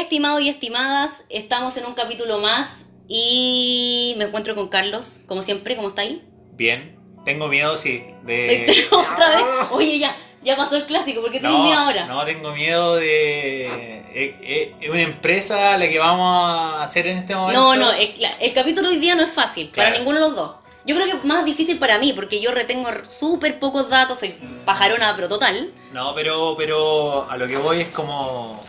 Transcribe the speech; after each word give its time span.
Estimados 0.00 0.42
y 0.42 0.50
estimadas, 0.50 1.24
estamos 1.30 1.74
en 1.78 1.86
un 1.86 1.94
capítulo 1.94 2.36
más 2.38 2.84
y 3.08 4.14
me 4.18 4.24
encuentro 4.26 4.54
con 4.54 4.68
Carlos, 4.68 5.20
como 5.26 5.40
siempre, 5.40 5.74
¿cómo 5.74 5.88
está 5.88 6.02
ahí? 6.02 6.22
Bien, 6.52 6.98
tengo 7.24 7.48
miedo, 7.48 7.78
sí. 7.78 8.04
De... 8.24 8.66
Otra 8.92 9.30
vez. 9.30 9.44
Oye, 9.70 9.98
ya, 9.98 10.14
ya 10.42 10.54
pasó 10.54 10.76
el 10.76 10.84
clásico, 10.84 11.22
¿por 11.22 11.32
qué 11.32 11.40
tienes 11.40 11.58
miedo 11.60 11.78
ahora? 11.78 12.04
No, 12.04 12.22
tengo 12.26 12.52
miedo 12.52 12.96
de. 12.96 13.64
eh, 14.12 14.36
eh, 14.42 14.74
Es 14.82 14.90
una 14.90 15.00
empresa 15.00 15.72
a 15.72 15.78
la 15.78 15.88
que 15.88 15.98
vamos 15.98 16.46
a 16.46 16.82
hacer 16.82 17.06
en 17.06 17.16
este 17.16 17.34
momento. 17.34 17.58
No, 17.58 17.74
no, 17.76 17.90
el, 17.92 18.12
el 18.38 18.52
capítulo 18.52 18.90
hoy 18.90 18.96
día 18.98 19.14
no 19.14 19.22
es 19.22 19.32
fácil, 19.32 19.70
para 19.74 19.96
ninguno 19.96 20.18
de 20.20 20.26
los 20.26 20.36
dos. 20.36 20.56
Yo 20.84 20.94
creo 20.94 21.06
que 21.06 21.16
es 21.16 21.24
más 21.24 21.42
difícil 21.46 21.78
para 21.78 21.98
mí, 21.98 22.12
porque 22.12 22.38
yo 22.38 22.50
retengo 22.52 22.90
súper 23.08 23.58
pocos 23.58 23.88
datos, 23.88 24.18
soy 24.18 24.36
pajarona, 24.66 25.16
pero 25.16 25.26
total. 25.26 25.72
No, 25.94 26.14
pero, 26.14 26.54
pero 26.58 27.26
a 27.30 27.38
lo 27.38 27.46
que 27.48 27.56
voy 27.56 27.80
es 27.80 27.88
como. 27.88 28.62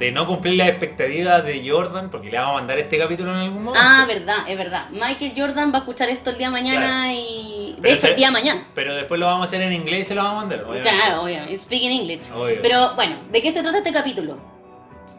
De 0.00 0.10
no 0.10 0.26
cumplir 0.26 0.56
las 0.56 0.68
expectativas 0.68 1.44
de 1.44 1.62
Jordan, 1.68 2.10
porque 2.10 2.30
le 2.30 2.38
vamos 2.38 2.52
a 2.52 2.58
mandar 2.58 2.78
este 2.78 2.98
capítulo 2.98 3.30
en 3.32 3.38
algún 3.38 3.64
momento. 3.64 3.80
Ah, 3.80 4.04
verdad, 4.08 4.38
es 4.48 4.56
verdad. 4.58 4.88
Michael 4.90 5.32
Jordan 5.36 5.70
va 5.72 5.76
a 5.76 5.78
escuchar 5.80 6.08
esto 6.08 6.30
el 6.30 6.38
día 6.38 6.48
de 6.48 6.52
mañana 6.52 6.86
Claro. 7.04 7.12
y... 7.14 7.74
De 7.76 7.82
Pero 7.82 7.94
hecho, 7.94 8.06
el 8.08 8.16
día 8.16 8.26
de 8.26 8.32
mañana. 8.32 8.66
Pero 8.74 8.94
después 8.94 9.20
lo 9.20 9.26
vamos 9.26 9.42
a 9.42 9.46
hacer 9.46 9.60
en 9.62 9.72
inglés 9.72 10.00
y 10.00 10.04
se 10.06 10.14
lo 10.14 10.22
vamos 10.24 10.38
a 10.42 10.46
mandar. 10.46 10.64
obviamente. 10.64 10.88
Claro, 10.90 11.22
obvio, 11.22 11.38
speaking 11.56 11.90
English. 11.92 12.30
Obvio. 12.34 12.56
Pero 12.62 12.94
bueno, 12.96 13.16
¿de 13.30 13.40
qué 13.42 13.52
se 13.52 13.62
trata 13.62 13.78
este 13.78 13.92
capítulo? 13.92 14.36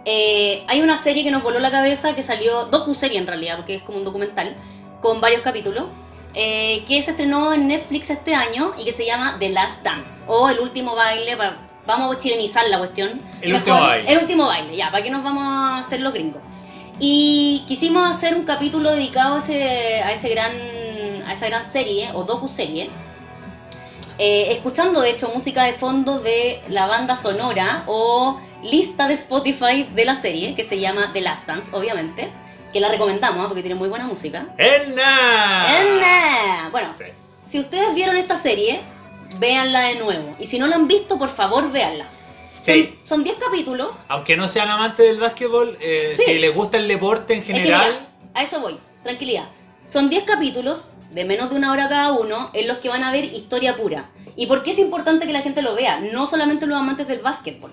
Eh, 0.06 0.64
hay 0.68 0.82
una 0.82 0.98
serie 0.98 1.24
que 1.24 1.32
nos 1.32 1.44
voló 1.44 1.60
la 1.60 1.70
cabeza 1.72 2.16
que 2.16 2.24
salió, 2.24 2.66
docu-serie 2.66 3.20
en 3.20 3.28
realidad, 3.28 3.58
porque 3.58 3.76
es 3.76 3.82
como 3.84 4.00
un 4.00 4.04
documental, 4.04 4.56
con 5.00 5.22
varios 5.22 5.42
capítulos, 5.42 5.86
eh, 6.34 6.84
que 6.88 7.02
se 7.04 7.12
estrenó 7.12 7.54
en 7.54 7.68
Netflix 7.68 8.10
este 8.10 8.34
año 8.34 8.72
y 8.80 8.86
que 8.86 8.94
se 8.94 9.06
llama 9.06 9.36
The 9.40 9.50
Last 9.50 9.84
Dance, 9.84 10.24
o 10.28 10.50
El 10.50 10.60
Último 10.60 10.96
Baile, 10.96 11.38
pa- 11.38 11.56
vamos 11.86 12.16
a 12.16 12.20
chilenizar 12.20 12.66
la 12.68 12.78
cuestión. 12.78 13.22
El 13.42 13.54
último 13.56 13.80
baile. 13.80 14.12
El 14.12 14.20
Último 14.20 14.46
Baile, 14.48 14.76
ya, 14.76 14.92
¿para 14.92 15.04
qué 15.04 15.10
nos 15.10 15.24
vamos 15.24 15.44
a 15.44 15.78
hacer 15.80 16.02
los 16.02 16.14
gringos? 16.14 16.42
Y 17.00 17.64
quisimos 17.68 18.10
hacer 18.10 18.36
un 18.36 18.44
capítulo 18.46 18.92
dedicado 18.92 19.36
a, 19.36 19.40
ese, 19.40 20.02
a, 20.04 20.12
ese 20.12 20.30
gran, 20.30 20.52
a 21.28 21.34
esa 21.34 21.48
gran 21.48 21.68
serie, 21.68 22.10
o 22.14 22.24
docu-serie, 22.24 22.90
eh, 24.20 24.48
escuchando 24.52 25.02
de 25.02 25.10
hecho 25.10 25.32
música 25.34 25.64
de 25.64 25.74
fondo 25.74 26.20
de 26.20 26.62
la 26.68 26.86
banda 26.86 27.16
sonora 27.16 27.84
o 27.88 28.40
lista 28.62 29.08
de 29.08 29.16
Spotify 29.16 29.84
de 29.96 30.06
la 30.06 30.16
serie 30.16 30.54
que 30.54 30.64
se 30.64 30.80
llama 30.80 31.12
The 31.12 31.22
Last 31.22 31.48
Dance, 31.48 31.76
obviamente, 31.76 32.30
que 32.72 32.80
la 32.80 32.90
recomendamos 32.90 33.44
¿ah? 33.44 33.48
porque 33.48 33.64
tiene 33.64 33.76
muy 33.76 33.90
buena 33.90 34.06
música. 34.06 34.46
¡Enna! 34.60 35.66
¡Enna! 35.82 36.70
Bueno, 36.72 36.90
Sí. 36.98 37.06
si 37.50 37.60
ustedes 37.60 37.96
vieron 37.96 38.16
esta 38.18 38.38
serie, 38.38 38.82
véanla 39.40 39.82
de 39.82 39.96
nuevo. 39.96 40.36
Y 40.40 40.46
si 40.48 40.60
no 40.60 40.68
la 40.68 40.76
han 40.76 40.88
visto, 40.88 41.18
por 41.18 41.30
favor, 41.30 41.72
véanla. 41.72 42.06
Son- 42.60 42.76
Sí. 42.76 42.94
Son 43.02 43.24
10 43.24 43.38
capítulos. 43.38 43.90
Aunque 44.08 44.38
no 44.38 44.48
sean 44.48 44.70
amantes 44.70 45.06
del 45.08 45.20
básquetbol, 45.20 45.76
eh, 45.82 46.12
Sí. 46.16 46.24
si 46.26 46.40
les 46.40 46.54
gusta 46.54 46.78
el 46.78 46.88
deporte 46.88 47.34
en 47.34 47.40
Es 47.40 47.46
que 47.46 47.54
general, 47.54 47.92
mira, 47.92 48.32
a 48.36 48.44
eso 48.44 48.60
voy, 48.60 48.78
tranquilidad. 49.04 49.46
Son 49.86 50.10
10 50.10 50.24
capítulos 50.24 50.92
de 51.12 51.26
menos 51.26 51.50
de 51.50 51.56
una 51.56 51.72
hora 51.72 51.88
cada 51.90 52.12
uno 52.12 52.50
en 52.54 52.68
los 52.68 52.78
que 52.78 52.88
van 52.90 53.04
a 53.04 53.12
ver 53.12 53.26
historia 53.26 53.76
pura. 53.76 54.12
¿Y 54.36 54.46
por 54.46 54.62
qué 54.64 54.72
es 54.72 54.80
importante 54.80 55.26
que 55.26 55.34
la 55.34 55.42
gente 55.42 55.62
lo 55.62 55.74
vea? 55.76 56.00
No 56.00 56.28
solamente 56.28 56.68
los 56.68 56.78
amantes 56.78 57.08
del 57.08 57.20
básquetbol. 57.20 57.72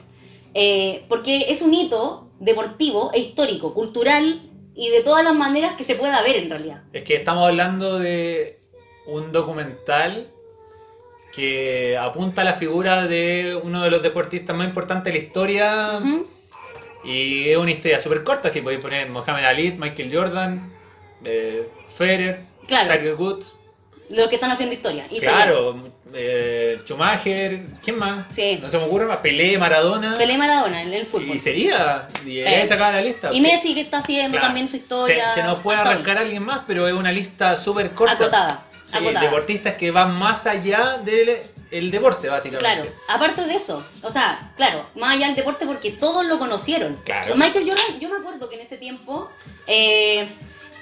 Eh, 0.54 1.04
porque 1.08 1.46
es 1.50 1.60
un 1.62 1.74
hito 1.74 2.30
deportivo 2.40 3.10
e 3.12 3.20
histórico, 3.20 3.74
cultural 3.74 4.40
y 4.74 4.88
de 4.88 5.00
todas 5.02 5.22
las 5.22 5.34
maneras 5.34 5.74
que 5.76 5.84
se 5.84 5.94
pueda 5.96 6.22
ver 6.22 6.36
en 6.36 6.48
realidad. 6.50 6.82
es 6.92 7.04
que 7.04 7.16
estamos 7.16 7.44
hablando 7.46 7.98
de 7.98 8.54
un 9.06 9.32
documental 9.32 10.28
que 11.34 11.96
apunta 11.98 12.42
a 12.42 12.44
la 12.44 12.54
figura 12.54 13.06
de 13.06 13.58
uno 13.62 13.82
de 13.84 13.90
los 13.90 14.02
deportistas 14.02 14.56
más 14.56 14.66
importantes 14.66 15.12
de 15.12 15.18
la 15.20 15.24
historia. 15.24 16.00
Y 17.04 17.48
es 17.50 17.56
una 17.56 17.70
historia 17.70 18.00
súper 18.00 18.22
corta, 18.24 18.50
si 18.50 18.60
podéis 18.60 18.80
poner 18.80 19.08
Mohamed 19.08 19.44
Ali, 19.44 19.72
Michael 19.78 20.10
Jordan, 20.14 20.72
eh, 21.24 21.68
Federer, 21.96 22.40
Claro. 22.66 22.92
Tiger 22.92 23.14
Woods, 23.14 23.54
Los 24.10 24.28
que 24.28 24.36
están 24.36 24.50
haciendo 24.50 24.74
historia. 24.74 25.06
Y 25.10 25.20
claro, 25.20 25.76
eh, 26.14 26.78
Schumacher, 26.84 27.60
¿quién 27.82 27.98
más? 27.98 28.24
Sí. 28.34 28.58
No 28.60 28.70
se 28.70 28.78
me 28.78 28.84
ocurre 28.84 29.04
más, 29.06 29.18
Pelé, 29.18 29.58
Maradona. 29.58 30.16
Pelé 30.16 30.38
Maradona 30.38 30.82
en 30.82 30.92
el 30.94 31.06
fútbol. 31.06 31.36
y 31.36 31.38
sería, 31.38 32.06
y 32.24 32.30
Sí. 32.30 32.42
ahí 32.42 32.66
se 32.66 32.72
acaba 32.74 32.92
la 32.92 33.02
lista. 33.02 33.30
Y 33.32 33.40
Messi 33.42 33.74
que 33.74 33.82
está 33.82 33.98
haciendo 33.98 34.32
Claro. 34.32 34.46
también 34.46 34.66
su 34.66 34.76
historia. 34.76 35.28
Se, 35.30 35.40
se 35.42 35.46
nos 35.46 35.58
puede 35.60 35.78
arrancar 35.78 36.16
alguien 36.18 36.42
más, 36.42 36.60
pero 36.66 36.88
es 36.88 36.94
una 36.94 37.12
lista 37.12 37.54
súper 37.56 37.90
corta. 37.90 38.14
Acotada, 38.14 38.62
Sí, 38.90 38.98
deportistas 39.20 39.74
que 39.74 39.90
van 39.90 40.18
más 40.18 40.46
allá 40.46 40.98
del 41.04 41.42
el 41.70 41.90
deporte, 41.90 42.28
básicamente. 42.28 42.64
Claro, 42.64 42.90
aparte 43.08 43.44
de 43.44 43.54
eso, 43.54 43.84
o 44.02 44.10
sea, 44.10 44.52
claro, 44.56 44.84
más 44.94 45.16
allá 45.16 45.26
del 45.26 45.36
deporte 45.36 45.66
porque 45.66 45.90
todos 45.90 46.24
lo 46.26 46.38
conocieron. 46.38 46.94
Claro. 47.04 47.34
Michael 47.36 47.68
Jordan, 47.68 48.00
yo 48.00 48.08
me 48.08 48.16
acuerdo 48.16 48.48
que 48.48 48.56
en 48.56 48.62
ese 48.62 48.78
tiempo, 48.78 49.30
eh, 49.66 50.26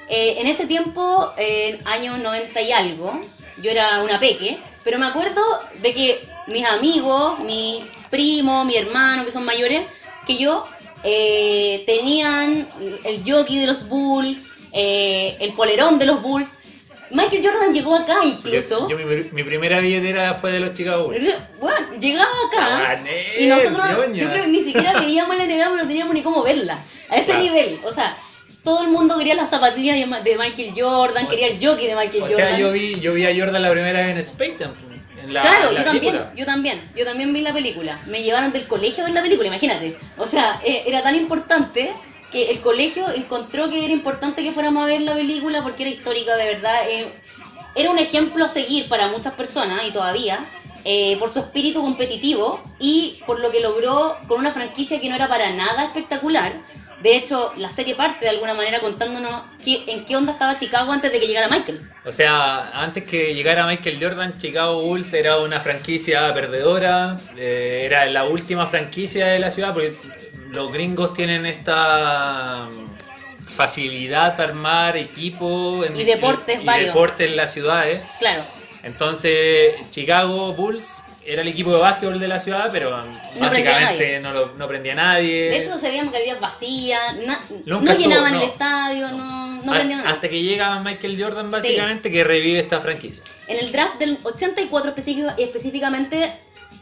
eh, 0.08 0.36
en 0.38 0.46
ese 0.46 0.66
tiempo, 0.66 1.32
en 1.36 1.86
años 1.86 2.18
90 2.18 2.60
y 2.60 2.72
algo, 2.72 3.20
yo 3.60 3.70
era 3.70 4.00
una 4.02 4.20
peque, 4.20 4.58
pero 4.84 4.98
me 4.98 5.06
acuerdo 5.06 5.42
de 5.80 5.92
que 5.92 6.20
mis 6.46 6.64
amigos, 6.64 7.40
mis 7.40 7.84
primos, 8.10 8.64
mi 8.64 8.76
hermano, 8.76 9.24
que 9.24 9.32
son 9.32 9.44
mayores, 9.44 9.88
que 10.24 10.36
yo, 10.36 10.64
eh, 11.02 11.82
tenían 11.86 12.68
el 13.04 13.22
jockey 13.26 13.58
de 13.58 13.66
los 13.66 13.88
Bulls, 13.88 14.50
el 14.72 15.52
polerón 15.54 15.98
de 15.98 16.06
los 16.06 16.22
Bulls. 16.22 16.58
Michael 17.10 17.42
Jordan 17.44 17.72
llegó 17.72 17.96
acá 17.96 18.16
incluso. 18.24 18.88
Yo, 18.88 18.98
yo 18.98 19.06
mi, 19.06 19.16
mi 19.32 19.42
primera 19.44 19.80
billetera 19.80 20.34
fue 20.34 20.52
de 20.52 20.60
los 20.60 20.72
Chicago 20.72 21.04
Bulls. 21.06 21.24
Bueno, 21.60 21.86
llegaba 22.00 22.30
acá 22.52 23.00
y 23.38 23.46
nosotros 23.46 23.86
yo 24.12 24.28
creo 24.30 24.42
que 24.44 24.48
ni 24.48 24.62
siquiera 24.62 24.92
veíamos 25.00 25.36
la 25.36 25.44
NBA, 25.44 25.64
pero 25.64 25.76
no 25.76 25.86
teníamos 25.88 26.14
ni 26.14 26.22
cómo 26.22 26.42
verla. 26.42 26.78
A 27.08 27.16
ese 27.16 27.26
Claro. 27.26 27.40
nivel, 27.42 27.78
o 27.84 27.92
sea, 27.92 28.16
todo 28.64 28.82
el 28.82 28.88
mundo 28.88 29.16
quería 29.16 29.34
las 29.36 29.48
zapatillas 29.50 29.94
de, 29.96 30.30
de 30.30 30.38
Michael 30.38 30.72
Jordan, 30.76 31.26
O 31.26 31.28
quería 31.28 31.46
el 31.48 31.64
jockey 31.64 31.86
de 31.86 31.94
Michael 31.94 32.22
O 32.22 32.26
Jordan. 32.26 32.36
sea, 32.36 32.58
yo 32.58 32.72
vi, 32.72 32.98
yo 32.98 33.12
vi 33.14 33.24
a 33.24 33.32
Jordan 33.32 33.62
la 33.62 33.70
primera 33.70 34.00
vez 34.00 34.08
en 34.10 34.18
Space 34.18 34.56
Jam. 34.58 34.72
En 35.22 35.32
la, 35.32 35.40
claro, 35.42 35.68
en 35.68 35.74
la 35.74 35.80
yo 35.80 35.86
también, 35.86 36.12
película. 36.14 36.32
yo 36.36 36.46
también, 36.46 36.82
yo 36.96 37.04
también 37.04 37.32
vi 37.32 37.40
la 37.42 37.52
película. 37.52 38.00
Me 38.06 38.22
llevaron 38.22 38.52
del 38.52 38.66
colegio 38.66 39.04
a 39.04 39.06
ver 39.06 39.14
la 39.14 39.22
película, 39.22 39.46
imagínate. 39.48 39.96
O 40.18 40.26
sea, 40.26 40.60
eh, 40.64 40.82
era 40.86 41.02
tan 41.02 41.14
importante 41.14 41.92
que 42.32 42.50
el 42.50 42.60
colegio 42.60 43.06
encontró 43.14 43.68
que 43.70 43.84
era 43.84 43.92
importante 43.92 44.42
que 44.42 44.52
fuéramos 44.52 44.82
a 44.82 44.86
ver 44.86 45.00
la 45.02 45.14
película 45.14 45.62
porque 45.62 45.84
era 45.84 45.90
histórica, 45.92 46.36
de 46.36 46.44
verdad. 46.54 46.88
eh, 46.90 47.06
era 47.74 47.90
un 47.90 47.98
ejemplo 47.98 48.44
a 48.44 48.48
seguir 48.48 48.88
para 48.88 49.06
muchas 49.08 49.34
personas 49.34 49.82
y 49.86 49.90
todavía. 49.92 50.38
eh, 50.88 51.16
por 51.18 51.28
su 51.28 51.40
espíritu 51.40 51.82
competitivo 51.82 52.62
y 52.78 53.20
por 53.26 53.40
lo 53.40 53.50
que 53.50 53.58
logró 53.60 54.16
con 54.28 54.38
una 54.38 54.52
franquicia 54.52 55.00
que 55.00 55.08
no 55.08 55.16
era 55.16 55.26
para 55.28 55.50
nada 55.52 55.84
espectacular. 55.84 56.52
De 57.02 57.16
hecho, 57.16 57.52
la 57.56 57.70
serie 57.70 57.96
parte 57.96 58.24
de 58.24 58.30
alguna 58.30 58.54
manera 58.54 58.78
contándonos 58.78 59.42
qué- 59.64 59.82
en 59.88 60.04
qué 60.04 60.14
onda 60.14 60.32
estaba 60.34 60.56
Chicago 60.56 60.92
antes 60.92 61.10
de 61.10 61.18
que 61.18 61.26
llegara 61.26 61.48
Michael. 61.48 61.80
O 62.04 62.12
sea, 62.12 62.70
antes 62.72 63.02
que 63.02 63.34
llegara 63.34 63.66
Michael 63.66 63.98
Jordan, 64.00 64.38
Chicago 64.38 64.80
Bulls 64.82 65.12
era 65.12 65.38
una 65.38 65.58
franquicia 65.58 66.32
perdedora, 66.32 67.18
eh, 67.36 67.82
era 67.84 68.06
la 68.06 68.22
última 68.24 68.68
franquicia 68.68 69.26
de 69.26 69.40
la 69.40 69.50
ciudad, 69.50 69.74
porque 69.74 69.92
los 70.50 70.72
gringos 70.72 71.14
tienen 71.14 71.46
esta 71.46 72.68
facilidad 73.54 74.36
para 74.36 74.50
armar 74.50 74.96
equipo 74.96 75.84
en- 75.84 75.96
Y 75.96 76.04
deportes 76.04 76.60
y 76.62 76.64
varios. 76.64 76.88
deportes 76.88 77.30
en 77.30 77.36
las 77.36 77.52
ciudades. 77.52 78.00
Claro, 78.18 78.42
Entonces, 78.82 79.74
Chicago 79.90 80.52
Bulls 80.54 81.02
era 81.24 81.42
el 81.42 81.48
equipo 81.48 81.72
de 81.72 81.78
básquetbol 81.78 82.20
de 82.20 82.28
la 82.28 82.38
ciudad, 82.38 82.68
pero 82.70 82.90
No 82.90 83.46
a 83.46 83.48
básicamente 83.48 84.20
no, 84.20 84.32
lo, 84.32 84.54
no 84.54 84.68
prendía 84.68 84.92
a 84.92 84.96
nadie. 84.96 85.50
De 85.50 85.56
hecho, 85.58 85.76
se 85.76 85.88
veían 85.88 86.08
galerías 86.12 86.38
vacías, 86.38 87.16
na- 87.26 87.40
no 87.64 87.80
estuvo, 87.80 87.98
llenaban 87.98 88.32
no. 88.34 88.40
el 88.42 88.48
estadio, 88.48 89.08
no, 89.08 89.60
no 89.64 89.72
A- 89.72 89.74
prendían 89.74 90.00
nada. 90.02 90.10
hasta 90.14 90.28
que 90.28 90.40
llega 90.40 90.78
Michael 90.80 91.20
Jordan, 91.20 91.50
básicamente, 91.50 92.12
que 92.12 92.22
revive 92.22 92.60
esta 92.60 92.78
franquicia. 92.80 93.24
En 93.48 93.58
el 93.58 93.72
draft 93.72 93.96
del 93.98 94.18
84 94.22 94.90
específico- 94.90 95.32
específicamente, 95.36 96.30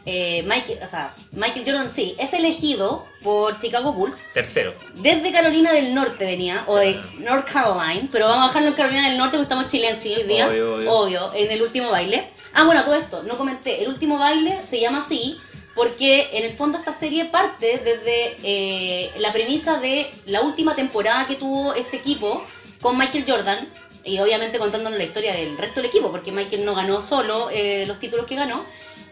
eh, 0.05 0.43
Michael, 0.43 0.79
o 0.83 0.87
sea, 0.87 1.13
Michael 1.31 1.65
Jordan 1.65 1.91
sí, 1.91 2.15
es 2.19 2.33
elegido 2.33 3.05
por 3.23 3.59
Chicago 3.59 3.91
Bulls. 3.91 4.27
Tercero. 4.33 4.73
Desde 4.95 5.31
Carolina 5.31 5.71
del 5.71 5.93
Norte 5.95 6.25
venía, 6.25 6.63
o 6.67 6.75
de 6.75 6.99
North 7.19 7.51
Carolina, 7.51 8.07
pero 8.11 8.27
vamos 8.27 8.45
a 8.45 8.47
dejarlo 8.47 8.69
en 8.69 8.75
Carolina 8.75 9.09
del 9.09 9.17
Norte 9.17 9.37
porque 9.37 9.43
estamos 9.43 9.67
chilenses 9.67 10.17
hoy 10.17 10.23
día. 10.23 10.47
Obvio, 10.47 10.99
obvio. 10.99 11.33
en 11.33 11.51
el 11.51 11.61
último 11.61 11.89
baile. 11.89 12.29
Ah, 12.53 12.63
bueno, 12.63 12.83
todo 12.83 12.95
esto, 12.95 13.23
no 13.23 13.35
comenté. 13.37 13.81
El 13.81 13.89
último 13.89 14.17
baile 14.17 14.59
se 14.65 14.79
llama 14.79 14.99
así 14.99 15.39
porque 15.75 16.29
en 16.33 16.45
el 16.45 16.53
fondo 16.53 16.77
esta 16.77 16.93
serie 16.93 17.25
parte 17.25 17.81
desde 17.83 18.35
eh, 18.43 19.11
la 19.17 19.31
premisa 19.31 19.79
de 19.79 20.09
la 20.25 20.41
última 20.41 20.73
temporada 20.73 21.27
que 21.27 21.35
tuvo 21.35 21.73
este 21.73 21.97
equipo 21.97 22.43
con 22.81 22.97
Michael 22.97 23.25
Jordan 23.27 23.67
y 24.05 24.19
obviamente 24.19 24.57
contándonos 24.57 24.97
la 24.97 25.03
historia 25.03 25.33
del 25.33 25.57
resto 25.57 25.81
del 25.81 25.89
equipo 25.89 26.11
porque 26.11 26.31
Michael 26.31 26.63
no 26.63 26.75
ganó 26.75 27.01
solo 27.01 27.49
eh, 27.51 27.85
los 27.87 27.99
títulos 27.99 28.25
que 28.25 28.35
ganó. 28.35 28.63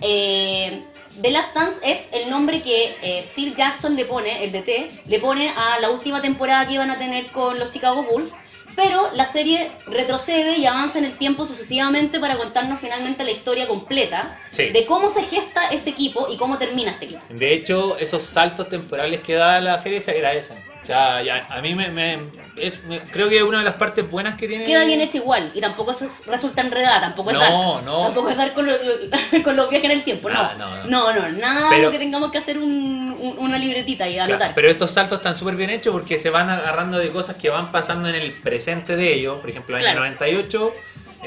Eh, 0.06 0.84
The 1.22 1.32
Last 1.32 1.56
Dance 1.56 1.80
es 1.84 2.08
el 2.12 2.30
nombre 2.30 2.62
que 2.62 2.96
eh, 3.02 3.26
Phil 3.36 3.56
Jackson 3.56 3.96
le 3.96 4.06
pone, 4.06 4.44
el 4.44 4.52
DT, 4.52 5.08
le 5.08 5.20
pone 5.20 5.50
a 5.50 5.80
la 5.80 5.90
última 5.92 6.22
temporada 6.22 6.68
que 6.68 6.74
iban 6.74 6.92
a 6.92 6.98
tener 6.98 7.28
con 7.32 7.58
los 7.58 7.70
Chicago 7.70 8.04
Bulls 8.04 8.34
Pero 8.76 9.12
la 9.14 9.26
serie 9.28 9.70
retrocede 9.86 10.58
y 10.58 10.66
avanza 10.66 10.98
en 10.98 11.06
el 11.06 11.16
tiempo 11.16 11.46
sucesivamente 11.46 12.20
para 12.20 12.38
contarnos 12.38 12.80
finalmente 12.80 13.24
la 13.24 13.30
historia 13.32 13.68
completa 13.68 14.40
Sí. 14.52 14.70
de 14.70 14.86
cómo 14.86 15.10
se 15.10 15.22
gesta 15.24 15.68
este 15.68 15.92
equipo 15.92 16.28
y 16.30 16.38
cómo 16.38 16.58
termina 16.58 16.92
este 16.92 17.06
equipo. 17.06 17.22
De 17.30 17.54
hecho, 17.54 17.96
esos 18.00 18.24
saltos 18.24 18.70
temporales 18.70 19.22
que 19.22 19.36
da 19.36 19.62
la 19.62 19.78
serie 19.78 20.02
se 20.02 20.12
agradecen. 20.12 20.58
O 20.84 20.86
sea, 20.86 21.22
ya- 21.24 21.46
a 21.50 21.62
mí 21.62 21.74
me, 21.76 21.88
me- 21.90 22.18
es, 22.58 22.84
me- 22.84 23.00
creo 23.00 23.30
que 23.30 23.38
es 23.38 23.44
una 23.44 23.60
de 23.60 23.64
las 23.64 23.76
partes 23.76 24.10
buenas 24.10 24.36
que 24.36 24.48
tiene. 24.50 24.66
Queda 24.66 24.84
bien 24.84 25.00
hecha 25.00 25.18
igual 25.18 25.50
y 25.54 25.62
tampoco 25.62 25.94
se 25.94 26.08
resulta 26.30 26.62
enredada, 26.62 27.00
tampoco 27.00 27.30
es 27.32 27.36
No, 27.36 27.40
dar. 27.76 27.84
no. 27.84 28.02
Tampoco 28.04 28.30
es 28.30 28.38
dar 28.38 28.54
con, 28.54 28.66
lo- 28.66 28.74
con 29.44 29.56
los 29.56 29.70
viajes 29.70 29.86
en 29.90 29.92
el 29.98 30.04
tiempo, 30.04 30.30
no. 30.30 30.40
Ah, 30.40 30.56
no, 30.58 30.84
no, 30.86 31.14
no. 31.14 31.22
no, 31.22 31.30
nada 31.38 31.68
Pero- 31.70 31.90
que 31.90 31.98
tengamos 32.00 32.32
que 32.32 32.38
hacer 32.38 32.58
un- 32.58 33.16
un- 33.18 33.36
una 33.40 33.58
libretita 33.58 34.08
y 34.10 34.16
Claro, 34.16 34.34
anotar. 34.34 34.54
pero 34.56 34.70
estos 34.70 34.92
saltos 34.92 35.20
están 35.20 35.36
súper 35.36 35.56
bien 35.56 35.70
hechos 35.70 35.94
porque 35.94 36.20
se 36.20 36.30
van 36.30 36.50
agarrando 36.50 36.98
de 36.98 37.10
cosas 37.12 37.38
que 37.38 37.50
van 37.50 37.72
pasando 37.72 38.10
en 38.10 38.16
el 38.16 38.34
presente 38.34 38.96
de 38.98 39.14
ellos. 39.14 39.40
Por 39.40 39.50
ejemplo, 39.50 39.78
el 39.78 39.86
año 39.86 39.94
Claro. 39.96 40.02
98. 40.12 40.74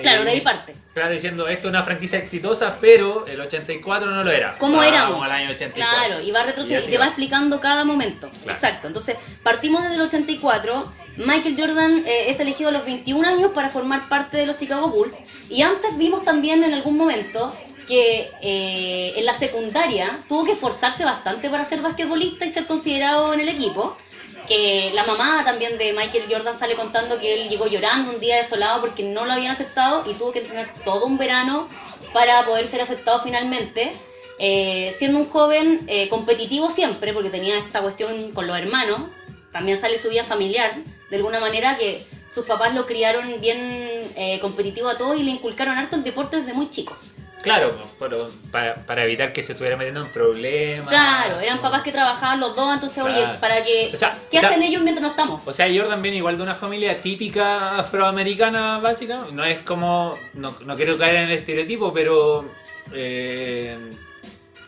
Claro, 0.02 0.24
de 0.24 0.30
ahí 0.30 0.38
eh, 0.38 0.42
parte. 0.42 0.74
Claro, 0.94 1.10
diciendo, 1.10 1.48
esto 1.48 1.68
es 1.68 1.70
una 1.70 1.82
franquicia 1.82 2.18
exitosa, 2.18 2.78
pero 2.80 3.26
el 3.26 3.40
84 3.40 4.10
no 4.10 4.24
lo 4.24 4.30
era. 4.30 4.56
¿Cómo 4.58 4.78
Vamos 4.78 4.92
éramos? 4.92 5.22
al 5.24 5.30
año 5.30 5.50
84. 5.50 5.74
Claro, 5.74 6.22
y 6.22 6.30
va 6.30 6.42
retrocediendo, 6.42 6.88
y 6.88 6.90
te 6.90 6.98
va 6.98 7.06
explicando 7.06 7.60
cada 7.60 7.84
momento. 7.84 8.30
Claro. 8.30 8.52
Exacto. 8.52 8.86
Entonces, 8.86 9.16
partimos 9.42 9.82
desde 9.82 9.96
el 9.96 10.02
84. 10.02 10.92
Michael 11.18 11.56
Jordan 11.58 12.04
eh, 12.06 12.30
es 12.30 12.40
elegido 12.40 12.70
a 12.70 12.72
los 12.72 12.84
21 12.84 13.26
años 13.26 13.52
para 13.52 13.68
formar 13.68 14.08
parte 14.08 14.36
de 14.36 14.46
los 14.46 14.56
Chicago 14.56 14.88
Bulls. 14.88 15.18
Y 15.50 15.62
antes 15.62 15.96
vimos 15.96 16.24
también 16.24 16.62
en 16.64 16.74
algún 16.74 16.96
momento 16.96 17.54
que 17.86 18.30
eh, 18.42 19.12
en 19.16 19.24
la 19.24 19.34
secundaria 19.34 20.18
tuvo 20.28 20.44
que 20.44 20.52
esforzarse 20.52 21.04
bastante 21.04 21.48
para 21.48 21.64
ser 21.64 21.80
basquetbolista 21.80 22.44
y 22.44 22.50
ser 22.50 22.66
considerado 22.66 23.32
en 23.32 23.40
el 23.40 23.48
equipo. 23.48 23.96
Que 24.46 24.90
la 24.94 25.04
mamá 25.04 25.42
también 25.44 25.76
de 25.78 25.92
Michael 25.92 26.24
Jordan 26.30 26.56
sale 26.56 26.74
contando 26.74 27.18
que 27.18 27.34
él 27.34 27.48
llegó 27.48 27.66
llorando 27.66 28.12
un 28.12 28.20
día 28.20 28.36
desolado 28.36 28.80
porque 28.80 29.02
no 29.02 29.24
lo 29.24 29.32
habían 29.32 29.52
aceptado 29.52 30.08
y 30.08 30.14
tuvo 30.14 30.32
que 30.32 30.40
entrenar 30.40 30.72
todo 30.84 31.06
un 31.06 31.18
verano 31.18 31.66
para 32.12 32.44
poder 32.46 32.66
ser 32.66 32.80
aceptado 32.80 33.20
finalmente. 33.20 33.92
Eh, 34.38 34.94
siendo 34.96 35.18
un 35.18 35.28
joven 35.28 35.80
eh, 35.86 36.08
competitivo 36.08 36.70
siempre, 36.70 37.12
porque 37.12 37.30
tenía 37.30 37.58
esta 37.58 37.80
cuestión 37.80 38.32
con 38.32 38.46
los 38.46 38.56
hermanos, 38.56 39.00
también 39.50 39.80
sale 39.80 39.96
su 39.96 40.10
vida 40.10 40.24
familiar, 40.24 40.72
de 41.10 41.16
alguna 41.16 41.40
manera 41.40 41.76
que 41.78 42.04
sus 42.28 42.44
papás 42.44 42.74
lo 42.74 42.84
criaron 42.86 43.40
bien 43.40 43.58
eh, 44.16 44.38
competitivo 44.40 44.88
a 44.88 44.96
todo 44.96 45.14
y 45.14 45.22
le 45.22 45.30
inculcaron 45.30 45.78
harto 45.78 45.96
el 45.96 46.04
deporte 46.04 46.36
desde 46.38 46.52
muy 46.52 46.68
chico. 46.68 46.96
Claro, 47.46 47.78
pero 47.98 48.28
para, 48.50 48.74
para 48.74 49.04
evitar 49.04 49.32
que 49.32 49.42
se 49.42 49.52
estuviera 49.52 49.76
metiendo 49.76 50.00
en 50.02 50.08
problemas. 50.08 50.88
Claro, 50.88 51.38
eran 51.40 51.60
papás 51.60 51.82
que 51.82 51.92
trabajaban 51.92 52.40
los 52.40 52.54
dos, 52.56 52.74
entonces, 52.74 53.02
oye, 53.02 53.24
para 53.40 53.62
que... 53.62 53.90
O 53.94 53.96
sea, 53.96 54.18
¿Qué 54.30 54.38
o 54.38 54.40
sea- 54.40 54.50
hacen 54.50 54.62
ellos 54.62 54.82
mientras 54.82 55.02
no 55.02 55.10
estamos? 55.10 55.42
O 55.46 55.54
sea, 55.54 55.66
Jordan 55.72 56.02
viene 56.02 56.16
igual 56.18 56.36
de 56.36 56.42
una 56.42 56.54
familia 56.54 57.00
típica 57.00 57.78
afroamericana 57.78 58.78
básica. 58.78 59.20
No 59.32 59.44
es 59.44 59.62
como. 59.62 60.16
No, 60.34 60.56
no 60.64 60.74
quiero 60.76 60.98
caer 60.98 61.16
en 61.16 61.22
el 61.24 61.32
estereotipo, 61.32 61.92
pero. 61.92 62.44
eh, 62.92 63.78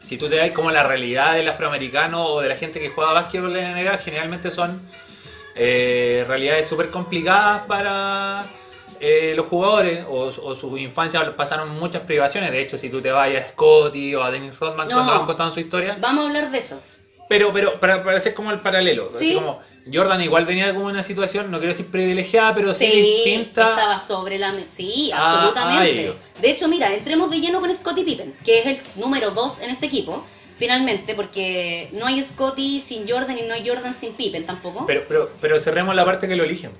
si 0.02 0.16
tú 0.16 0.28
te 0.28 0.36
das 0.36 0.52
como 0.52 0.70
la 0.70 0.82
realidad 0.84 1.34
del 1.34 1.48
afroamericano 1.48 2.24
o 2.24 2.40
de 2.40 2.48
la 2.48 2.56
gente 2.56 2.80
que 2.80 2.88
juega 2.88 3.12
básquetbol 3.12 3.54
en 3.56 3.64
la 3.64 3.82
NBA, 3.92 3.98
generalmente 3.98 4.50
son 4.50 4.80
eh, 5.54 6.24
realidades 6.26 6.66
súper 6.66 6.90
complicadas 6.90 7.62
para 7.66 8.44
eh, 9.00 9.32
los 9.36 9.46
jugadores 9.46 10.04
o, 10.08 10.30
o 10.42 10.54
su 10.56 10.76
infancia 10.78 11.36
pasaron 11.36 11.70
muchas 11.78 12.02
privaciones. 12.02 12.50
De 12.52 12.60
hecho, 12.60 12.78
si 12.78 12.90
tú 12.90 13.00
te 13.00 13.10
vas 13.10 13.28
a 13.34 13.48
Scotty 13.50 14.14
o 14.14 14.22
a 14.22 14.30
Dennis 14.30 14.58
Rodman 14.58 14.88
No. 14.88 14.94
cuando 14.94 15.12
van 15.14 15.26
contando 15.26 15.52
su 15.52 15.60
historia, 15.60 15.96
Vamos 16.00 16.24
a 16.24 16.26
hablar 16.28 16.50
de 16.50 16.58
eso. 16.58 16.80
pero, 17.28 17.52
pero 17.52 17.78
para, 17.80 18.02
para 18.02 18.18
hacer 18.18 18.34
como 18.34 18.50
el 18.50 18.60
paralelo, 18.60 19.10
así 19.12 19.28
Sí. 19.30 19.34
como 19.34 19.60
Jordan 19.92 20.20
igual 20.22 20.44
venía 20.46 20.72
como 20.74 20.86
una 20.86 21.02
situación, 21.02 21.50
no 21.50 21.58
quiero 21.58 21.72
decir 21.72 21.86
privilegiada, 21.90 22.54
pero 22.54 22.74
sí, 22.74 22.86
Sí, 22.86 23.00
distinta. 23.00 23.70
estaba 23.70 23.98
sobre 23.98 24.38
la 24.38 24.52
mesa. 24.52 24.66
Sí, 24.70 25.10
Ah, 25.14 25.32
absolutamente. 25.34 26.14
de 26.40 26.50
hecho, 26.50 26.68
mira, 26.68 26.92
entremos 26.94 27.30
de 27.30 27.40
lleno 27.40 27.60
con 27.60 27.74
Scottie 27.74 28.04
Pippen, 28.04 28.34
que 28.44 28.58
es 28.60 28.66
el 28.66 28.78
número 29.00 29.30
2 29.30 29.60
en 29.60 29.70
este 29.70 29.86
equipo, 29.86 30.24
finalmente, 30.58 31.14
porque 31.14 31.88
no 31.92 32.06
hay 32.06 32.22
Scottie 32.22 32.80
sin 32.80 33.08
Jordan 33.08 33.38
y 33.38 33.42
no 33.42 33.54
hay 33.54 33.66
Jordan 33.66 33.94
sin 33.94 34.12
Pippen 34.12 34.44
tampoco. 34.44 34.84
Pero, 34.86 35.04
pero, 35.08 35.30
pero 35.40 35.58
cerremos 35.60 35.94
la 35.94 36.04
parte 36.04 36.26
que 36.28 36.34
lo 36.36 36.44
eligen. 36.44 36.70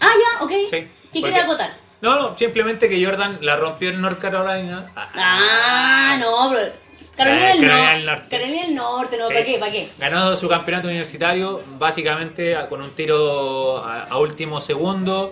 Ah, 0.00 0.12
ya, 0.38 0.44
ok. 0.44 0.50
Sí, 0.70 0.88
¿Qué 1.12 1.22
quería 1.22 1.44
acotar? 1.44 1.72
No, 2.00 2.16
no, 2.18 2.36
simplemente 2.38 2.88
que 2.88 3.04
Jordan 3.04 3.38
la 3.42 3.56
rompió 3.56 3.90
en 3.90 4.00
North 4.00 4.18
Carolina. 4.18 4.86
Ah, 4.96 6.16
no, 6.20 6.50
pero. 6.50 6.72
Carolina 7.16 7.48
del 7.48 7.60
Carolina 7.60 7.76
Norte. 7.76 7.96
del 7.96 8.06
Norte. 8.06 8.28
Carolina 8.30 8.62
del 8.62 8.74
Norte, 8.74 9.16
no, 9.18 9.26
Sí. 9.28 9.34
¿para 9.34 9.44
qué? 9.44 9.58
¿Para 9.58 9.72
qué? 9.72 9.88
Ganó 9.98 10.36
su 10.36 10.48
campeonato 10.48 10.88
universitario 10.88 11.62
básicamente 11.78 12.56
con 12.70 12.80
un 12.80 12.90
tiro 12.94 13.84
a, 13.84 14.04
a 14.04 14.16
último 14.18 14.60
segundo. 14.62 15.30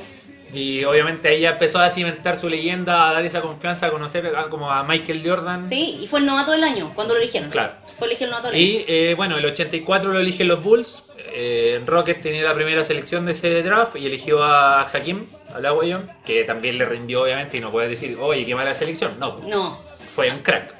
Y 0.52 0.82
obviamente 0.84 1.28
ahí 1.28 1.40
ya 1.40 1.50
empezó 1.50 1.78
a 1.78 1.90
cimentar 1.90 2.38
su 2.38 2.48
leyenda, 2.48 3.08
a 3.10 3.12
dar 3.12 3.24
esa 3.24 3.42
confianza, 3.42 3.86
a 3.86 3.90
conocer 3.90 4.32
a- 4.34 4.44
como 4.48 4.70
a 4.70 4.82
Michael 4.82 5.22
Jordan. 5.24 5.66
Sí, 5.66 5.98
y 6.00 6.06
fue 6.06 6.20
el 6.20 6.26
novato 6.26 6.52
del 6.52 6.64
año 6.64 6.90
cuando 6.94 7.14
lo 7.14 7.20
eligieron. 7.20 7.50
Claro. 7.50 7.74
Fue 7.98 8.06
elegido 8.06 8.26
el 8.26 8.30
novato 8.30 8.48
del 8.48 8.56
año. 8.56 8.64
Y 8.64 8.84
eh, 8.88 9.14
bueno, 9.16 9.36
el 9.36 9.44
84 9.44 10.12
lo 10.12 10.18
eligen 10.18 10.48
los 10.48 10.62
Bulls. 10.62 11.02
Eh, 11.34 11.82
Rocket 11.84 12.22
tenía 12.22 12.42
la 12.42 12.54
primera 12.54 12.82
selección 12.84 13.26
de 13.26 13.32
ese 13.32 13.62
draft 13.62 13.96
y 13.96 14.06
eligió 14.06 14.42
a 14.42 14.82
Hakim, 14.90 15.26
al 15.54 15.66
Aguayon, 15.66 16.08
que 16.24 16.44
también 16.44 16.78
le 16.78 16.86
rindió 16.86 17.22
obviamente 17.24 17.58
y 17.58 17.60
no 17.60 17.70
puedes 17.70 17.90
decir, 17.90 18.16
oye, 18.18 18.46
qué 18.46 18.54
mala 18.54 18.74
selección. 18.74 19.18
No, 19.18 19.38
No. 19.46 19.78
fue 20.14 20.30
un 20.30 20.38
crack. 20.38 20.74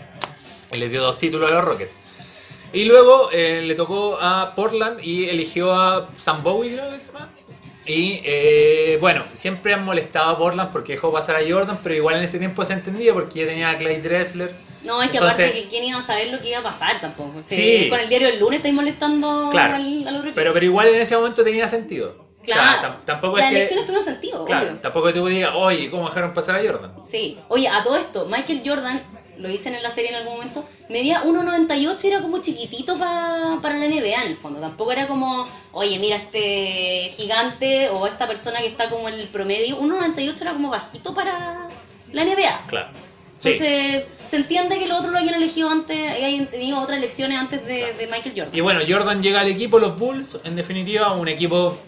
Y 0.73 0.79
le 0.79 0.89
dio 0.89 1.03
dos 1.03 1.19
títulos 1.19 1.51
a 1.51 1.55
los 1.55 1.65
Rockets. 1.65 1.93
Y 2.73 2.85
luego 2.85 3.31
eh, 3.33 3.63
le 3.65 3.75
tocó 3.75 4.19
a 4.21 4.55
Portland 4.55 5.01
y 5.03 5.29
eligió 5.29 5.75
a 5.75 6.07
Sam 6.19 6.43
Bowie, 6.43 6.73
creo 6.75 6.91
que 6.91 6.99
se 6.99 7.07
llama. 7.07 7.29
Y 7.89 8.21
eh, 8.25 8.99
bueno, 9.01 9.25
siempre 9.33 9.73
han 9.75 9.85
molestado 9.85 10.31
a 10.31 10.39
Portland 10.39 10.71
porque 10.71 10.93
dejó 10.93 11.11
pasar 11.13 11.37
a 11.37 11.41
Jordan, 11.49 11.79
pero 11.83 11.95
igual 11.95 12.17
en 12.17 12.23
ese 12.25 12.39
tiempo 12.39 12.65
se 12.65 12.75
entendía 12.75 13.15
porque 13.15 13.41
ya 13.41 13.47
tenía 13.47 13.71
a 13.71 13.79
Clyde 13.79 14.03
Dressler. 14.03 14.55
No, 14.85 15.03
es 15.03 15.11
que 15.11 15.17
Entonces- 15.17 15.47
aparte 15.49 15.63
que 15.65 15.69
quién 15.69 15.85
iba 15.85 15.99
a 15.99 16.03
saber 16.03 16.29
lo 16.29 16.39
que 16.41 16.51
iba 16.51 16.59
a 16.59 16.63
pasar 16.63 17.01
tampoco. 17.01 17.33
Sí, 17.43 17.55
Sí. 17.55 17.87
Con 17.91 17.99
el 17.99 18.09
diario 18.09 18.29
del 18.29 18.39
lunes 18.39 18.59
estáis 18.59 18.75
molestando 18.75 19.49
Claro. 19.51 19.75
al, 19.77 20.07
al 20.07 20.17
otro 20.17 20.31
Pero, 20.35 20.53
pero 20.53 20.65
igual 20.67 20.89
en 20.89 20.97
ese 21.01 21.17
momento 21.17 21.43
tenía 21.43 21.67
sentido. 21.67 22.15
O 22.41 22.45
sea, 22.45 22.55
Claro. 22.55 22.83
tam- 22.89 23.05
tampoco 23.05 23.37
Las 23.37 23.47
es 23.47 23.51
que- 23.51 23.57
elecciones 23.57 23.85
tuvieron 23.87 24.05
sentido, 24.05 24.45
Claro, 24.45 24.69
obvio. 24.69 24.79
tampoco 24.81 25.07
que 25.09 25.13
tú 25.15 25.27
digas, 25.27 25.51
oye, 25.55 25.91
¿cómo 25.91 26.09
dejaron 26.09 26.33
pasar 26.33 26.57
a 26.57 26.61
Jordan? 26.63 26.93
Sí. 27.03 27.39
Oye, 27.49 27.69
a 27.69 27.83
todo 27.83 27.97
esto, 27.97 28.27
Michael 28.27 28.63
Jordan, 28.65 29.03
lo 29.39 29.49
dicen 29.49 29.75
en 29.75 29.83
la 29.83 29.91
serie 29.91 30.11
en 30.11 30.17
algún 30.17 30.35
momento, 30.35 30.65
medía 30.89 31.23
1.98 31.25 32.05
y 32.05 32.07
era 32.09 32.21
como 32.23 32.39
chiquitito 32.39 32.99
pa- 32.99 33.59
para 33.63 33.77
la 33.79 33.87
NBA 33.87 34.23
en 34.23 34.29
el 34.29 34.37
fondo. 34.37 34.61
Tampoco 34.61 34.93
era 34.93 35.07
como, 35.09 35.47
oye, 35.73 35.99
mira 35.99 36.17
este 36.17 37.11
gigante 37.17 37.89
o 37.91 38.07
esta 38.07 38.27
persona 38.27 38.59
que 38.61 38.67
está 38.67 38.89
como 38.89 39.09
en 39.09 39.15
el 39.15 39.29
promedio. 39.29 39.79
1.98 39.81 40.41
era 40.43 40.53
como 40.53 40.71
bajito 40.71 41.15
para 41.15 41.69
la 42.13 42.25
NBA. 42.25 42.63
Claro. 42.69 42.89
Sí. 43.39 43.51
Entonces, 43.51 44.05
se 44.25 44.37
entiende 44.37 44.79
que 44.81 44.87
los 44.89 44.99
otros 44.99 45.13
lo 45.13 45.19
hayan 45.21 45.35
elegido 45.35 45.71
antes, 45.71 45.97
y 46.21 46.25
hayan 46.25 46.47
tenido 46.49 46.81
otras 46.81 46.99
elecciones 46.99 47.39
antes 47.39 47.65
de, 47.65 47.93
de 47.93 48.07
Michael 48.09 48.33
Jordan. 48.37 48.51
Y 48.57 48.61
bueno, 48.61 48.81
Jordan 48.89 49.23
llega 49.23 49.41
al 49.43 49.49
equipo, 49.49 49.79
los 49.79 49.97
Bulls, 49.97 50.39
en 50.43 50.57
definitiva, 50.57 51.13
un 51.13 51.29
equipo 51.29 51.79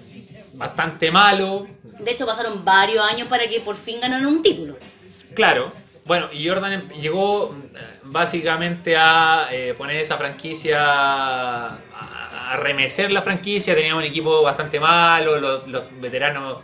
bastante 0.55 1.11
malo. 1.11 1.67
De 1.99 2.13
hecho, 2.13 2.25
pasaron 2.25 2.65
varios 2.65 3.05
años 3.05 3.27
para 3.27 3.49
que 3.49 3.59
por 3.61 3.77
fin 3.77 4.01
ganaran 4.01 4.27
un 4.27 4.43
título. 4.43 4.77
Claro. 5.35 5.73
Bueno, 6.05 6.29
y 6.33 6.49
Jordan 6.49 6.73
em- 6.73 6.89
llegó 7.01 7.55
eh, 7.75 7.79
básicamente 8.05 8.97
a 8.97 9.49
eh, 9.53 9.75
poner 9.77 9.97
esa 9.97 10.17
franquicia, 10.17 10.79
a, 10.83 12.57
remecer 12.57 13.11
la 13.13 13.23
franquicia. 13.23 13.75
Tenía 13.75 13.95
un 13.95 14.03
equipo 14.03 14.43
bastante 14.43 14.81
malo, 14.81 15.39
los, 15.39 15.69
los 15.69 15.83
veteranos. 16.01 16.59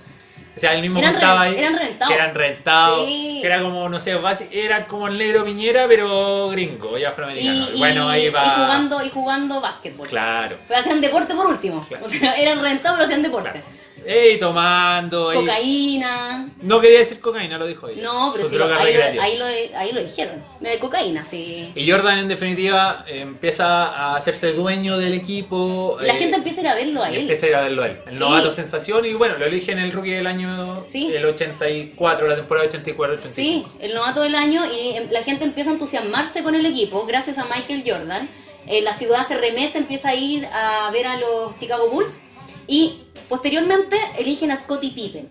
O 0.57 0.59
sea, 0.59 0.73
él 0.75 0.81
mismo 0.81 0.99
Eran 0.99 1.13
contaba 1.13 1.43
re- 1.45 1.49
ahí 1.51 1.59
eran 1.59 1.75
reventados. 1.79 2.09
que 2.09 2.15
eran 2.19 2.35
rentados, 2.35 3.07
Sí. 3.07 3.39
que 3.43 3.47
era 3.47 3.61
como, 3.61 3.89
no 3.91 4.01
sé, 4.01 4.19
era 4.53 4.87
como 4.87 5.07
el 5.07 5.19
negro 5.19 5.45
Piñera, 5.45 5.85
pero 5.87 6.49
gringo 6.49 6.97
y 6.97 7.03
Y, 7.03 7.05
afroamericano. 7.05 7.69
y- 7.75 7.79
bueno, 7.79 8.09
ahí 8.09 8.27
y 8.27 8.31
va. 8.31 8.51
jugando, 8.65 9.05
y 9.05 9.11
jugando 9.11 9.61
básquetbol. 9.61 10.09
Claro. 10.09 10.57
Pero 10.67 10.81
hacían 10.81 11.03
deporte 11.03 11.35
por 11.35 11.47
último. 11.47 11.85
Claro. 11.87 12.07
O 12.07 12.09
sea, 12.09 12.35
eran 12.41 12.63
rentados, 12.63 12.97
pero 12.97 13.05
hacían 13.05 13.23
deporte. 13.23 13.51
claro. 13.51 13.67
Ey, 14.07 14.39
tomando. 14.39 15.33
ey. 15.33 15.39
Cocaína. 15.41 16.49
No 16.63 16.81
quería 16.81 17.01
decir 17.01 17.21
cocaína, 17.21 17.59
lo 17.59 17.67
dijo 17.67 17.89
ella. 17.89 18.03
No, 18.03 18.33
pero 18.35 18.49
sí, 18.49 18.55
ahí, 18.57 18.95
lo, 18.95 19.23
ahí, 19.23 19.37
lo, 19.39 19.45
ahí 19.79 19.93
lo 19.93 20.03
dijeron. 20.03 20.37
De 20.61 20.79
cocaína, 20.79 21.25
sí. 21.25 21.71
Y 21.75 21.91
Jordan, 21.91 22.19
en 22.19 22.29
definitiva, 22.29 23.05
empieza 23.09 23.87
a 23.87 24.17
hacerse 24.17 24.53
dueño 24.53 24.97
del 24.99 25.15
equipo. 25.15 25.99
La 26.01 26.15
eh, 26.15 26.17
gente 26.17 26.37
empieza 26.37 26.61
a 26.61 26.65
ir 26.65 26.69
a 26.69 26.75
verlo 26.75 27.03
a 27.03 27.11
él. 27.11 27.17
empieza 27.23 27.47
a 27.47 27.49
ir 27.49 27.55
a 27.57 27.61
verlo 27.63 27.83
a 27.83 27.87
él. 27.87 27.99
El 28.07 28.13
Sí. 28.15 28.19
novato 28.21 28.53
sensación. 28.53 29.05
Y 29.05 29.15
bueno, 29.15 29.37
lo 29.39 29.45
eligen 29.47 29.79
el 29.79 29.93
rookie 29.93 30.13
del 30.13 30.27
año 30.27 30.81
Sí. 30.83 31.11
el 31.15 31.25
84, 31.25 32.29
la 32.29 32.37
temporada 32.37 32.67
84-85. 32.69 33.29
Sí, 33.35 33.65
el 33.81 33.95
novato 33.95 34.23
del 34.23 34.35
año 34.35 34.63
y 34.67 34.97
em- 34.97 35.11
la 35.11 35.23
gente 35.23 35.45
empieza 35.45 35.71
a 35.71 35.73
entusiasmarse 35.75 36.43
con 36.43 36.55
el 36.55 36.65
equipo 36.67 37.05
gracias 37.07 37.39
a 37.39 37.45
Michael 37.45 37.83
Jordan. 37.87 38.29
Eh, 38.69 38.81
la 38.83 38.93
ciudad 38.93 39.27
se 39.27 39.37
remesa, 39.37 39.79
empieza 39.79 40.09
a 40.11 40.15
ir 40.15 40.47
a 40.47 40.91
ver 40.93 41.07
a 41.07 41.17
los 41.19 41.57
Chicago 41.57 41.89
Bulls 41.89 42.21
y 42.67 42.99
posteriormente 43.29 43.97
eligen 44.19 44.51
a 44.51 44.57
Scottie 44.57 44.91
Pippen. 44.91 45.29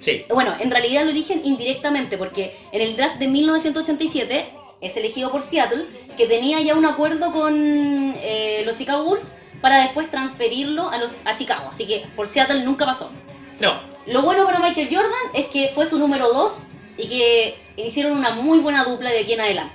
Sí. 0.00 0.24
Bueno, 0.28 0.54
en 0.60 0.70
realidad 0.70 1.04
lo 1.04 1.10
eligen 1.10 1.40
indirectamente 1.44 2.18
porque 2.18 2.54
en 2.72 2.82
el 2.82 2.96
draft 2.96 3.16
de 3.16 3.28
1987 3.28 4.52
es 4.80 4.96
elegido 4.96 5.30
por 5.32 5.40
Seattle, 5.40 5.86
que 6.16 6.26
tenía 6.26 6.60
ya 6.60 6.74
un 6.74 6.84
acuerdo 6.84 7.32
con 7.32 7.54
eh, 7.56 8.62
los 8.66 8.76
Chicago 8.76 9.04
Bulls 9.04 9.34
para 9.60 9.78
después 9.82 10.10
transferirlo 10.10 10.90
a, 10.90 10.98
los, 10.98 11.10
a 11.24 11.34
Chicago. 11.36 11.68
Así 11.70 11.86
que 11.86 12.04
por 12.14 12.26
Seattle 12.26 12.64
nunca 12.64 12.84
pasó. 12.84 13.10
No. 13.60 13.80
Lo 14.06 14.22
bueno 14.22 14.44
para 14.44 14.58
Michael 14.58 14.88
Jordan 14.90 15.12
es 15.32 15.46
que 15.46 15.70
fue 15.74 15.86
su 15.86 15.98
número 15.98 16.30
2 16.32 16.66
y 16.98 17.08
que 17.08 17.54
hicieron 17.76 18.12
una 18.12 18.30
muy 18.30 18.58
buena 18.58 18.84
dupla 18.84 19.10
de 19.10 19.20
aquí 19.20 19.32
en 19.32 19.40
adelante. 19.40 19.74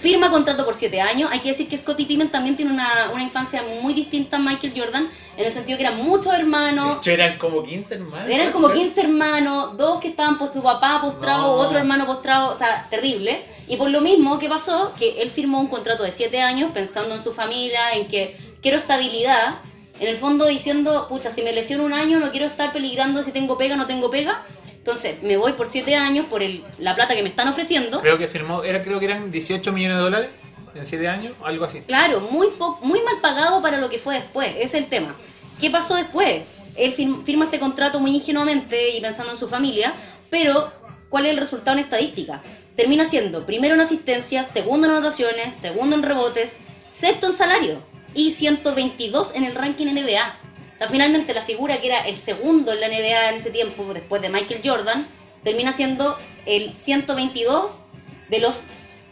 Firma 0.00 0.30
contrato 0.30 0.64
por 0.64 0.74
7 0.74 0.98
años. 1.00 1.28
Hay 1.30 1.40
que 1.40 1.48
decir 1.48 1.68
que 1.68 1.76
Scottie 1.76 2.06
Pippen 2.06 2.30
también 2.30 2.56
tiene 2.56 2.72
una, 2.72 3.10
una 3.12 3.22
infancia 3.22 3.62
muy 3.82 3.92
distinta 3.92 4.36
a 4.36 4.40
Michael 4.40 4.72
Jordan, 4.74 5.08
en 5.36 5.44
el 5.44 5.52
sentido 5.52 5.76
que 5.76 5.84
eran 5.84 5.98
muchos 5.98 6.32
De 6.32 6.38
hermanos. 6.40 6.96
hecho, 6.96 7.10
eran 7.10 7.36
como 7.38 7.62
15 7.62 7.94
hermanos. 7.96 8.30
Eran 8.30 8.50
como 8.52 8.70
15 8.70 9.00
hermanos, 9.02 9.76
dos 9.76 10.00
que 10.00 10.08
estaban 10.08 10.38
por 10.38 10.52
su 10.52 10.62
papá 10.62 11.00
postrado, 11.02 11.42
No. 11.42 11.52
otro 11.62 11.78
hermano 11.78 12.06
postrado, 12.06 12.50
o 12.50 12.54
sea, 12.54 12.86
terrible. 12.88 13.42
Y 13.68 13.76
por 13.76 13.90
lo 13.90 14.00
mismo, 14.00 14.38
¿qué 14.38 14.48
pasó? 14.48 14.92
Que 14.98 15.20
él 15.22 15.30
firmó 15.30 15.60
un 15.60 15.66
contrato 15.68 16.02
de 16.02 16.12
7 16.12 16.40
años 16.40 16.70
pensando 16.72 17.14
en 17.14 17.20
su 17.20 17.32
familia, 17.32 17.92
en 17.92 18.08
que 18.08 18.36
quiero 18.62 18.78
estabilidad. 18.78 19.56
En 20.00 20.08
el 20.08 20.16
fondo 20.16 20.46
diciendo, 20.46 21.08
pucha, 21.10 21.30
si 21.30 21.42
me 21.42 21.52
lesiono 21.52 21.84
un 21.84 21.92
año 21.92 22.20
no 22.20 22.30
quiero 22.30 22.46
estar 22.46 22.72
peligrando 22.72 23.22
si 23.22 23.32
tengo 23.32 23.58
pega 23.58 23.74
o 23.74 23.76
no 23.76 23.86
tengo 23.86 24.08
pega. 24.10 24.40
Entonces 24.80 25.22
me 25.22 25.36
voy 25.36 25.52
por 25.52 25.68
7 25.68 25.94
años 25.94 26.26
por 26.26 26.42
el, 26.42 26.64
la 26.78 26.94
plata 26.94 27.14
que 27.14 27.22
me 27.22 27.28
están 27.28 27.46
ofreciendo. 27.48 28.00
Creo 28.00 28.16
que 28.18 28.28
firmó, 28.28 28.62
era, 28.64 28.82
creo 28.82 28.98
que 28.98 29.04
eran 29.04 29.30
18 29.30 29.72
millones 29.72 29.98
de 29.98 30.02
dólares 30.02 30.28
en 30.74 30.84
7 30.86 31.06
años, 31.08 31.34
algo 31.44 31.64
así. 31.66 31.80
Claro, 31.82 32.20
muy, 32.30 32.48
po- 32.58 32.78
muy 32.82 33.00
mal 33.02 33.20
pagado 33.20 33.60
para 33.60 33.76
lo 33.78 33.90
que 33.90 33.98
fue 33.98 34.14
después, 34.14 34.48
ese 34.56 34.64
es 34.64 34.74
el 34.74 34.86
tema. 34.86 35.14
¿Qué 35.60 35.68
pasó 35.70 35.94
después? 35.96 36.42
Él 36.76 36.94
fir- 36.96 37.24
firma 37.24 37.44
este 37.44 37.58
contrato 37.60 38.00
muy 38.00 38.14
ingenuamente 38.14 38.96
y 38.96 39.00
pensando 39.00 39.32
en 39.32 39.38
su 39.38 39.48
familia, 39.48 39.92
pero 40.30 40.72
¿cuál 41.10 41.26
es 41.26 41.32
el 41.32 41.36
resultado 41.38 41.76
en 41.76 41.84
estadística? 41.84 42.40
Termina 42.74 43.04
siendo 43.04 43.44
primero 43.44 43.74
en 43.74 43.80
asistencia, 43.82 44.44
segundo 44.44 44.86
en 44.86 44.94
anotaciones, 44.94 45.54
segundo 45.54 45.94
en 45.94 46.02
rebotes, 46.02 46.60
sexto 46.88 47.26
en 47.26 47.32
salario 47.34 47.82
y 48.14 48.30
122 48.30 49.34
en 49.34 49.44
el 49.44 49.54
ranking 49.54 49.86
NBA. 49.86 50.38
Sea, 50.80 50.88
finalmente 50.88 51.34
la 51.34 51.42
figura 51.42 51.78
que 51.78 51.88
era 51.88 52.00
el 52.08 52.16
segundo 52.16 52.72
en 52.72 52.80
la 52.80 52.88
NBA 52.88 53.28
en 53.28 53.34
ese 53.36 53.50
tiempo, 53.50 53.92
después 53.92 54.22
de 54.22 54.30
Michael 54.30 54.62
Jordan, 54.64 55.06
termina 55.44 55.74
siendo 55.74 56.16
el 56.46 56.74
122 56.74 57.82
de 58.30 58.38
los 58.38 58.62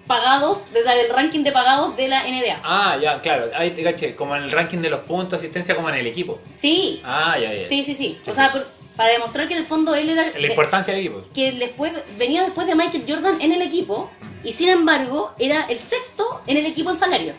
pagados, 0.07 0.73
de- 0.73 0.83
del 0.83 1.11
ranking 1.11 1.43
de 1.43 1.53
pagados 1.53 1.95
de 1.95 2.09
la 2.09 2.27
NBA. 2.27 2.59
Ah, 2.65 2.97
ya, 2.99 3.21
claro, 3.21 3.51
ahí 3.55 3.73
te 3.73 3.83
caché, 3.83 4.17
como 4.17 4.35
en 4.35 4.45
el 4.45 4.51
ranking 4.51 4.79
de 4.79 4.89
los 4.89 5.01
puntos, 5.01 5.39
asistencia, 5.41 5.75
como 5.77 5.91
en 5.91 5.97
el 5.97 6.07
equipo. 6.07 6.41
Sí, 6.55 7.03
Ah, 7.05 7.37
ya, 7.39 7.53
ya. 7.53 7.67
sí, 7.67 7.83
sí, 7.85 7.95
sí. 7.95 8.19
O 8.27 8.33
sea, 8.33 8.51
por- 8.51 8.67
para 8.97 9.13
demostrar 9.13 9.47
que 9.47 9.53
en 9.53 9.61
el 9.61 9.67
fondo 9.67 9.95
él 9.95 10.09
era... 10.09 10.33
La 10.39 10.47
importancia 10.47 10.95
del 10.95 11.05
equipo. 11.05 11.23
que 11.35 11.53
después 11.53 11.93
venía 12.17 12.45
después 12.45 12.67
de 12.67 12.75
Michael 12.77 13.05
Jordan 13.07 13.43
en 13.43 13.53
el 13.53 13.61
equipo 13.61 14.11
y 14.43 14.53
sin 14.53 14.71
embargo 14.71 15.35
era 15.39 15.67
el 15.69 15.79
sexto 15.79 16.41
en 16.47 16.57
el 16.57 16.65
equipo 16.65 16.89
en 16.89 16.97
salario. 16.97 17.35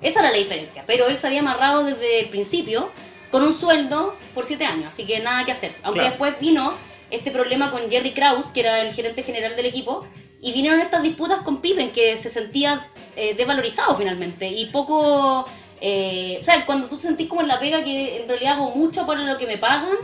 Esa 0.00 0.20
era 0.20 0.30
la 0.30 0.38
diferencia, 0.38 0.84
pero 0.86 1.08
él 1.08 1.16
se 1.16 1.26
había 1.26 1.40
amarrado 1.40 1.82
desde 1.82 2.20
el 2.20 2.28
principio 2.28 2.90
con 3.32 3.42
un 3.42 3.52
sueldo 3.52 4.14
por 4.34 4.46
siete 4.46 4.64
años, 4.64 4.86
así 4.88 5.04
que 5.04 5.18
nada 5.18 5.44
que 5.44 5.50
hacer. 5.50 5.74
Aunque 5.82 5.98
Claro. 6.00 6.10
después 6.10 6.38
vino 6.38 6.72
este 7.10 7.32
problema 7.32 7.70
con 7.72 7.90
Jerry 7.90 8.12
Krause, 8.12 8.50
que 8.50 8.60
era 8.60 8.80
el 8.80 8.92
gerente 8.94 9.22
general 9.24 9.56
del 9.56 9.66
equipo, 9.66 10.06
y 10.40 10.52
vinieron 10.52 10.80
estas 10.80 11.02
disputas 11.02 11.40
con 11.42 11.60
Pippen, 11.60 11.90
que 11.90 12.16
se 12.16 12.30
sentía 12.30 12.86
eh, 13.16 13.34
desvalorizado 13.34 13.94
finalmente 13.96 14.46
y 14.48 14.66
poco... 14.66 15.46
eh, 15.80 16.38
o 16.40 16.44
sea, 16.44 16.64
cuando 16.64 16.86
tú 16.88 16.96
te 16.96 17.02
sentís 17.02 17.28
como 17.28 17.40
en 17.42 17.48
la 17.48 17.58
pega 17.58 17.82
que 17.84 18.22
en 18.22 18.28
realidad 18.28 18.52
hago 18.54 18.70
mucho 18.76 19.06
para 19.06 19.24
lo 19.24 19.36
que 19.36 19.46
me 19.46 19.58
pagan, 19.58 19.96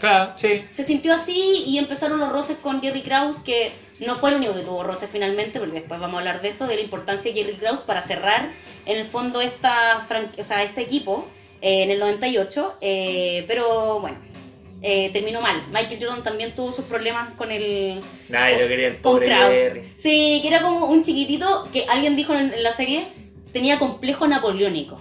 Claro, 0.00 0.32
sí. 0.36 0.62
se 0.68 0.84
sintió 0.84 1.12
así 1.14 1.64
y 1.66 1.78
empezaron 1.78 2.18
los 2.18 2.28
roces 2.30 2.56
con 2.62 2.80
Jerry 2.80 3.02
Krause, 3.02 3.38
que 3.40 3.72
no 4.00 4.14
fue 4.14 4.30
el 4.30 4.36
único 4.36 4.54
que 4.54 4.60
tuvo 4.60 4.82
roces 4.84 5.08
finalmente, 5.12 5.58
porque 5.58 5.80
después 5.80 5.98
vamos 6.00 6.16
a 6.16 6.18
hablar 6.20 6.40
de 6.42 6.48
eso, 6.50 6.66
de 6.66 6.76
la 6.76 6.82
importancia 6.82 7.32
de 7.32 7.42
Jerry 7.42 7.56
Krause 7.56 7.82
para 7.82 8.02
cerrar 8.02 8.48
en 8.86 8.96
el 8.98 9.04
fondo 9.06 9.40
esta 9.40 10.06
o 10.38 10.44
sea, 10.44 10.62
este 10.62 10.80
equipo 10.82 11.26
eh, 11.62 11.82
en 11.82 11.90
el 11.90 11.98
98, 11.98 12.74
eh, 12.80 13.44
pero 13.46 14.00
bueno, 14.00 14.16
eh, 14.82 15.10
terminó 15.12 15.40
mal. 15.40 15.60
Michael 15.72 15.98
Jordan 16.00 16.22
también 16.22 16.52
tuvo 16.54 16.72
sus 16.72 16.84
problemas 16.84 17.30
con 17.34 17.50
el... 17.50 18.00
Nadie 18.28 18.54
con- 18.54 18.62
lo 18.62 18.68
quería 18.68 18.88
el 18.88 18.96
pobre. 18.96 19.84
Sí, 19.84 20.38
que 20.42 20.48
era 20.48 20.62
como 20.62 20.86
un 20.86 21.02
chiquitito 21.04 21.68
que 21.72 21.84
alguien 21.86 22.14
dijo 22.16 22.34
en, 22.34 22.52
en 22.52 22.62
la 22.62 22.72
serie, 22.72 23.06
tenía 23.52 23.78
complejo 23.78 24.26
napoleónico. 24.28 25.00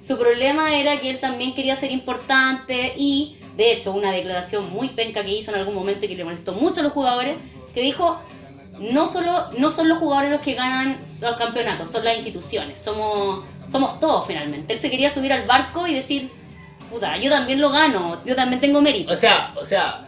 Su 0.00 0.16
problema 0.18 0.78
era 0.78 0.96
que 0.98 1.10
él 1.10 1.18
también 1.18 1.54
quería 1.54 1.74
ser 1.74 1.90
importante 1.90 2.92
y, 2.96 3.38
de 3.56 3.72
hecho, 3.72 3.90
una 3.92 4.12
declaración 4.12 4.70
muy 4.72 4.88
penca 4.88 5.24
que 5.24 5.30
hizo 5.32 5.50
en 5.50 5.58
algún 5.58 5.74
momento 5.74 6.04
y 6.04 6.08
que 6.08 6.14
le 6.16 6.24
molestó 6.24 6.52
mucho 6.52 6.80
a 6.80 6.82
los 6.84 6.92
jugadores, 6.92 7.36
que 7.74 7.80
dijo, 7.80 8.20
no 8.78 9.06
solo 9.06 9.44
no 9.58 9.72
son 9.72 9.88
los 9.88 9.98
jugadores 9.98 10.30
los 10.30 10.40
que 10.40 10.54
ganan 10.54 10.98
los 11.20 11.36
campeonatos, 11.36 11.90
son 11.90 12.04
las 12.04 12.16
instituciones, 12.16 12.76
somos, 12.80 13.44
somos 13.70 13.98
todos 14.00 14.26
finalmente. 14.26 14.74
Él 14.74 14.80
se 14.80 14.90
quería 14.90 15.10
subir 15.10 15.32
al 15.32 15.46
barco 15.46 15.86
y 15.86 15.94
decir, 15.94 16.30
puta, 16.90 17.16
yo 17.16 17.30
también 17.30 17.60
lo 17.60 17.70
gano, 17.70 18.20
yo 18.24 18.36
también 18.36 18.60
tengo 18.60 18.80
mérito. 18.80 19.12
O 19.12 19.16
sea, 19.16 19.52
o 19.60 19.64
sea, 19.64 20.06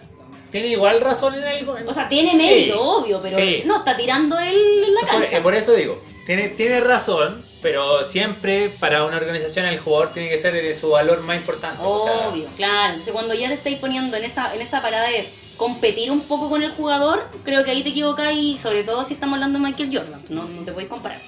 tiene 0.51 0.69
igual 0.69 1.01
razón 1.01 1.35
en 1.35 1.45
algo. 1.45 1.77
O 1.87 1.93
sea, 1.93 2.09
tiene 2.09 2.31
Sí, 2.33 2.37
mérito, 2.37 2.83
obvio, 2.83 3.21
pero 3.23 3.39
sí. 3.39 3.63
no 3.65 3.79
está 3.79 3.97
tirando 3.97 4.39
él 4.39 4.57
en 4.87 4.95
la 4.95 5.01
cancha. 5.03 5.43
por 5.43 5.55
eso 5.55 5.73
digo, 5.73 6.03
tiene, 6.27 6.49
tiene 6.51 6.81
razón, 6.81 7.45
pero 7.63 8.05
siempre 8.05 8.69
para 8.69 9.05
una 9.05 9.17
organización 9.17 9.67
el 9.67 9.79
jugador 9.79 10.13
tiene 10.13 10.29
que 10.29 10.39
ser 10.39 10.55
eh, 10.57 10.75
su 10.75 10.91
valor 10.91 11.21
más 11.21 11.37
importante. 11.37 11.79
o 11.83 12.05
sea, 12.05 12.29
Obvio, 12.29 12.47
claro. 12.57 12.91
Entonces, 12.91 13.13
cuando 13.13 13.35
ya 13.35 13.49
te 13.49 13.55
estáis 13.55 13.79
poniendo 13.79 14.17
en 14.17 14.25
esa, 14.25 14.55
en 14.55 14.61
esa 14.61 14.81
parada 14.83 15.09
de 15.09 15.29
competir 15.59 16.11
un 16.11 16.21
poco 16.23 16.49
con 16.49 16.63
el 16.63 16.71
jugador, 16.73 17.23
creo 17.45 17.63
que 17.65 17.71
ahí 17.73 17.83
te 17.83 17.91
equivocáis, 17.91 18.59
sobre 18.61 18.83
todo 18.85 19.05
si 19.05 19.13
estamos 19.15 19.35
hablando 19.35 19.59
de 19.59 19.65
Michael 19.67 19.91
Jordan. 19.93 20.23
No, 20.31 20.45
no 20.45 20.63
te 20.65 20.73
podéis 20.73 20.89
comparar. 20.89 21.21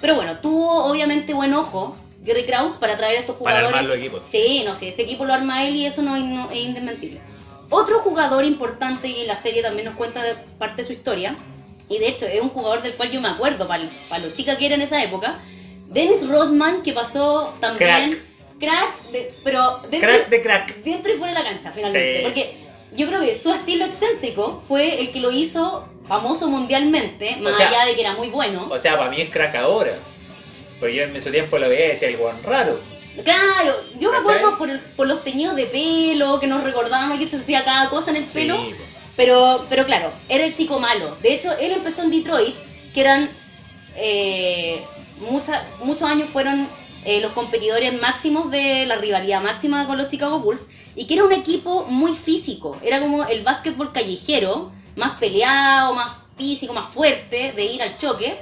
Pero 0.00 0.16
bueno, 0.16 0.38
tuvo 0.38 0.86
obviamente 0.86 1.32
buen 1.34 1.54
ojo 1.54 1.94
Jerry 2.24 2.44
Krause 2.46 2.78
para 2.78 2.96
traer 2.96 3.18
a 3.18 3.20
estos 3.20 3.36
Para 3.36 3.56
jugadores. 3.60 3.68
armar 3.78 3.84
los 3.84 3.96
equipos. 3.98 4.22
Sí, 4.26 4.62
no, 4.64 4.74
sí, 4.74 4.88
este 4.88 5.02
equipo 5.02 5.24
lo 5.24 5.32
arma 5.34 5.64
él 5.66 5.76
y 5.76 5.86
eso 5.86 6.02
no, 6.02 6.16
no- 6.16 6.50
es 6.50 6.56
indesmentible. 6.58 7.20
Otro 7.70 8.00
jugador 8.00 8.44
importante 8.44 9.08
y 9.08 9.26
la 9.26 9.36
serie 9.36 9.62
también 9.62 9.86
nos 9.86 9.94
cuenta 9.94 10.22
de 10.22 10.34
parte 10.58 10.82
de 10.82 10.86
su 10.86 10.92
historia, 10.92 11.36
y 11.88 11.98
de 11.98 12.08
hecho 12.08 12.24
es 12.26 12.40
un 12.40 12.48
jugador 12.48 12.82
del 12.82 12.92
cual 12.94 13.10
yo 13.10 13.20
me 13.20 13.28
acuerdo, 13.28 13.66
para 13.68 13.82
lo 14.22 14.30
chica 14.30 14.56
que 14.56 14.66
era 14.66 14.74
en 14.74 14.82
esa 14.82 15.02
época, 15.02 15.34
Dennis 15.90 16.26
Rodman, 16.26 16.82
que 16.82 16.92
pasó 16.92 17.54
también... 17.60 18.18
Crack. 18.58 19.10
de- 19.10 19.34
pero 19.44 19.80
dentro, 19.90 20.08
Crack 20.08 20.28
de 20.30 20.42
crack. 20.42 20.74
dentro 20.84 21.12
y 21.12 21.18
fuera 21.18 21.34
de 21.34 21.42
la 21.42 21.50
cancha, 21.50 21.72
finalmente. 21.72 22.16
Sí. 22.18 22.22
Porque 22.22 22.63
yo 22.94 23.06
creo 23.08 23.20
que 23.20 23.34
su 23.34 23.52
estilo 23.52 23.84
excéntrico 23.84 24.62
fue 24.66 25.00
el 25.00 25.10
que 25.10 25.20
lo 25.20 25.30
hizo 25.30 25.88
famoso 26.06 26.48
mundialmente, 26.48 27.36
más 27.36 27.56
sea, 27.56 27.68
allá 27.68 27.84
de 27.86 27.94
que 27.94 28.00
era 28.02 28.14
muy 28.14 28.28
bueno. 28.28 28.66
O 28.70 28.78
sea, 28.78 28.96
para 28.98 29.10
mí 29.10 29.20
es 29.20 29.30
crack 29.30 29.54
ahora. 29.56 29.98
Porque 30.80 30.94
yo 30.94 31.02
en 31.04 31.22
su 31.22 31.30
tiempo 31.30 31.58
lo 31.58 31.68
veía 31.68 31.86
y 31.86 31.88
decía 31.90 32.08
el 32.08 32.16
guan 32.16 32.42
raro. 32.42 32.78
Claro, 33.22 33.74
yo 34.00 34.10
me 34.10 34.18
acuerdo 34.18 34.58
por, 34.58 34.80
por 34.96 35.06
los 35.06 35.22
teñidos 35.22 35.54
de 35.56 35.66
pelo, 35.66 36.40
que 36.40 36.46
nos 36.48 36.64
recordábamos 36.64 37.18
que 37.18 37.28
se 37.28 37.36
hacía 37.36 37.64
cada 37.64 37.88
cosa 37.88 38.10
en 38.10 38.16
el 38.16 38.26
Sí, 38.26 38.32
pelo. 38.34 38.58
Pero, 39.16 39.64
pero 39.70 39.86
claro, 39.86 40.10
era 40.28 40.44
el 40.44 40.52
chico 40.54 40.80
malo. 40.80 41.16
De 41.22 41.32
hecho, 41.34 41.52
él 41.58 41.70
empezó 41.72 42.02
en 42.02 42.10
Detroit, 42.10 42.54
que 42.92 43.00
eran 43.00 43.30
eh, 43.96 44.82
mucha- 45.30 45.64
muchos 45.84 46.02
años 46.02 46.28
fueron 46.28 46.68
eh, 47.04 47.20
los 47.20 47.32
competidores 47.32 47.92
máximos 48.00 48.50
de 48.50 48.86
la 48.86 48.96
rivalidad 48.96 49.40
máxima 49.42 49.86
con 49.86 49.96
los 49.98 50.08
Chicago 50.08 50.40
Bulls, 50.40 50.66
y 50.96 51.06
que 51.06 51.14
era 51.14 51.24
un 51.24 51.32
equipo 51.32 51.84
muy 51.88 52.12
físico. 52.14 52.76
Era 52.82 53.00
como 53.00 53.24
el 53.24 53.42
básquetbol 53.42 53.92
callejero, 53.92 54.70
más 54.96 55.18
peleado, 55.18 55.94
más 55.94 56.12
físico, 56.36 56.72
más 56.72 56.88
fuerte, 56.92 57.52
de 57.52 57.64
ir 57.64 57.82
al 57.82 57.96
choque. 57.96 58.36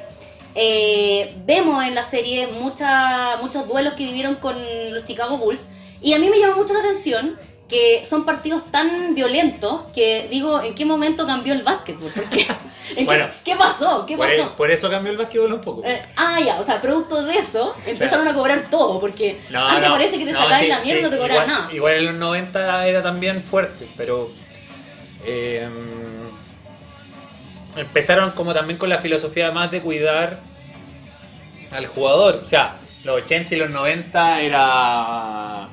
Eh, 0.54 1.34
vemos 1.46 1.82
en 1.84 1.94
la 1.94 2.02
serie 2.02 2.46
mucha- 2.48 3.36
muchos 3.40 3.66
duelos 3.66 3.94
que 3.94 4.04
vivieron 4.04 4.34
con 4.36 4.54
los 4.92 5.04
Chicago 5.04 5.38
Bulls 5.38 5.68
y 6.02 6.12
a 6.12 6.18
mí 6.18 6.28
me 6.28 6.38
llama 6.38 6.56
mucho 6.56 6.74
la 6.74 6.80
atención 6.80 7.38
que 7.68 8.04
son 8.04 8.24
partidos 8.24 8.70
tan 8.70 9.14
violentos 9.14 9.90
que 9.94 10.26
digo, 10.30 10.60
¿en 10.62 10.74
qué 10.74 10.84
momento 10.84 11.26
cambió 11.26 11.54
el 11.54 11.62
básquetbol? 11.62 12.10
Porque, 12.14 12.40
¿en 12.90 12.96
qué- 12.96 13.04
Bueno. 13.04 13.26
¿qué, 13.44 13.56
pasó? 13.56 14.04
¿Qué 14.06 14.16
Por, 14.16 14.26
pasó? 14.28 14.42
e- 14.42 14.56
por 14.56 14.70
eso 14.70 14.90
cambió 14.90 15.10
el 15.12 15.18
básquetbol 15.18 15.52
un 15.54 15.60
poco. 15.60 15.82
Eh, 15.84 16.02
ah, 16.16 16.38
ya, 16.44 16.60
o 16.60 16.64
sea, 16.64 16.80
producto 16.82 17.22
de 17.24 17.38
eso 17.38 17.74
empezaron 17.86 18.28
a 18.28 18.34
cobrar 18.34 18.68
todo, 18.70 19.00
porque 19.00 19.40
No, 19.50 19.66
antes 19.66 19.88
no, 19.88 19.94
parece 19.94 20.18
que 20.18 20.24
te 20.26 20.32
no, 20.32 20.38
sacabas 20.38 20.60
sí, 20.60 20.66
la 20.68 20.80
mierda 20.80 20.92
y 20.92 20.96
sí, 20.98 21.02
no 21.02 21.10
te 21.10 21.16
cobraban 21.18 21.44
igual, 21.44 21.60
nada. 21.60 21.72
Igual 21.74 21.94
en 21.94 22.04
los 22.06 22.14
90 22.16 22.86
era 22.86 23.02
también 23.02 23.40
fuerte, 23.42 23.86
pero 23.96 24.28
eh, 25.24 25.66
empezaron 27.76 28.32
como 28.32 28.52
también 28.52 28.78
con 28.78 28.88
la 28.88 28.98
filosofía 28.98 29.50
más 29.50 29.70
de 29.70 29.80
cuidar 29.80 30.40
al 31.70 31.86
jugador. 31.86 32.40
O 32.42 32.46
sea, 32.46 32.74
los 33.04 33.22
80 33.22 33.54
y 33.54 33.58
los 33.58 33.70
90 33.70 34.40
era... 34.42 35.68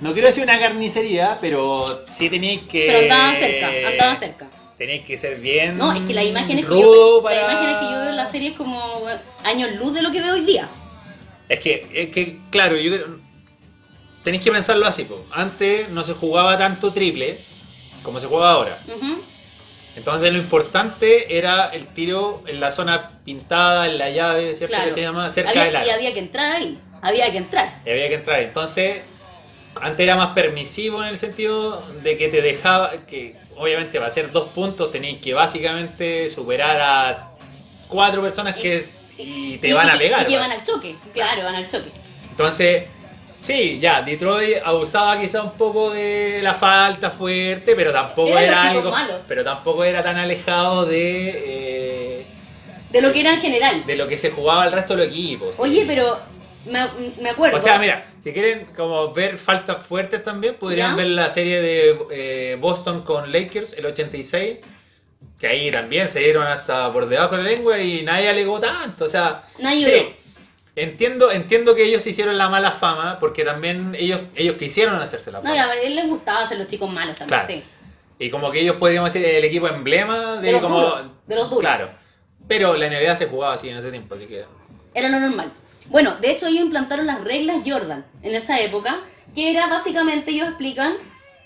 No 0.00 0.12
quiero 0.12 0.28
decir 0.28 0.44
una 0.44 0.58
carnicería, 0.58 1.38
pero 1.40 1.86
sí 2.10 2.30
teníais 2.30 2.60
que... 2.62 2.86
Pero 2.86 2.98
andaban 3.00 3.36
cerca, 3.36 3.68
andaban 3.88 4.18
cerca. 4.18 4.46
Tenéis 4.76 5.02
que 5.04 5.18
ser 5.18 5.40
bien 5.40 5.76
No, 5.76 5.92
es 5.92 6.02
que 6.06 6.14
las 6.14 6.24
imágenes 6.24 6.64
que, 6.66 6.80
yo, 6.80 7.20
para... 7.22 7.34
las 7.42 7.50
imágenes 7.50 7.76
que 7.78 7.84
yo 7.86 8.00
veo 8.00 8.10
en 8.10 8.16
la 8.16 8.26
serie 8.26 8.50
es 8.50 8.56
como 8.56 8.80
años 9.42 9.72
luz 9.74 9.92
de 9.94 10.02
lo 10.02 10.12
que 10.12 10.20
veo 10.20 10.34
hoy 10.34 10.42
día. 10.44 10.68
Es 11.48 11.58
que, 11.60 11.84
es 11.94 12.10
que 12.10 12.36
claro, 12.50 12.76
yo 12.76 12.92
creo. 12.92 13.06
Tenéis 14.22 14.44
que 14.44 14.52
pensarlo 14.52 14.86
así, 14.86 15.04
po. 15.04 15.24
Antes 15.32 15.88
no 15.88 16.04
se 16.04 16.12
jugaba 16.12 16.56
tanto 16.58 16.92
triple 16.92 17.38
como 18.04 18.20
se 18.20 18.26
juega 18.28 18.50
ahora. 18.52 18.78
Entonces 19.96 20.30
lo 20.32 20.38
importante 20.38 21.36
era 21.38 21.70
el 21.70 21.86
tiro 21.88 22.42
en 22.46 22.60
la 22.60 22.70
zona 22.70 23.08
pintada, 23.24 23.86
en 23.86 23.98
la 23.98 24.10
llave, 24.10 24.54
¿cierto? 24.54 24.74
Claro. 24.76 24.88
Que 24.88 24.94
se 24.94 25.00
llama 25.00 25.28
cerca 25.30 25.50
Había- 25.50 25.64
del 25.64 25.72
y 25.72 25.76
área. 25.76 25.94
había 25.94 26.12
que 26.12 26.18
entrar 26.20 26.52
ahí, 26.52 26.78
había 27.02 27.32
que 27.32 27.38
entrar. 27.38 27.68
Y 27.84 27.90
había 27.90 28.08
que 28.08 28.14
entrar. 28.14 28.40
Entonces, 28.42 29.00
antes 29.82 30.00
era 30.00 30.16
más 30.16 30.34
permisivo 30.34 31.02
en 31.02 31.08
el 31.08 31.18
sentido 31.18 31.82
de 32.02 32.16
que 32.16 32.28
te 32.28 32.40
dejaba, 32.42 32.92
que 33.06 33.34
obviamente 33.56 33.98
va 33.98 34.06
a 34.06 34.10
ser 34.10 34.30
dos 34.32 34.48
puntos 34.50 34.90
tenéis 34.90 35.20
que 35.20 35.34
básicamente 35.34 36.28
superar 36.30 36.80
a 36.80 37.30
cuatro 37.88 38.22
personas 38.22 38.54
que 38.56 38.86
y 39.18 39.58
te 39.58 39.68
Y- 39.68 39.72
van 39.72 39.90
a 39.90 39.96
pegar. 39.98 40.22
Y 40.22 40.26
que 40.26 40.38
van 40.38 40.52
al 40.52 40.62
choque, 40.62 40.94
claro, 41.12 41.42
van 41.44 41.56
al 41.56 41.68
choque. 41.68 41.90
Entonces, 42.30 42.84
sí, 43.42 43.78
ya, 43.80 44.02
Detroit 44.02 44.58
abusaba 44.64 45.18
quizá 45.20 45.42
un 45.42 45.52
poco 45.54 45.90
de 45.90 46.38
la 46.42 46.54
falta 46.54 47.10
fuerte, 47.10 47.74
pero 47.74 47.92
tampoco 47.92 48.28
Eran 48.30 48.44
era 48.44 48.62
algo. 48.70 48.90
malos. 48.90 49.22
Pero 49.26 49.42
tampoco 49.42 49.82
era 49.82 50.02
tan 50.04 50.16
alejado 50.18 50.86
de, 50.86 51.30
eh, 52.20 52.26
De 52.90 53.00
lo 53.02 53.12
que 53.12 53.20
era 53.20 53.32
en 53.34 53.40
general. 53.40 53.84
de 53.86 53.96
lo 53.96 54.06
que 54.06 54.18
se 54.18 54.30
jugaba 54.30 54.64
el 54.66 54.72
resto 54.72 54.94
de 54.94 55.04
los 55.04 55.12
equipos. 55.12 55.54
Oye, 55.58 55.84
pero 55.86 56.16
me, 56.70 56.86
me 57.22 57.30
acuerdo. 57.30 57.56
O 57.56 57.60
sea, 57.60 57.78
mira, 57.78 58.04
si 58.22 58.32
quieren 58.32 58.66
como 58.76 59.12
ver 59.12 59.38
faltas 59.38 59.84
fuertes 59.86 60.22
también, 60.22 60.54
podrían 60.56 60.90
¿Ya? 60.90 60.96
ver 60.96 61.06
la 61.08 61.30
serie 61.30 61.60
de 61.60 61.96
eh, 62.10 62.56
Boston 62.60 63.02
con 63.02 63.30
Lakers, 63.32 63.72
el 63.74 63.86
86. 63.86 64.58
Que 65.40 65.46
ahí 65.46 65.70
también 65.70 66.08
se 66.08 66.18
dieron 66.20 66.46
hasta 66.46 66.92
por 66.92 67.06
debajo 67.08 67.36
de 67.36 67.42
la 67.44 67.48
lengua 67.50 67.78
y 67.78 68.02
nadie 68.02 68.28
alegó 68.28 68.58
tanto. 68.60 69.04
O 69.04 69.08
sea, 69.08 69.42
Nadie 69.60 69.84
sí, 69.84 70.16
entiendo, 70.74 71.30
entiendo 71.30 71.74
que 71.76 71.84
ellos 71.84 72.04
hicieron 72.06 72.36
la 72.38 72.48
mala 72.48 72.72
fama 72.72 73.18
porque 73.20 73.44
también 73.44 73.94
ellos, 73.98 74.20
ellos 74.34 74.56
quisieron 74.56 74.96
hacerse 74.96 75.30
la 75.30 75.38
No, 75.38 75.44
fama. 75.44 75.56
y 75.56 75.58
a 75.60 75.66
ver, 75.68 75.78
a 75.78 75.82
él 75.82 75.94
les 75.94 76.06
gustaba 76.08 76.40
hacer 76.42 76.58
los 76.58 76.66
chicos 76.66 76.90
malos 76.90 77.16
también, 77.16 77.40
Claro. 77.40 77.54
sí. 77.54 77.62
Y 78.20 78.30
como 78.30 78.50
que 78.50 78.60
ellos 78.60 78.76
podríamos 78.76 79.12
decir 79.12 79.28
el 79.28 79.44
equipo 79.44 79.68
emblema 79.68 80.36
de, 80.40 80.46
De 80.48 80.52
los 80.52 80.60
como. 80.62 80.80
duros, 80.80 81.08
de 81.26 81.34
los 81.36 81.44
duros. 81.44 81.60
Claro. 81.60 81.88
Pero 82.48 82.76
la 82.76 82.88
NBA 82.88 83.14
se 83.14 83.26
jugaba 83.26 83.54
así 83.54 83.68
en 83.68 83.76
ese 83.76 83.90
tiempo, 83.92 84.16
así 84.16 84.26
que. 84.26 84.44
Era 84.92 85.08
lo 85.08 85.20
normal. 85.20 85.52
Bueno, 85.90 86.16
de 86.20 86.30
hecho 86.30 86.46
ellos 86.46 86.62
implantaron 86.64 87.06
las 87.06 87.22
reglas 87.24 87.58
Jordan 87.66 88.04
en 88.22 88.34
esa 88.34 88.60
época, 88.60 88.98
que 89.34 89.50
era 89.50 89.66
básicamente, 89.68 90.30
ellos 90.32 90.48
explican 90.48 90.94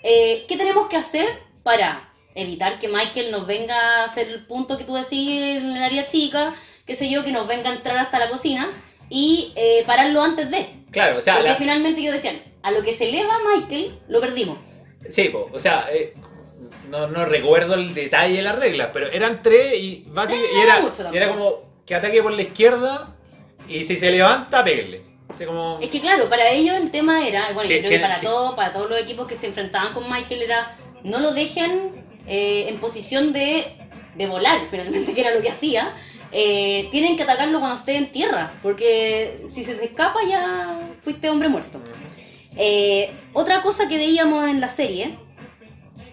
eh, 0.03 0.43
qué 0.47 0.57
tenemos 0.57 0.87
que 0.87 0.97
hacer 0.97 1.27
para 1.63 2.09
evitar 2.35 2.79
que 2.79 2.87
Michael 2.87 3.31
nos 3.31 3.45
venga 3.47 4.01
a 4.01 4.05
hacer 4.05 4.27
el 4.29 4.45
punto 4.45 4.77
que 4.77 4.83
tú 4.83 4.95
decís 4.95 5.29
en 5.57 5.75
el 5.77 5.83
área 5.83 6.07
chica, 6.07 6.53
qué 6.85 6.95
sé 6.95 7.09
yo, 7.09 7.23
que 7.23 7.31
nos 7.31 7.47
venga 7.47 7.69
a 7.69 7.73
entrar 7.75 7.97
hasta 7.97 8.19
la 8.19 8.29
cocina 8.29 8.69
y 9.09 9.53
eh, 9.55 9.83
pararlo 9.85 10.21
antes 10.23 10.49
de. 10.51 10.69
Claro, 10.91 11.19
o 11.19 11.21
sea, 11.21 11.35
Porque 11.35 11.49
la- 11.51 11.55
finalmente 11.55 12.01
ellos 12.01 12.13
decían, 12.15 12.41
a 12.63 12.71
lo 12.71 12.81
que 12.83 12.93
se 12.97 13.09
eleva 13.09 13.33
Michael, 13.55 13.97
lo 14.09 14.19
perdimos. 14.19 14.57
Sí, 15.09 15.29
po, 15.29 15.49
o 15.53 15.59
sea, 15.59 15.85
eh, 15.93 16.13
no, 16.89 17.07
no 17.07 17.23
recuerdo 17.25 17.75
el 17.75 17.93
detalle 17.93 18.37
de 18.37 18.41
las 18.41 18.55
reglas, 18.57 18.89
pero 18.91 19.07
eran 19.07 19.41
tres 19.43 19.75
y 19.79 20.03
básicamente 20.07 20.49
Sí, 20.49 20.53
y 20.53 20.57
no 20.57 20.63
era, 20.63 20.73
era 20.73 20.81
mucho 20.81 20.97
tampoco. 21.03 21.15
era 21.15 21.27
como 21.29 21.57
que 21.85 21.95
ataque 21.95 22.21
por 22.23 22.31
la 22.31 22.41
izquierda 22.41 23.12
y 23.67 23.83
si 23.83 23.95
se 23.95 24.11
levanta, 24.11 24.63
como, 25.47 25.79
Es 25.81 25.89
que 25.89 25.99
claro, 25.99 26.29
para 26.29 26.49
ellos 26.51 26.75
el 26.75 26.91
tema 26.91 27.27
era, 27.27 27.51
bueno, 27.53 27.69
yo 27.69 27.77
creo 27.79 27.89
que- 27.89 27.99
para 27.99 28.19
todos, 28.21 28.53
para 28.53 28.71
todos 28.73 28.89
los 28.89 28.99
equipos 28.99 29.27
que 29.27 29.35
se 29.35 29.47
enfrentaban 29.47 29.93
con 29.93 30.09
Michael 30.11 30.41
era 30.43 30.71
no 31.03 31.19
lo 31.19 31.31
dejen 31.33 31.89
eh, 32.27 32.65
en 32.69 32.77
posición 32.77 33.33
de, 33.33 33.65
de 34.15 34.27
volar, 34.27 34.61
finalmente, 34.69 35.13
que 35.15 35.21
era 35.21 35.31
lo 35.33 35.41
que 35.41 35.49
hacía. 35.49 35.91
Eh, 36.31 36.87
tienen 36.91 37.15
que 37.17 37.23
atacarlo 37.23 37.59
cuando 37.59 37.77
esté 37.77 37.95
en 37.95 38.11
tierra, 38.11 38.51
porque 38.63 39.35
si 39.47 39.63
se 39.63 39.75
te 39.75 39.85
escapa 39.85 40.19
ya 40.27 40.79
fuiste 41.01 41.29
hombre 41.29 41.47
muerto. 41.49 41.79
Eh, 42.55 43.11
otra 43.33 43.61
cosa 43.61 43.87
que 43.87 43.97
veíamos 43.97 44.47
en 44.49 44.59
la 44.61 44.69
serie 44.69 45.15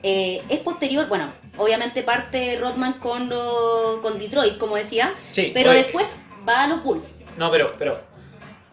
eh, 0.03 0.43
es 0.49 0.59
posterior, 0.61 1.09
bueno, 1.09 1.31
obviamente 1.59 2.03
parte 2.03 2.57
Rodman 2.59 2.95
con, 2.95 3.29
lo- 3.29 4.01
con 4.03 4.19
Detroit, 4.19 4.57
como 4.59 4.77
decía, 4.77 5.13
Sí, 5.31 5.51
pero 5.55 5.71
oye. 5.71 5.83
después 5.85 6.07
va 6.49 6.63
a 6.65 6.67
los 6.67 6.83
Bulls. 6.83 7.19
No, 7.41 7.51
pero, 7.51 7.73
pero. 7.79 7.99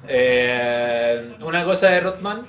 eh, 0.10 1.36
una 1.42 1.64
cosa 1.64 1.88
de 1.90 2.02
Rodman. 2.02 2.44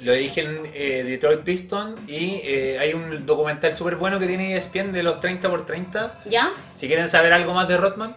Lo 0.00 0.12
dije 0.12 0.40
en 0.40 0.62
eh, 0.74 1.04
Detroit 1.04 1.42
Piston 1.42 1.94
y 2.08 2.40
eh, 2.42 2.76
hay 2.80 2.92
un 2.92 3.24
documental 3.24 3.72
súper 3.76 3.94
bueno 3.94 4.18
que 4.18 4.26
tiene 4.26 4.56
ESPN 4.56 4.90
de 4.90 5.04
los 5.04 5.20
30 5.20 5.48
por 5.48 5.64
30 5.64 6.22
¿Ya? 6.24 6.50
Si 6.74 6.88
quieren 6.88 7.08
saber 7.08 7.32
algo 7.32 7.54
más 7.54 7.68
de 7.68 7.76
Rodman 7.76 8.16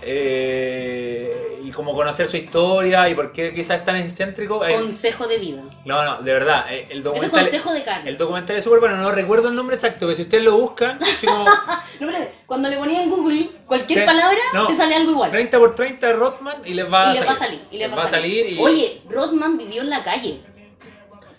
eh, 0.00 1.30
como 1.76 1.94
conocer 1.94 2.26
su 2.26 2.36
historia 2.36 3.08
y 3.08 3.14
por 3.14 3.30
qué 3.32 3.54
quizás 3.54 3.78
es 3.78 3.84
tan 3.84 3.94
excéntrico, 3.96 4.64
eh, 4.64 4.74
Consejo 4.74 5.28
de 5.28 5.38
vida. 5.38 5.62
no, 5.84 6.02
no, 6.04 6.16
de 6.22 6.32
verdad, 6.32 6.64
eh, 6.70 6.88
el 6.90 7.02
documental, 7.04 7.42
consejo 7.42 7.72
de 7.72 7.84
carne. 7.84 8.10
el 8.10 8.18
documental 8.18 8.56
es 8.56 8.64
súper 8.64 8.80
bueno, 8.80 8.96
no 8.96 9.12
recuerdo 9.12 9.48
el 9.50 9.54
nombre 9.54 9.76
exacto, 9.76 10.06
pero 10.06 10.16
si 10.16 10.22
ustedes 10.22 10.42
lo 10.42 10.56
buscan, 10.56 10.98
como 11.24 11.44
No, 12.00 12.06
pero 12.08 12.18
cuando 12.46 12.68
le 12.68 12.76
ponías 12.78 13.02
en 13.04 13.10
Google 13.10 13.48
cualquier 13.66 14.00
Sí. 14.00 14.04
palabra, 14.06 14.38
No. 14.52 14.66
te 14.66 14.74
sale 14.76 14.96
algo 14.96 15.12
igual. 15.12 15.30
30 15.30 15.58
por 15.58 15.74
30 15.74 16.06
de 16.08 16.12
Rodman 16.14 16.56
y 16.64 16.74
les 16.74 16.92
va, 16.92 17.14
y 17.14 17.16
a, 17.18 17.20
salir. 17.20 17.28
va 17.28 17.32
a 17.32 17.38
salir. 17.38 17.60
Y 17.70 17.78
le 17.78 17.88
Les 17.88 17.98
va 17.98 18.02
a 18.02 18.08
salir 18.08 18.46
y 18.50 18.58
Oye, 18.58 19.02
Rodman 19.08 19.56
vivió 19.58 19.82
en 19.82 19.90
la 19.90 20.02
calle. 20.02 20.40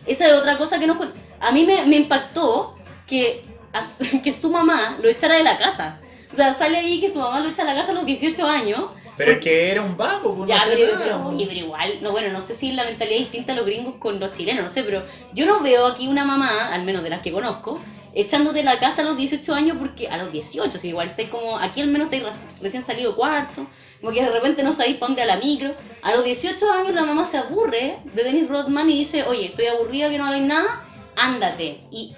Esa 0.05 0.27
es 0.27 0.33
otra 0.33 0.57
cosa 0.57 0.79
que 0.79 0.87
no 0.87 0.97
cuen- 0.99 1.11
A 1.39 1.51
mí 1.51 1.65
me, 1.65 1.85
me 1.85 1.97
impactó 1.97 2.75
que, 3.05 3.43
a 3.73 3.81
que 4.23 4.31
su 4.31 4.49
mamá 4.49 4.97
lo 5.01 5.09
echara 5.09 5.35
de 5.35 5.43
la 5.43 5.57
casa. 5.57 5.99
O 6.31 6.35
sea, 6.35 6.53
sale 6.53 6.77
ahí 6.77 6.99
que 6.99 7.09
su 7.09 7.19
mamá 7.19 7.39
lo 7.39 7.49
echa 7.49 7.63
de 7.63 7.73
la 7.73 7.75
casa 7.79 7.91
a 7.91 7.95
los 7.95 8.05
18 8.05 8.47
años. 8.47 8.85
Pero 9.17 9.31
es 9.33 9.39
que 9.39 9.71
era 9.71 9.81
un 9.81 9.97
vago, 9.97 10.35
pues, 10.35 10.37
no 10.37 10.47
Ya, 10.47 10.63
sé 10.63 10.69
pero, 10.75 10.93
pero, 10.97 11.27
oye, 11.27 11.45
pero 11.47 11.59
igual, 11.59 11.93
no, 12.01 12.11
bueno, 12.11 12.31
no 12.31 12.39
sé 12.39 12.55
si 12.55 12.71
la 12.71 12.83
mentalidad 12.85 13.17
es 13.17 13.23
distinta 13.25 13.53
a 13.53 13.55
los 13.55 13.65
gringos 13.65 13.95
con 13.95 14.19
los 14.19 14.31
chilenos, 14.31 14.63
no 14.63 14.69
sé, 14.69 14.83
pero 14.83 15.03
yo 15.33 15.45
no 15.45 15.61
veo 15.61 15.87
aquí 15.87 16.07
una 16.07 16.23
mamá, 16.23 16.73
al 16.73 16.83
menos 16.83 17.03
de 17.03 17.09
las 17.09 17.21
que 17.21 17.31
conozco, 17.31 17.79
echándote 18.13 18.63
la 18.63 18.79
casa 18.79 19.01
a 19.01 19.05
los 19.05 19.17
18 19.17 19.53
años 19.53 19.77
porque 19.79 20.07
a 20.07 20.17
los 20.17 20.31
18, 20.31 20.79
si 20.79 20.89
igual 20.89 21.07
estáis 21.07 21.29
como, 21.29 21.57
aquí 21.59 21.81
al 21.81 21.87
menos 21.87 22.11
estáis 22.11 22.23
re- 22.23 22.41
recién 22.63 22.83
salido 22.83 23.15
cuarto, 23.15 23.67
como 24.01 24.11
que 24.13 24.21
de 24.23 24.29
repente 24.29 24.63
no 24.63 24.73
sabéis 24.73 24.97
para 24.97 25.07
dónde 25.09 25.21
a 25.23 25.25
la 25.25 25.37
micro. 25.37 25.71
A 26.03 26.13
los 26.15 26.23
18 26.23 26.71
años 26.71 26.93
la 26.95 27.03
mamá 27.05 27.25
se 27.27 27.37
aburre 27.37 27.97
de 28.13 28.23
Dennis 28.23 28.47
Rodman 28.47 28.89
y 28.89 28.99
dice, 28.99 29.23
oye, 29.23 29.45
estoy 29.47 29.65
aburrida 29.67 30.09
que 30.09 30.17
no 30.17 30.25
hagáis 30.27 30.43
nada, 30.43 30.83
ándate. 31.15 31.79
Y 31.91 32.13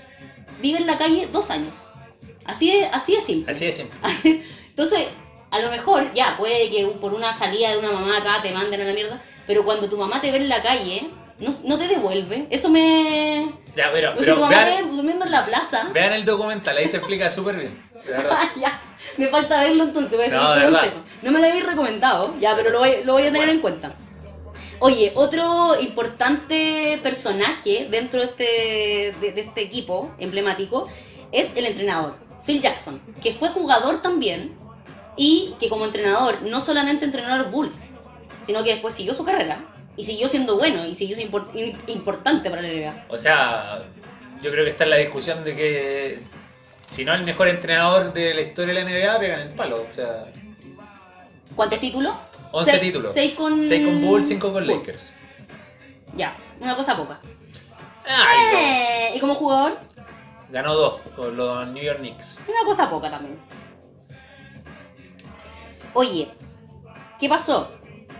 vive 0.62 0.80
en 0.80 0.88
la 0.88 0.98
calle 0.98 1.28
dos 1.32 1.50
años. 1.50 1.88
Así 2.46 2.72
es, 2.72 2.88
así 2.92 3.16
es 3.16 3.24
simple. 3.26 3.52
Así 3.52 3.66
de 3.66 3.74
simple. 3.74 3.98
Entonces, 4.70 5.06
a 5.52 5.60
lo 5.60 5.70
mejor, 5.72 6.14
ya, 6.14 6.36
puede 6.38 6.70
que 6.70 6.86
por 7.02 7.14
una 7.14 7.34
salida 7.34 7.72
de 7.72 7.80
una 7.80 7.92
mamá 7.92 8.18
acá 8.18 8.42
te 8.42 8.52
manden 8.52 8.82
a 8.82 8.86
la 8.86 8.94
mierda, 8.94 9.20
pero 9.48 9.64
cuando 9.64 9.90
tu 9.90 9.98
mamá 9.98 10.22
te 10.22 10.32
ve 10.32 10.38
en 10.38 10.50
la 10.50 10.62
calle, 10.62 11.10
no, 11.40 11.52
no 11.66 11.78
te 11.78 11.88
devuelve. 11.88 12.48
Eso 12.50 12.70
me... 12.70 13.52
Ya, 13.76 13.90
pero, 13.92 14.14
pero 14.18 14.36
tu 14.36 14.42
mamá 14.42 14.50
te 14.50 14.66
vean, 14.66 14.90
ve 14.90 14.96
durmiendo 14.96 15.26
en 15.26 15.32
la 15.32 15.46
plaza. 15.46 15.90
vean 15.94 16.14
el 16.14 16.26
documental, 16.26 16.78
ahí 16.78 16.88
se 16.88 16.98
explica 16.98 17.32
súper 17.32 17.56
bien. 17.56 17.80
ya, 18.60 18.80
me 19.18 19.28
falta 19.28 19.62
verlo 19.62 19.86
entonces, 19.86 20.18
voy 20.18 20.28
a 20.28 20.30
No, 20.30 20.54
un 20.54 20.74
consejo. 20.74 20.98
No 21.22 21.32
me 21.32 21.40
lo 21.40 21.46
habéis 21.48 21.66
recomendado, 21.66 22.36
ya, 22.40 22.56
pero 22.56 22.70
lo 22.70 22.80
voy, 22.80 23.04
lo 23.04 23.14
voy 23.14 23.24
a 23.24 23.26
tener 23.26 23.42
Bueno. 23.42 23.54
en 23.54 23.60
cuenta. 23.60 23.92
Oye, 24.82 25.12
otro 25.16 25.80
importante 25.82 27.00
personaje 27.04 27.88
dentro 27.90 28.22
de 28.22 28.26
este, 28.26 29.20
de, 29.20 29.32
de 29.34 29.42
este 29.42 29.62
equipo 29.62 30.12
emblemático 30.20 30.88
es 31.32 31.56
el 31.56 31.66
entrenador, 31.66 32.16
Phil 32.46 32.62
Jackson, 32.62 33.02
que 33.22 33.34
fue 33.34 33.50
jugador 33.50 34.02
también 34.02 34.56
y 35.21 35.53
que 35.60 35.67
como 35.67 35.84
entrenador 35.86 36.41
no 36.43 36.62
solamente 36.62 37.03
entrenó 37.03 37.34
a 37.34 37.38
los 37.39 37.51
Bulls, 37.51 37.82
sino 38.45 38.63
que 38.63 38.71
después 38.71 38.95
siguió 38.95 39.13
su 39.13 39.25
carrera 39.25 39.60
y 39.97 40.05
siguió 40.05 40.29
siendo 40.29 40.55
bueno 40.58 40.86
y 40.86 40.95
siguió 40.95 41.15
siendo 41.17 41.43
importante 41.88 42.49
para 42.49 42.62
la 42.62 42.69
NBA. 42.69 43.05
O 43.10 43.17
sea, 43.17 43.84
yo 44.41 44.49
creo 44.49 44.63
que 44.63 44.71
está 44.71 44.86
en 44.86 44.91
la 44.91 44.95
discusión 44.95 45.43
de 45.43 45.55
que 45.58 46.19
si 46.89 47.03
no 47.03 47.13
el 47.13 47.23
mejor 47.23 47.49
entrenador 47.49 48.13
de 48.13 48.34
la 48.34 48.41
historia 48.41 48.73
de 48.73 48.82
la 48.84 48.89
NBA 48.89 49.19
pegan 49.19 49.39
el 49.41 49.53
palo. 49.53 49.86
O 49.91 49.93
sea, 49.93 50.25
¿Cuántos 51.55 51.79
títulos? 51.82 52.13
11 52.51 52.71
Seis- 52.71 52.82
títulos. 52.82 53.13
Seis 53.13 53.34
con, 53.34 53.62
6 53.63 53.86
con 53.86 54.01
Bulls, 54.01 54.27
5 54.29 54.53
con 54.53 54.53
Bulls. 54.65 54.67
Lakers. 54.67 55.05
Ya, 56.15 56.34
una 56.62 56.75
cosa 56.77 56.95
poca. 56.95 57.19
Ay, 58.08 58.55
Eh, 58.55 59.12
y 59.15 59.19
como 59.19 59.36
jugador, 59.36 59.77
Ganó 60.51 60.73
dos 60.73 60.99
con 61.15 61.36
los 61.38 61.67
New 61.67 61.84
York 61.84 61.99
Knicks. 61.99 62.38
una 62.47 62.63
cosa 62.65 62.89
poca 62.89 63.12
también. 63.12 63.38
Oye, 65.93 66.28
¿qué 67.19 67.30
pasó? 67.30 67.69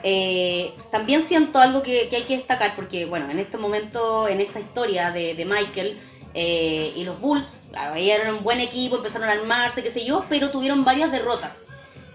Eh, 0.04 0.74
también 0.92 1.24
siento 1.26 1.60
algo 1.60 1.84
que, 1.84 2.08
que 2.10 2.16
hay 2.18 2.24
que 2.24 2.38
destacar 2.38 2.76
porque, 2.76 3.06
bueno, 3.06 3.30
en 3.30 3.40
este 3.40 3.58
momento, 3.58 4.28
en 4.28 4.40
esta 4.40 4.60
historia 4.60 5.12
de, 5.12 5.34
de 5.36 5.46
Michael 5.46 5.98
eh, 6.34 6.94
y 6.96 7.04
los 7.04 7.20
Bulls, 7.20 7.68
claro, 7.72 7.96
ahí 7.96 8.10
eran 8.10 8.36
un 8.36 8.44
buen 8.44 8.62
equipo, 8.62 8.98
empezaron 8.98 9.28
a 9.28 9.34
armarse, 9.34 9.84
qué 9.84 9.92
sé 9.92 10.06
yo, 10.06 10.24
pero 10.30 10.50
tuvieron 10.52 10.86
varias 10.86 11.12
derrotas. 11.12 11.66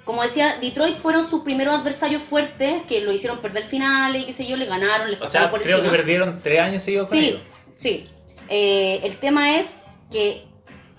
Como 0.05 0.23
decía, 0.23 0.59
Detroit 0.61 0.97
fueron 0.97 1.29
sus 1.29 1.43
primeros 1.43 1.81
adversarios 1.81 2.23
fuertes 2.23 2.83
que 2.87 3.01
lo 3.01 3.11
hicieron 3.13 3.39
perder 3.39 3.65
finales 3.65 4.23
y 4.23 4.25
qué 4.27 4.33
sé 4.35 4.47
yo, 4.47 4.57
le 4.57 4.67
ganaron, 4.67 5.11
les 5.11 5.21
O 5.21 5.29
sea, 5.29 5.51
por 5.51 5.63
creo 5.63 5.83
que 5.83 5.89
perdieron 5.91 6.39
3 6.43 6.61
años 6.61 6.83
seguidos 6.83 7.09
con 7.09 7.19
Sí, 7.19 7.29
ellos. 7.29 7.41
sí. 7.79 8.05
Eh, 8.51 9.01
el 9.03 9.17
tema 9.17 9.59
es 9.59 9.85
que 10.13 10.43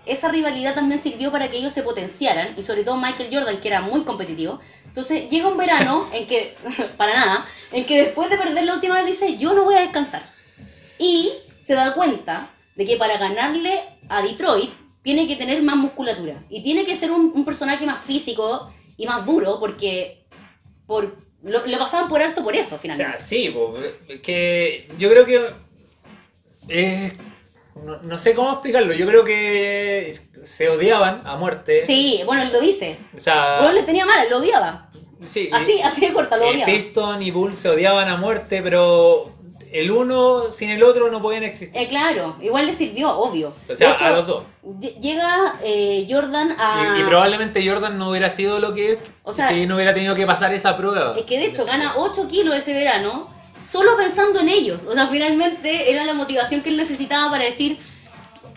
esa 0.06 0.30
rivalidad 0.30 0.76
también 0.76 1.02
sirvió 1.02 1.32
para 1.32 1.50
que 1.50 1.58
ellos 1.58 1.74
se 1.74 1.84
potenciaran 1.84 2.54
y 2.58 2.62
sobre 2.62 2.84
todo 2.84 2.98
Michael 2.98 3.30
Jordan, 3.32 3.60
que 3.60 3.68
era 3.68 3.82
muy 3.82 4.04
competitivo. 4.04 4.60
Entonces 4.86 5.30
llega 5.30 5.48
un 5.48 5.58
verano 5.58 6.08
en 6.14 6.26
que, 6.28 6.56
para 6.98 7.14
nada, 7.14 7.46
en 7.72 7.86
que 7.86 8.06
después 8.06 8.30
de 8.30 8.38
perder 8.38 8.64
la 8.64 8.76
última 8.76 8.96
vez 8.96 9.06
dice, 9.06 9.38
yo 9.38 9.54
no 9.54 9.64
voy 9.64 9.76
a 9.76 9.82
descansar. 9.82 10.26
Y 10.98 11.34
se 11.60 11.74
da 11.74 11.94
cuenta 11.94 12.52
de 12.76 12.86
que 12.86 12.96
para 12.98 13.18
ganarle 13.18 13.82
a 14.10 14.22
Detroit 14.22 14.72
tiene 15.02 15.28
que 15.28 15.36
tener 15.36 15.62
más 15.62 15.76
musculatura 15.76 16.44
y 16.50 16.64
tiene 16.64 16.86
que 16.86 16.96
ser 16.96 17.12
un, 17.12 17.46
personaje 17.46 17.86
más 17.86 18.00
físico 18.00 18.74
y 18.98 19.06
más 19.06 19.26
duro 19.26 19.60
porque 19.60 20.26
por, 20.88 21.16
lo, 21.44 21.78
pasaban 21.78 22.10
por 22.10 22.22
alto 22.22 22.44
por 22.44 22.56
eso 22.56 22.76
O 22.76 22.78
finalmente. 22.80 23.18
sea, 23.18 23.26
sí, 23.26 23.50
po, 23.50 23.74
es 24.08 24.22
que 24.22 24.88
yo 24.98 25.10
creo 25.10 25.26
que 25.26 25.42
Eh, 26.68 27.12
no, 27.84 27.98
no 28.02 28.18
sé 28.20 28.34
cómo 28.34 28.52
explicarlo. 28.54 28.94
Yo 28.94 29.06
creo 29.06 29.24
que 29.24 30.14
se 30.44 30.70
odiaban 30.70 31.22
a 31.26 31.36
muerte. 31.36 31.86
Sí, 31.86 32.22
bueno, 32.26 32.44
él 32.44 32.54
lo 32.54 32.62
dice. 32.62 32.98
O 33.18 33.20
sea, 33.20 33.58
Bueno, 33.60 33.74
le 33.74 33.84
tenía 33.84 34.06
mala, 34.06 34.26
lo 34.30 34.38
odiaba. 34.38 34.90
sí, 35.26 35.50
Así, 35.52 35.82
así 35.82 36.02
de 36.08 36.14
corta, 36.14 36.38
lo 36.38 36.46
eh, 36.46 36.50
odiaba. 36.52 36.66
Piston 36.72 37.22
y 37.22 37.32
Bull 37.32 37.56
se 37.56 37.70
odiaban 37.70 38.08
a 38.10 38.18
muerte, 38.18 38.62
pero 38.64 39.32
el 39.72 39.92
uno 39.92 40.50
sin 40.52 40.70
el 40.70 40.82
otro 40.84 41.12
no 41.12 41.22
podían 41.22 41.44
existir. 41.44 41.78
Eh, 41.82 41.88
claro, 41.90 42.38
igual 42.42 42.66
le 42.66 42.74
sirvió, 42.74 43.12
obvio. 43.18 43.52
O 43.70 43.76
sea, 43.76 43.92
hecho, 43.92 44.06
a 44.06 44.10
los 44.12 44.28
dos. 44.28 44.44
ll- 44.64 44.96
Llega 45.02 45.56
eh, 45.64 46.08
Jordan 46.10 46.56
a... 46.58 46.96
Y, 46.98 47.02
y 47.02 47.04
probablemente 47.04 47.68
Jordan 47.68 47.98
no 47.98 48.10
hubiera 48.10 48.32
sido 48.32 48.60
lo 48.60 48.74
que 48.74 48.94
es 48.94 49.00
O 49.24 49.34
sea- 49.34 49.50
si 49.50 49.66
no 49.66 49.76
hubiera 49.76 49.94
tenido 49.94 50.16
que 50.16 50.26
pasar 50.26 50.54
esa 50.54 50.78
prueba. 50.78 51.14
Es 51.18 51.26
que 51.26 51.38
de 51.38 51.48
hecho 51.48 51.66
gana 51.66 51.96
8 51.98 52.26
kilos 52.30 52.56
ese 52.56 52.74
verano 52.74 53.28
solo 53.66 53.98
pensando 53.98 54.40
en 54.40 54.50
ellos. 54.50 54.82
O 54.88 54.94
sea, 54.94 55.08
finalmente 55.08 55.92
era 55.92 56.06
la 56.06 56.14
motivación 56.14 56.62
que 56.62 56.70
él 56.70 56.78
necesitaba 56.78 57.30
para 57.30 57.46
decir, 57.46 57.78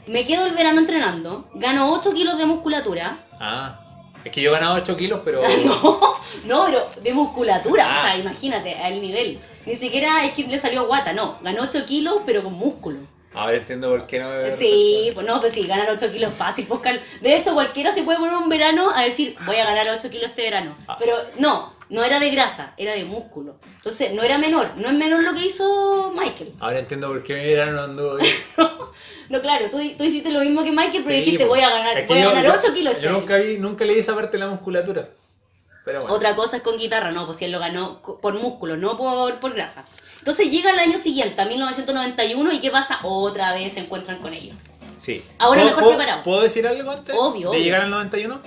me 0.07 0.25
quedo 0.25 0.47
el 0.47 0.55
verano 0.55 0.81
entrenando, 0.81 1.49
gano 1.55 1.93
8 1.93 2.13
kilos 2.15 2.39
de 2.39 2.47
musculatura. 2.47 3.19
Ah, 3.41 3.81
es 4.25 4.33
que 4.33 4.41
yo 4.41 4.51
he 4.51 4.53
ganado 4.53 4.75
8 4.75 4.97
kilos, 4.97 5.21
pero. 5.25 5.41
No, 5.65 6.19
no, 6.45 6.65
pero 6.67 6.89
de 7.03 7.13
musculatura. 7.13 7.87
Ah. 7.89 7.99
O 7.99 8.03
sea, 8.03 8.17
imagínate, 8.19 8.75
al 8.77 9.01
nivel. 9.01 9.41
Ni 9.67 9.75
siquiera 9.75 10.25
es 10.25 10.33
que 10.33 10.45
le 10.45 10.59
salió 10.59 10.87
guata, 10.87 11.13
no. 11.13 11.39
Ganó 11.43 11.63
8 11.63 11.85
kilos, 11.87 12.23
pero 12.25 12.43
con 12.43 12.55
músculo. 12.55 13.01
Ahora 13.35 13.57
entiendo 13.57 13.89
por 13.89 14.07
qué 14.07 14.19
no 14.19 14.31
me 14.31 14.51
Sí, 14.57 15.11
pues 15.15 15.27
no, 15.27 15.41
pues 15.41 15.53
sí, 15.53 15.67
ganar 15.67 15.89
8 15.91 16.11
kilos 16.11 16.33
fácil. 16.33 16.67
Pues, 16.67 16.81
de 17.21 17.37
hecho, 17.37 17.55
cualquiera 17.55 17.93
se 17.93 18.03
puede 18.03 18.19
poner 18.19 18.35
un 18.35 18.49
verano 18.49 18.91
a 18.95 19.03
decir, 19.03 19.37
voy 19.45 19.57
a 19.57 19.65
ganar 19.65 19.87
8 19.97 20.11
kilos 20.11 20.31
este 20.31 20.43
verano. 20.43 20.77
Ah. 20.87 20.97
Pero 20.99 21.17
no, 21.39 21.73
no 21.91 22.05
era 22.05 22.19
de 22.21 22.31
grasa, 22.31 22.75
era 22.77 22.93
de 22.93 23.05
músculo. 23.05 23.57
Entonces, 23.77 24.13
no 24.13 24.23
era 24.23 24.39
menor. 24.39 24.71
No 24.77 24.89
es 24.89 24.95
menor 24.95 25.23
lo 25.23 25.35
que 25.35 25.47
hizo 25.47 26.13
Michael. 26.15 26.53
Ahora 26.61 26.79
entiendo 26.81 27.09
por 27.09 27.23
qué 27.23 27.35
mi 27.35 27.45
verano 27.47 27.83
anduvo 27.83 28.17
bien. 28.17 28.33
no, 29.31 29.41
claro, 29.41 29.67
tú, 29.71 29.79
tú 29.97 30.05
hiciste 30.05 30.31
lo 30.31 30.41
mismo 30.41 30.63
que 30.65 30.71
Michael, 30.71 31.03
pero 31.05 31.19
Sí, 31.19 31.25
dijiste, 31.25 31.45
po. 31.45 31.51
voy 31.51 31.61
a 31.61 31.71
ganar, 31.71 32.07
voy 32.07 32.19
a 32.21 32.25
ganar 32.29 32.45
yo- 32.45 32.55
8 32.55 32.75
kilos 32.75 32.95
Yo 33.01 33.09
año". 33.11 33.19
nunca 33.21 33.37
vi, 33.37 33.59
nunca 33.59 33.85
leí 33.85 33.99
esa 33.99 34.15
parte 34.15 34.33
de 34.37 34.45
la 34.45 34.51
musculatura. 34.51 35.09
Pero 35.85 36.01
bueno. 36.01 36.15
Otra 36.15 36.37
cosa 36.37 36.59
es 36.59 36.63
con 36.63 36.77
guitarra, 36.77 37.13
no, 37.13 37.25
pues 37.25 37.39
si 37.39 37.47
él 37.47 37.53
lo 37.53 37.59
ganó 37.61 38.03
por 38.03 38.35
músculo, 38.35 38.77
no 38.77 38.99
por, 38.99 39.41
por 39.41 39.55
grasa. 39.55 39.85
Entonces 40.19 40.51
llega 40.51 40.71
el 40.71 40.79
año 40.81 40.99
siguiente, 40.99 41.41
a 41.41 41.47
1991, 41.47 42.53
y 42.53 42.59
¿qué 42.61 42.71
pasa? 42.71 42.99
Otra 43.05 43.55
vez 43.55 43.73
se 43.73 43.81
encuentran 43.81 44.19
con 44.19 44.35
ellos. 44.35 44.55
Sí. 44.99 45.23
Ahora 45.39 45.61
¿Puedo- 45.63 45.67
mejor 45.71 45.85
puedo- 45.85 45.97
preparado. 45.97 46.23
¿Puedo 46.25 46.41
decir 46.43 46.67
algo 46.67 46.91
antes 46.91 47.15
Obvio, 47.19 47.41
de 47.51 47.57
obvio. 47.57 47.61
llegar 47.65 47.81
al 47.83 47.91
91? 47.91 48.41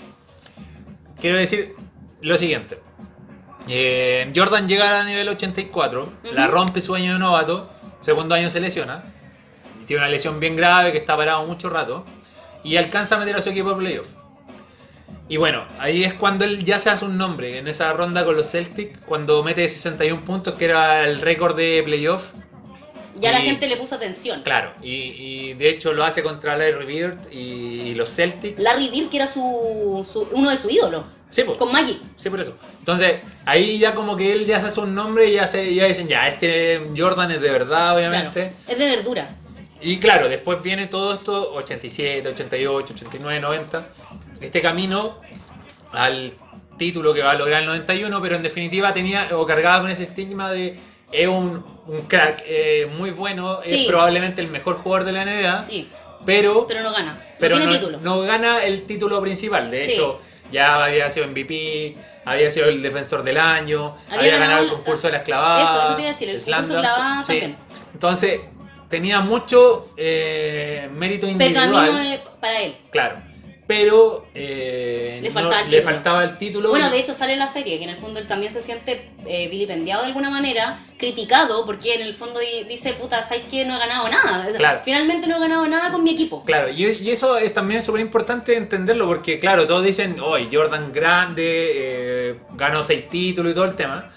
Quiero 1.20 1.38
decir 1.38 1.74
lo 2.22 2.38
siguiente. 2.38 2.80
Eh, 3.68 4.32
Jordan 4.36 4.68
llega 4.68 5.00
a 5.00 5.04
nivel 5.04 5.30
84, 5.30 6.14
la 6.34 6.48
rompe 6.48 6.82
su 6.82 6.96
año 6.96 7.14
de 7.14 7.20
novato, 7.20 7.70
segundo 8.00 8.36
año 8.36 8.50
se 8.50 8.60
lesiona, 8.60 9.04
tiene 9.86 10.04
una 10.04 10.10
lesión 10.10 10.40
bien 10.40 10.56
grave 10.56 10.92
que 10.92 10.98
está 10.98 11.16
parado 11.16 11.46
mucho 11.46 11.70
rato 11.70 12.06
y 12.64 12.78
alcanza 12.78 13.16
a 13.16 13.20
meter 13.20 13.36
a 13.36 13.42
su 13.42 13.50
equipo 13.50 13.70
a 13.70 13.78
playoff. 13.78 14.08
Y 15.32 15.38
bueno, 15.38 15.64
ahí 15.80 16.04
es 16.04 16.14
cuando 16.14 16.44
él 16.44 16.66
ya 16.66 16.78
se 16.80 16.90
hace 16.90 17.06
un 17.06 17.18
nombre 17.18 17.58
en 17.58 17.68
esa 17.70 17.94
ronda 17.94 18.26
con 18.26 18.36
los 18.36 18.52
Celtics, 18.52 19.00
cuando 19.06 19.44
mete 19.44 19.68
61 19.68 20.22
puntos, 20.24 20.56
que 20.56 20.66
era 20.66 21.06
el 21.06 21.22
récord 21.22 21.56
de 21.56 21.82
playoff. 21.86 22.32
Ya 23.22 23.32
la 23.32 23.40
gente 23.40 23.68
le 23.68 23.78
puso 23.78 23.96
atención. 23.96 24.42
Claro, 24.44 24.74
y, 24.82 24.92
y 24.94 25.54
de 25.54 25.70
hecho 25.70 25.94
lo 25.94 26.04
hace 26.04 26.24
contra 26.24 26.58
Larry 26.58 26.86
Bird 26.86 27.18
y 27.32 27.94
los 27.96 28.14
Celtics. 28.14 28.60
Larry 28.60 28.90
Bird, 28.90 29.10
que 29.10 29.18
era 29.18 29.28
su, 29.28 30.06
su- 30.12 30.28
uno 30.32 30.50
de 30.50 30.58
sus 30.58 30.72
ídolos, 30.72 31.04
Sí, 31.30 31.44
pues. 31.44 31.58
con 31.58 31.72
Magic. 31.72 31.98
Sí, 32.18 32.30
por 32.30 32.42
eso. 32.42 32.58
Entonces, 32.80 33.22
ahí 33.46 33.78
ya 33.78 33.94
como 33.94 34.18
que 34.18 34.34
él 34.34 34.46
ya 34.46 34.60
se 34.60 34.68
hace 34.68 34.80
un 34.82 34.94
nombre 34.96 35.30
y 35.30 35.34
ya, 35.34 35.48
se, 35.48 35.74
ya 35.74 35.86
dicen, 35.86 36.08
ya, 36.08 36.28
este 36.28 36.82
Jordan 36.98 37.32
es 37.32 37.42
de 37.42 37.50
verdad, 37.52 37.68
Claro, 37.94 37.98
obviamente. 37.98 38.52
es 38.68 38.78
de 38.78 38.90
verdura. 38.96 39.30
Y 39.82 39.98
claro, 39.98 40.28
después 40.30 40.62
viene 40.62 40.88
todo 40.88 41.14
esto, 41.14 41.54
87, 41.54 42.28
88, 42.28 42.94
89, 42.94 43.40
90. 43.40 43.88
Este 44.42 44.62
camino 44.62 45.18
al 45.92 46.34
título 46.78 47.14
que 47.14 47.22
va 47.22 47.32
a 47.32 47.36
lograr 47.36 47.62
el 47.62 47.68
91, 47.68 48.22
pero 48.22 48.36
en 48.36 48.44
definitiva 48.44 48.94
tenía 48.94 49.28
o 49.34 49.46
cargaba 49.46 49.82
con 49.82 49.92
ese 49.92 50.04
estigma 50.04 50.52
de 50.52 50.78
es 51.12 51.28
un, 51.28 51.64
un 51.88 52.02
crack 52.08 52.44
eh, 52.46 52.90
muy 52.98 53.12
bueno, 53.12 53.60
Sí. 53.64 53.82
es 53.84 53.88
probablemente 53.88 54.42
el 54.42 54.48
mejor 54.50 54.78
jugador 54.78 55.06
de 55.06 55.12
la 55.12 55.26
NBA, 55.26 55.66
Sí, 55.66 55.88
pero, 56.26 56.68
pero 56.68 56.82
no 56.84 56.92
gana. 56.92 57.20
pero 57.40 57.58
no 57.60 57.66
no, 57.66 57.98
no 58.00 58.22
gana 58.22 58.64
el 58.64 58.86
título 58.86 59.22
principal. 59.22 59.70
De 59.72 59.84
Sí. 59.84 59.92
hecho, 59.94 60.20
ya 60.52 60.84
había 60.84 61.10
sido 61.12 61.26
MVP, 61.28 61.96
había 62.26 62.52
sido 62.52 62.68
el 62.68 62.82
defensor 62.82 63.24
del 63.24 63.38
año, 63.38 63.96
Había 64.08 64.20
había, 64.20 64.38
ganado 64.40 64.60
el 64.64 64.66
el- 64.70 64.74
concurso 64.74 65.08
de 65.08 65.14
las 65.14 65.24
clavadas. 65.24 65.70
Eso, 65.70 65.84
eso 65.84 65.96
te 65.96 66.02
iba 66.02 66.10
a 66.10 66.14
decir, 66.14 66.30
el 66.30 66.42
concurso 66.44 66.74
de 66.76 66.80
clavadas 66.82 67.28
también. 67.28 67.58
Entonces, 67.94 68.42
tenía 68.90 69.22
mucho 69.22 69.88
eh, 69.98 70.90
mérito 70.94 71.28
individual. 71.28 71.70
Pergamino 71.72 72.20
para 72.40 72.60
él. 72.62 72.76
Claro. 72.92 73.22
Pero 73.74 74.26
eh, 74.36 75.20
Le 75.22 75.32
faltaba 75.32 75.62
el 75.62 75.70
le 75.72 75.78
título. 75.78 75.94
faltaba 75.94 76.24
el 76.26 76.38
título. 76.38 76.70
Bueno, 76.72 76.90
de 76.90 77.00
hecho 77.00 77.14
sale 77.14 77.34
en 77.34 77.40
la 77.40 77.48
serie, 77.48 77.78
que 77.78 77.86
en 77.86 77.90
el 77.92 77.96
fondo 77.96 78.20
él 78.20 78.28
también 78.28 78.52
se 78.52 78.62
siente 78.62 79.10
eh, 79.26 79.48
vilipendiado 79.48 80.02
de 80.02 80.08
alguna 80.10 80.30
manera, 80.30 80.80
criticado, 80.98 81.66
porque 81.66 81.94
en 81.96 82.02
el 82.02 82.14
fondo 82.14 82.42
di- 82.42 82.66
dice, 82.68 82.94
puta, 82.96 83.24
¿sabes 83.24 83.44
qué? 83.50 83.64
No 83.66 83.76
he 83.76 83.80
ganado 83.80 84.10
nada. 84.10 84.46
Claro. 84.58 84.82
Finalmente 84.84 85.28
no 85.28 85.38
he 85.38 85.40
ganado 85.40 85.66
nada 85.68 85.90
con 85.90 86.04
mi 86.04 86.12
equipo. 86.12 86.44
Claro, 86.44 86.68
y, 86.70 86.84
y 86.86 87.12
eso 87.12 87.38
es 87.38 87.54
también 87.54 87.82
súper 87.82 88.02
importante 88.02 88.58
entenderlo 88.58 89.08
porque, 89.08 89.40
claro, 89.40 89.66
todos 89.66 89.84
dicen, 89.86 90.20
hoy 90.20 90.50
Jordan 90.52 90.92
grande, 90.92 91.72
eh, 91.76 92.36
ganó 92.56 92.84
seis 92.84 93.08
títulos 93.10 93.54
y 93.54 93.56
todo 93.56 93.66
el 93.66 93.76
tema. 93.76 94.12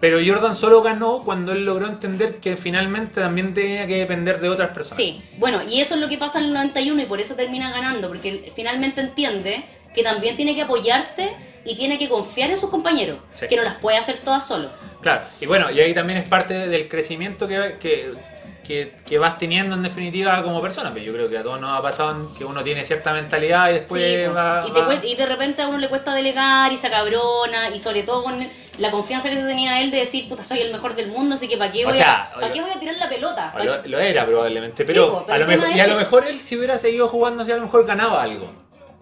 Pero 0.00 0.18
Jordan 0.24 0.54
solo 0.56 0.82
ganó 0.82 1.22
cuando 1.22 1.52
él 1.52 1.64
logró 1.64 1.86
entender 1.86 2.36
que 2.38 2.56
finalmente 2.56 3.20
también 3.20 3.52
tenía 3.52 3.86
que 3.86 3.98
depender 3.98 4.40
de 4.40 4.48
otras 4.48 4.70
personas. 4.70 4.96
Sí, 4.96 5.22
bueno, 5.38 5.60
y 5.68 5.80
eso 5.80 5.94
es 5.94 6.00
lo 6.00 6.08
que 6.08 6.16
pasa 6.16 6.38
en 6.38 6.46
el 6.46 6.52
91 6.54 7.02
y 7.02 7.04
por 7.04 7.20
eso 7.20 7.34
termina 7.36 7.70
ganando, 7.70 8.08
porque 8.08 8.28
él 8.30 8.52
finalmente 8.56 9.02
entiende 9.02 9.64
que 9.94 10.02
también 10.02 10.36
tiene 10.36 10.54
que 10.54 10.62
apoyarse 10.62 11.30
y 11.64 11.76
tiene 11.76 11.98
que 11.98 12.08
confiar 12.08 12.50
en 12.50 12.56
sus 12.56 12.70
compañeros, 12.70 13.18
Sí. 13.34 13.46
que 13.46 13.56
no 13.56 13.62
las 13.62 13.76
puede 13.76 13.98
hacer 13.98 14.18
todas 14.18 14.46
solo. 14.46 14.70
Claro, 15.02 15.22
y 15.40 15.46
bueno, 15.46 15.70
y 15.70 15.80
ahí 15.80 15.92
también 15.92 16.18
es 16.18 16.24
parte 16.24 16.54
del 16.68 16.88
crecimiento 16.88 17.46
que, 17.46 17.76
que, 17.78 18.12
que, 18.70 18.94
que 19.04 19.18
vas 19.18 19.36
teniendo 19.36 19.74
en 19.74 19.82
definitiva 19.82 20.40
como 20.44 20.62
persona. 20.62 20.92
Pero 20.94 21.04
yo 21.06 21.12
creo 21.12 21.28
que 21.28 21.36
a 21.38 21.42
todos 21.42 21.60
nos 21.60 21.76
ha 21.76 21.82
pasado 21.82 22.32
que 22.38 22.44
uno 22.44 22.62
tiene 22.62 22.84
cierta 22.84 23.12
mentalidad 23.12 23.68
y 23.70 23.72
después 23.74 24.00
Sí, 24.00 24.26
va... 24.28 24.64
y, 24.68 24.72
te 24.72 24.80
va- 24.80 24.86
cue- 24.88 25.04
y 25.04 25.16
de 25.16 25.26
repente 25.26 25.62
a 25.62 25.66
uno 25.68 25.78
le 25.78 25.88
cuesta 25.88 26.14
delegar 26.14 26.72
y 26.72 26.76
se 26.76 26.88
cabrona 26.88 27.70
y 27.74 27.78
sobre 27.80 28.04
todo 28.04 28.22
con 28.22 28.46
la 28.78 28.90
confianza 28.92 29.28
que 29.28 29.34
tenía 29.36 29.80
él 29.82 29.90
de 29.90 29.98
decir, 29.98 30.28
puta, 30.28 30.44
soy 30.44 30.60
el 30.60 30.70
mejor 30.70 30.94
del 30.94 31.08
mundo, 31.08 31.34
así 31.34 31.48
que 31.48 31.56
¿para 31.56 31.72
qué 31.72 31.84
O 31.84 31.88
voy, 31.88 31.96
sea, 31.96 32.30
a, 32.32 32.34
¿para 32.34 32.52
qué 32.52 32.60
voy 32.60 32.70
a 32.70 32.78
tirar 32.78 32.94
la 32.94 33.08
pelota? 33.08 33.50
O 33.54 33.58
¿Pa' 33.58 33.64
Lo, 33.64 33.98
era 33.98 34.24
probablemente, 34.24 34.84
Sí, 34.84 34.92
pero, 34.92 35.10
po, 35.10 35.24
pero 35.26 35.34
a 35.34 35.38
lo 35.38 35.46
mejor, 35.46 35.68
y 35.76 35.80
a 35.80 35.86
lo 35.88 35.96
mejor 35.96 36.26
él 36.28 36.38
si 36.40 36.56
hubiera 36.56 36.78
seguido 36.78 37.08
jugando, 37.08 37.44
si 37.44 37.50
a 37.52 37.56
lo 37.56 37.62
mejor 37.62 37.84
ganaba 37.84 38.22
algo. 38.22 38.48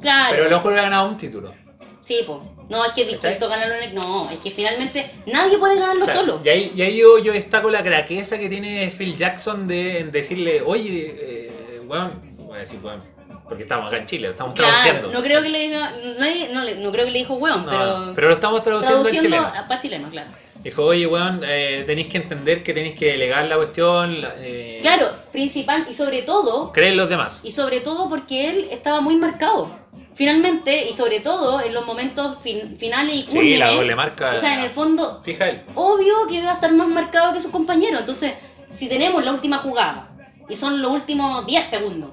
Claro. 0.01 0.29
Pero 0.31 0.45
a 0.47 0.49
lo 0.49 0.57
mejor 0.57 0.73
hubiera 0.73 0.83
ganado 0.85 1.09
un 1.09 1.17
título. 1.19 1.53
Sí, 2.01 2.21
pues. 2.27 2.39
No, 2.69 2.85
es 2.85 2.93
que 2.93 3.03
es 3.03 3.07
¿Cachai? 3.09 3.31
distinto 3.33 3.49
ganarlo 3.49 3.75
en 3.75 3.83
el... 3.91 3.95
No, 3.95 4.31
es 4.31 4.39
que 4.39 4.51
finalmente 4.51 5.11
nadie 5.27 5.59
puede 5.59 5.79
ganarlo 5.79 6.05
Claro, 6.05 6.21
solo. 6.21 6.41
Y 6.45 6.49
ahí, 6.49 6.73
y 6.77 6.83
ahí 6.83 6.97
yo, 6.97 7.19
yo 7.19 7.33
destaco 7.33 7.71
la 7.71 7.83
craqueza 7.83 8.39
que 8.39 8.49
tiene 8.49 8.93
Phil 8.97 9.17
Jackson 9.17 9.67
de 9.67 10.01
en 10.01 10.11
decirle, 10.13 10.63
oye, 10.65 11.17
eh, 11.19 11.81
weón, 11.87 12.13
voy 12.39 12.57
a 12.57 12.61
decir 12.61 12.79
weón, 12.83 13.01
porque 13.49 13.63
estamos 13.65 13.89
acá 13.89 13.97
en 13.99 14.07
Chile, 14.07 14.29
estamos 14.29 14.55
Claro, 14.55 14.75
traduciendo. 14.75 15.11
no 15.13 15.23
creo 15.23 15.43
que 15.43 15.49
le 15.49 15.59
diga... 15.61 15.93
nadie- 16.19 16.49
no, 16.53 16.63
no 16.65 16.93
creo 16.93 17.05
que 17.07 17.11
le 17.11 17.19
dijo 17.19 17.39
No, 17.39 17.67
pero... 17.67 18.13
pero 18.15 18.29
lo 18.29 18.35
estamos 18.35 18.63
traduciendo, 18.63 19.03
traduciendo 19.03 19.37
al 19.37 19.43
chileno. 19.53 19.69
para 19.69 19.81
chileno, 19.81 20.09
claro. 20.11 20.29
Dijo, 20.63 20.85
oye, 20.85 21.07
weón, 21.07 21.41
eh, 21.47 21.85
tenéis 21.87 22.09
que 22.09 22.19
entender 22.19 22.63
que 22.65 22.75
tenéis 22.75 22.99
que 22.99 23.07
delegar 23.13 23.47
la 23.47 23.57
cuestión. 23.57 24.17
eh, 24.39 24.79
Claro, 24.83 25.11
principal 25.33 25.87
y 25.89 25.95
sobre 25.95 26.23
todo... 26.23 26.73
Creen 26.73 26.97
los 26.97 27.09
demás. 27.09 27.41
Y 27.45 27.53
sobre 27.53 27.81
todo 27.81 28.09
porque 28.09 28.51
él 28.51 28.67
estaba 28.71 29.01
muy 29.01 29.17
marcado. 29.17 29.71
Finalmente, 30.19 30.89
y 30.91 30.95
sobre 30.95 31.21
todo 31.21 31.61
en 31.61 31.73
los 31.73 31.87
momentos 31.87 32.39
fin- 32.43 32.77
finales 32.77 33.15
y 33.15 33.21
Sí, 33.21 33.27
cúlmines, 33.37 33.59
la 33.61 33.71
doble 33.71 33.95
marca. 33.95 34.33
O 34.35 34.39
sea, 34.39 34.55
en 34.55 34.61
el 34.65 34.71
fondo, 34.71 35.23
Fija 35.23 35.49
él. 35.49 35.63
obvio 35.77 36.27
que 36.29 36.43
va 36.45 36.51
a 36.51 36.55
estar 36.55 36.73
más 36.73 36.89
marcado 36.89 37.33
que 37.33 37.41
sus 37.41 37.53
compañeros. 37.53 38.01
Entonces, 38.01 38.33
si 38.69 38.89
tenemos 38.89 39.25
la 39.25 39.31
última 39.31 39.59
jugada 39.59 40.09
y 40.49 40.57
son 40.57 40.83
los 40.83 40.91
últimos 40.91 41.47
10 41.47 41.65
segundos, 41.65 42.11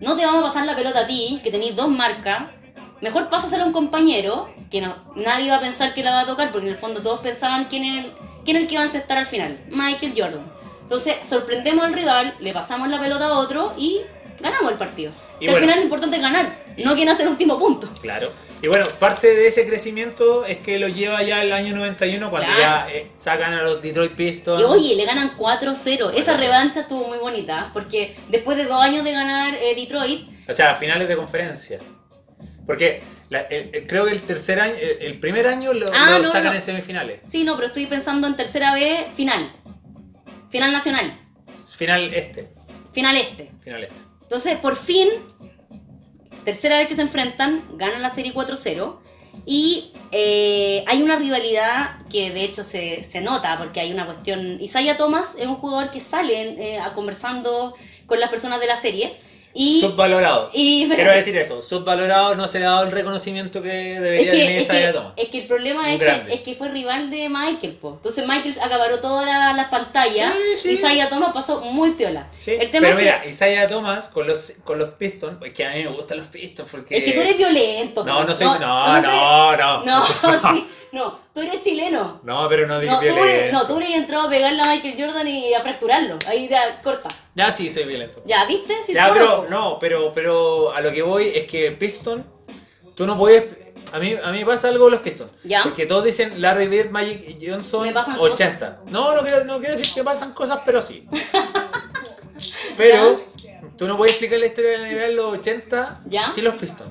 no 0.00 0.16
te 0.16 0.24
vamos 0.24 0.44
a 0.44 0.46
pasar 0.46 0.66
la 0.66 0.76
pelota 0.76 1.00
a 1.00 1.06
ti, 1.08 1.40
que 1.42 1.50
tenéis 1.50 1.74
dos 1.74 1.88
marcas, 1.88 2.48
mejor 3.00 3.28
pásasela 3.28 3.64
a 3.64 3.66
un 3.66 3.72
compañero, 3.72 4.48
que 4.70 4.80
no, 4.80 4.94
nadie 5.16 5.50
va 5.50 5.56
a 5.56 5.60
pensar 5.60 5.94
que 5.94 6.04
la 6.04 6.12
va 6.12 6.20
a 6.20 6.26
tocar, 6.26 6.52
porque 6.52 6.68
en 6.68 6.72
el 6.74 6.78
fondo 6.78 7.02
todos 7.02 7.18
pensaban 7.18 7.64
quién 7.64 7.82
es, 7.82 8.04
el- 8.04 8.12
quién 8.44 8.56
es 8.56 8.62
el 8.62 8.68
que 8.68 8.76
va 8.76 8.82
a 8.82 8.86
encestar 8.86 9.18
al 9.18 9.26
final, 9.26 9.58
Michael 9.70 10.14
Jordan. 10.16 10.46
Entonces, 10.82 11.16
sorprendemos 11.28 11.84
al 11.84 11.92
rival, 11.92 12.36
le 12.38 12.52
pasamos 12.52 12.88
la 12.88 13.00
pelota 13.00 13.26
a 13.26 13.38
otro 13.38 13.74
y 13.76 13.98
ganamos 14.38 14.70
el 14.70 14.78
partido. 14.78 15.10
Y 15.40 15.48
al 15.48 15.56
final 15.60 15.76
lo 15.76 15.82
importante 15.82 16.16
es 16.16 16.22
ganar, 16.22 16.52
no 16.78 16.94
quién 16.94 17.08
hace 17.08 17.22
el 17.22 17.28
último 17.28 17.58
punto. 17.58 17.88
Claro. 18.00 18.32
Y 18.60 18.66
bueno, 18.66 18.86
parte 18.98 19.28
de 19.28 19.46
ese 19.46 19.66
crecimiento 19.66 20.44
es 20.44 20.58
que 20.58 20.78
lo 20.80 20.88
lleva 20.88 21.22
ya 21.22 21.42
el 21.42 21.52
año 21.52 21.74
91 21.76 22.28
cuando 22.28 22.48
Claro. 22.54 22.88
ya 22.90 22.92
eh, 22.92 23.10
sacan 23.14 23.52
a 23.54 23.62
los 23.62 23.80
Detroit 23.80 24.12
Pistons. 24.12 24.60
Y 24.60 24.64
oye, 24.64 24.94
le 24.96 25.04
ganan 25.04 25.32
4-0. 25.36 26.10
Esa 26.16 26.34
4-0. 26.34 26.36
revancha 26.40 26.80
estuvo 26.80 27.06
muy 27.06 27.18
bonita, 27.18 27.70
porque 27.72 28.16
después 28.28 28.56
de 28.56 28.64
dos 28.64 28.82
años 28.82 29.04
de 29.04 29.12
ganar 29.12 29.54
eh, 29.54 29.74
Detroit, 29.76 30.28
O 30.48 30.54
sea, 30.54 30.74
finales 30.74 31.06
de 31.08 31.14
conferencia. 31.16 31.78
Porque 32.66 33.02
la- 33.30 33.40
el- 33.42 33.70
el- 33.72 33.86
creo 33.86 34.04
que 34.06 34.12
el 34.12 34.22
tercer 34.22 34.60
año, 34.60 34.74
el, 34.74 34.98
el 35.06 35.20
primer 35.20 35.46
año 35.46 35.72
lo, 35.72 35.86
Ah, 35.94 36.16
lo 36.18 36.24
no, 36.24 36.32
sacan 36.32 36.46
no. 36.46 36.52
en 36.54 36.62
semifinales. 36.62 37.20
sí, 37.24 37.44
no, 37.44 37.54
pero 37.54 37.68
estoy 37.68 37.86
pensando 37.86 38.26
en 38.26 38.34
tercera 38.36 38.74
vez, 38.74 39.06
final. 39.14 39.50
Final 40.50 40.72
nacional. 40.72 41.16
Final 41.76 42.12
este. 42.14 42.48
final 42.92 43.16
este. 43.16 43.52
Final 43.62 43.84
este. 43.84 44.07
Entonces, 44.28 44.58
por 44.58 44.76
fin, 44.76 45.08
tercera 46.44 46.76
vez 46.76 46.86
que 46.86 46.94
se 46.94 47.00
enfrentan, 47.00 47.64
ganan 47.78 48.02
la 48.02 48.10
serie 48.10 48.34
4-0. 48.34 48.98
Y 49.46 49.90
eh, 50.12 50.84
hay 50.86 51.02
una 51.02 51.16
rivalidad 51.16 52.04
que 52.10 52.30
de 52.30 52.44
hecho 52.44 52.62
se, 52.62 53.04
se 53.04 53.22
nota 53.22 53.56
porque 53.56 53.80
hay 53.80 53.90
una 53.90 54.04
cuestión. 54.04 54.60
Isaiah 54.60 54.98
Thomas 54.98 55.36
es 55.38 55.46
un 55.46 55.54
jugador 55.54 55.90
que 55.90 56.02
sale 56.02 56.42
eh, 56.58 56.78
conversando 56.94 57.74
con 58.04 58.20
las 58.20 58.28
personas 58.28 58.60
de 58.60 58.66
la 58.66 58.76
serie. 58.76 59.16
Y, 59.54 59.80
Subvalorado. 59.80 60.50
y- 60.52 60.88
Quiero 60.88 61.10
decir 61.10 61.36
eso, 61.36 61.62
subvalorado, 61.62 62.34
no 62.36 62.46
se 62.46 62.60
le 62.60 62.66
ha 62.66 62.70
dado 62.70 62.84
el 62.84 62.92
reconocimiento 62.92 63.60
que 63.62 63.94
es 63.94 64.00
debería 64.00 64.30
que, 64.30 64.38
tener 64.38 64.58
es, 64.62 64.68
que, 64.68 64.92
Thomas. 64.92 65.12
es 65.16 65.28
que 65.30 65.38
el 65.38 65.46
problema 65.46 65.92
es 65.92 65.98
que, 65.98 66.34
es 66.34 66.40
que 66.42 66.54
fue 66.54 66.68
rival 66.68 67.10
de 67.10 67.28
Michael. 67.28 67.72
Po. 67.80 67.94
Entonces 67.96 68.26
Michael 68.26 68.54
acaparó 68.62 69.00
todas 69.00 69.26
la- 69.26 69.52
las 69.54 69.68
pantallas. 69.68 70.32
Sí, 70.56 70.58
sí. 70.58 70.70
Isaiah 70.72 71.08
Thomas 71.08 71.30
pasó 71.32 71.60
muy 71.60 71.92
piola. 71.92 72.28
Sí, 72.38 72.52
El 72.52 72.70
tema 72.70 72.86
pero 72.88 72.98
es, 72.98 73.04
mira, 73.04 73.22
que, 73.22 73.30
Isaiah 73.30 73.66
Thomas 73.66 74.08
con 74.08 74.26
los, 74.26 74.52
con 74.64 74.78
los 74.78 74.90
Pistons, 74.90 75.42
es 75.44 75.52
que 75.52 75.64
a 75.64 75.70
mí 75.72 75.82
me 75.82 75.88
gustan 75.90 76.18
los 76.18 76.26
Pistons 76.28 76.70
porque... 76.70 76.96
es 76.98 77.04
que 77.04 77.12
tú 77.12 77.20
eres 77.20 77.36
violento. 77.38 78.04
No, 78.04 78.24
no 78.24 78.34
soy... 78.34 78.46
No, 78.46 78.58
no, 78.58 78.96
tú 79.00 79.08
no. 79.08 79.52
eres- 79.54 79.86
No, 79.86 80.06
sí, 80.54 80.66
no, 80.92 81.18
tú 81.34 81.40
eres 81.40 81.60
chileno. 81.60 82.20
No, 82.24 82.48
pero 82.48 82.66
no 82.66 82.78
digo 82.80 82.92
No 82.92 82.98
tú, 82.98 83.04
violento. 83.04 83.52
no, 83.52 83.66
tú 83.66 83.74
hubieras 83.76 83.96
entrado 83.96 84.26
a 84.26 84.30
pegarle 84.30 84.62
a 84.62 84.66
Michael 84.66 84.94
Jordan 84.98 85.28
y 85.28 85.54
a 85.54 85.60
fracturarlo. 85.60 86.18
Ahí 86.26 86.48
ya, 86.48 86.80
corta. 86.82 87.08
Ya 87.34 87.52
sí, 87.52 87.68
soy 87.70 87.84
violento. 87.84 88.22
Ya, 88.26 88.44
¿viste? 88.46 88.82
Si 88.84 88.94
Ya, 88.94 89.10
pero 89.12 89.46
no, 89.50 89.78
pero, 89.78 90.12
pero 90.14 90.72
a 90.74 90.80
lo 90.80 90.90
que 90.92 91.02
voy 91.02 91.28
es 91.34 91.46
que 91.46 91.70
Piston, 91.72 92.24
tú 92.96 93.06
no 93.06 93.16
puedes. 93.18 93.44
A 93.92 93.98
mí, 93.98 94.14
a 94.22 94.30
mí 94.32 94.40
me 94.40 94.44
pasa 94.46 94.68
algo 94.68 94.84
con 94.84 94.92
los 94.92 95.00
Pistons. 95.00 95.30
Ya. 95.44 95.62
Porque 95.62 95.86
todos 95.86 96.04
dicen 96.04 96.42
Larry 96.42 96.68
Bird, 96.68 96.90
Magic 96.90 97.38
Johnson, 97.40 97.86
Me 97.86 97.92
pasan 97.92 98.16
80. 98.18 98.80
No, 98.90 99.14
no 99.14 99.22
quiero, 99.22 99.44
no 99.44 99.58
quiero 99.60 99.76
decir 99.76 99.94
que 99.94 100.04
pasan 100.04 100.32
cosas, 100.34 100.60
pero 100.66 100.82
sí. 100.82 101.06
pero 102.76 103.16
tú 103.76 103.86
no 103.86 103.96
puedes 103.96 104.12
explicar 104.14 104.38
la 104.38 104.46
historia 104.46 104.70
de 104.72 104.78
la 104.78 104.88
NBA 104.92 105.06
en 105.06 105.16
los 105.16 105.38
80 105.38 106.00
Ya. 106.08 106.30
sin 106.30 106.44
los 106.44 106.54
Pistons. 106.56 106.90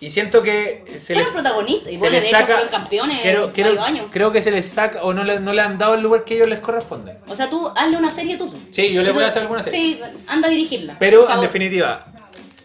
Y 0.00 0.10
siento 0.10 0.42
que 0.42 0.84
se 1.00 1.14
les, 1.16 1.26
protagonistas, 1.28 1.92
y 1.92 1.96
se 1.96 2.08
les 2.08 2.22
de 2.22 2.28
hecho 2.28 2.38
saca. 2.38 2.52
fueron 2.54 2.68
campeones 2.70 3.20
creo, 3.20 3.52
creo- 3.52 3.82
años. 3.82 4.08
creo 4.12 4.30
que 4.30 4.42
se 4.42 4.52
les 4.52 4.64
saca 4.66 5.02
o 5.02 5.12
no 5.12 5.24
le, 5.24 5.40
no 5.40 5.52
le 5.52 5.60
han 5.60 5.76
dado 5.76 5.94
el 5.94 6.02
lugar 6.02 6.22
que 6.24 6.34
a 6.34 6.36
ellos 6.36 6.48
les 6.48 6.60
corresponde. 6.60 7.16
O 7.26 7.34
sea, 7.34 7.50
tú 7.50 7.68
hazle 7.74 7.96
una 7.96 8.10
serie 8.10 8.36
tú. 8.38 8.52
Sí, 8.70 8.92
yo 8.92 9.02
le 9.02 9.10
voy 9.10 9.24
a 9.24 9.26
hacer 9.26 9.42
alguna 9.42 9.60
serie. 9.62 9.80
Sí, 9.80 10.00
anda 10.28 10.46
a 10.46 10.50
dirigirla. 10.52 10.96
Pero 11.00 11.28
en 11.28 11.40
definitiva, 11.40 12.06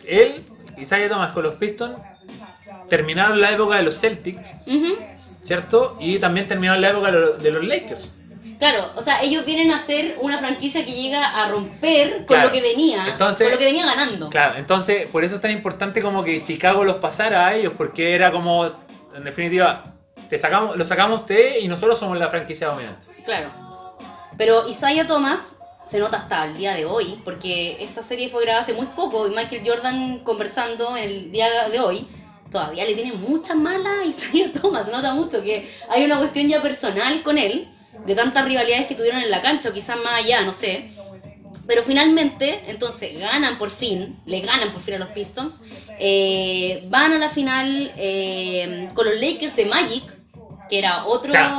él, 0.05 0.43
Isaiah 0.77 1.09
Thomas 1.09 1.31
con 1.31 1.41
los 1.43 1.55
Pistons, 1.55 1.95
terminaron 2.89 3.41
la 3.41 3.51
época 3.51 3.77
de 3.77 3.83
los 3.83 3.99
Celtics, 3.99 4.47
Ujú. 4.67 4.95
¿cierto? 5.43 5.97
Y 5.99 6.19
también 6.19 6.47
terminaron 6.47 6.81
la 6.81 6.89
época 6.91 7.11
de 7.11 7.51
los 7.51 7.63
Lakers. 7.63 8.09
Claro, 8.63 8.91
o 8.95 9.01
sea, 9.01 9.21
ellos 9.21 9.45
vienen 9.45 9.71
a 9.71 9.77
ser 9.77 10.15
una 10.21 10.37
franquicia 10.37 10.85
que 10.85 10.93
llega 10.93 11.21
a 11.43 11.49
romper 11.49 12.15
con 12.19 12.25
Claro. 12.27 12.47
lo 12.47 12.53
que 12.53 12.61
venía, 12.61 13.07
Entonces- 13.09 13.43
con 13.45 13.51
lo 13.51 13.57
que 13.57 13.65
venía 13.65 13.85
ganando. 13.85 14.29
Claro, 14.29 14.57
entonces 14.57 15.05
por 15.09 15.25
eso 15.25 15.35
es 15.35 15.41
tan 15.41 15.51
importante 15.51 16.01
como 16.01 16.23
que 16.23 16.45
Chicago 16.45 16.85
los 16.85 16.95
pasara 16.95 17.45
a 17.47 17.55
ellos, 17.55 17.73
porque 17.77 18.15
era 18.15 18.31
como, 18.31 18.65
en 19.13 19.23
definitiva, 19.25 19.83
te 20.29 20.37
sacamos, 20.37 20.77
lo 20.77 20.85
sacamos 20.87 21.19
usted 21.19 21.57
y 21.59 21.67
nosotros 21.67 21.99
somos 21.99 22.17
la 22.17 22.29
franquicia 22.29 22.67
dominante. 22.67 23.05
Claro. 23.25 23.51
Pero 24.37 24.65
Isaiah 24.69 25.05
Thomas 25.07 25.57
se 25.85 25.99
nota 25.99 26.15
hasta 26.19 26.45
el 26.45 26.55
día 26.55 26.73
de 26.73 26.85
hoy, 26.85 27.19
porque 27.25 27.75
esta 27.83 28.01
serie 28.01 28.29
fue 28.29 28.43
grabada 28.43 28.61
hace 28.63 28.71
muy 28.71 28.85
poco 28.95 29.27
y 29.27 29.31
Michael 29.31 29.61
Jordan 29.65 30.19
conversando 30.19 30.95
en 30.95 31.03
el 31.03 31.31
día 31.33 31.67
de 31.67 31.81
hoy, 31.81 32.07
todavía 32.49 32.85
le 32.85 32.93
tiene 32.95 33.11
mucha 33.11 33.55
mala 33.55 33.99
a 33.99 34.05
Isaiah 34.05 34.53
Thomas. 34.53 34.85
Se 34.85 34.91
nota 34.93 35.13
mucho 35.13 35.43
que 35.43 35.69
hay 35.89 36.05
una 36.05 36.17
cuestión 36.17 36.47
ya 36.47 36.61
personal 36.61 37.21
con 37.23 37.37
él, 37.37 37.67
de 38.05 38.15
tantas 38.15 38.45
rivalidades 38.45 38.87
que 38.87 38.95
tuvieron 38.95 39.21
en 39.21 39.31
la 39.31 39.41
cancha, 39.41 39.69
o 39.69 39.73
quizás 39.73 39.97
más 40.03 40.23
allá, 40.23 40.41
no 40.41 40.53
sé. 40.53 40.89
Pero 41.65 41.81
finalmente, 41.81 42.59
entonces 42.67 43.17
ganan 43.17 43.57
por 43.57 43.69
fin, 43.69 44.19
le 44.25 44.41
ganan 44.41 44.73
por 44.73 44.81
fin 44.81 44.95
a 44.95 44.97
los 44.97 45.09
Pistons, 45.09 45.61
eh, 45.99 46.83
van 46.89 47.13
a 47.13 47.17
la 47.17 47.29
final 47.29 47.91
eh, 47.95 48.89
con 48.93 49.05
los 49.05 49.15
Lakers 49.21 49.55
de 49.55 49.65
Magic, 49.65 50.03
que 50.69 50.79
era 50.79 51.05
otro... 51.05 51.29
O 51.29 51.31
sea, 51.31 51.55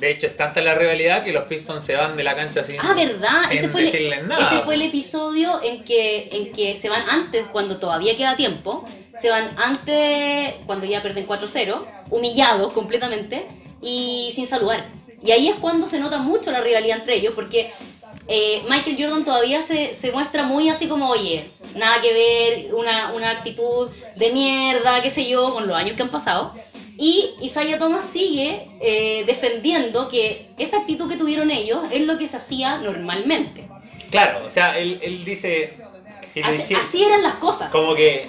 de 0.00 0.10
hecho, 0.10 0.26
es 0.26 0.36
tanta 0.36 0.60
la 0.62 0.74
rivalidad 0.74 1.22
que 1.22 1.30
los 1.32 1.44
Pistons 1.44 1.84
se 1.84 1.94
van 1.94 2.16
de 2.16 2.24
la 2.24 2.34
cancha 2.34 2.64
sin, 2.64 2.76
Ah, 2.80 2.92
¿verdad? 2.94 3.42
sin 3.48 3.58
Ese 3.58 3.68
fue, 3.68 3.82
el, 3.88 4.26
nada. 4.28 4.46
ese 4.50 4.60
fue 4.64 4.74
el 4.74 4.82
episodio 4.82 5.60
en 5.62 5.84
que, 5.84 6.28
en 6.32 6.52
que 6.52 6.74
se 6.76 6.88
van 6.88 7.08
antes, 7.08 7.46
cuando 7.52 7.76
todavía 7.76 8.16
queda 8.16 8.34
tiempo, 8.34 8.84
se 9.14 9.30
van 9.30 9.48
antes, 9.58 10.54
cuando 10.66 10.86
ya 10.86 11.02
pierden 11.02 11.24
4-0, 11.26 11.76
humillados 12.10 12.72
completamente 12.72 13.46
y 13.80 14.30
sin 14.34 14.46
saludar. 14.48 14.88
Y 15.22 15.30
ahí 15.30 15.48
es 15.48 15.56
cuando 15.56 15.86
se 15.86 15.98
nota 15.98 16.18
mucho 16.18 16.50
la 16.50 16.60
rivalidad 16.60 16.98
entre 16.98 17.14
ellos, 17.16 17.32
porque 17.34 17.72
eh, 18.28 18.62
Michael 18.68 18.96
Jordan 18.98 19.24
todavía 19.24 19.62
se, 19.62 19.94
se 19.94 20.12
muestra 20.12 20.42
muy 20.42 20.68
así 20.68 20.88
como, 20.88 21.08
oye, 21.08 21.50
nada 21.74 22.00
que 22.00 22.12
ver, 22.12 22.74
una, 22.74 23.12
una 23.12 23.30
actitud 23.30 23.90
de 24.16 24.30
mierda, 24.32 25.00
qué 25.02 25.10
sé 25.10 25.28
yo, 25.28 25.52
con 25.52 25.66
los 25.66 25.76
años 25.76 25.96
que 25.96 26.02
han 26.02 26.10
pasado. 26.10 26.54
Y 26.98 27.30
Isaiah 27.42 27.78
Thomas 27.78 28.04
sigue 28.04 28.66
eh, 28.80 29.24
defendiendo 29.26 30.08
que 30.08 30.48
esa 30.58 30.78
actitud 30.78 31.10
que 31.10 31.16
tuvieron 31.16 31.50
ellos 31.50 31.80
es 31.90 32.02
lo 32.02 32.16
que 32.16 32.26
se 32.26 32.38
hacía 32.38 32.78
normalmente. 32.78 33.68
Claro, 34.10 34.46
o 34.46 34.50
sea, 34.50 34.78
él, 34.78 34.98
él 35.02 35.24
dice 35.24 35.70
que 36.22 36.28
si 36.28 36.40
Así, 36.42 36.74
así 36.74 37.04
eran 37.04 37.22
las 37.22 37.34
cosas. 37.34 37.70
como 37.70 37.94
que 37.94 38.28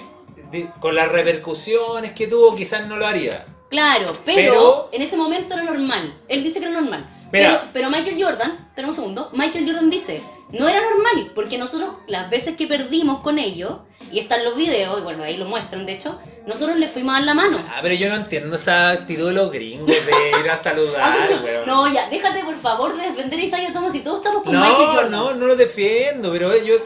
con 0.80 0.94
las 0.94 1.08
repercusiones 1.08 2.12
que 2.12 2.26
tuvo 2.26 2.54
quizás 2.54 2.86
no 2.86 2.96
lo 2.96 3.06
haría. 3.06 3.46
Claro, 3.70 4.12
pero, 4.24 4.52
Pero- 4.52 4.88
en 4.92 5.02
ese 5.02 5.16
momento 5.16 5.54
era 5.54 5.62
normal. 5.64 6.14
Él 6.28 6.42
dice 6.42 6.60
que 6.60 6.66
era 6.66 6.80
normal. 6.80 7.06
Pero, 7.30 7.60
pero 7.74 7.90
Michael 7.90 8.22
Jordan, 8.22 8.52
espera 8.68 8.88
un 8.88 8.94
segundo, 8.94 9.28
Michael 9.34 9.66
Jordan 9.66 9.90
dice, 9.90 10.22
no 10.52 10.66
era 10.66 10.80
normal, 10.80 11.30
porque 11.34 11.58
nosotros 11.58 11.90
las 12.06 12.30
veces 12.30 12.56
que 12.56 12.66
perdimos 12.66 13.20
con 13.20 13.38
ellos, 13.38 13.72
y 14.10 14.18
están 14.18 14.42
los 14.44 14.56
videos, 14.56 14.98
y 14.98 15.02
bueno, 15.02 15.22
ahí 15.24 15.36
lo 15.36 15.44
muestran 15.44 15.84
de 15.84 15.92
hecho, 15.92 16.16
nosotros 16.46 16.78
le 16.78 16.88
fuimos 16.88 17.10
a 17.14 17.18
dar 17.18 17.26
la 17.26 17.34
mano. 17.34 17.58
Ah, 17.68 17.80
pero 17.82 17.94
yo 17.94 18.08
no 18.08 18.14
entiendo 18.14 18.56
esa 18.56 18.90
actitud 18.92 19.26
de 19.26 19.34
los 19.34 19.52
gringos 19.52 19.88
de 19.88 20.40
ir 20.40 20.50
a 20.50 20.56
saludar, 20.56 21.18
que, 21.28 21.34
weón. 21.34 21.66
no, 21.66 21.92
ya, 21.92 22.08
déjate 22.08 22.42
por 22.44 22.56
favor 22.56 22.96
de 22.96 23.02
defender 23.08 23.38
a 23.38 23.42
Isaiah 23.42 23.72
Thomas 23.74 23.94
y 23.94 24.00
todos 24.00 24.20
estamos 24.20 24.42
con 24.42 24.52
Michael 24.58 24.72
no, 24.86 24.86
Jordan. 24.92 25.10
no, 25.10 25.34
no 25.34 25.46
lo 25.48 25.56
defiendo, 25.56 26.32
pero 26.32 26.56
yo... 26.56 26.76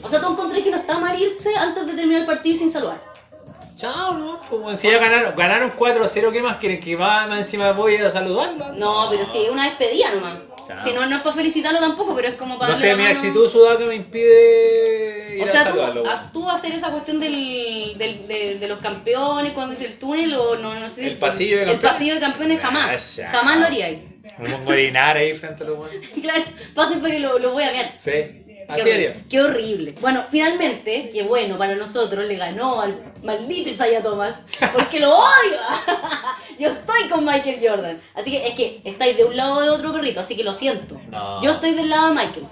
O 0.00 0.08
sea, 0.08 0.20
tú 0.20 0.30
encontrás 0.32 0.62
que 0.62 0.70
no 0.70 0.76
está 0.76 0.98
mal 0.98 1.20
irse 1.20 1.56
antes 1.56 1.86
de 1.86 1.94
terminar 1.94 2.20
el 2.20 2.26
partido 2.26 2.56
sin 2.56 2.70
saludar. 2.70 3.02
Chao, 3.76 4.16
no, 4.18 4.40
pues, 4.48 4.80
si 4.80 4.88
ya 4.90 4.98
ganaron, 4.98 5.34
ganaron 5.36 5.72
4-0, 5.76 6.30
¿qué 6.32 6.42
más 6.42 6.58
quieren? 6.58 6.78
¿Que 6.80 6.96
más, 6.96 7.28
más 7.28 7.38
encima 7.40 7.72
voy 7.72 7.96
a 7.96 8.10
saludarlo? 8.10 8.72
No, 8.74 9.08
pero 9.10 9.24
sí, 9.24 9.44
es 9.44 9.50
una 9.50 9.64
despedida 9.64 10.10
nomás. 10.14 10.34
Chao. 10.66 10.76
Si 10.84 10.92
no, 10.92 11.04
no 11.06 11.16
es 11.16 11.22
para 11.22 11.34
felicitarlo 11.34 11.80
tampoco, 11.80 12.14
pero 12.14 12.28
es 12.28 12.34
como 12.34 12.58
para 12.58 12.72
No 12.72 12.78
sé, 12.78 12.94
mi 12.94 13.02
mano. 13.02 13.16
actitud 13.18 13.48
sudaca 13.50 13.84
me 13.84 13.96
impide 13.96 15.36
ir 15.36 15.42
O 15.42 15.44
a 15.44 15.48
sea, 15.48 15.64
tú, 15.64 15.70
saludarlo. 15.70 16.10
has- 16.10 16.32
tú 16.32 16.48
hacer 16.48 16.72
esa 16.72 16.90
cuestión 16.90 17.18
del, 17.18 17.94
del- 17.98 18.26
de, 18.28 18.58
de 18.58 18.68
los 18.68 18.78
campeones 18.78 19.52
cuando 19.52 19.74
es 19.74 19.80
el 19.80 19.98
túnel 19.98 20.34
o 20.34 20.56
no, 20.56 20.74
no 20.74 20.88
sé. 20.88 21.08
El 21.08 21.16
pasillo 21.18 21.56
de 21.56 21.62
El 21.64 21.68
campeones. 21.70 21.92
pasillo 21.96 22.14
de 22.14 22.20
campeones 22.20 22.60
jamás. 22.60 23.20
Ah, 23.24 23.28
jamás 23.32 23.58
lo 23.58 23.66
haría 23.66 23.86
ahí. 23.86 24.08
Pongo 24.38 24.70
a 24.70 24.72
orinar 24.72 25.16
ahí 25.16 25.34
frente 25.34 25.64
a 25.64 25.66
los 25.66 25.78
weones. 25.80 26.08
claro, 26.20 26.44
pasen 26.74 27.00
porque 27.00 27.18
lo, 27.18 27.38
lo 27.38 27.50
voy 27.52 27.64
a 27.64 27.72
ver. 27.72 27.90
Sí, 27.98 28.41
Qué 28.66 28.72
así 28.72 28.80
horrible, 28.82 29.08
haría. 29.08 29.24
Qué 29.28 29.40
horrible. 29.40 29.94
Bueno, 30.00 30.24
finalmente, 30.30 31.10
qué 31.12 31.22
bueno 31.22 31.56
para 31.58 31.74
nosotros, 31.74 32.24
le 32.26 32.36
ganó 32.36 32.80
al 32.80 32.98
maldito 33.22 33.70
Isaiah 33.70 34.02
Thomas, 34.02 34.42
porque 34.72 35.00
lo 35.00 35.10
odio. 35.16 35.56
Yo 36.58 36.68
estoy 36.68 37.08
con 37.08 37.24
Michael 37.24 37.58
Jordan. 37.62 38.00
Así 38.14 38.30
que 38.30 38.46
es 38.48 38.54
que 38.54 38.80
estáis 38.84 39.16
de 39.16 39.24
un 39.24 39.36
lado 39.36 39.54
o 39.54 39.60
de 39.62 39.70
otro 39.70 39.92
perrito, 39.92 40.20
así 40.20 40.36
que 40.36 40.44
lo 40.44 40.54
siento. 40.54 41.00
No. 41.10 41.42
Yo 41.42 41.52
estoy 41.52 41.72
del 41.74 41.88
lado 41.90 42.08
de 42.08 42.14
Michael. 42.14 42.46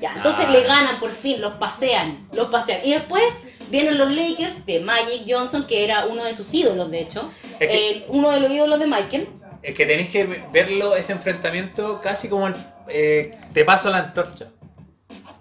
Ya, 0.00 0.12
entonces 0.14 0.46
No. 0.46 0.52
le 0.52 0.62
ganan 0.62 0.98
por 1.00 1.10
fin, 1.10 1.40
los 1.40 1.54
pasean, 1.54 2.18
los 2.32 2.48
pasean. 2.48 2.80
Y 2.84 2.92
después 2.92 3.22
vienen 3.68 3.98
los 3.98 4.10
Lakers 4.14 4.64
de 4.64 4.80
Magic 4.80 5.22
Johnson, 5.28 5.66
que 5.66 5.84
era 5.84 6.06
uno 6.06 6.24
de 6.24 6.32
sus 6.34 6.52
ídolos, 6.54 6.90
de 6.90 7.00
hecho. 7.00 7.28
Es 7.58 7.68
que- 7.68 7.90
Eh, 7.90 8.04
uno 8.08 8.30
de 8.30 8.40
los 8.40 8.50
ídolos 8.50 8.78
de 8.78 8.86
Michael. 8.86 9.28
Es 9.62 9.74
que 9.74 9.84
tenéis 9.84 10.10
que 10.10 10.24
verlo, 10.52 10.94
ese 10.94 11.12
enfrentamiento, 11.12 12.00
casi 12.00 12.28
como 12.28 12.46
el, 12.46 12.54
eh, 12.88 13.32
te 13.52 13.64
paso 13.64 13.90
la 13.90 13.98
antorcha. 13.98 14.46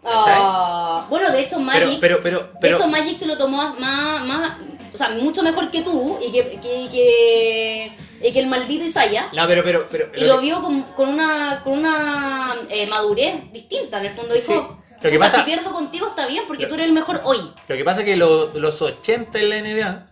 Ah, 0.08 1.06
bueno, 1.10 1.32
de 1.32 1.42
hecho, 1.42 1.60
Magic. 1.60 2.00
Pero, 2.00 2.20
pero, 2.22 2.50
pero, 2.54 2.60
De 2.60 2.84
hecho, 2.84 2.88
Magic 2.88 3.18
se 3.18 3.26
lo 3.26 3.38
tomó 3.38 3.58
más, 3.76 4.24
más, 4.26 4.58
o 4.94 4.98
sea, 4.98 5.10
mucho 5.10 5.42
mejor 5.44 5.72
que 5.72 5.82
tú 5.82 6.18
y 6.26 6.32
que, 6.32 6.50
que, 6.62 6.88
que, 6.92 7.92
y 8.22 8.32
que 8.32 8.40
el 8.40 8.48
maldito 8.48 8.86
Isaiah. 8.86 9.28
no, 9.34 9.48
pero, 9.48 9.64
pero, 9.64 9.88
pero, 9.92 10.08
Y 10.16 10.26
lo 10.26 10.40
vio 10.40 10.62
con, 10.62 10.82
con 10.84 11.10
una, 11.10 11.62
con 11.64 11.80
una 11.80 12.56
eh, 12.70 12.88
madurez 12.88 13.52
distinta. 13.52 14.00
En 14.00 14.06
el 14.06 14.12
fondo 14.12 14.34
dijo, 14.34 14.46
Sí. 14.46 14.82
Lo 15.02 15.12
que 15.12 15.18
"Puta, 15.18 15.26
pasa- 15.26 15.38
si 15.40 15.44
pierdo 15.44 15.72
contigo 15.72 16.08
está 16.08 16.26
bien 16.26 16.46
porque 16.48 16.66
tú 16.66 16.74
eres 16.76 16.88
el 16.88 16.94
mejor 16.94 17.22
hoy. 17.26 17.38
lo 17.68 17.76
que 17.76 17.84
pasa 17.84 18.00
es 18.02 18.06
que 18.06 18.16
lo- 18.16 18.52
los 18.58 18.82
80 18.82 19.40
en 19.40 19.50
la 19.50 19.58
NBA 19.58 20.08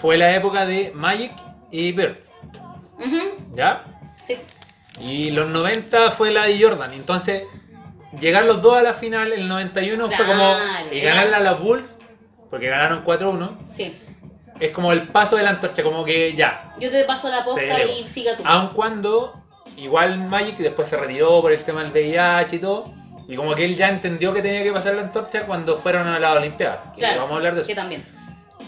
fue 0.00 0.16
la 0.16 0.34
época 0.34 0.64
de 0.64 0.92
Magic 0.94 1.32
y 1.70 1.92
Bird, 1.92 2.16
¿ya? 3.54 3.84
Sí. 4.22 4.36
Y 5.00 5.30
los 5.32 5.48
90 5.48 6.10
fue 6.12 6.30
la 6.30 6.44
de 6.44 6.58
Jordan. 6.62 6.92
Entonces, 6.94 7.42
llegar 8.20 8.44
los 8.44 8.62
dos 8.62 8.76
a 8.76 8.82
la 8.82 8.94
final, 8.94 9.32
el 9.32 9.48
91 9.48 10.08
fue 10.10 10.24
como. 10.26 10.36
Claro, 10.54 10.88
Y 10.94 10.98
era- 11.00 11.14
ganarle 11.14 11.36
a 11.36 11.40
los 11.52 11.60
Bulls, 11.60 11.98
porque 12.50 12.68
ganaron 12.68 13.02
4-1, 13.04 13.52
Sí. 13.72 13.96
es 14.60 14.72
como 14.72 14.92
el 14.92 15.08
paso 15.08 15.36
de 15.36 15.42
la 15.42 15.50
antorcha, 15.50 15.82
como 15.82 16.04
que 16.04 16.34
ya. 16.34 16.74
Yo 16.80 16.90
te 16.90 17.04
paso 17.04 17.28
la 17.28 17.44
posta 17.44 17.82
y 17.84 18.08
siga 18.08 18.36
tú. 18.36 18.42
Aun 18.46 18.68
cuando, 18.68 19.34
igual 19.76 20.18
Magic 20.18 20.56
después 20.58 20.88
se 20.88 20.96
retiró 20.96 21.40
por 21.42 21.52
el 21.52 21.62
tema 21.62 21.82
del 21.82 21.92
VIH 21.92 22.56
y 22.56 22.58
todo, 22.60 22.94
Y 23.28 23.34
como 23.34 23.56
que 23.56 23.64
él 23.64 23.74
ya 23.74 23.88
entendió 23.88 24.32
que 24.32 24.40
tenía 24.40 24.62
que 24.62 24.70
pasar 24.72 24.94
la 24.94 25.02
antorcha 25.02 25.46
cuando 25.46 25.78
fueron 25.78 26.06
a 26.06 26.16
la 26.20 26.34
Olimpiada. 26.34 26.92
Que 26.94 27.00
Claro, 27.00 27.22
vamos 27.22 27.32
a 27.32 27.36
hablar 27.38 27.54
de 27.56 27.62
eso. 27.62 27.66
que 27.66 27.74
también. 27.74 28.04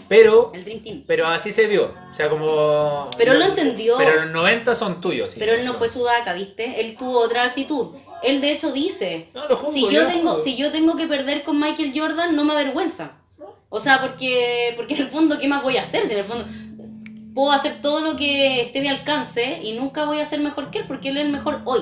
Pero, 0.09 0.51
El 0.53 0.65
Dream 0.65 0.83
Team. 0.83 1.03
pero 1.07 1.27
así 1.27 1.53
se 1.53 1.67
vio. 1.67 1.93
O 2.11 2.13
sea, 2.13 2.27
como. 2.29 3.09
Pero 3.17 3.31
él 3.31 3.39
lo 3.39 3.45
entendió. 3.45 3.95
Pero 3.97 4.15
los 4.25 4.31
90 4.31 4.75
son 4.75 4.99
tuyos. 4.99 5.31
sí. 5.31 5.39
Pero 5.39 5.53
él 5.53 5.63
no 5.65 5.73
fue 5.73 5.87
sudaca, 5.87 6.33
¿viste? 6.33 6.81
Él 6.81 6.97
tuvo 6.97 7.19
otra 7.21 7.43
actitud. 7.45 7.95
Él 8.23 8.41
de 8.41 8.51
hecho 8.51 8.71
dice, 8.71 9.27
No, 9.33 9.41
si 9.71 9.89
yo 9.89 10.05
tengo 10.07 10.37
si 10.37 10.55
yo 10.55 10.71
tengo 10.71 10.95
que 10.95 11.07
perder 11.07 11.43
con 11.43 11.59
Michael 11.59 11.93
Jordan, 11.95 12.35
no 12.35 12.43
me 12.43 12.53
avergüenza. 12.53 13.11
O 13.69 13.79
sea, 13.79 14.01
porque 14.01 14.73
porque 14.75 14.95
en 14.95 15.01
el 15.01 15.07
fondo 15.09 15.37
¿qué 15.39 15.47
más 15.47 15.61
voy 15.63 15.77
a 15.77 15.83
hacer? 15.83 16.05
Si 16.07 16.13
en 16.13 16.19
el 16.19 16.23
fondo 16.25 16.45
puedo 17.35 17.51
hacer 17.51 17.81
todo 17.81 18.01
lo 18.01 18.15
que 18.17 18.61
esté 18.61 18.79
a 18.79 18.81
mi 18.81 18.87
alcance 18.89 19.59
y 19.63 19.73
nunca 19.73 20.05
voy 20.05 20.19
a 20.19 20.25
ser 20.25 20.39
mejor 20.39 20.71
que 20.71 20.79
él 20.79 20.85
porque 20.87 21.09
él 21.09 21.17
es 21.17 21.25
el 21.25 21.31
mejor 21.31 21.61
hoy. 21.65 21.81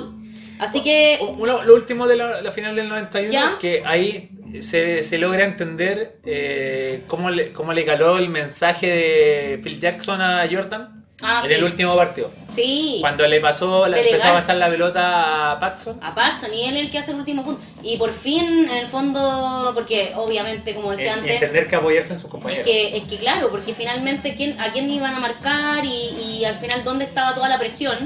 Así 0.60 0.82
que 0.82 1.19
Uno- 1.38 1.63
lo 1.63 1.76
último 1.76 2.08
de 2.08 2.17
la, 2.17 2.41
la 2.41 2.52
final 2.52 2.76
del 2.76 2.89
91, 2.89 3.32
¿Ya? 3.32 3.58
que 3.60 3.84
ahí 3.86 4.32
se, 4.62 5.04
se 5.04 5.17
logra 5.19 5.45
entender 5.45 6.19
eh, 6.26 7.04
cómo, 7.08 7.30
le, 7.30 7.52
cómo 7.52 7.73
le 7.73 7.86
caló 7.86 8.17
el 8.17 8.30
mensaje 8.30 8.88
de 8.88 9.60
Phil 9.63 9.80
Jackson 9.80 10.19
a 10.21 10.47
Jordan 10.52 10.96
Ah, 11.23 11.39
en 11.41 11.47
sí. 11.49 11.53
el 11.56 11.63
último 11.63 11.95
partido. 11.95 12.30
sí, 12.53 12.97
Cuando 13.01 13.25
le 13.25 13.39
pasó, 13.39 13.86
Delegar. 13.86 14.06
empezó 14.06 14.27
a 14.27 14.34
pasar 14.34 14.56
la 14.58 14.69
pelota 14.69 15.51
a 15.53 15.60
Patson. 15.60 15.97
a 16.03 16.13
Paxson 16.13 16.53
y 16.53 16.65
él 16.65 16.77
es 16.77 16.84
el 16.84 16.91
que 16.91 16.99
hace 16.99 17.10
el 17.12 17.17
último 17.17 17.43
punto. 17.43 17.60
Y 17.82 17.97
por 17.97 18.12
fin, 18.13 18.45
en 18.69 18.77
el 18.77 18.88
fondo, 18.88 19.71
porque 19.73 20.12
obviamente, 20.15 20.75
como 20.75 20.91
decía 20.91 21.15
antes, 21.15 21.32
entender 21.32 21.67
que 21.67 21.75
apoyarse 21.75 22.13
en 22.13 22.19
sus 22.19 22.25
Es 22.25 22.32
compañeros. 22.32 22.65
que, 22.67 22.97
es 22.97 23.03
que 23.06 23.17
claro, 23.17 23.49
porque 23.49 23.73
finalmente 23.73 24.36
quién, 24.36 24.62
a 24.62 24.71
quién 24.71 24.91
iban 24.91 25.15
a 25.15 25.19
marcar 25.19 25.84
y, 25.86 25.89
y 26.39 26.45
al 26.45 26.56
final 26.56 26.84
dónde 26.84 27.06
estaba 27.06 27.34
toda 27.34 27.49
la 27.49 27.58
presión. 27.58 27.97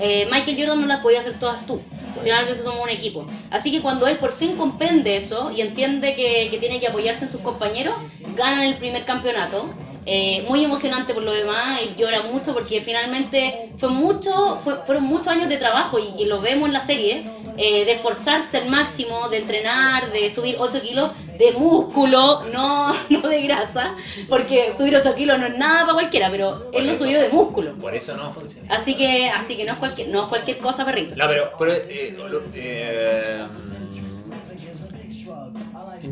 Eh, 0.00 0.26
Michael 0.30 0.56
Jordan 0.58 0.80
no 0.80 0.86
las 0.86 1.00
podía 1.00 1.20
hacer 1.20 1.38
todas 1.38 1.66
tú. 1.66 1.80
Al 2.16 2.22
final 2.24 2.44
nosotros 2.46 2.64
somos 2.64 2.82
un 2.84 2.88
equipo. 2.90 3.26
Así 3.50 3.70
que 3.70 3.80
cuando 3.80 4.06
él 4.06 4.16
por 4.16 4.32
fin 4.32 4.56
comprende 4.56 5.16
eso 5.16 5.52
y 5.54 5.60
entiende 5.60 6.14
que, 6.14 6.48
que 6.50 6.58
tiene 6.58 6.80
que 6.80 6.88
apoyarse 6.88 7.26
en 7.26 7.30
sus 7.30 7.40
compañeros, 7.40 7.94
ganan 8.36 8.62
el 8.62 8.74
primer 8.76 9.04
campeonato. 9.04 9.68
Eh, 10.06 10.42
muy 10.48 10.64
emocionante 10.64 11.12
por 11.12 11.22
lo 11.22 11.30
demás, 11.32 11.80
él 11.82 11.94
llora 11.96 12.22
mucho 12.22 12.54
porque 12.54 12.80
finalmente 12.80 13.70
fue 13.76 13.90
mucho, 13.90 14.58
fue- 14.64 14.76
fueron 14.86 15.04
muchos 15.04 15.28
años 15.28 15.48
de 15.50 15.58
trabajo 15.58 15.98
y 15.98 16.16
que 16.16 16.24
lo 16.26 16.40
vemos 16.40 16.68
en 16.68 16.72
la 16.72 16.80
serie, 16.80 17.24
eh, 17.58 17.84
de 17.84 17.92
esforzarse 17.92 18.56
al 18.56 18.68
máximo, 18.70 19.28
de 19.28 19.36
entrenar, 19.38 20.10
de 20.10 20.30
subir 20.30 20.56
8 20.58 20.80
kilos 20.80 21.10
de 21.38 21.52
músculo, 21.52 22.44
no, 22.52 22.92
no 23.10 23.20
de 23.28 23.42
grasa, 23.42 23.94
porque 24.28 24.72
subir 24.76 24.96
8 24.96 25.14
kilos 25.14 25.38
no 25.38 25.46
es 25.46 25.56
nada 25.58 25.80
para 25.82 25.92
cualquiera, 25.94 26.30
pero 26.30 26.70
él 26.72 26.86
lo 26.86 26.96
subió 26.96 27.20
de 27.20 27.28
músculo. 27.28 27.74
Por 27.76 27.94
eso 27.94 28.16
no 28.16 28.32
funciona. 28.32 28.74
Así 28.74 28.96
que, 28.96 29.28
así 29.28 29.54
que 29.56 29.64
no 29.64 29.72
es 29.72 29.78
cualquier, 29.78 29.89
no 30.08 30.22
es 30.24 30.28
cualquier 30.28 30.58
cosa, 30.58 30.84
perrito. 30.84 31.14
No, 31.16 31.26
pero, 31.28 31.52
pero, 31.58 31.72
eh, 31.74 32.16
eh, 32.54 33.38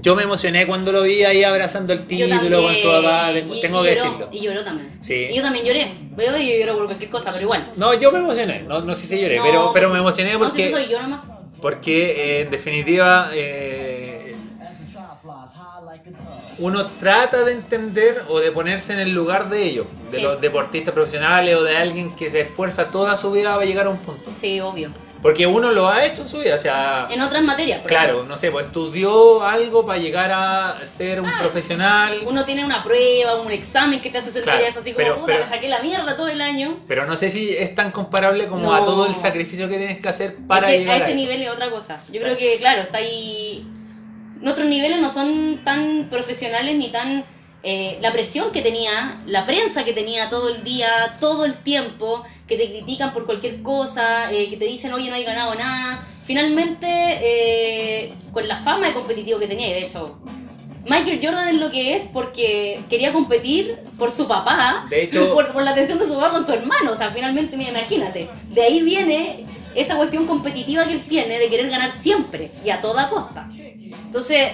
yo 0.03 0.14
me 0.14 0.23
emocioné 0.23 0.67
cuando 0.67 0.93
lo 0.93 1.03
vi 1.03 1.25
ahí 1.25 1.43
abrazando 1.45 1.93
el 1.93 2.07
título 2.07 2.62
con 2.62 2.75
su 2.75 2.88
papá, 2.88 3.31
tengo, 3.33 3.55
y- 3.55 3.61
tengo 3.61 3.85
y 3.85 3.88
que 3.88 3.95
lloró, 3.97 4.05
decirlo. 4.05 4.29
Y 4.33 4.41
lloró 4.41 4.64
también. 4.64 4.99
Sí. 5.01 5.14
Y 5.31 5.37
yo 5.37 5.43
también 5.43 5.64
lloré. 5.64 5.93
Veo 6.17 6.37
yo 6.37 6.57
lloro 6.61 6.77
por 6.79 6.87
cualquier 6.87 7.11
cosa, 7.11 7.31
pero 7.33 7.43
igual. 7.45 7.71
No, 7.77 7.95
yo 7.95 8.12
me 8.12 8.19
emocioné, 8.19 8.62
no, 8.62 8.81
no 8.81 8.95
sé 8.95 9.07
si 9.07 9.21
lloré, 9.21 9.37
No, 9.38 9.43
pero, 9.45 9.71
pero 9.73 9.91
me 9.91 9.99
emocioné 9.99 10.35
no, 10.35 10.41
porque... 10.41 10.67
si 10.67 10.73
soy 10.73 10.88
yo 10.88 11.01
nomás. 11.01 11.21
Porque 11.61 12.11
eh, 12.11 12.41
en 12.43 12.51
definitiva 12.51 13.31
eh, 13.33 13.88
uno 16.59 16.85
trata 17.01 17.44
de 17.44 17.53
entender 17.53 18.25
o 18.29 18.40
de 18.40 18.51
ponerse 18.53 18.92
en 18.92 19.01
el 19.01 19.11
lugar 19.12 19.49
de 19.51 19.62
ellos, 19.64 19.87
de 20.11 20.16
Sí. 20.18 20.23
los 20.23 20.40
deportistas 20.40 20.92
profesionales 20.94 21.55
o 21.57 21.62
de 21.62 21.77
alguien 21.77 22.11
que 22.14 22.31
se 22.31 22.40
esfuerza 22.40 22.90
toda 22.90 23.16
su 23.16 23.31
vida 23.31 23.53
para 23.55 23.64
llegar 23.64 23.87
a 23.87 23.90
un 23.90 23.99
punto. 23.99 24.31
Sí, 24.37 24.61
obvio. 24.61 24.90
Porque 25.21 25.49
uno 25.49 25.73
lo 25.73 25.88
ha 25.88 26.05
hecho 26.05 26.23
en 26.23 26.29
su 26.29 26.38
vida, 26.38 26.55
o 26.55 26.59
sea, 26.59 27.09
En 27.11 27.21
otras 27.21 27.42
materias. 27.42 27.81
por 27.81 27.88
claro, 27.88 28.25
no 28.25 28.38
sé, 28.38 28.53
pues 28.53 28.66
estudió 28.66 29.42
algo 29.44 29.85
para 29.85 29.99
llegar 29.99 30.31
a 30.33 30.79
ser 30.87 31.21
un 31.21 31.29
profesional, 31.40 32.21
Uno 32.25 32.44
tiene 32.44 32.64
una 32.64 32.85
prueba, 32.85 33.35
un 33.35 33.51
examen 33.51 33.99
que 34.01 34.11
te 34.11 34.18
hace 34.18 34.31
sentir 34.31 34.53
Claro, 34.53 34.64
eso, 34.66 34.79
así 34.79 34.92
como, 34.92 34.99
pero- 35.05 35.14
puta, 35.16 35.27
pero- 35.27 35.40
me 35.40 35.47
saqué 35.51 35.68
la 35.68 35.81
mierda 35.83 36.16
todo 36.16 36.29
el 36.29 36.40
año. 36.40 36.79
pero 36.87 37.05
no 37.05 37.16
sé 37.16 37.31
si 37.31 37.51
es 37.57 37.75
tan 37.75 37.90
comparable 37.90 38.47
como 38.47 38.73
a 38.73 38.85
todo 38.85 39.07
el 39.07 39.16
sacrificio 39.16 39.68
que 39.68 39.77
tienes 39.79 39.99
que 40.01 40.09
hacer 40.09 40.37
para 40.47 40.71
llegar 40.71 41.01
a 41.03 41.05
a, 41.05 41.09
ese 41.09 41.14
eso. 41.14 41.21
nivel 41.21 41.42
es 41.42 41.51
otra 41.51 41.68
cosa. 41.68 42.01
Yo 42.12 42.21
creo 42.21 42.37
que, 42.37 42.57
claro, 42.59 42.83
está 42.83 42.99
ahí. 42.99 43.66
Nuestros 44.40 44.68
niveles 44.68 44.98
no 45.01 45.11
son 45.11 45.61
tan 45.64 46.09
profesionales 46.11 46.77
ni 46.77 46.88
tan. 46.90 47.24
eh, 47.64 47.98
la 48.01 48.12
presión 48.12 48.53
que 48.53 48.62
tenía, 48.62 49.20
la 49.27 49.44
prensa 49.44 49.85
que 49.85 49.92
tenía 49.92 50.29
todo 50.31 50.48
el 50.48 50.62
día, 50.62 51.16
todo 51.20 51.44
el 51.44 51.55
tiempo, 51.57 52.22
que 52.46 52.57
te 52.57 52.68
critican 52.70 53.12
por 53.12 53.27
cualquier 53.27 53.62
cosa, 53.62 54.33
eh, 54.33 54.48
que 54.48 54.57
te 54.57 54.64
dicen, 54.64 54.92
oye, 54.92 55.11
no 55.11 55.16
hay 55.16 55.24
ganado 55.24 55.55
nada. 55.57 55.98
Finalmente, 56.22 56.87
eh, 56.88 58.12
con 58.33 58.46
la 58.46 58.57
fama 58.57 58.87
de 58.87 58.94
competitivo 58.94 59.40
que 59.40 59.48
tenía, 59.48 59.66
y 59.68 59.72
de 59.72 59.83
hecho, 59.87 60.18
Michael 60.85 61.18
Jordan 61.20 61.48
es 61.48 61.57
lo 61.61 61.70
que 61.72 61.94
es 61.96 62.07
porque 62.07 62.81
quería 62.88 63.12
competir 63.12 63.74
por 63.98 64.11
su 64.12 64.29
papá, 64.29 64.87
De 64.88 65.03
hecho- 65.03 65.35
por, 65.35 65.53
por 65.53 65.62
la 65.64 65.72
atención 65.72 65.98
de 65.98 66.07
su 66.07 66.14
papá 66.14 66.31
con 66.31 66.46
su 66.46 66.53
hermano. 66.53 66.92
O 66.92 66.96
sea, 66.96 67.11
finalmente, 67.11 67.57
mira, 67.57 67.70
imagínate, 67.70 68.31
de 68.51 68.62
ahí 68.62 68.83
viene 68.83 69.44
esa 69.75 69.97
cuestión 69.97 70.27
competitiva 70.27 70.85
que 70.85 70.93
él 70.93 71.03
tiene 71.03 71.39
de 71.39 71.49
querer 71.49 71.71
ganar 71.71 71.91
siempre 71.93 72.51
y 72.65 72.71
a 72.71 72.81
toda 72.81 73.09
costa. 73.09 73.49
Entonces, 74.05 74.53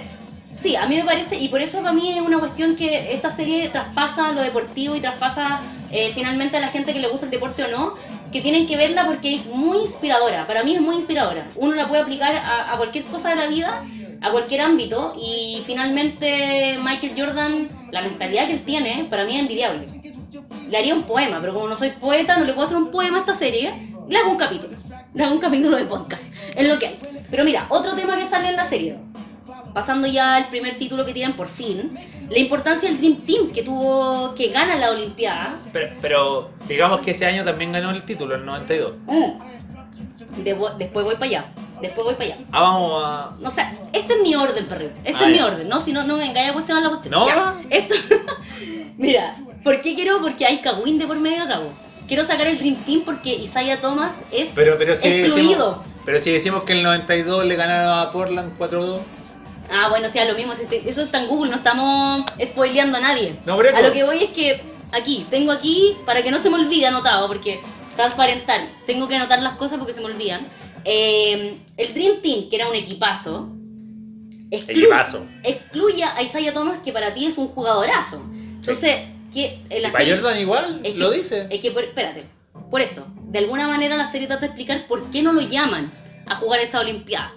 sí, 0.55 0.75
a 0.75 0.85
mí 0.85 0.95
me 0.97 1.03
parece, 1.03 1.37
y 1.37 1.47
por 1.47 1.61
eso 1.61 1.79
para 1.79 1.93
mí 1.93 2.17
es 2.17 2.21
una 2.21 2.39
cuestión 2.39 2.75
que 2.75 3.13
esta 3.13 3.31
serie 3.31 3.69
traspasa 3.69 4.31
lo 4.31 4.41
deportivo 4.41 4.95
y 4.95 5.01
traspasa 5.01 5.61
eh, 5.91 6.11
finalmente 6.13 6.57
a 6.57 6.59
la 6.59 6.67
gente 6.67 6.93
que 6.93 6.99
le 6.99 7.07
gusta 7.07 7.25
el 7.25 7.31
deporte 7.31 7.63
o 7.63 7.67
no, 7.69 7.93
que 8.31 8.41
tienen 8.41 8.67
que 8.67 8.75
verla 8.75 9.05
porque 9.05 9.33
es 9.33 9.47
muy 9.47 9.77
inspiradora. 9.77 10.45
Para 10.45 10.63
mí 10.63 10.75
es 10.75 10.81
muy 10.81 10.95
inspiradora. 10.95 11.47
Uno 11.55 11.73
la 11.75 11.87
puede 11.87 12.01
aplicar 12.01 12.35
a, 12.35 12.73
a 12.73 12.77
cualquier 12.77 13.05
cosa 13.05 13.29
de 13.29 13.35
la 13.37 13.47
vida, 13.47 13.83
a 14.21 14.31
cualquier 14.31 14.61
ámbito, 14.61 15.13
y 15.17 15.61
finalmente 15.65 16.77
Michael 16.83 17.13
Jordan, 17.17 17.69
la 17.91 18.01
mentalidad 18.01 18.47
que 18.47 18.53
él 18.53 18.65
tiene, 18.65 19.07
para 19.09 19.23
mí 19.23 19.35
es 19.35 19.39
envidiable. 19.39 19.87
Le 20.69 20.77
haría 20.77 20.95
un 20.95 21.03
poema, 21.03 21.39
pero 21.39 21.53
como 21.53 21.67
no 21.67 21.75
soy 21.75 21.91
poeta, 21.91 22.37
no 22.37 22.43
le 22.43 22.53
puedo 22.53 22.65
hacer 22.65 22.77
un 22.77 22.91
poema 22.91 23.17
a 23.17 23.19
esta 23.21 23.35
serie. 23.35 23.71
Le 24.09 24.17
hago 24.17 24.31
un 24.31 24.37
capítulo. 24.37 24.75
Le 25.15 25.23
hago 25.23 25.33
un 25.33 25.39
capítulo 25.39 25.77
de 25.77 25.85
podcast. 25.85 26.25
Es 26.55 26.67
lo 26.67 26.77
que 26.77 26.87
hay. 26.87 26.97
Pero 27.31 27.43
mira, 27.43 27.65
otro 27.69 27.93
tema 27.93 28.17
que 28.17 28.25
sale 28.25 28.49
en 28.49 28.55
la 28.55 28.65
serie. 28.65 28.97
Pasando 29.73 30.07
ya 30.07 30.35
al 30.35 30.47
primer 30.47 30.77
título 30.77 31.05
que 31.05 31.13
tienen 31.13 31.35
por 31.35 31.47
fin. 31.47 31.93
La 32.29 32.39
importancia 32.39 32.87
del 32.89 32.97
Dream 32.99 33.17
Team 33.17 33.51
que 33.51 33.61
tuvo, 33.63 34.33
que 34.33 34.47
gana 34.49 34.75
la 34.75 34.91
Olimpiada. 34.91 35.55
Pero, 35.73 35.89
pero 36.01 36.51
digamos 36.67 37.01
que 37.01 37.11
ese 37.11 37.25
año 37.25 37.43
también 37.43 37.71
ganó 37.71 37.89
el 37.91 38.03
título, 38.03 38.35
el 38.35 38.45
92. 38.45 38.93
Mm. 39.05 40.43
Debo- 40.43 40.75
después 40.77 41.05
voy 41.05 41.15
para 41.15 41.25
allá. 41.25 41.45
Después 41.81 42.05
voy 42.05 42.13
para 42.15 42.25
allá. 42.25 42.37
Ah, 42.51 42.61
vamos 42.61 43.03
a... 43.05 43.31
No 43.41 43.51
sé, 43.51 43.63
este 43.93 44.13
es 44.13 44.21
mi 44.21 44.33
orden, 44.35 44.65
perrito. 44.67 44.93
Este 45.03 45.21
Ah, 45.23 45.27
es 45.27 45.31
mi 45.31 45.37
ya. 45.37 45.45
orden, 45.45 45.67
¿no? 45.69 45.79
Si 45.81 45.91
no, 45.91 46.03
no 46.03 46.15
me 46.15 46.25
vengáis 46.25 46.49
a 46.49 46.53
cuestionar 46.53 46.81
la 46.83 46.89
cuestión. 46.89 47.11
No. 47.13 47.27
Ya, 47.27 47.55
Esto. 47.69 47.95
Mira, 48.97 49.35
¿por 49.63 49.81
qué 49.81 49.93
quiero? 49.93 50.21
Porque 50.21 50.45
hay 50.45 50.59
Kawin 50.59 50.97
de 50.97 51.05
por 51.05 51.17
medio 51.19 51.43
a 51.43 51.47
cabo. 51.47 51.69
Quiero 52.07 52.23
sacar 52.23 52.47
el 52.47 52.57
Dream 52.59 52.75
Team 52.85 53.01
porque 53.03 53.33
Isaiah 53.35 53.81
Thomas 53.81 54.21
es 54.31 54.49
Pero, 54.53 54.77
pero, 54.77 54.95
si 54.95 55.07
excluido. 55.07 55.51
decimos, 55.53 55.77
pero 56.05 56.19
si 56.19 56.31
decimos 56.31 56.63
que 56.63 56.73
el 56.73 56.83
92 56.83 57.45
le 57.45 57.55
ganaron 57.55 57.99
a 57.99 58.11
Portland 58.11 58.57
4-2. 58.59 58.99
Ah, 59.71 59.87
bueno, 59.89 60.07
sea 60.09 60.25
lo 60.25 60.35
mismo. 60.35 60.53
Eso 60.53 61.01
está 61.01 61.19
en 61.21 61.27
Google, 61.27 61.49
no 61.49 61.57
estamos 61.57 62.23
spoileando 62.43 62.97
a 62.97 63.01
nadie. 63.01 63.35
No, 63.45 63.55
por 63.55 63.65
eso. 63.65 63.77
A 63.77 63.81
lo 63.81 63.91
que 63.91 64.03
voy 64.03 64.23
es 64.23 64.29
que 64.29 64.61
aquí, 64.91 65.25
tengo 65.31 65.51
aquí, 65.51 65.97
para 66.05 66.21
que 66.21 66.29
no 66.29 66.37
se 66.37 66.49
me 66.51 66.55
olvide 66.57 66.85
anotado, 66.85 67.27
porque 67.27 67.59
transparentar, 67.95 68.61
tengo 68.85 69.07
que 69.07 69.15
anotar 69.15 69.41
las 69.41 69.53
cosas 69.55 69.79
porque 69.79 69.93
se 69.93 70.01
me 70.01 70.05
olvidan. 70.07 70.41
Eh, 70.83 71.57
el 71.77 71.93
Dream 71.95 72.21
Team, 72.21 72.49
que 72.49 72.55
era 72.57 72.69
un 72.69 72.75
equipazo, 72.75 73.49
exclu- 74.51 74.69
Equipazo. 74.69 75.25
excluye 75.41 76.03
a 76.03 76.21
Isaiah 76.21 76.53
Thomas, 76.53 76.77
que 76.83 76.91
para 76.93 77.13
ti 77.15 77.25
es 77.25 77.39
un 77.39 77.47
jugadorazo. 77.47 78.21
Entonces, 78.31 78.99
que 79.35 79.61
en 79.69 79.83
la 79.83 79.91
serie- 79.91 80.15
Jordan 80.15 80.39
igual, 80.39 80.79
es 80.83 80.93
que- 80.93 80.99
lo 80.99 81.11
dice. 81.11 81.47
Es 81.51 81.59
que, 81.59 81.67
espérate, 81.67 82.25
por 82.71 82.81
eso, 82.81 83.05
de 83.25 83.39
alguna 83.39 83.67
manera 83.67 83.95
la 83.97 84.05
serie 84.07 84.25
trata 84.27 84.41
de 84.41 84.47
explicar 84.47 84.87
por 84.87 85.11
qué 85.11 85.21
no 85.21 85.31
lo 85.33 85.41
llaman 85.41 85.91
a 86.27 86.35
jugar 86.35 86.59
esa 86.61 86.79
Olimpiada. 86.79 87.33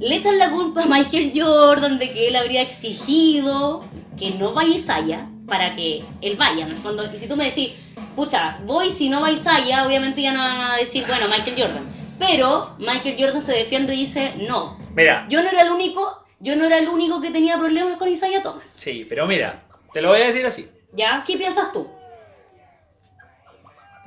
Le 0.00 0.16
echan 0.16 0.38
la 0.38 0.50
culpa 0.50 0.82
a 0.82 0.86
Michael 0.86 1.30
Jordan 1.34 1.98
de 1.98 2.10
que 2.12 2.26
él 2.28 2.34
habría 2.36 2.62
exigido 2.62 3.80
que 4.18 4.30
no 4.32 4.52
vaya 4.52 4.74
Isaiah 4.74 5.28
para 5.46 5.74
que 5.74 6.02
él 6.22 6.36
vaya, 6.36 6.64
en 6.64 6.72
el 6.72 6.76
fondo. 6.76 7.04
Y 7.14 7.18
si 7.18 7.28
tú 7.28 7.36
me 7.36 7.44
decís, 7.44 7.72
pucha, 8.16 8.58
voy 8.64 8.90
si 8.90 9.08
no 9.08 9.20
va 9.20 9.30
Isaiah, 9.30 9.84
obviamente 9.86 10.22
ya 10.22 10.32
no 10.32 10.40
van 10.40 10.72
a 10.72 10.76
decir, 10.76 11.04
bueno, 11.06 11.26
Michael 11.28 11.54
Jordan. 11.56 11.84
Pero 12.18 12.74
Michael 12.78 13.16
Jordan 13.18 13.42
se 13.42 13.52
defiende 13.52 13.94
y 13.94 13.98
dice, 14.00 14.34
no, 14.48 14.78
Mira, 14.94 15.26
yo 15.28 15.42
no 15.42 15.48
era 15.48 15.62
el 15.62 15.70
único, 15.70 16.24
yo 16.40 16.56
no 16.56 16.64
era 16.64 16.78
el 16.78 16.88
único 16.88 17.20
que 17.20 17.30
tenía 17.30 17.58
problemas 17.58 17.96
con 17.98 18.08
Isaiah 18.08 18.42
Thomas. 18.42 18.68
sí, 18.68 19.06
pero 19.08 19.26
mira, 19.26 19.62
te 19.92 20.00
lo 20.02 20.08
voy 20.10 20.20
a 20.22 20.26
decir 20.26 20.44
así. 20.46 20.68
¿Ya? 20.92 21.22
¿Qué 21.26 21.36
piensas 21.36 21.72
tú? 21.72 21.90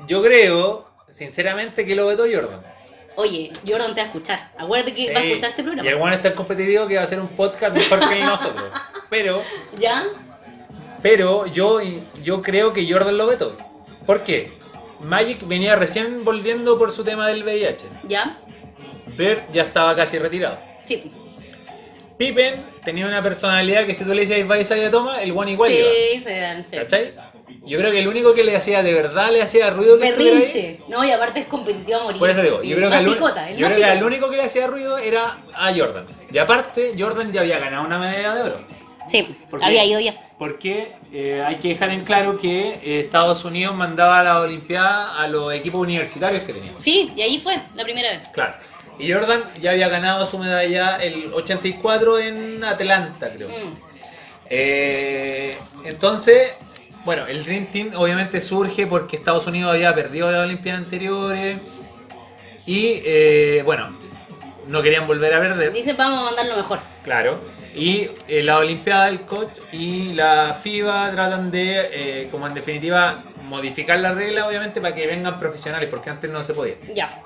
Yo 0.07 0.21
creo, 0.21 0.87
sinceramente, 1.09 1.85
que 1.85 1.95
lo 1.95 2.07
vetó 2.07 2.23
Jordan. 2.31 2.61
Oye, 3.17 3.51
Jordan 3.65 3.95
te 3.95 4.01
va 4.01 4.03
a 4.03 4.07
escuchar. 4.07 4.51
Acuérdate 4.57 4.93
que 4.93 5.13
va 5.13 5.19
a 5.19 5.23
Sí. 5.23 5.27
escuchar 5.29 5.49
este 5.51 5.63
programa. 5.63 5.87
Y 5.87 5.91
el 5.91 5.97
bueno 5.97 6.15
es 6.15 6.21
tan 6.21 6.33
competitivo 6.33 6.85
que 6.87 6.95
va 6.95 7.01
a 7.01 7.03
hacer 7.05 7.19
un 7.19 7.29
podcast 7.29 7.75
mejor 7.75 7.99
que 8.09 8.19
el 8.19 8.25
nosotros. 8.25 8.69
Pero, 9.09 9.41
¿Ya? 9.79 10.05
pero 11.01 11.45
yo, 11.47 11.79
yo 12.21 12.41
creo 12.41 12.73
que 12.73 12.91
Jordan 12.91 13.17
lo 13.17 13.27
vetó. 13.27 13.55
¿Por 14.05 14.23
qué? 14.23 14.53
Magic 14.99 15.47
venía 15.47 15.75
recién 15.75 16.23
volviendo 16.25 16.77
por 16.77 16.91
su 16.91 17.03
tema 17.03 17.27
del 17.27 17.43
VIH. 17.43 17.85
¿Ya? 18.07 18.37
Bert 19.15 19.49
ya 19.53 19.63
estaba 19.63 19.95
casi 19.95 20.19
retirado. 20.19 20.59
Sí. 20.83 21.11
Pippen 22.17 22.63
tenía 22.83 23.05
una 23.05 23.21
personalidad 23.21 23.85
que 23.85 23.93
si 23.93 24.03
tú 24.05 24.13
le 24.13 24.25
decías 24.25 24.39
Isaiah 24.59 24.89
Thomas, 24.91 25.19
el 25.21 25.31
one 25.35 25.51
igual 25.51 25.71
iba. 25.71 25.87
Sí, 26.13 26.21
se 26.23 26.39
dan. 26.39 26.65
sí. 26.69 26.77
¿Cachai? 26.77 27.11
Yo 27.65 27.79
creo 27.79 27.91
que 27.91 27.99
el 27.99 28.07
único 28.07 28.33
que 28.35 28.43
le 28.43 28.55
hacía 28.55 28.83
de 28.83 28.93
verdad 28.93 29.31
le 29.31 29.41
hacía 29.41 29.69
ruido 29.71 29.97
que. 29.99 30.11
Berrinche. 30.11 30.79
No, 30.87 31.03
y 31.03 31.11
aparte 31.11 31.39
es 31.41 31.45
competitivo 31.47 31.99
a 31.99 32.03
morir. 32.03 32.19
Por 32.19 32.29
eso 32.29 32.41
digo, 32.41 32.61
sí. 32.61 32.67
yo 32.69 32.77
creo 32.77 32.89
que, 32.89 32.95
al, 32.95 33.07
un- 33.07 33.13
picota, 33.15 33.49
el 33.49 33.57
yo 33.57 33.61
más 33.67 33.75
creo 33.75 33.77
que 33.85 33.91
al 33.91 33.97
picota. 33.97 34.07
único 34.07 34.29
que 34.29 34.35
le 34.37 34.43
hacía 34.43 34.67
ruido 34.67 34.97
era 34.97 35.37
a 35.53 35.73
Jordan. 35.73 36.05
Y 36.31 36.37
aparte, 36.37 36.93
Jordan 36.97 37.31
ya 37.33 37.41
había 37.41 37.59
ganado 37.59 37.85
una 37.85 37.97
medalla 37.99 38.35
de 38.35 38.41
oro. 38.43 38.57
Sí, 39.07 39.27
Porque- 39.49 39.65
había 39.65 39.83
ido 39.85 39.99
ya. 39.99 40.13
Porque 40.37 40.91
eh, 41.13 41.43
hay 41.45 41.55
que 41.57 41.69
dejar 41.69 41.89
en 41.91 42.03
claro 42.03 42.37
que 42.39 42.69
eh, 42.83 42.99
Estados 42.99 43.45
Unidos 43.45 43.73
mandaba 43.75 44.19
a 44.19 44.23
la 44.23 44.39
Olimpiada 44.41 45.19
a 45.21 45.27
los 45.27 45.53
equipos 45.53 45.81
universitarios 45.81 46.43
que 46.43 46.53
teníamos. 46.53 46.83
Sí, 46.83 47.11
y 47.15 47.21
ahí 47.21 47.39
fue, 47.39 47.55
la 47.75 47.83
primera 47.83 48.09
vez. 48.11 48.19
Claro. 48.33 48.53
Y 48.99 49.11
Jordan 49.11 49.43
ya 49.61 49.71
había 49.71 49.89
ganado 49.89 50.25
su 50.25 50.37
medalla 50.37 50.97
el 50.97 51.33
84 51.33 52.19
en 52.19 52.63
Atlanta, 52.63 53.29
creo. 53.31 53.49
Mm. 53.49 53.73
Eh, 54.49 55.57
entonces, 55.85 56.51
bueno, 57.03 57.27
el 57.27 57.43
Dream 57.43 57.67
Team 57.67 57.91
obviamente 57.95 58.41
surge 58.41 58.87
porque 58.87 59.15
Estados 59.15 59.47
Unidos 59.47 59.73
había 59.73 59.93
perdido 59.93 60.31
las 60.31 60.41
Olimpiadas 60.41 60.83
anteriores. 60.83 61.59
Y 62.65 63.01
eh, 63.05 63.61
bueno, 63.63 63.95
no 64.67 64.81
querían 64.81 65.07
volver 65.07 65.33
a 65.33 65.39
perder. 65.39 65.71
Dice, 65.71 65.93
vamos 65.93 66.19
a 66.19 66.23
mandar 66.23 66.47
lo 66.47 66.55
mejor. 66.55 66.79
Claro. 67.03 67.39
Y 67.75 68.09
eh, 68.27 68.41
la 68.41 68.57
Olimpiada 68.57 69.05
del 69.05 69.21
coach 69.21 69.59
y 69.71 70.13
la 70.13 70.57
FIBA 70.59 71.11
tratan 71.11 71.51
de, 71.51 71.89
eh, 71.91 72.27
como 72.31 72.47
en 72.47 72.53
definitiva, 72.53 73.23
modificar 73.43 73.99
la 73.99 74.13
regla, 74.13 74.47
obviamente, 74.47 74.81
para 74.81 74.95
que 74.95 75.05
vengan 75.05 75.37
profesionales, 75.37 75.89
porque 75.89 76.09
antes 76.09 76.31
no 76.31 76.43
se 76.43 76.53
podía. 76.53 76.75
Ya. 76.93 77.21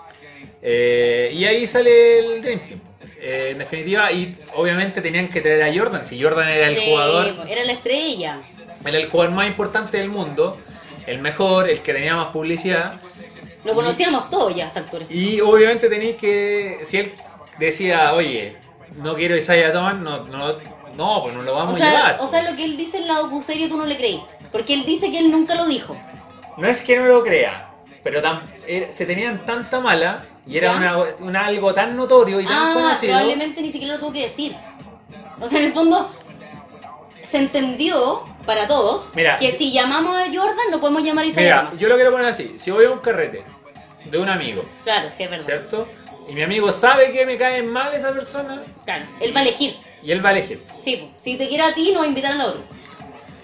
Eh, 0.62 1.32
y 1.34 1.46
ahí 1.46 1.66
sale 1.68 2.20
el 2.20 2.42
Dream 2.42 2.60
Team. 2.68 2.80
Eh, 3.22 3.50
en 3.52 3.58
definitiva, 3.60 4.12
y 4.12 4.36
obviamente 4.56 5.02
tenían 5.02 5.28
que 5.28 5.42
traer 5.42 5.64
a 5.64 5.74
Jordan. 5.78 6.06
Si 6.06 6.22
Jordan 6.22 6.48
era 6.48 6.68
el 6.68 6.76
Sí, 6.78 6.86
jugador, 6.88 7.36
Era 7.50 7.66
la 7.66 7.74
estrella. 7.74 8.40
era 8.86 8.98
el 8.98 9.10
jugador 9.10 9.34
más 9.36 9.48
importante 9.48 9.98
del 9.98 10.10
mundo, 10.10 10.58
el 11.06 11.20
mejor, 11.20 11.70
el 11.70 11.82
que 11.82 11.94
tenía 11.94 12.16
más 12.16 12.28
publicidad. 12.28 13.02
Lo 13.66 13.74
conocíamos 13.76 14.30
todos 14.30 14.56
ya 14.56 14.66
a 14.66 14.68
esa 14.70 14.80
altura. 14.80 15.06
Y 15.10 15.42
obviamente 15.42 15.90
tenéis 15.90 16.16
que, 16.16 16.80
si 16.86 16.98
él 16.98 17.14
decía, 17.60 18.14
oye, 18.14 18.56
no 19.04 19.16
quiero 19.16 19.36
Isaiah 19.36 19.74
Thomas, 19.74 19.96
no, 19.96 20.26
no, 20.28 20.54
no, 20.96 21.22
pues 21.24 21.34
no 21.36 21.42
lo 21.42 21.52
O 21.52 21.56
vamos 21.56 21.82
a 21.82 21.86
llevar. 21.92 22.18
o 22.22 22.28
sea, 22.28 22.50
lo 22.50 22.56
que 22.56 22.64
él 22.64 22.78
dice 22.78 22.98
en 23.00 23.08
la 23.08 23.16
docuserie 23.16 23.68
tú 23.68 23.76
no 23.78 23.86
le 23.86 23.98
creí. 23.98 24.22
Porque 24.54 24.74
él 24.74 24.86
dice 24.86 25.12
que 25.12 25.20
él 25.20 25.30
nunca 25.30 25.56
lo 25.56 25.66
dijo. 25.66 25.98
No 26.58 26.68
es 26.68 26.82
que 26.82 26.96
no 26.96 27.06
lo 27.06 27.22
crea, 27.24 27.70
pero 28.02 28.22
tan- 28.22 28.44
era- 28.66 28.92
se 28.94 29.06
tenían 29.06 29.46
tanta 29.46 29.82
mala 29.82 30.26
y 30.50 30.58
era 30.58 30.72
una, 30.74 30.98
una- 31.20 31.46
algo 31.46 31.74
tan 31.74 31.96
notorio 31.96 32.40
y 32.42 32.46
tan 32.46 32.72
Ah, 32.72 32.74
conocido. 32.74 33.14
probablemente 33.14 33.62
ni 33.62 33.72
siquiera 33.72 33.94
lo 33.94 34.00
tuvo 34.00 34.12
que 34.14 34.24
decir. 34.24 34.56
O 35.40 35.48
sea, 35.48 35.60
en 35.60 35.66
el 35.68 35.74
fondo, 35.74 36.10
se 37.24 37.38
entendió 37.38 38.24
para 38.46 38.66
todos 38.68 39.12
Mira, 39.16 39.38
que 39.38 39.52
si 39.52 39.72
llamamos 39.72 40.18
a 40.18 40.26
Jordan 40.26 40.72
no 40.72 40.80
podemos 40.80 41.04
llamar 41.04 41.24
a 41.26 41.28
Isaiah 41.28 41.64
Mira, 41.70 41.80
yo 41.80 41.88
lo 41.88 41.96
quiero 41.96 42.12
poner 42.12 42.26
así. 42.28 42.56
Si 42.58 42.72
voy 42.72 42.86
a 42.86 42.92
un 42.92 43.00
carrete 43.00 43.44
de 44.06 44.18
un 44.18 44.28
amigo, 44.30 44.64
Claro, 44.84 45.10
sí, 45.12 45.24
es 45.24 45.30
verdad. 45.30 45.46
¿cierto? 45.46 45.88
Y 46.28 46.34
mi 46.34 46.42
amigo 46.42 46.72
sabe 46.72 47.12
que 47.12 47.26
me 47.26 47.38
cae 47.38 47.62
mal 47.64 47.94
esa 47.94 48.12
persona 48.12 48.64
Claro, 48.86 49.06
él 49.20 49.36
va 49.36 49.40
a 49.40 49.44
elegir. 49.44 49.78
y 50.02 50.12
él 50.12 50.24
va 50.24 50.30
a 50.30 50.32
elegir. 50.34 50.62
Sí, 50.80 50.98
pues, 50.98 51.12
si 51.24 51.38
te 51.38 51.48
quiere 51.48 51.64
a 51.64 51.74
ti, 51.74 51.92
no 51.94 52.00
va 52.00 52.06
a 52.06 52.08
invitar 52.08 52.32
al 52.34 52.42
otro. 52.42 52.62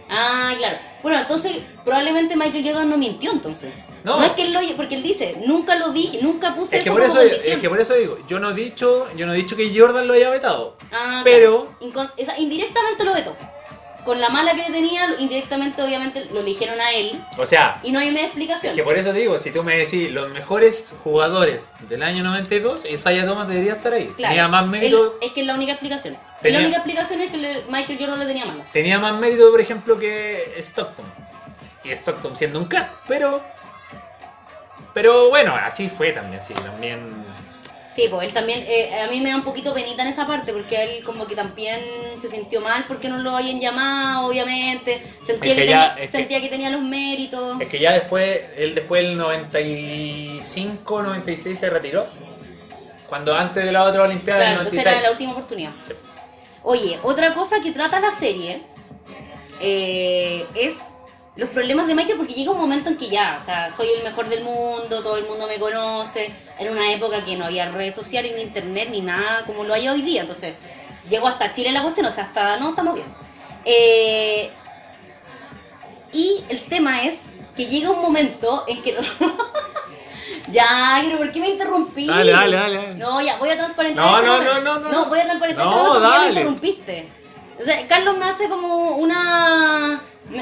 Ah, 0.09 0.53
claro. 0.57 0.77
Bueno, 1.03 1.19
entonces 1.19 1.57
probablemente 1.83 2.35
Michael 2.35 2.63
Jordan 2.65 2.89
no 2.89 2.97
mintió 2.97 3.31
entonces. 3.31 3.73
No. 4.05 4.19
No, 4.19 4.23
es 4.23 4.31
que 4.33 4.43
él 4.43 4.53
lo 4.53 4.59
porque 4.77 4.95
él 4.95 5.01
dice, 5.03 5.35
nunca 5.45 5.75
lo 5.75 5.89
dije, 5.89 6.19
nunca 6.21 6.53
puse 6.55 6.77
Es 6.77 6.83
que, 6.83 6.89
eso 6.89 6.97
por 6.97 7.07
como 7.07 7.19
eso, 7.19 7.27
condición. 7.29 7.55
es 7.55 7.61
que 7.61 7.69
por 7.69 7.79
eso 7.81 7.93
digo, 7.95 8.17
yo 8.27 8.39
no 8.39 8.51
he 8.51 8.53
dicho, 8.53 9.07
yo 9.15 9.25
no 9.25 9.33
he 9.33 9.35
dicho 9.35 9.55
que 9.55 9.77
Jordan 9.77 10.05
lo 10.07 10.13
haya 10.13 10.29
vetado. 10.29 10.77
Ah, 10.91 11.21
pero 11.23 11.75
claro. 11.91 12.11
Indirectamente 12.37 13.03
lo 13.03 13.13
vetó. 13.13 13.35
Con 14.05 14.21
la 14.21 14.29
mala 14.29 14.53
que 14.53 14.61
tenía, 14.71 15.15
indirectamente 15.17 15.81
obviamente 15.81 16.25
lo 16.31 16.41
eligieron 16.41 16.79
a 16.79 16.91
él 16.91 17.19
o 17.39 17.45
sea, 17.47 17.79
y 17.81 17.91
no 17.91 17.97
hay 17.97 18.11
más 18.11 18.21
explicación. 18.21 18.75
que 18.75 18.83
por 18.83 18.95
eso 18.95 19.11
digo, 19.11 19.39
si 19.39 19.49
tú 19.49 19.63
me 19.63 19.75
decís 19.77 20.11
los 20.11 20.29
mejores 20.29 20.93
jugadores 21.03 21.71
del 21.89 22.03
año 22.03 22.23
92, 22.23 22.87
Isaiah 22.87 23.25
Thomas 23.25 23.47
debería 23.47 23.73
estar 23.73 23.91
ahí. 23.93 24.05
Claro. 24.15 24.31
Tenía 24.33 24.47
más 24.47 24.67
mérito, 24.67 25.03
Él- 25.19 25.27
es 25.27 25.33
que 25.33 25.41
es 25.41 25.47
la 25.47 25.55
única 25.55 25.71
explicación. 25.71 26.15
Tenía- 26.43 26.59
La 26.59 26.65
única 26.65 26.77
explicación 26.77 27.21
es 27.21 27.31
que 27.31 27.37
le- 27.37 27.63
Michael 27.67 27.97
Jordan 27.99 28.19
le 28.19 28.25
tenía 28.27 28.45
mala. 28.45 28.63
tenía 28.71 28.99
más 28.99 29.19
mérito, 29.19 29.49
por 29.49 29.59
ejemplo, 29.59 29.97
que 29.97 30.53
Stockton. 30.59 31.05
Y 31.83 31.89
Stockton 31.89 32.35
siendo 32.35 32.59
un 32.59 32.65
crack, 32.65 32.91
pero 33.07 33.43
pero 34.95 35.29
bueno, 35.29 35.53
así 35.55 35.89
fue 35.89 36.11
también, 36.11 36.41
sí, 36.41 36.53
también 36.55 37.23
Sí, 37.91 38.07
pues 38.09 38.27
él 38.27 38.33
también, 38.33 38.61
eh, 38.67 38.93
a 39.01 39.07
mí 39.09 39.21
me 39.21 39.29
da 39.29 39.37
un 39.37 39.43
poquito 39.43 39.73
penita 39.73 40.01
en 40.01 40.09
esa 40.09 40.25
parte, 40.27 40.51
porque 40.51 40.83
él 40.83 41.03
como 41.05 41.25
que 41.27 41.33
también 41.33 41.79
se 42.17 42.27
sintió 42.29 42.59
mal 42.59 42.83
porque 42.89 43.07
no 43.07 43.19
lo 43.19 43.37
habían 43.37 43.57
llamado, 43.61 44.27
obviamente. 44.27 45.01
Sentía, 45.25 45.51
Es 45.53 45.55
que, 45.57 45.61
que 45.63 45.67
ya- 45.69 45.93
tenía, 45.93 46.05
que- 46.07 46.11
sentía 46.11 46.41
que 46.41 46.49
tenía 46.49 46.69
los 46.71 46.81
méritos. 46.81 47.61
Es 47.61 47.69
que 47.69 47.79
ya 47.79 47.93
después, 47.93 48.41
él 48.57 48.75
después 48.75 49.01
del 49.01 49.15
95, 49.15 51.03
96 51.03 51.57
se 51.57 51.69
retiró. 51.69 52.05
Cuando 53.07 53.33
antes 53.33 53.63
de 53.63 53.71
la 53.71 53.83
otra 53.83 54.03
Olimpiada 54.03 54.41
Claro, 54.41 54.51
del 54.59 54.67
entonces 54.67 54.83
96. 54.83 54.97
era 54.97 55.01
la 55.01 55.11
última 55.11 55.31
oportunidad. 55.31 55.71
Sí. 55.87 55.93
Oye, 56.63 56.99
otra 57.03 57.33
cosa 57.33 57.61
que 57.61 57.71
trata 57.71 58.01
la 58.01 58.11
serie 58.11 58.61
eh, 59.61 60.45
es 60.55 60.94
los 61.35 61.49
problemas 61.49 61.87
de 61.87 61.95
Michael 61.95 62.17
porque 62.17 62.33
llega 62.33 62.51
un 62.51 62.59
momento 62.59 62.89
en 62.89 62.97
que 62.97 63.09
ya, 63.09 63.37
o 63.39 63.43
sea, 63.43 63.69
soy 63.69 63.87
el 63.97 64.03
mejor 64.03 64.29
del 64.29 64.43
mundo, 64.43 65.03
todo 65.03 65.17
el 65.17 65.25
mundo 65.25 65.47
me 65.47 65.59
conoce, 65.59 66.31
era 66.57 66.71
una 66.71 66.91
época 66.93 67.23
que 67.23 67.35
no 67.35 67.45
había 67.45 67.69
redes 67.69 67.93
sociales, 67.93 68.33
ni 68.35 68.41
internet, 68.41 68.87
ni 68.89 69.01
nada 69.01 69.43
como 69.45 69.63
lo 69.65 69.73
hay 69.73 69.87
hoy 69.89 70.01
día, 70.01 70.21
entonces 70.21 70.53
llegó 71.09 71.27
hasta 71.27 71.51
Chile 71.51 71.71
la 71.71 71.81
cuestión, 71.81 72.05
o 72.05 72.11
sea, 72.11 72.25
hasta, 72.25 72.57
no, 72.57 72.69
estamos 72.69 72.95
bien. 72.95 73.07
Eh, 73.65 74.49
y 76.13 76.43
el 76.47 76.61
tema 76.61 77.03
es 77.03 77.15
que 77.55 77.65
llega 77.65 77.89
un 77.91 78.01
momento 78.01 78.63
en 78.67 78.81
que... 78.81 78.97
ya, 80.51 81.01
pero 81.05 81.17
¿por 81.17 81.31
qué 81.31 81.39
me 81.41 81.49
interrumpí? 81.49 82.07
Dale, 82.07 82.31
dale, 82.31 82.55
dale, 82.55 82.75
dale. 82.77 82.95
No, 82.95 83.19
ya, 83.21 83.37
voy 83.37 83.49
a 83.49 83.57
transparentar 83.57 84.05
No, 84.05 84.17
este 84.17 84.45
no, 84.45 84.61
no, 84.61 84.61
no, 84.61 84.79
no. 84.79 84.89
No, 84.91 85.05
voy 85.07 85.19
a 85.19 85.23
transparentar 85.25 85.65
No, 85.65 85.71
este 85.71 85.87
porque 85.89 85.99
ya 86.01 86.07
me 86.09 86.17
dale. 86.17 86.29
interrumpiste. 86.29 87.09
O 87.59 87.63
sea, 87.63 87.87
Carlos 87.87 88.17
me 88.17 88.25
hace 88.25 88.47
como 88.49 88.97
una... 88.97 90.01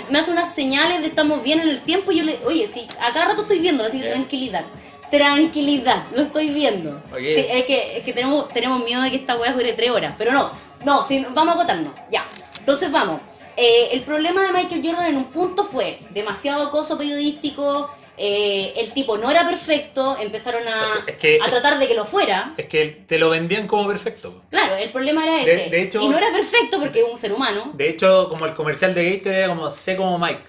Me, 0.10 0.18
hace 0.18 0.32
unas 0.32 0.54
señales 0.54 1.02
de 1.02 1.08
estamos 1.08 1.44
bien 1.44 1.60
en 1.60 1.70
el 1.70 1.82
tiempo 1.82 2.12
y 2.12 2.18
yo 2.18 2.24
le... 2.24 2.40
Oye, 2.46 2.68
sí, 2.68 2.88
a 3.00 3.12
cada 3.14 3.26
rato 3.26 3.42
estoy 3.42 3.60
viendo, 3.60 3.84
así 3.84 4.02
que 4.02 4.10
tranquilidad. 4.10 4.64
Tranquilidad, 5.12 6.04
lo 6.16 6.24
estoy 6.24 6.50
viendo. 6.50 7.00
Sí, 7.18 7.46
es 7.50 7.66
que, 7.66 7.98
es 7.98 8.04
que 8.04 8.14
tenemos, 8.14 8.48
tenemos 8.50 8.84
miedo 8.84 9.02
de 9.02 9.12
que 9.12 9.18
esta 9.18 9.36
weá 9.36 9.54
dure 9.54 9.74
tres 9.74 9.92
horas, 9.92 10.16
pero 10.18 10.32
no, 10.32 10.50
no, 10.86 11.04
sí, 11.04 11.26
vamos 11.34 11.50
a 11.50 11.60
agotarnos, 11.60 11.94
ya. 12.10 12.26
Entonces 12.58 12.92
vamos. 12.92 13.20
Eh, 13.56 13.90
el 13.92 14.02
problema 14.02 14.42
de 14.42 14.52
Michael 14.52 14.82
Jordan 14.84 15.06
en 15.06 15.18
un 15.18 15.26
punto 15.26 15.64
fue 15.64 16.00
demasiado 16.10 16.64
acoso 16.64 16.98
periodístico, 16.98 17.92
eh, 18.18 18.74
el 18.78 18.92
tipo 18.94 19.18
no 19.18 19.30
era 19.32 19.48
perfecto, 19.48 20.18
empezaron 20.20 20.68
a, 20.68 20.84
O 20.84 20.86
sea, 20.86 21.04
es 21.08 21.16
que- 21.16 21.40
a 21.42 21.50
tratar 21.50 21.80
de 21.80 21.88
que 21.88 21.94
lo 21.96 22.06
fuera. 22.06 22.54
Es 22.58 22.68
que 22.68 23.04
te 23.08 23.18
lo 23.18 23.30
vendían 23.30 23.66
como 23.68 23.88
perfecto. 23.88 24.44
Claro, 24.50 24.76
el 24.76 24.92
problema 24.92 25.24
era 25.24 25.44
De- 25.46 25.54
ese. 25.62 25.70
de 25.70 25.82
hecho- 25.82 26.02
y 26.02 26.08
no 26.08 26.18
era 26.18 26.32
perfecto 26.32 26.80
porque 26.80 27.00
es 27.02 27.06
un 27.12 27.18
ser 27.18 27.34
humano. 27.34 27.72
De 27.74 27.90
hecho, 27.90 28.28
como 28.30 28.46
el 28.46 28.54
comercial 28.54 28.94
de 28.94 29.12
Gator 29.18 29.34
era 29.34 29.48
como 29.48 29.70
sé 29.70 29.96
como 29.96 30.18
Mike. 30.20 30.44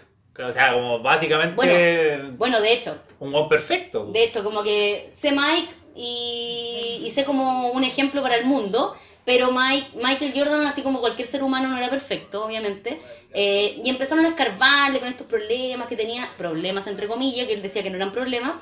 O 0.46 0.50
sea, 0.50 0.72
como 0.72 0.98
básicamente 0.98 1.54
Bueno, 1.54 2.34
bueno, 2.36 2.60
de 2.60 2.72
hecho, 2.72 2.98
un 3.20 3.30
gol 3.32 3.48
perfecto. 3.48 4.06
De 4.06 4.24
hecho, 4.24 4.42
como 4.42 4.62
que 4.64 5.06
sé 5.10 5.30
Mike 5.30 5.72
y, 5.94 7.02
y 7.04 7.10
sé 7.10 7.24
como 7.24 7.68
un 7.68 7.84
ejemplo 7.84 8.20
para 8.22 8.36
el 8.36 8.44
mundo, 8.44 8.96
pero 9.24 9.50
Michael 9.50 10.32
Jordan, 10.34 10.66
así 10.66 10.82
como 10.82 11.00
cualquier 11.00 11.26
ser 11.26 11.42
humano, 11.42 11.68
no 11.68 11.78
era 11.78 11.88
perfecto, 11.88 12.44
obviamente. 12.44 13.00
Eh, 13.32 13.80
y 13.82 13.88
empezaron 13.88 14.26
a 14.26 14.28
escarbarle 14.28 15.00
con 15.00 15.08
estos 15.08 15.26
problemas 15.26 15.88
que 15.88 15.96
tenía, 15.96 16.28
problemas 16.36 16.86
entre 16.86 17.06
comillas, 17.06 17.46
que 17.46 17.54
él 17.54 17.62
decía 17.62 17.82
que 17.82 17.90
no 17.90 17.96
eran 17.96 18.12
problemas. 18.12 18.54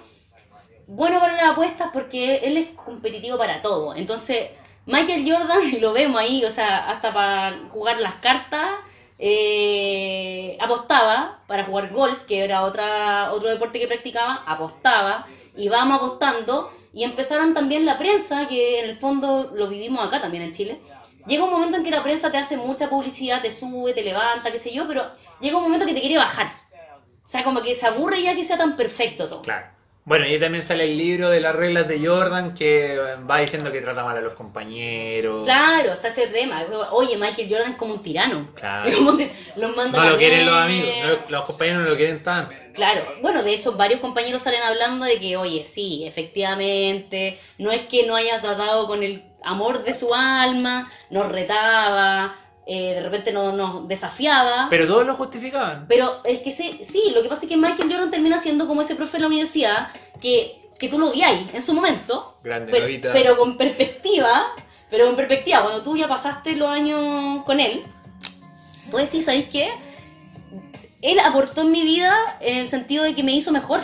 Bueno 0.87 1.21
para 1.21 1.35
las 1.35 1.53
apuestas 1.53 1.91
porque 1.93 2.37
él 2.45 2.57
es 2.57 2.69
competitivo 2.77 3.37
para 3.39 3.61
todo. 3.61 3.97
Entonces, 3.97 4.51
Michael 4.87 5.25
Jordan, 5.29 5.69
y 5.73 5.79
lo 5.79 5.93
vemos 5.93 6.21
ahí, 6.21 6.45
o 6.45 6.51
sea, 6.51 6.89
hasta 6.89 7.13
para 7.13 7.59
jugar 7.69 7.99
las 8.01 8.15
cartas, 8.15 8.71
eh, 9.19 10.57
apostaba 10.61 11.41
para 11.47 11.65
jugar 11.65 11.93
golf, 11.93 12.23
que 12.25 12.45
era 12.45 12.63
otra, 12.63 13.33
otro 13.33 13.49
deporte 13.49 13.79
que 13.81 13.87
practicaba, 13.87 14.45
apostaba, 14.47 15.27
y 15.57 15.69
vamos 15.69 15.97
apostando, 15.97 16.73
y 16.93 17.05
empezaron 17.05 17.55
también 17.55 17.86
la 17.86 17.99
prensa, 17.99 18.47
que 18.47 18.80
en 18.80 18.90
el 18.90 18.97
fondo 18.97 19.53
lo 19.55 19.68
vivimos 19.68 20.05
acá 20.05 20.20
también 20.20 20.43
en 20.43 20.53
Chile. 20.53 20.80
Llega 21.26 21.45
un 21.45 21.51
momento 21.51 21.78
en 21.78 21.84
que 21.84 21.90
la 21.90 22.03
prensa 22.03 22.30
te 22.30 22.38
hace 22.38 22.57
mucha 22.57 22.90
publicidad, 22.90 23.40
te 23.40 23.51
sube, 23.51 23.93
te 23.93 24.03
levanta, 24.03 24.51
qué 24.51 24.59
sé 24.59 24.72
yo, 24.72 24.86
pero 24.88 25.05
llega 25.40 25.57
un 25.57 25.62
momento 25.62 25.86
que 25.86 25.95
te 25.95 26.01
quiere 26.01 26.16
bajar. 26.16 26.49
O 27.24 27.28
sea, 27.28 27.45
como 27.45 27.62
que 27.62 27.74
se 27.74 27.86
aburre 27.86 28.22
ya 28.22 28.34
que 28.34 28.45
sea 28.45 28.59
tan 28.59 28.76
perfecto 28.76 29.28
todo. 29.28 29.43
Claro. 29.43 29.66
Bueno, 30.05 30.27
y 30.27 30.37
también 30.41 30.65
sale 30.65 30.83
el 30.85 30.99
libro 30.99 31.31
de 31.31 31.41
las 31.41 31.55
reglas 31.55 31.87
de 31.87 32.05
Jordan 32.05 32.55
que 32.55 32.99
va 33.31 33.39
diciendo 33.39 33.71
que 33.71 33.81
trata 33.81 34.03
mal 34.03 34.17
a 34.17 34.21
los 34.21 34.33
compañeros. 34.33 35.45
Claro, 35.45 35.93
está 35.93 36.09
ese 36.09 36.27
tema. 36.27 36.65
Oye, 36.91 37.17
Michael 37.17 37.49
Jordan 37.49 37.71
es 37.71 37.77
como 37.77 37.95
un 37.95 38.01
tirano. 38.01 38.49
Claro. 38.55 38.91
Los 39.57 39.77
manda 39.77 40.03
No 40.05 40.11
lo 40.11 40.19
quieren 40.19 40.45
los 40.47 40.55
amigos, 40.57 40.89
no- 41.07 41.31
los 41.31 41.45
compañeros 41.45 41.83
no 41.85 41.91
lo 41.91 41.97
quieren 41.97 42.21
tanto. 42.23 42.53
Claro, 42.75 43.03
bueno, 43.23 43.45
de 43.45 43.53
hecho 43.55 43.73
varios 43.73 44.01
compañeros 44.01 44.43
salen 44.43 44.63
hablando 44.63 45.05
de 45.05 45.19
que, 45.21 45.37
oye, 45.37 45.65
sí, 45.67 46.05
efectivamente, 46.05 47.39
no 47.59 47.71
es 47.71 47.83
que 47.83 48.05
no 48.07 48.17
hayas 48.17 48.43
tratado 48.43 48.87
con 48.89 49.03
el 49.05 49.23
amor 49.45 49.85
de 49.85 49.95
su 49.95 50.13
alma, 50.15 50.91
nos 51.11 51.29
retaba, 51.31 52.37
eh, 52.67 52.95
de 52.95 53.03
repente 53.03 53.33
no- 53.33 53.53
nos 53.53 53.89
desafiaba. 53.89 54.69
Pero 54.71 54.87
todos 54.87 55.07
lo 55.07 55.15
justificaban. 55.15 55.87
Pero 55.89 56.21
es 56.25 56.41
que 56.41 56.51
sí, 56.53 56.81
sí, 56.83 57.03
lo 57.15 57.23
que 57.23 57.29
pasa 57.29 57.43
es 57.43 57.49
que 57.49 57.57
Michael 57.57 57.91
Jordan 57.91 58.11
termina 58.11 58.39
siendo 58.39 58.67
como 58.69 58.83
ese 58.83 58.95
profe 58.95 59.17
de 59.17 59.21
la 59.23 59.27
universidad 59.27 59.89
que, 60.21 60.69
que 60.79 60.89
tú 60.89 60.99
lo 60.99 61.09
odiáis 61.11 61.53
en 61.55 61.63
su 61.63 61.75
momento. 61.75 62.39
Grande 62.45 62.71
pero, 62.71 62.85
Novita. 62.85 63.13
pero 63.13 63.37
con 63.37 63.57
perspectiva, 63.57 64.45
pero 64.91 65.07
con 65.07 65.17
perspectiva, 65.17 65.63
cuando 65.63 65.83
tú 65.83 65.97
ya 65.97 66.07
pasaste 66.09 66.55
los 66.57 66.69
años 66.69 67.43
con 67.45 67.59
él, 67.61 67.83
tú 68.91 68.97
decís, 68.99 69.25
¿sabéis 69.25 69.47
qué? 69.47 69.71
Él 71.01 71.19
aportó 71.19 71.63
en 71.63 71.73
mi 71.73 71.83
vida 71.83 72.15
en 72.41 72.59
el 72.59 72.69
sentido 72.69 73.03
de 73.05 73.15
que 73.15 73.23
me 73.25 73.33
hizo 73.33 73.51
mejor. 73.51 73.81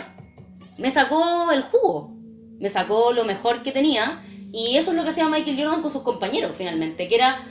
Me 0.77 0.89
sacó 0.91 1.51
el 1.51 1.63
jugo. 1.63 2.11
Me 2.59 2.69
sacó 2.69 3.11
lo 3.11 3.25
mejor 3.25 3.61
que 3.63 3.71
tenía. 3.73 4.23
Y 4.53 4.77
eso 4.77 4.91
es 4.91 4.97
lo 4.97 5.03
que 5.03 5.09
hacía 5.09 5.27
Michael 5.27 5.57
Jordan 5.61 5.81
con 5.81 5.91
sus 5.91 6.01
compañeros, 6.03 6.55
finalmente. 6.57 7.07
Que 7.09 7.15
era, 7.15 7.45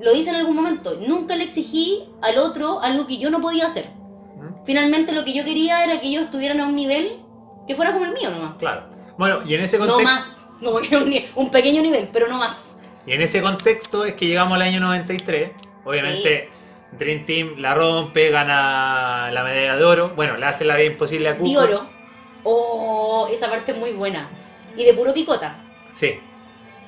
lo 0.00 0.14
hice 0.14 0.30
en 0.30 0.36
algún 0.36 0.56
momento, 0.56 0.98
nunca 1.06 1.36
le 1.36 1.44
exigí 1.44 2.04
al 2.22 2.38
otro 2.38 2.80
algo 2.82 3.06
que 3.06 3.18
yo 3.18 3.30
no 3.30 3.40
podía 3.40 3.66
hacer. 3.66 3.90
Finalmente 4.64 5.12
lo 5.12 5.24
que 5.24 5.32
yo 5.32 5.44
quería 5.44 5.84
era 5.84 6.00
que 6.00 6.08
ellos 6.08 6.24
estuvieran 6.24 6.60
a 6.60 6.66
un 6.66 6.74
nivel 6.74 7.20
que 7.66 7.74
fuera 7.74 7.92
como 7.92 8.04
el 8.04 8.12
mío 8.12 8.30
nomás. 8.30 8.56
Claro. 8.56 8.88
Bueno, 9.16 9.38
y 9.44 9.54
en 9.54 9.60
ese 9.60 9.78
No 9.78 9.86
contexto. 9.86 10.10
más. 10.10 10.46
Como 10.62 10.80
que 10.80 11.28
un, 11.36 11.50
pequeño 11.50 11.82
nivel, 11.82 12.08
pero 12.12 12.28
no 12.28 12.38
más. 12.38 12.78
Y 13.06 13.12
en 13.12 13.20
ese 13.22 13.42
contexto 13.42 14.04
es 14.04 14.14
que 14.14 14.26
llegamos 14.26 14.54
al 14.54 14.62
año 14.62 14.80
93. 14.80 15.52
Obviamente, 15.84 16.48
Dream 16.98 17.26
Team 17.26 17.54
la 17.58 17.74
rompe, 17.74 18.30
gana 18.30 19.30
la 19.30 19.44
medalla 19.44 19.76
de 19.76 19.84
oro. 19.84 20.12
Bueno, 20.16 20.36
le 20.36 20.46
hace 20.46 20.64
la 20.64 20.76
vida 20.76 20.86
imposible 20.86 21.28
a 21.28 21.36
Cuco. 21.36 21.48
Di 21.48 21.56
oro. 21.56 21.88
Oh, 22.42 23.28
esa 23.30 23.50
parte 23.50 23.72
es 23.72 23.78
muy 23.78 23.92
buena. 23.92 24.30
Y 24.76 24.84
de 24.84 24.94
puro 24.94 25.12
picota. 25.12 25.56
Sí. 25.92 26.18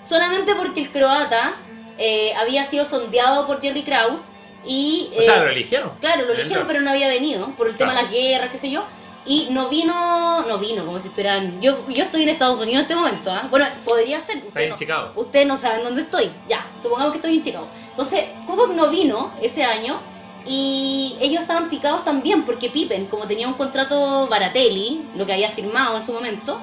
Solamente 0.02 0.54
porque 0.54 0.82
el 0.82 0.90
croata 0.90 1.56
eh, 1.98 2.32
había 2.34 2.64
sido 2.64 2.84
sondeado 2.84 3.46
por 3.46 3.60
Jerry 3.60 3.82
Krause 3.82 4.28
y... 4.66 5.10
O 5.18 5.22
sea, 5.22 5.36
eh, 5.38 5.44
lo 5.44 5.50
eligieron. 5.50 5.90
Claro, 6.00 6.24
lo 6.26 6.32
eligieron, 6.34 6.66
pero 6.66 6.80
no 6.80 6.90
había 6.90 7.08
venido 7.08 7.48
por 7.56 7.68
el 7.68 7.76
tema 7.76 7.94
de 7.94 8.02
las 8.02 8.10
guerras, 8.10 8.50
qué 8.50 8.58
sé 8.58 8.70
yo. 8.70 8.84
Y 9.26 9.48
no 9.50 9.68
vino, 9.68 10.40
no 10.48 10.56
vino, 10.58 10.86
como 10.86 10.98
si 11.00 11.08
estuvieran. 11.08 11.60
Yo, 11.60 11.86
yo 11.88 12.02
estoy 12.04 12.22
en 12.22 12.30
Estados 12.30 12.54
Unidos 12.58 12.76
en 12.76 12.80
este 12.80 12.94
momento, 12.94 13.30
¿ah? 13.30 13.46
Bueno, 13.50 13.66
podría 13.84 14.18
ser. 14.20 14.38
Está 14.38 14.62
en 14.62 14.70
no, 14.70 14.76
Chicago. 14.76 15.12
Ustedes 15.16 15.46
no 15.46 15.56
saben 15.58 15.82
dónde 15.84 16.00
estoy. 16.02 16.30
Ya, 16.48 16.66
supongamos 16.80 17.12
que 17.12 17.18
estoy 17.18 17.36
en 17.36 17.42
Chicago. 17.42 17.68
Entonces, 17.90 18.24
Kukoc 18.46 18.70
no 18.72 18.88
vino 18.88 19.30
ese 19.42 19.64
año 19.64 20.00
y 20.46 21.16
ellos 21.20 21.42
estaban 21.42 21.68
picados 21.68 22.04
también 22.04 22.44
porque 22.44 22.70
Pippen, 22.70 23.04
como 23.06 23.26
tenía 23.26 23.46
un 23.48 23.54
contrato 23.54 24.26
Baratelli, 24.28 25.02
lo 25.14 25.26
que 25.26 25.34
había 25.34 25.50
firmado 25.50 25.96
en 25.98 26.02
su 26.02 26.12
momento, 26.12 26.58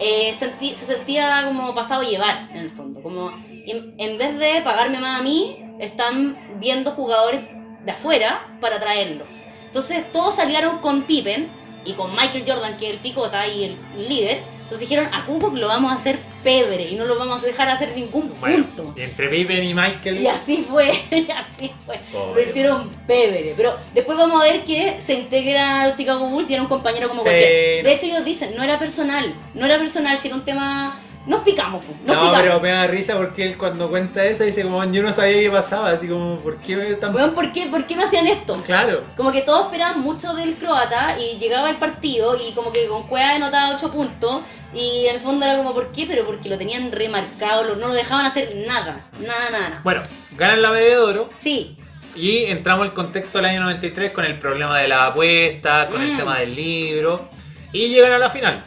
eh, 0.00 0.34
sentí- 0.36 0.74
se 0.74 0.86
sentía 0.86 1.44
como 1.46 1.72
pasado 1.72 2.00
a 2.00 2.04
llevar 2.04 2.48
en 2.50 2.56
el 2.56 2.70
fondo. 2.70 3.00
Como 3.00 3.30
en, 3.70 3.94
en 3.98 4.18
vez 4.18 4.38
de 4.38 4.60
pagarme 4.62 4.98
más 4.98 5.20
a 5.20 5.22
mí, 5.22 5.56
están 5.80 6.38
viendo 6.60 6.90
jugadores 6.92 7.40
de 7.84 7.92
afuera 7.92 8.56
para 8.60 8.78
traerlo. 8.80 9.24
Entonces 9.66 10.10
todos 10.12 10.34
salieron 10.36 10.78
con 10.78 11.02
Pippen 11.02 11.48
y 11.84 11.92
con 11.92 12.10
Michael 12.12 12.44
Jordan, 12.46 12.76
que 12.76 12.86
es 12.88 12.92
el 12.94 12.98
picota 12.98 13.46
y 13.46 13.64
el 13.64 14.08
líder. 14.08 14.38
Entonces 14.62 14.80
dijeron, 14.88 15.08
a 15.14 15.24
Kukoc 15.24 15.54
lo 15.54 15.66
vamos 15.68 15.90
a 15.92 15.94
hacer 15.94 16.18
pebre 16.44 16.88
y 16.90 16.96
no 16.96 17.06
lo 17.06 17.18
vamos 17.18 17.42
a 17.42 17.46
dejar 17.46 17.70
hacer 17.70 17.94
ningún 17.96 18.28
punto. 18.28 18.92
entre 18.96 19.28
Pippen 19.28 19.64
y 19.64 19.72
Michael. 19.72 20.20
Y 20.20 20.26
así 20.26 20.58
fue, 20.68 20.92
y 21.10 21.26
así 21.30 21.70
fue. 21.86 21.98
Lo 22.12 22.38
hicieron 22.38 22.90
pebre. 23.06 23.54
Pero 23.56 23.74
después 23.94 24.18
vamos 24.18 24.42
a 24.42 24.44
ver 24.44 24.64
que 24.64 25.00
se 25.00 25.14
integra 25.14 25.82
a 25.82 25.88
los 25.88 25.96
Chicago 25.96 26.26
Bulls 26.26 26.50
y 26.50 26.54
era 26.54 26.62
un 26.62 26.68
compañero 26.68 27.08
como 27.08 27.22
Sí, 27.22 27.28
cualquier. 27.28 27.82
no. 27.84 27.88
De 27.88 27.94
hecho, 27.94 28.06
ellos 28.06 28.24
dicen, 28.26 28.54
no 28.56 28.62
era 28.62 28.78
personal. 28.78 29.34
No 29.54 29.64
era 29.64 29.78
personal, 29.78 30.18
si 30.18 30.28
era 30.28 30.36
un 30.36 30.44
tema. 30.44 30.94
Nos 31.28 31.42
picamos, 31.42 31.84
pu, 31.84 31.92
nos 32.06 32.16
No, 32.16 32.22
picamos. 32.22 32.40
pero 32.42 32.60
me 32.60 32.70
da 32.70 32.86
risa 32.86 33.16
porque 33.16 33.44
él 33.44 33.56
cuando 33.58 33.88
cuenta 33.88 34.24
eso 34.24 34.42
dice 34.44 34.62
como 34.62 34.82
yo 34.90 35.02
no 35.02 35.12
sabía 35.12 35.36
qué 35.40 35.50
pasaba, 35.50 35.90
así 35.90 36.08
como 36.08 36.36
¿por 36.38 36.56
qué 36.58 36.74
me 36.76 36.84
tan 36.94 37.14
Weón, 37.14 37.34
¿por 37.34 37.52
qué, 37.52 37.66
¿por 37.66 37.86
qué 37.86 37.94
me 37.96 38.04
hacían 38.04 38.26
esto? 38.26 38.56
claro? 38.64 39.02
Como 39.16 39.30
que 39.30 39.42
todos 39.42 39.66
esperaban 39.66 40.00
mucho 40.00 40.32
del 40.34 40.54
croata 40.54 41.16
y 41.20 41.38
llegaba 41.38 41.68
el 41.70 41.76
partido 41.76 42.36
y 42.36 42.52
como 42.52 42.72
que 42.72 42.86
con 42.88 43.02
Cueva 43.06 43.34
anotaba 43.36 43.74
8 43.74 43.92
puntos 43.92 44.40
y 44.74 45.06
en 45.06 45.14
el 45.16 45.20
fondo 45.20 45.44
era 45.44 45.56
como, 45.58 45.74
¿por 45.74 45.92
qué? 45.92 46.06
Pero 46.08 46.24
porque 46.24 46.48
lo 46.48 46.56
tenían 46.58 46.90
remarcado, 46.92 47.62
lo- 47.64 47.76
no 47.76 47.88
lo 47.88 47.94
dejaban 47.94 48.24
hacer 48.26 48.56
nada, 48.66 49.06
nada, 49.20 49.50
nada. 49.50 49.68
nada. 49.68 49.80
Bueno, 49.84 50.02
ganan 50.36 50.62
la 50.62 50.70
medalla 50.70 50.88
de 50.90 50.98
oro 50.98 51.28
Sí, 51.38 51.76
y 52.16 52.44
entramos 52.44 52.86
al 52.88 52.94
contexto 52.94 53.36
del 53.38 53.44
año 53.44 53.60
93 53.60 54.12
con 54.12 54.24
el 54.24 54.38
problema 54.38 54.78
de 54.78 54.88
la 54.88 55.06
apuesta, 55.06 55.86
con 55.90 56.00
el 56.00 56.14
Mm. 56.14 56.16
tema 56.16 56.38
del 56.40 56.54
libro 56.54 57.28
y 57.72 57.88
llegan 57.90 58.12
a 58.12 58.18
la 58.18 58.30
final. 58.30 58.64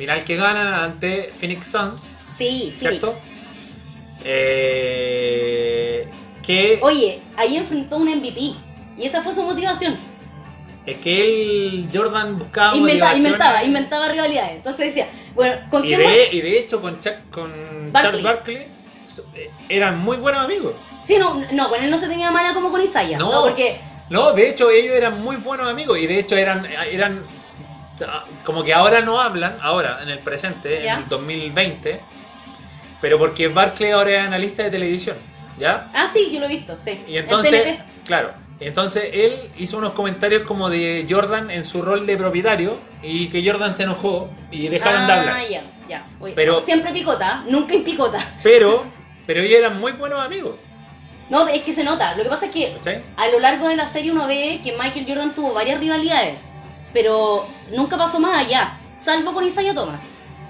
Final 0.00 0.24
que 0.24 0.34
ganan 0.36 0.72
ante 0.72 1.30
Phoenix 1.38 1.66
Suns, 1.66 2.00
sí, 2.34 2.74
¿cierto? 2.78 3.14
Eh, 4.24 6.06
que 6.42 6.78
Oye, 6.82 7.20
ahí 7.36 7.56
enfrentó 7.56 7.96
un 7.96 8.08
MVP 8.08 8.40
y 8.96 9.04
esa 9.04 9.22
fue 9.22 9.32
su 9.34 9.42
motivación. 9.42 9.96
es 10.86 10.96
que 10.98 11.20
él 11.20 11.88
Jordan 11.92 12.38
buscaba 12.38 12.74
Inventa- 12.74 13.04
motivación 13.04 13.18
inventaba, 13.26 13.62
inventaba 13.64 14.08
rivalidades. 14.08 14.56
Entonces 14.56 14.86
decía, 14.86 15.06
bueno, 15.34 15.56
¿con 15.70 15.84
y 15.84 15.88
qué 15.88 15.98
de, 15.98 16.28
y 16.32 16.40
de 16.40 16.58
hecho 16.58 16.80
con 16.80 16.98
Chuck, 16.98 17.14
con. 17.30 17.52
Charles 17.92 18.22
Barkley 18.22 18.56
eh, 19.34 19.50
eran 19.68 19.98
muy 19.98 20.16
buenos 20.16 20.42
amigos. 20.44 20.72
Sí, 21.04 21.16
no, 21.18 21.42
no, 21.52 21.68
con 21.68 21.82
él 21.82 21.90
no 21.90 21.98
se 21.98 22.08
tenía 22.08 22.30
mala 22.30 22.54
como 22.54 22.70
con 22.70 22.80
Isaiah. 22.82 23.18
No. 23.18 23.30
No, 23.32 23.42
porque 23.42 23.78
No, 24.08 24.32
de 24.32 24.48
hecho 24.48 24.70
ellos 24.70 24.94
eran 24.94 25.20
muy 25.22 25.36
buenos 25.36 25.68
amigos 25.68 25.98
y 25.98 26.06
de 26.06 26.18
hecho 26.20 26.36
eran, 26.36 26.66
eran 26.90 27.22
como 28.44 28.64
que 28.64 28.72
ahora 28.74 29.00
no 29.00 29.20
hablan, 29.20 29.58
ahora 29.62 30.00
en 30.02 30.08
el 30.08 30.18
presente, 30.20 30.82
Ya. 30.82 30.94
en 30.94 31.02
el 31.04 31.08
2020, 31.08 32.00
pero 33.00 33.18
porque 33.18 33.48
Barclay 33.48 33.92
ahora 33.92 34.10
es 34.10 34.20
analista 34.26 34.62
de 34.62 34.70
televisión, 34.70 35.16
¿ya? 35.58 35.88
Ah, 35.94 36.06
sí, 36.12 36.28
yo 36.32 36.40
lo 36.40 36.46
he 36.46 36.50
visto, 36.50 36.76
sí. 36.78 37.02
Y 37.08 37.16
En 37.16 37.24
entonces, 37.24 37.78
claro, 38.04 38.32
entonces 38.60 39.04
él 39.12 39.38
hizo 39.58 39.78
unos 39.78 39.92
comentarios 39.92 40.42
como 40.42 40.68
de 40.68 41.06
Jordan 41.08 41.50
en 41.50 41.64
su 41.64 41.80
rol 41.82 42.06
de 42.06 42.16
propietario 42.16 42.76
y 43.02 43.28
que 43.28 43.44
Jordan 43.48 43.72
se 43.72 43.84
enojó 43.84 44.28
y 44.50 44.68
dejaron 44.68 45.06
de 45.06 45.12
hablar. 45.12 45.34
Ah, 45.38 45.42
ya, 45.48 45.62
ya. 45.88 46.04
Oye, 46.20 46.34
Pero- 46.34 46.60
siempre 46.60 46.92
picota, 46.92 47.42
nunca 47.48 47.74
en 47.74 47.84
picota. 47.84 48.18
Pero, 48.42 48.84
pero 49.26 49.40
ellos 49.40 49.58
eran 49.58 49.80
muy 49.80 49.92
buenos 49.92 50.20
amigos, 50.20 50.56
No, 51.30 51.46
es 51.46 51.62
que 51.62 51.72
se 51.72 51.84
nota. 51.84 52.16
Lo 52.16 52.24
que 52.24 52.28
pasa 52.28 52.46
es 52.46 52.52
que 52.52 52.76
a 53.16 53.28
lo 53.28 53.38
largo 53.38 53.68
de 53.68 53.76
la 53.76 53.86
serie 53.86 54.10
uno 54.10 54.26
ve 54.26 54.60
que 54.64 54.72
Michael 54.72 55.06
Jordan 55.06 55.32
tuvo 55.32 55.54
varias 55.54 55.78
rivalidades, 55.78 56.34
pero 56.92 57.46
nunca 57.72 57.96
pasó 57.96 58.18
más 58.20 58.38
allá, 58.46 58.78
salvo 58.96 59.32
con 59.32 59.46
Isaiah 59.46 59.74
Thomas. 59.74 60.02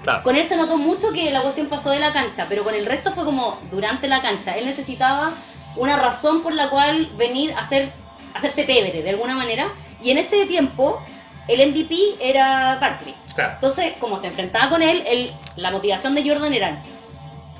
Claro. 0.03 0.23
Con 0.23 0.35
él 0.35 0.43
se 0.45 0.57
notó 0.57 0.77
mucho 0.77 1.11
que 1.11 1.29
la 1.31 1.41
cuestión 1.41 1.67
pasó 1.67 1.91
de 1.91 1.99
la 1.99 2.11
cancha, 2.11 2.47
pero 2.49 2.63
con 2.63 2.73
el 2.73 2.85
resto 2.85 3.11
fue 3.11 3.23
como 3.23 3.59
durante 3.69 4.07
la 4.07 4.21
cancha. 4.21 4.57
Él 4.57 4.65
necesitaba 4.65 5.31
una 5.75 5.95
razón 5.95 6.41
por 6.41 6.53
la 6.53 6.69
cual 6.69 7.07
venir 7.17 7.53
a 7.53 7.59
hacer, 7.59 7.91
hacerte 8.33 8.63
pebre 8.63 9.03
de 9.03 9.09
alguna 9.11 9.35
manera, 9.35 9.67
y 10.03 10.09
en 10.09 10.17
ese 10.17 10.45
tiempo 10.47 10.99
el 11.47 11.59
MVP 11.71 11.95
era 12.19 12.77
Barkley. 12.81 13.13
Claro. 13.35 13.53
Entonces, 13.53 13.93
como 13.99 14.17
se 14.17 14.27
enfrentaba 14.27 14.69
con 14.69 14.81
él, 14.81 15.03
él- 15.07 15.31
la 15.55 15.71
motivación 15.71 16.15
de 16.15 16.27
Jordan 16.27 16.53
era 16.53 16.81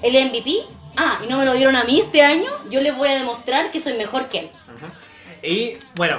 el 0.02 0.16
MVP. 0.16 0.66
Ah, 0.98 1.20
y 1.24 1.28
no 1.28 1.38
me 1.38 1.46
lo 1.46 1.54
dieron 1.54 1.76
a 1.76 1.84
mí 1.86 2.00
este 2.00 2.22
año, 2.24 2.50
yo 2.70 2.82
les 2.82 2.98
voy 2.98 3.08
a 3.08 3.14
demostrar 3.14 3.72
que 3.72 3.80
soy 3.80 3.94
mejor 3.94 4.28
que 4.30 4.40
él. 4.40 4.52
Ajá. 4.76 4.94
Y 5.48 5.78
bueno, 5.96 6.18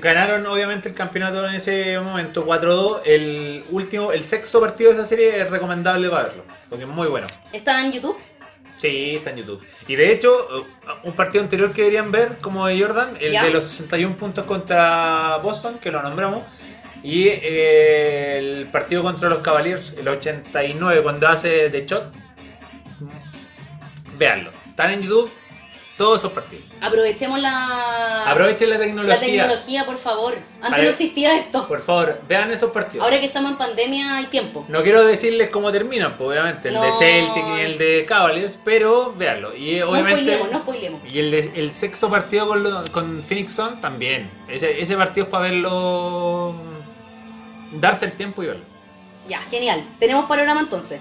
ganaron 0.00 0.46
obviamente 0.46 0.88
el 0.88 0.94
campeonato 0.94 1.46
en 1.46 1.54
ese 1.54 1.98
momento 2.00 2.46
4-2. 2.46 3.00
El 3.04 3.64
último, 3.70 4.12
el 4.12 4.24
sexto 4.24 4.60
partido 4.60 4.90
de 4.90 4.96
esa 4.96 5.06
serie 5.06 5.40
es 5.40 5.50
recomendable 5.50 6.08
para 6.08 6.24
verlo, 6.24 6.44
porque 6.68 6.84
es 6.84 6.90
muy 6.90 7.08
bueno. 7.08 7.26
¿Estaba 7.52 7.80
en 7.82 7.92
YouTube? 7.92 8.16
Sí, 8.78 9.16
está 9.16 9.30
en 9.30 9.38
YouTube. 9.38 9.66
Y 9.88 9.96
de 9.96 10.12
hecho, 10.12 10.32
uh, 10.32 11.08
un 11.08 11.14
partido 11.14 11.44
anterior 11.44 11.72
que 11.72 11.82
deberían 11.82 12.10
ver, 12.10 12.38
como 12.40 12.66
de 12.66 12.80
Jordan, 12.80 13.16
el 13.20 13.32
de 13.32 13.50
los 13.50 13.64
61 13.64 14.16
puntos 14.16 14.46
contra 14.46 15.38
Boston, 15.42 15.78
que 15.78 15.90
lo 15.90 16.02
nombramos. 16.02 16.44
Y 17.02 17.28
eh, 17.28 18.38
el 18.38 18.66
partido 18.70 19.02
contra 19.02 19.28
los 19.28 19.38
Cavaliers, 19.38 19.94
el 19.98 20.08
89, 20.08 21.02
cuando 21.02 21.28
hace 21.28 21.68
de 21.68 21.86
shot. 21.86 22.10
Veanlo. 24.18 24.50
Están 24.70 24.90
en 24.92 25.02
YouTube 25.02 25.30
todos 26.00 26.18
esos 26.20 26.32
partidos. 26.32 26.64
Aprovechemos 26.80 27.38
la, 27.40 28.24
Aprovechen 28.30 28.70
la 28.70 28.78
la 28.78 28.84
tecnología. 28.84 29.18
tecnología, 29.20 29.84
por 29.84 29.98
favor. 29.98 30.34
Antes 30.62 30.82
no 30.82 30.88
existía 30.88 31.36
esto. 31.36 31.68
Por 31.68 31.82
favor, 31.82 32.22
vean 32.26 32.50
esos 32.50 32.70
partidos. 32.70 33.04
Ahora 33.04 33.20
que 33.20 33.26
estamos 33.26 33.52
en 33.52 33.58
pandemia 33.58 34.16
hay 34.16 34.26
tiempo. 34.28 34.64
No 34.68 34.82
quiero 34.82 35.04
decirles 35.04 35.50
cómo 35.50 35.70
terminan, 35.70 36.16
pues, 36.16 36.30
obviamente, 36.30 36.68
el 36.68 36.74
de 36.74 36.80
No. 36.80 36.92
Celtic 36.92 37.44
y 37.56 37.60
el 37.60 37.76
de 37.76 38.06
Cavaliers, 38.08 38.56
pero 38.64 39.14
véanlo. 39.14 39.54
Y 39.54 39.74
eh, 39.76 39.80
No 39.80 39.90
obviamente. 39.90 40.22
spoilemos, 40.22 40.50
no 40.52 40.58
spoilemos. 40.60 41.00
Y 41.12 41.18
el, 41.18 41.30
de- 41.30 41.52
el 41.56 41.70
sexto 41.72 42.08
partido 42.08 42.48
con, 42.48 42.62
lo- 42.62 42.82
con 42.92 43.22
Phoenix 43.22 43.52
Sun 43.54 43.78
también. 43.82 44.30
Ese, 44.48 44.80
ese 44.80 44.96
partido 44.96 45.26
es 45.26 45.30
para 45.30 45.44
verlo. 45.50 46.54
Darse 47.72 48.06
el 48.06 48.12
tiempo 48.14 48.42
y 48.42 48.46
verlo. 48.46 48.64
Ya, 49.28 49.40
genial. 49.42 49.84
Tenemos 50.00 50.24
panorama 50.24 50.60
entonces. 50.60 50.98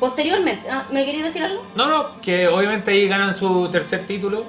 Posteriormente, 0.00 0.68
ah, 0.70 0.84
¿me 0.90 1.04
querías 1.04 1.24
decir 1.24 1.42
algo? 1.42 1.64
No, 1.74 1.86
no, 1.86 2.20
que 2.20 2.46
obviamente 2.48 2.92
ahí 2.92 3.08
ganan 3.08 3.34
su 3.34 3.68
tercer 3.70 4.06
título. 4.06 4.44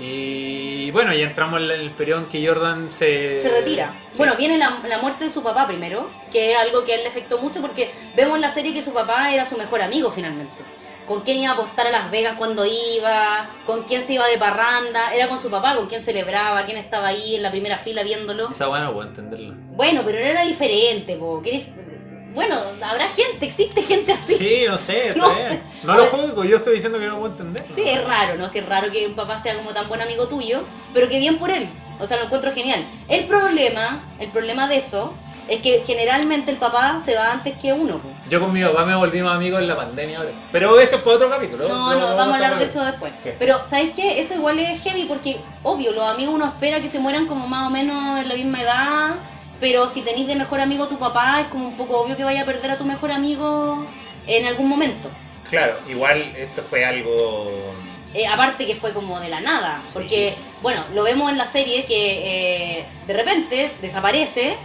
Y 0.00 0.90
bueno, 0.90 1.12
ya 1.12 1.26
entramos 1.26 1.60
en 1.60 1.70
el 1.70 1.90
periodo 1.90 2.20
en 2.22 2.26
que 2.26 2.46
Jordan 2.46 2.92
se... 2.92 3.40
Se 3.40 3.48
retira. 3.48 3.92
Sí. 4.10 4.18
Bueno, 4.18 4.34
viene 4.36 4.58
la, 4.58 4.78
la 4.88 4.98
muerte 4.98 5.24
de 5.24 5.30
su 5.30 5.42
papá 5.42 5.66
primero, 5.66 6.10
que 6.32 6.52
es 6.52 6.58
algo 6.58 6.84
que 6.84 6.92
a 6.92 6.96
él 6.96 7.02
le 7.02 7.08
afectó 7.08 7.38
mucho 7.38 7.60
porque 7.60 7.92
vemos 8.16 8.34
en 8.34 8.40
la 8.40 8.50
serie 8.50 8.72
que 8.72 8.82
su 8.82 8.92
papá 8.92 9.32
era 9.32 9.44
su 9.44 9.56
mejor 9.56 9.82
amigo 9.82 10.10
finalmente. 10.10 10.62
Con 11.06 11.20
quién 11.22 11.38
iba 11.38 11.50
a 11.50 11.54
apostar 11.54 11.88
a 11.88 11.90
Las 11.90 12.10
Vegas 12.10 12.36
cuando 12.38 12.64
iba, 12.64 13.48
con 13.66 13.82
quién 13.82 14.02
se 14.02 14.14
iba 14.14 14.26
de 14.26 14.38
parranda, 14.38 15.12
era 15.14 15.28
con 15.28 15.38
su 15.38 15.50
papá, 15.50 15.74
con 15.76 15.86
quién 15.86 16.00
celebraba, 16.00 16.64
quién 16.64 16.78
estaba 16.78 17.08
ahí 17.08 17.34
en 17.36 17.42
la 17.42 17.50
primera 17.50 17.76
fila 17.76 18.02
viéndolo. 18.02 18.50
Esa 18.50 18.68
buena 18.68 18.86
no 18.86 18.94
puedo 18.94 19.08
entenderlo. 19.08 19.54
Bueno, 19.72 20.02
pero 20.04 20.18
era 20.18 20.42
diferente, 20.42 21.16
po. 21.16 21.42
¿Qué 21.42 21.64
Bueno, 22.34 22.56
habrá 22.82 23.08
gente, 23.08 23.46
existe 23.46 23.82
gente 23.82 24.12
así. 24.12 24.36
Sí, 24.36 24.64
no 24.68 24.78
sé, 24.78 25.08
está 25.08 25.18
No 25.20 25.34
bien. 25.34 25.48
sé. 25.48 25.60
No 25.84 25.94
lo 25.96 26.06
juzgo, 26.06 26.44
yo 26.44 26.56
estoy 26.58 26.74
diciendo 26.74 26.98
que 26.98 27.06
no 27.06 27.14
puedo 27.18 27.32
entender. 27.32 27.64
Sí, 27.66 27.82
es 27.86 28.04
raro, 28.04 28.36
¿no? 28.36 28.48
Sí, 28.48 28.58
es 28.58 28.68
raro 28.68 28.90
que 28.90 29.06
un 29.06 29.14
papá 29.14 29.38
sea 29.38 29.54
como 29.56 29.70
tan 29.72 29.88
buen 29.88 30.00
amigo 30.00 30.26
tuyo, 30.28 30.62
pero 30.94 31.08
que 31.08 31.18
bien 31.18 31.38
por 31.38 31.50
él. 31.50 31.68
O 32.00 32.06
sea, 32.06 32.16
lo 32.18 32.24
encuentro 32.24 32.52
genial. 32.52 32.84
El 33.08 33.26
problema, 33.26 34.02
el 34.18 34.28
problema 34.30 34.66
de 34.68 34.78
eso, 34.78 35.12
es 35.48 35.60
que 35.60 35.82
generalmente 35.86 36.50
el 36.50 36.56
papá 36.56 36.98
se 37.04 37.14
va 37.16 37.32
antes 37.32 37.54
que 37.60 37.72
uno. 37.72 38.00
Yo 38.30 38.40
con 38.40 38.52
mi 38.52 38.62
papá 38.62 38.84
me 38.84 38.94
volví 38.94 39.20
más 39.22 39.34
amigo 39.36 39.58
en 39.58 39.66
la 39.68 39.76
pandemia 39.76 40.18
ahora. 40.18 40.30
Pero 40.52 40.78
eso 40.80 40.96
es 40.96 41.02
para 41.02 41.16
otro 41.16 41.28
capítulo. 41.28 41.68
No, 41.68 41.92
Lo- 41.92 42.00
no, 42.00 42.08
lo 42.10 42.16
vamos 42.16 42.32
a 42.32 42.34
hablar 42.36 42.58
de 42.58 42.64
eso 42.64 42.82
después. 42.84 43.12
Sí. 43.22 43.30
Pero, 43.38 43.60
¿sabes 43.64 43.90
qué? 43.94 44.18
Eso 44.20 44.34
igual 44.34 44.58
es 44.60 44.80
heavy 44.82 45.04
porque, 45.04 45.40
obvio, 45.62 45.92
los 45.92 46.08
amigos 46.08 46.34
uno 46.34 46.46
espera 46.46 46.80
que 46.80 46.88
se 46.88 46.98
mueran 47.00 47.26
como 47.26 47.46
más 47.48 47.66
o 47.66 47.70
menos 47.70 48.20
en 48.20 48.28
la 48.28 48.34
misma 48.36 48.62
edad, 48.62 49.14
pero 49.62 49.88
si 49.88 50.02
tenéis 50.02 50.26
de 50.26 50.34
mejor 50.34 50.60
amigo 50.60 50.88
tu 50.88 50.98
papá, 50.98 51.40
es 51.40 51.46
como 51.46 51.68
un 51.68 51.76
poco 51.76 52.00
obvio 52.00 52.16
que 52.16 52.24
vaya 52.24 52.42
a 52.42 52.44
perder 52.44 52.72
a 52.72 52.76
tu 52.76 52.84
mejor 52.84 53.12
amigo 53.12 53.86
en 54.26 54.44
algún 54.44 54.68
momento. 54.68 55.08
Claro, 55.48 55.76
igual 55.88 56.20
esto 56.36 56.64
fue 56.68 56.84
algo... 56.84 57.48
Eh, 58.12 58.26
aparte 58.26 58.66
que 58.66 58.74
fue 58.74 58.92
como 58.92 59.20
de 59.20 59.28
la 59.28 59.40
nada, 59.40 59.80
porque, 59.94 60.34
bueno, 60.62 60.84
lo 60.92 61.04
vemos 61.04 61.30
en 61.30 61.38
la 61.38 61.46
serie 61.46 61.84
que 61.84 62.80
eh, 62.80 62.84
de 63.06 63.14
repente 63.14 63.70
desaparece, 63.80 64.56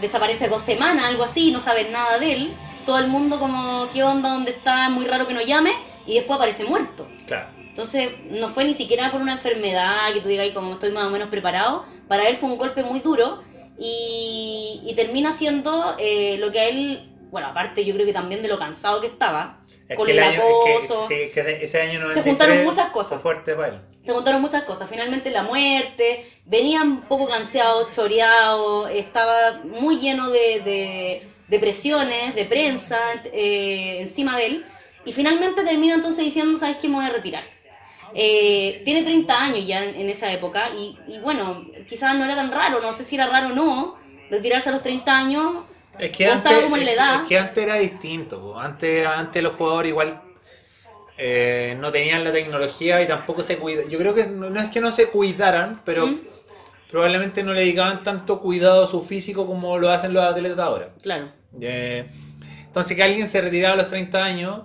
desaparece 0.00 0.48
dos 0.48 0.62
semanas, 0.62 1.04
algo 1.04 1.22
así, 1.22 1.52
no 1.52 1.60
saben 1.60 1.92
nada 1.92 2.18
de 2.18 2.32
él, 2.32 2.52
todo 2.84 2.98
el 2.98 3.06
mundo 3.06 3.38
como, 3.38 3.86
¿qué 3.94 4.02
onda? 4.02 4.30
¿Dónde 4.30 4.50
está? 4.50 4.88
Muy 4.88 5.06
raro 5.06 5.28
que 5.28 5.34
no 5.34 5.40
llame, 5.40 5.70
y 6.04 6.14
después 6.14 6.36
aparece 6.36 6.64
muerto. 6.64 7.06
Claro. 7.28 7.46
Entonces, 7.56 8.10
no 8.28 8.48
fue 8.48 8.64
ni 8.64 8.74
siquiera 8.74 9.12
por 9.12 9.20
una 9.20 9.32
enfermedad 9.34 10.12
que 10.12 10.20
tú 10.20 10.28
digas, 10.28 10.46
"Ay, 10.46 10.52
como 10.52 10.72
estoy 10.72 10.90
más 10.90 11.04
o 11.04 11.10
menos 11.10 11.28
preparado. 11.28 11.84
Para 12.08 12.28
él 12.28 12.36
fue 12.36 12.48
un 12.48 12.58
golpe 12.58 12.82
muy 12.82 13.00
duro 13.00 13.42
y, 13.78 14.80
y 14.86 14.94
termina 14.94 15.32
siendo 15.32 15.96
eh, 15.98 16.36
lo 16.38 16.50
que 16.50 16.60
a 16.60 16.64
él, 16.68 17.12
bueno, 17.30 17.48
aparte 17.48 17.84
yo 17.84 17.94
creo 17.94 18.06
que 18.06 18.12
también 18.12 18.42
de 18.42 18.48
lo 18.48 18.58
cansado 18.58 19.00
que 19.00 19.06
estaba, 19.06 19.60
Es 19.88 19.96
con 19.96 20.06
que 20.06 20.12
el 20.12 20.18
año, 20.20 20.40
es 20.66 20.80
acoso. 20.80 21.06
que, 21.08 21.26
sí, 21.26 21.30
que 21.32 21.40
ese, 21.40 21.64
ese 21.64 21.80
año 21.82 22.00
93 22.00 22.24
juntaron 22.24 22.64
muchas 22.64 22.90
cosas. 22.90 23.20
Fue 23.20 23.32
fuerte 23.34 23.54
para 23.54 23.68
él. 23.68 23.80
Se 24.02 24.12
contaron 24.12 24.40
muchas 24.40 24.62
cosas. 24.64 24.88
Finalmente 24.88 25.30
la 25.30 25.42
muerte, 25.42 26.24
venía 26.44 26.82
un 26.82 27.02
poco 27.02 27.28
cansado, 27.28 27.88
choreado, 27.90 28.88
estaba 28.88 29.60
muy 29.64 29.98
lleno 29.98 30.30
de, 30.30 30.60
de, 30.60 31.28
de 31.48 31.58
presiones, 31.58 32.34
de 32.34 32.44
prensa 32.44 32.98
eh, 33.32 33.98
encima 34.00 34.36
de 34.36 34.46
él. 34.46 34.66
Y 35.04 35.12
finalmente 35.12 35.62
termina 35.62 35.94
entonces 35.94 36.24
diciendo, 36.24 36.58
¿sabes 36.58 36.76
qué? 36.78 36.88
Me 36.88 36.96
voy 36.96 37.04
a 37.04 37.10
retirar. 37.10 37.44
Eh, 38.18 38.80
tiene 38.84 39.02
30 39.02 39.38
años 39.38 39.66
ya 39.66 39.84
en, 39.84 39.94
en 39.94 40.08
esa 40.08 40.32
época 40.32 40.70
y, 40.70 40.98
y 41.06 41.18
bueno, 41.18 41.66
quizás 41.86 42.16
no 42.16 42.24
era 42.24 42.34
tan 42.34 42.50
raro, 42.50 42.80
no 42.80 42.90
sé 42.94 43.04
si 43.04 43.16
era 43.16 43.26
raro 43.26 43.48
o 43.48 43.52
no, 43.54 43.98
retirarse 44.30 44.70
a 44.70 44.72
los 44.72 44.82
30 44.82 45.16
años. 45.16 45.64
Es 45.98 46.16
que, 46.16 46.26
antes, 46.26 46.62
como 46.62 46.78
en 46.78 46.86
la 46.86 46.92
edad. 46.92 47.22
es 47.22 47.28
que 47.28 47.38
antes 47.38 47.62
era 47.62 47.76
distinto. 47.76 48.40
po. 48.40 48.58
Antes, 48.58 49.06
antes 49.06 49.42
los 49.42 49.54
jugadores 49.54 49.90
igual 49.90 50.22
eh, 51.18 51.76
no 51.78 51.90
tenían 51.92 52.24
la 52.24 52.32
tecnología 52.32 53.02
y 53.02 53.06
tampoco 53.06 53.42
se 53.42 53.58
cuidaban. 53.58 53.90
Yo 53.90 53.98
creo 53.98 54.14
que 54.14 54.26
no, 54.26 54.48
no 54.48 54.60
es 54.60 54.70
que 54.70 54.80
no 54.80 54.90
se 54.92 55.08
cuidaran, 55.08 55.82
pero 55.84 56.06
¿Mm? 56.06 56.20
probablemente 56.90 57.42
no 57.42 57.52
le 57.52 57.60
dedicaban 57.60 58.02
tanto 58.02 58.40
cuidado 58.40 58.84
a 58.84 58.86
su 58.86 59.02
físico 59.02 59.46
como 59.46 59.78
lo 59.78 59.90
hacen 59.90 60.14
los 60.14 60.24
atletas 60.24 60.58
ahora. 60.58 60.94
Claro. 61.02 61.32
Eh, 61.60 62.08
entonces 62.66 62.96
que 62.96 63.02
alguien 63.02 63.26
se 63.26 63.40
retirara 63.40 63.74
a 63.74 63.76
los 63.76 63.88
30 63.88 64.24
años 64.24 64.62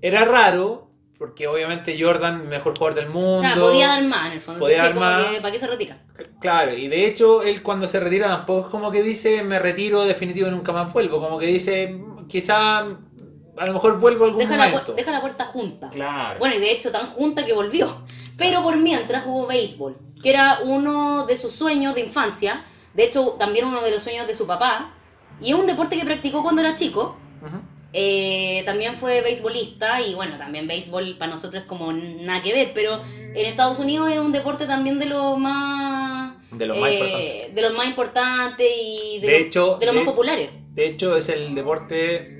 era 0.00 0.24
raro, 0.24 0.85
porque 1.18 1.46
obviamente 1.46 1.96
Jordan, 2.00 2.48
mejor 2.48 2.76
jugador 2.76 2.94
del 2.98 3.08
mundo. 3.08 3.40
Claro, 3.40 3.62
podía 3.62 3.88
dar 3.88 4.02
más 4.04 4.26
en 4.26 4.32
el 4.32 4.40
fondo. 4.40 4.60
podía 4.60 4.86
Entonces, 4.86 5.00
dar 5.00 5.10
como 5.14 5.22
más. 5.24 5.34
que, 5.34 5.40
¿para 5.40 5.52
qué 5.52 5.58
se 5.58 5.66
retira? 5.66 5.98
Claro, 6.40 6.72
y 6.74 6.88
de 6.88 7.06
hecho 7.06 7.42
él 7.42 7.62
cuando 7.62 7.88
se 7.88 8.00
retira 8.00 8.28
tampoco 8.28 8.66
es 8.66 8.70
como 8.70 8.90
que 8.90 9.02
dice 9.02 9.42
me 9.42 9.58
retiro 9.58 10.04
definitivo 10.04 10.48
y 10.48 10.50
nunca 10.50 10.72
más 10.72 10.92
vuelvo, 10.92 11.20
como 11.20 11.38
que 11.38 11.46
dice 11.46 11.98
quizá 12.28 12.78
a 12.78 13.66
lo 13.66 13.72
mejor 13.72 13.98
vuelvo 13.98 14.26
algún 14.26 14.40
Deja 14.40 14.56
la, 14.56 14.68
momento. 14.68 14.92
pu- 14.92 14.96
deja 14.96 15.10
la 15.10 15.20
puerta 15.22 15.44
junta. 15.46 15.88
Claro. 15.90 16.38
Bueno, 16.38 16.56
y 16.56 16.58
de 16.58 16.70
hecho 16.72 16.92
tan 16.92 17.06
junta 17.06 17.46
que 17.46 17.54
volvió. 17.54 18.02
Pero 18.36 18.62
por 18.62 18.76
mientras 18.76 19.24
jugó 19.24 19.46
béisbol, 19.46 19.96
que 20.22 20.28
era 20.28 20.58
uno 20.62 21.24
de 21.26 21.38
sus 21.38 21.52
sueños 21.52 21.94
de 21.94 22.02
infancia. 22.02 22.62
De 22.92 23.04
hecho, 23.04 23.36
también 23.38 23.64
uno 23.64 23.80
de 23.80 23.90
los 23.90 24.02
sueños 24.02 24.26
de 24.26 24.34
su 24.34 24.46
papá. 24.46 24.92
Y 25.40 25.52
es 25.52 25.54
un 25.54 25.66
deporte 25.66 25.96
que 25.96 26.04
practicó 26.04 26.42
cuando 26.42 26.60
era 26.60 26.74
chico. 26.74 27.16
Ujú. 27.40 27.56
Eh, 27.98 28.62
también 28.66 28.92
fue 28.92 29.22
beisbolista 29.22 30.02
y 30.02 30.14
bueno, 30.14 30.36
también 30.36 30.66
béisbol 30.66 31.16
para 31.16 31.30
nosotros 31.30 31.62
es 31.62 31.66
como 31.68 31.92
nada 31.94 32.42
que 32.42 32.52
ver, 32.52 32.72
pero 32.74 33.00
en 33.34 33.46
Estados 33.46 33.78
Unidos 33.78 34.12
es 34.12 34.18
un 34.18 34.32
deporte 34.32 34.66
también 34.66 34.98
de 34.98 35.06
los 35.06 35.38
más... 35.38 36.34
De 36.50 36.66
los 36.66 36.76
más 36.78 36.90
eh, 36.90 36.94
importantes. 36.98 37.54
De 37.54 37.62
los 37.62 37.72
más 37.74 37.86
importantes 37.86 38.66
y 38.84 39.18
de, 39.20 39.26
De 39.26 39.38
los- 39.38 39.46
hecho, 39.46 39.76
de 39.78 39.86
los 39.86 39.94
de- 39.94 40.00
más 40.02 40.10
populares. 40.12 40.50
De 40.74 40.86
hecho 40.88 41.16
es 41.16 41.30
el 41.30 41.54
deporte 41.54 42.32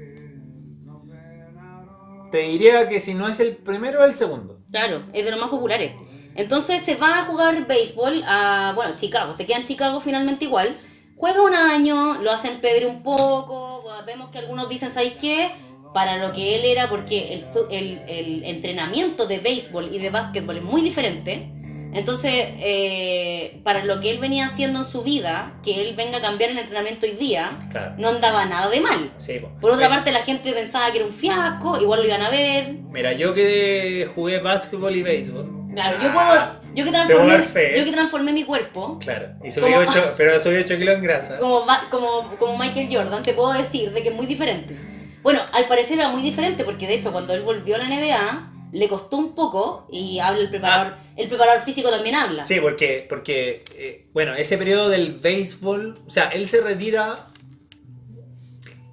te 2.31 2.39
diría 2.39 2.89
que 2.89 3.01
si 3.01 3.15
no 3.15 3.29
es 3.29 3.41
el 3.41 3.57
primero 3.57 4.05
es 4.05 4.13
el 4.13 4.19
segundo. 4.19 4.59
Claro, 4.71 5.05
es 5.13 5.25
de 5.25 5.31
los 5.31 5.41
más 5.41 5.49
populares. 5.49 5.93
Entonces 6.35 6.83
se 6.83 6.97
va 6.97 7.21
a 7.21 7.25
jugar 7.25 7.67
béisbol 7.67 8.23
a, 8.27 8.73
bueno, 8.75 8.95
Chicago. 8.97 9.33
Se 9.33 9.47
queda 9.47 9.57
en 9.59 9.65
Chicago 9.65 10.01
finalmente 10.01 10.45
igual. 10.45 10.77
Juega 11.17 11.43
un 11.43 11.55
año, 11.55 12.21
lo 12.23 12.31
hacen 12.31 12.61
pebre 12.61 12.87
un 12.87 13.03
poco. 13.03 13.83
vemos 14.07 14.31
que 14.31 14.39
algunos 14.39 14.69
dicen, 14.69 14.91
¿sabéis 14.91 15.15
qué? 15.21 15.51
Para 15.95 16.17
lo 16.19 16.31
que 16.33 16.55
él 16.57 16.65
era, 16.65 16.89
porque 16.89 17.33
el, 17.33 17.47
el, 17.71 18.03
el 18.09 18.45
entrenamiento 18.45 19.27
de 19.27 19.39
béisbol 19.39 19.93
y 19.95 19.99
de 19.99 20.11
básquetbol 20.11 20.59
es 20.59 20.63
muy 20.63 20.83
diferente. 20.83 21.51
Entonces, 21.95 22.33
eh, 22.59 23.61
para 23.65 23.83
lo 23.85 24.01
que 24.01 24.11
él 24.11 24.19
venía 24.19 24.45
haciendo 24.47 24.81
en 24.81 24.85
su 24.85 25.03
vida, 25.03 25.55
que 25.65 25.81
él 25.81 25.97
venga 25.97 26.19
a 26.19 26.21
cambiar 26.21 26.51
el 26.51 26.59
entrenamiento 26.59 27.07
hoy 27.07 27.13
día, 27.13 27.59
Claro. 27.71 27.95
no 27.97 28.09
andaba 28.09 28.45
nada 28.45 28.69
de 28.69 28.81
mal. 28.81 29.11
Sí, 29.17 29.39
po. 29.39 29.49
Por 29.61 29.71
otra 29.71 29.89
parte, 29.89 30.13
la 30.13 30.23
gente 30.23 30.53
pensaba 30.53 30.91
que 30.93 30.99
era 30.99 31.07
un 31.07 31.15
fiasco, 31.15 31.81
igual 31.81 32.01
lo 32.01 32.07
iban 32.07 32.21
a 32.23 32.29
ver, 32.29 32.75
Mira, 32.91 33.13
yo 33.15 33.33
que 33.33 34.07
jugué 34.15 34.41
básquetbol 34.41 34.95
y 34.95 35.03
béisbol. 35.03 35.51
Claro, 35.73 35.99
yo 36.03 36.11
Ah, 36.13 36.59
puedo. 36.61 36.66
Yo 36.77 36.85
que 36.85 36.91
transformé, 36.91 37.39
yo 37.77 37.85
que 37.85 37.93
transformé 37.93 38.33
mi 38.33 38.45
cuerpo, 38.45 38.99
Claro, 39.01 39.31
y 39.43 39.51
subí 39.51 39.73
Como- 39.73 39.89
8, 39.89 40.15
pero 40.17 40.39
subí 40.39 40.57
8 40.57 40.77
kilos 40.77 40.95
en 40.97 41.03
grasa. 41.03 41.39
como, 41.39 41.65
como, 41.91 42.31
como 42.39 42.59
Michael 42.59 42.89
Jordan, 42.91 43.23
te 43.23 43.33
puedo 43.33 43.53
decir 43.55 43.93
de 43.93 44.03
que 44.03 44.11
es 44.11 44.15
muy 44.15 44.27
diferente. 44.27 44.77
Bueno, 45.23 45.41
al 45.53 45.67
parecer 45.67 45.99
era 45.99 46.09
muy 46.11 46.23
diferente 46.23 46.63
porque 46.65 46.87
de 46.87 46.95
hecho 46.95 47.11
cuando 47.13 47.35
él 47.35 47.43
volvió 47.43 47.75
a 47.77 47.79
la 47.79 47.87
NBA 47.89 48.53
le 48.73 48.89
costó 48.89 49.17
un 49.17 49.35
poco 49.35 49.87
y 49.91 50.19
habla 50.19 50.43
el 50.43 50.51
preparador, 50.51 50.97
el 51.17 51.29
preparador 51.29 51.63
físico 51.63 51.89
también 51.89 52.15
habla. 52.15 52.43
Ah. 52.43 52.45
Sí, 52.45 52.61
porque, 52.61 53.07
porque 53.09 53.65
eh, 53.75 54.07
bueno, 54.13 54.35
ese 54.35 54.59
periodo 54.59 54.89
del 54.91 55.15
béisbol, 55.15 55.99
o 56.07 56.11
sea, 56.11 56.29
él 56.29 56.47
se 56.47 56.61
retira, 56.61 57.21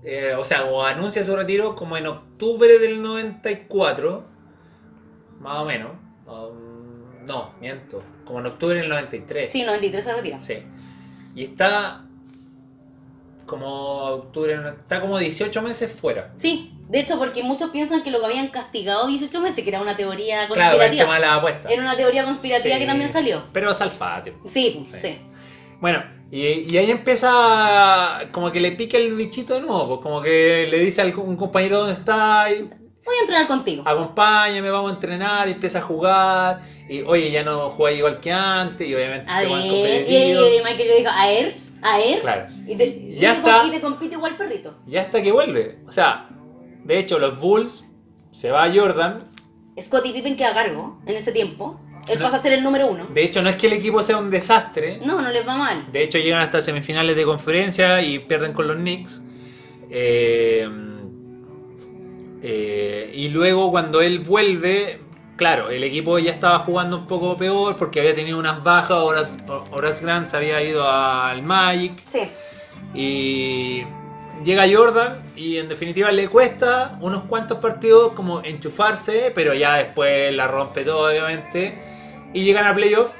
eh, 0.06 0.34
o 0.38 0.44
sea, 0.46 0.66
o 0.66 0.84
anuncia 0.84 1.24
su 1.26 1.36
retiro 1.36 1.76
como 1.76 1.98
en 1.98 2.08
octubre 2.08 2.80
del 2.80 3.02
94, 3.02 4.26
más 5.40 5.58
o 5.58 5.66
menos. 5.66 5.92
No, 7.26 7.53
miento, 7.61 8.03
como 8.26 8.39
en 8.39 8.45
octubre 8.47 8.80
del 8.80 8.89
93. 8.89 9.51
Sí, 9.51 9.63
93 9.63 10.03
se 10.05 10.13
retira. 10.13 10.43
Sí. 10.43 10.55
Y 11.36 11.43
está 11.45 12.05
como 13.45 13.67
octubre, 13.67 14.57
está 14.80 15.01
como 15.01 15.17
18 15.17 15.61
meses 15.61 15.91
fuera. 15.91 16.32
Sí, 16.38 16.71
de 16.89 16.99
hecho 16.99 17.17
porque 17.17 17.43
muchos 17.43 17.71
piensan 17.71 18.03
que 18.03 18.11
lo 18.11 18.19
que 18.19 18.26
habían 18.28 18.47
castigado 18.47 19.07
18 19.07 19.41
meses, 19.41 19.63
que 19.63 19.69
era 19.69 19.82
una 19.82 19.95
teoría 19.97 20.47
Claro, 20.47 20.82
el 20.82 20.89
tema 20.91 21.05
conspirativa. 21.07 21.13
de 21.15 21.19
la 21.19 21.34
apuesta. 21.36 21.69
era 21.69 21.82
una 21.82 21.97
teoría 21.97 22.24
conspirativa 22.26 22.76
Sí, 22.76 22.82
que 22.82 22.88
también 22.88 23.11
salió. 23.11 23.43
Pero 23.51 23.74
salfate. 23.74 24.34
Sí, 24.45 24.88
sí. 24.93 24.99
Sí. 24.99 25.17
Bueno, 25.82 26.03
y, 26.32 26.47
y 26.47 26.78
ahí 26.78 26.89
empieza 26.89 28.21
como 28.32 28.51
que 28.51 28.59
le 28.61 28.71
pica 28.71 28.97
el 28.97 29.13
bichito 29.15 29.55
de 29.55 29.61
nuevo, 29.61 29.88
pues 29.88 29.99
como 29.99 30.21
que 30.21 30.65
le 30.69 30.80
dice 30.80 31.01
a 31.01 31.05
un 31.19 31.36
compañero 31.36 31.80
dónde 31.80 31.93
está, 31.93 32.49
y, 32.51 32.69
Voy 33.06 33.16
a 33.18 33.22
entrenar 33.22 33.47
contigo. 33.47 33.84
acompáñame, 33.86 34.70
vamos 34.70 34.91
a 34.91 34.95
entrenar, 34.95 35.47
empieza 35.49 35.80
a 35.80 35.82
jugar, 35.82 36.62
y 36.88 37.01
oye, 37.01 37.32
ya 37.32 37.43
no 37.43 37.70
juega 37.70 37.97
igual 37.97 38.20
que 38.22 38.32
antes, 38.32 38.88
y 38.88 38.95
obviamente 38.95 39.30
A 39.30 39.41
te 39.41 39.47
van 39.47 39.62
ver, 39.64 40.10
y, 40.10 40.16
y 40.32 40.64
Michael 40.64 40.88
le 40.88 40.97
dijo, 40.99 41.10
a 41.12 41.30
Ers, 41.32 41.74
a 41.82 41.99
Ers, 41.99 42.22
Claro. 42.22 42.45
y, 42.66 42.76
te, 42.76 42.86
y 42.86 43.16
Ya 43.20 43.34
te 43.34 43.39
está. 43.39 43.66
y 43.68 43.72
te 43.72 43.82
compite 43.82 44.16
igual 44.16 44.38
perrito. 44.38 44.76
Y 44.88 44.95
hasta 44.95 45.22
que 45.22 45.32
vuelve. 45.34 45.80
O 45.88 45.91
sea, 45.91 46.30
de 46.86 46.97
hecho, 46.99 47.20
los 47.20 47.39
Bulls 47.39 47.84
se 48.32 48.51
va 48.51 48.64
a 48.64 48.74
Jordan, 48.74 49.20
Scottie 49.82 50.14
Pippen 50.14 50.36
queda 50.38 50.51
a 50.51 50.54
cargo 50.54 50.99
en 51.06 51.16
ese 51.18 51.32
tiempo. 51.32 51.80
Él 52.08 52.20
No. 52.20 52.26
pasa 52.26 52.38
a 52.38 52.39
ser 52.39 52.54
el 52.54 52.64
número 52.64 52.88
uno. 52.88 53.08
De 53.14 53.24
hecho, 53.24 53.41
no 53.41 53.49
es 53.49 53.56
que 53.56 53.68
el 53.68 53.74
equipo 53.74 54.04
sea 54.04 54.18
un 54.18 54.30
desastre. 54.30 54.99
No, 55.06 55.20
no 55.22 55.30
les 55.32 55.47
va 55.47 55.56
mal. 55.56 55.91
De 55.91 56.04
hecho, 56.04 56.18
llegan 56.20 56.41
hasta 56.41 56.62
semifinales 56.62 57.16
de 57.16 57.24
conferencia 57.26 58.01
y 58.01 58.20
pierden 58.20 58.54
con 58.54 58.68
los 58.68 58.76
Knicks. 58.78 59.22
Eh, 59.89 60.70
eh, 62.44 63.10
y 63.14 63.30
luego 63.30 63.72
cuando 63.72 64.02
él 64.02 64.20
vuelve, 64.20 65.00
claro, 65.38 65.70
el 65.70 65.84
equipo 65.84 66.20
ya 66.20 66.32
estaba 66.32 66.60
jugando 66.60 66.98
un 66.98 67.08
poco 67.08 67.38
peor 67.38 67.78
porque 67.78 68.00
había 68.02 68.14
tenido 68.14 68.38
unas 68.38 68.62
bajas. 68.64 68.91
Horas, 68.98 69.34
Horace 69.72 70.04
Grant 70.04 70.28
se 70.28 70.38
había 70.38 70.62
ido 70.62 70.89
al 70.91 71.41
Magic. 71.41 71.94
Sí. 72.12 72.30
Y 72.94 73.84
llega 74.44 74.66
Jordan 74.72 75.24
y 75.36 75.58
en 75.58 75.70
definitiva 75.70 76.12
le 76.12 76.28
cuesta 76.28 76.98
unos 77.02 77.24
cuantos 77.24 77.60
partidos 77.60 78.12
como 78.14 78.44
enchufarse, 78.44 79.32
pero 79.34 79.54
ya 79.54 79.76
después 79.78 80.34
la 80.36 80.48
rompe 80.48 80.84
todo 80.84 81.10
obviamente. 81.10 81.82
Y 82.34 82.44
llegan 82.44 82.66
a 82.66 82.74
playoff. 82.76 83.12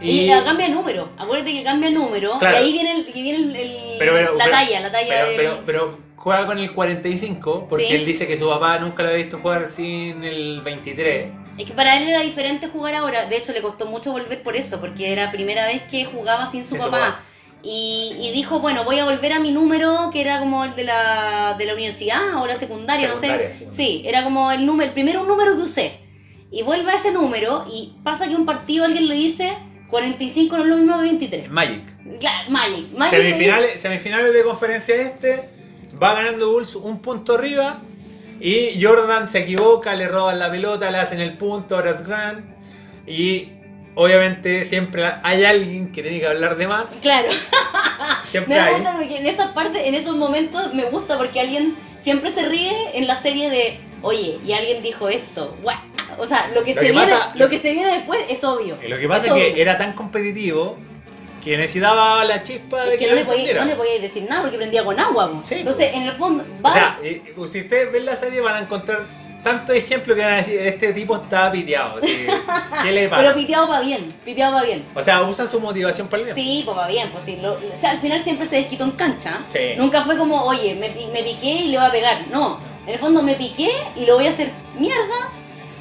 Y, 0.00 0.26
ya 0.26 0.44
cambia 0.44 0.68
número. 0.68 1.08
Acuérdate 1.16 1.52
que 1.52 1.62
cambia 1.64 1.90
número. 1.90 2.38
Claro. 2.38 2.56
Y 2.58 2.60
ahí 2.62 2.72
viene, 2.72 2.92
el, 2.92 3.08
y 3.14 3.22
viene 3.22 3.38
el- 3.38 3.56
el- 3.56 3.98
Pero, 3.98 4.12
pero- 4.12 4.34
la 4.34 4.44
pero- 4.44 4.56
talla, 4.56 4.80
la 4.80 4.92
talla 4.92 5.24
pero 5.64 5.98
juega 6.24 6.46
con 6.46 6.58
el 6.58 6.72
45 6.72 7.66
porque 7.68 7.86
Sí. 7.88 7.94
él 7.94 8.06
dice 8.06 8.26
que 8.26 8.36
su 8.36 8.48
papá 8.48 8.78
nunca 8.78 9.02
lo 9.02 9.10
había 9.10 9.20
visto 9.22 9.38
jugar 9.38 9.68
sin 9.68 10.24
el 10.24 10.62
23. 10.62 11.26
Es 11.58 11.66
que 11.66 11.72
para 11.74 11.96
él 11.98 12.08
era 12.08 12.20
diferente 12.22 12.66
jugar 12.68 12.94
ahora. 12.94 13.26
De 13.26 13.36
hecho, 13.36 13.52
le 13.52 13.60
costó 13.60 13.84
mucho 13.86 14.10
volver 14.10 14.42
por 14.42 14.56
eso, 14.56 14.80
porque 14.80 15.12
era 15.12 15.30
primera 15.30 15.66
vez 15.66 15.82
que 15.82 16.04
jugaba 16.06 16.46
sin 16.50 16.64
su 16.64 16.70
Sin 16.70 16.80
su 16.80 16.90
papá. 16.90 17.20
Y, 17.62 18.16
y 18.20 18.32
dijo, 18.32 18.58
bueno, 18.60 18.84
voy 18.84 18.98
a 18.98 19.04
volver 19.04 19.32
a 19.34 19.38
mi 19.38 19.52
número, 19.52 20.10
que 20.12 20.20
era 20.22 20.38
como 20.40 20.64
el 20.64 20.74
de 20.74 20.84
la, 20.84 21.54
de 21.58 21.64
la 21.66 21.74
universidad 21.74 22.42
o 22.42 22.46
la 22.46 22.56
secundaria, 22.56 23.06
no 23.08 23.16
sé. 23.16 23.52
sí. 23.58 23.66
Sí, 23.70 24.02
era 24.04 24.24
como 24.24 24.50
el 24.50 24.66
número, 24.66 24.88
el 24.88 24.92
primero 24.94 25.24
número 25.24 25.56
que 25.56 25.62
usé. 25.62 25.92
Y 26.50 26.62
vuelve 26.62 26.90
a 26.92 26.96
ese 26.96 27.12
número 27.12 27.66
y 27.70 27.92
pasa 28.02 28.28
que 28.28 28.34
un 28.34 28.46
partido 28.46 28.84
alguien 28.84 29.08
le 29.08 29.14
dice 29.14 29.52
45 29.88 30.56
no 30.56 30.62
es 30.64 30.68
lo 30.70 30.76
mismo 30.76 30.96
que 30.98 31.02
23. 31.04 31.50
Magic. 31.50 32.18
Claro, 32.18 32.50
Magic. 32.50 32.90
Magic 32.96 33.18
Semifinales, 33.20 33.80
semifinales 33.80 34.32
de 34.32 34.42
conferencia 34.42 34.94
este. 34.96 35.53
Va 36.02 36.14
ganando 36.14 36.50
Bulls 36.50 36.74
un 36.76 37.00
punto 37.00 37.34
arriba. 37.34 37.78
Y 38.40 38.82
Jordan 38.82 39.26
se 39.26 39.40
equivoca, 39.40 39.94
le 39.94 40.08
roban 40.08 40.38
la 40.38 40.50
pelota, 40.50 40.90
le 40.90 40.98
hacen 40.98 41.20
el 41.20 41.36
punto, 41.38 41.76
Horace 41.76 42.04
Grant. 42.04 42.44
Y 43.06 43.48
obviamente 43.94 44.64
siempre 44.64 45.04
hay 45.22 45.44
alguien 45.44 45.92
que 45.92 46.02
tiene 46.02 46.20
que 46.20 46.26
hablar 46.26 46.56
de 46.56 46.66
más. 46.66 46.98
Claro. 47.00 47.28
Siempre 48.24 48.54
Me 48.56 48.60
hay. 48.60 48.74
gusta 48.74 48.92
porque 48.96 49.18
en 49.18 49.26
esa 49.26 49.54
parte, 49.54 49.86
en 49.88 49.94
esos 49.94 50.16
momentos, 50.16 50.74
me 50.74 50.84
gusta 50.86 51.16
porque 51.16 51.40
alguien 51.40 51.76
siempre 52.00 52.32
se 52.32 52.48
ríe 52.48 52.72
en 52.94 53.06
la 53.06 53.14
serie 53.16 53.48
de, 53.50 53.78
oye, 54.02 54.38
y 54.44 54.52
alguien 54.52 54.82
dijo 54.82 55.08
esto. 55.08 55.56
What? 55.62 55.76
O 56.18 56.26
sea, 56.26 56.48
lo 56.54 56.64
que, 56.64 56.74
Lo 56.74 56.80
se, 56.80 56.86
que 56.86 56.92
viene, 56.92 57.06
pasa- 57.10 57.32
lo 57.34 57.48
que 57.48 57.58
se 57.58 57.72
viene 57.72 57.92
después 57.94 58.20
es 58.28 58.42
obvio. 58.44 58.76
Lo 58.88 58.98
que 58.98 59.08
pasa 59.08 59.28
es, 59.28 59.32
que 59.54 59.60
era 59.62 59.78
tan 59.78 59.92
competitivo 59.92 60.76
que 61.44 61.56
necesitaba 61.56 62.24
la 62.24 62.42
chispa 62.42 62.82
de 62.84 62.94
Es 62.94 62.98
que, 62.98 63.04
que 63.04 63.10
no 63.10 63.16
le, 63.16 63.24
podía, 63.24 63.54
no 63.60 63.64
le 63.66 63.74
podía 63.76 64.00
decir 64.00 64.22
nada 64.28 64.42
porque 64.42 64.56
prendía 64.56 64.84
con 64.84 64.98
agua. 64.98 65.30
po. 65.30 65.42
Sí, 65.42 65.56
Entonces, 65.56 65.92
en 65.94 66.02
el 66.04 66.12
fondo, 66.12 66.44
va. 66.64 66.70
O 66.70 66.72
sea, 66.72 66.98
eh, 67.02 67.22
si 67.50 67.60
ustedes 67.60 67.92
ven 67.92 68.04
la 68.06 68.16
serie 68.16 68.40
van 68.40 68.54
a 68.56 68.60
encontrar 68.60 69.04
tantos 69.42 69.76
ejemplos 69.76 70.16
que 70.16 70.24
van 70.24 70.32
a 70.32 70.36
decir, 70.38 70.58
este 70.58 70.94
tipo 70.94 71.16
está 71.16 71.52
piteado. 71.52 72.00
¿Qué 72.00 72.90
le 72.92 73.08
pasa? 73.10 73.22
pero 73.22 73.34
piteado 73.34 73.68
va 73.68 73.80
bien, 73.80 74.14
piteado 74.24 74.54
va 74.54 74.62
bien. 74.62 74.82
o 74.94 75.02
sea, 75.02 75.20
usan 75.22 75.46
su 75.46 75.60
motivación 75.60 76.08
para 76.08 76.20
el 76.22 76.24
bien. 76.32 76.34
Sí, 76.34 76.62
pues 76.64 76.74
va 76.76 76.86
bien, 76.88 77.10
pues 77.12 77.24
sí. 77.24 77.36
Lo- 77.42 77.52
o 77.52 77.76
sea, 77.78 77.90
al 77.90 78.00
final 78.00 78.24
siempre 78.24 78.46
se 78.46 78.56
desquitó 78.56 78.84
en 78.84 78.92
cancha. 78.92 79.40
Sí. 79.48 79.74
Nunca 79.76 80.00
fue 80.02 80.16
como, 80.16 80.42
oye, 80.44 80.74
me, 80.74 80.88
me 81.12 81.22
piqué 81.22 81.50
y 81.52 81.68
le 81.68 81.76
voy 81.78 81.86
a 81.86 81.92
pegar. 81.92 82.22
No, 82.30 82.58
en 82.86 82.94
el 82.94 82.98
fondo 82.98 83.22
me 83.22 83.34
piqué 83.34 83.70
y 83.96 84.06
lo 84.06 84.14
voy 84.14 84.26
a 84.26 84.30
hacer 84.30 84.50
mierda 84.78 85.28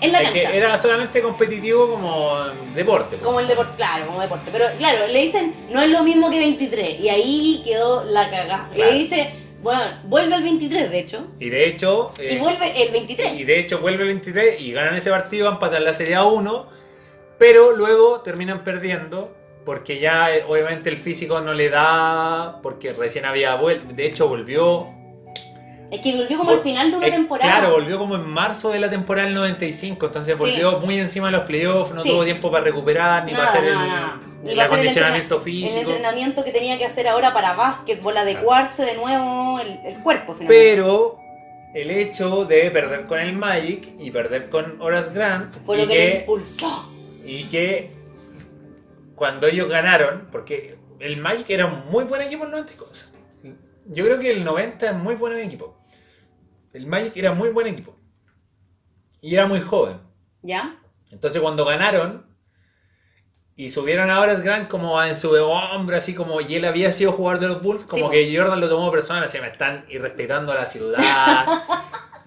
en 0.05 0.11
la 0.11 0.19
Es 0.21 0.29
cancha. 0.29 0.51
que 0.51 0.57
era 0.57 0.77
solamente 0.77 1.21
competitivo 1.21 1.89
como 1.89 2.35
deporte. 2.75 3.17
po. 3.17 3.25
Como 3.25 3.39
el 3.39 3.47
deporte, 3.47 3.73
claro, 3.77 4.05
como 4.07 4.21
deporte. 4.21 4.49
Pero 4.51 4.65
claro, 4.77 5.07
le 5.07 5.21
dicen, 5.21 5.53
no 5.69 5.81
es 5.81 5.89
lo 5.89 6.03
mismo 6.03 6.29
que 6.29 6.39
23. 6.39 6.99
Y 6.99 7.09
ahí 7.09 7.61
quedó 7.65 8.03
la 8.03 8.29
cagada. 8.29 8.69
Claro. 8.73 8.91
Le 8.91 8.97
dice, 8.97 9.33
bueno, 9.61 9.81
vuelve 10.05 10.35
el 10.35 10.43
23, 10.43 10.91
de 10.91 10.99
hecho. 10.99 11.27
Y 11.39 11.49
de 11.49 11.67
hecho. 11.67 12.13
Y 12.17 12.21
eh, 12.35 12.37
vuelve 12.39 12.83
el 12.83 12.91
23. 12.91 13.39
y 13.39 13.43
de 13.43 13.59
hecho 13.59 13.79
vuelve 13.79 14.03
el 14.03 14.09
23 14.09 14.59
y 14.61 14.71
ganan 14.73 14.95
ese 14.95 15.09
partido, 15.09 15.49
empatan 15.49 15.83
la 15.83 15.93
serie 15.93 16.15
a 16.15 16.25
1. 16.25 16.67
Pero 17.37 17.71
luego 17.75 18.21
terminan 18.21 18.63
perdiendo. 18.63 19.33
Porque 19.65 19.97
ya 19.99 20.35
eh, 20.35 20.43
obviamente 20.45 20.89
el 20.89 20.97
físico 20.97 21.39
no 21.39 21.53
le 21.53 21.69
da. 21.69 22.59
Porque 22.61 22.91
recién 22.91 23.23
había 23.25 23.55
vuelto. 23.55 23.93
De 23.93 24.05
hecho 24.05 24.27
volvió 24.27 24.89
Es 25.93 26.01
que 26.01 26.15
volvió 26.15 26.37
como 26.37 26.51
al 26.51 26.59
final 26.59 26.89
de 26.91 26.97
una 26.97 27.07
eh, 27.07 27.11
temporada. 27.11 27.59
Claro, 27.59 27.73
volvió 27.75 27.97
como 27.99 28.15
en 28.15 28.27
marzo 28.27 28.69
de 28.71 28.79
la 28.79 28.89
temporada 28.89 29.27
del 29.27 29.35
95, 29.35 30.07
entonces 30.07 30.35
Sí. 30.37 30.39
volvió 30.43 30.79
muy 30.79 30.97
encima 30.99 31.27
de 31.27 31.33
los 31.33 31.41
playoffs, 31.41 31.93
no 31.93 32.01
Sí. 32.01 32.09
tuvo 32.09 32.23
tiempo 32.23 32.49
para 32.51 32.63
recuperar, 32.63 33.25
ni 33.25 33.31
Nada, 33.33 33.45
para 33.45 33.59
hacer 33.59 33.73
nada, 33.73 34.19
el, 34.43 34.49
el 34.49 34.59
acondicionamiento 34.59 35.39
físico. 35.39 35.81
El 35.81 35.87
entrenamiento 35.97 36.43
que 36.43 36.51
tenía 36.51 36.77
que 36.77 36.85
hacer 36.85 37.07
ahora 37.07 37.31
para 37.33 37.53
básquetbol, 37.53 38.17
adecuarse 38.17 38.83
de 38.85 38.95
nuevo 38.95 39.59
el, 39.59 39.79
el 39.85 40.01
cuerpo, 40.01 40.33
finalmente. 40.33 40.75
Pero 40.75 41.19
el 41.75 41.91
hecho 41.91 42.45
de 42.45 42.71
perder 42.71 43.05
con 43.05 43.19
el 43.19 43.33
Magic 43.33 43.89
y 43.99 44.09
perder 44.11 44.49
con 44.49 44.81
Horace 44.81 45.11
Grant 45.13 45.53
Fue 45.65 45.77
y, 45.77 45.81
lo 45.81 45.87
que 45.87 45.93
le 45.95 46.11
que, 46.11 46.17
impulsó. 46.19 46.89
y 47.25 47.43
que 47.45 47.91
cuando 49.15 49.47
ellos 49.47 49.69
ganaron, 49.69 50.27
porque 50.31 50.75
el 50.99 51.17
Magic 51.17 51.49
era 51.49 51.65
un 51.67 51.85
muy 51.91 52.03
buen 52.05 52.21
equipo 52.21 52.43
en 52.45 52.49
el 52.49 52.51
94. 52.61 53.07
Yo 53.87 54.05
creo 54.05 54.17
que 54.19 54.31
el 54.31 54.43
90 54.43 54.89
es 54.91 54.95
muy 54.95 55.15
buen 55.15 55.37
equipo. 55.39 55.75
El 56.73 56.87
Magic 56.87 57.15
era 57.15 57.33
muy 57.33 57.49
buen 57.49 57.67
equipo. 57.67 57.95
Y 59.21 59.33
era 59.35 59.45
muy 59.47 59.61
joven. 59.61 59.99
¿Ya? 60.41 60.77
Entonces 61.11 61.41
cuando 61.41 61.63
ganaron 61.65 62.25
y 63.55 63.69
subieron 63.69 64.09
a 64.09 64.19
Horace 64.19 64.41
Grant 64.41 64.67
como 64.67 65.01
en 65.03 65.15
su 65.15 65.31
hombro, 65.31 65.95
así 65.95 66.15
como 66.15 66.41
y 66.41 66.55
él 66.55 66.65
había 66.65 66.91
sido 66.91 67.11
jugador 67.11 67.39
de 67.39 67.47
los 67.47 67.61
Bulls, 67.61 67.83
como 67.83 68.07
Sí, 68.07 68.11
que 68.11 68.35
Jordan 68.37 68.59
lo 68.59 68.67
tomó 68.67 68.91
personal, 68.91 69.23
así 69.23 69.39
me 69.39 69.47
están 69.47 69.85
irrespetando 69.89 70.51
a 70.51 70.55
la 70.55 70.65
ciudad. 70.65 70.99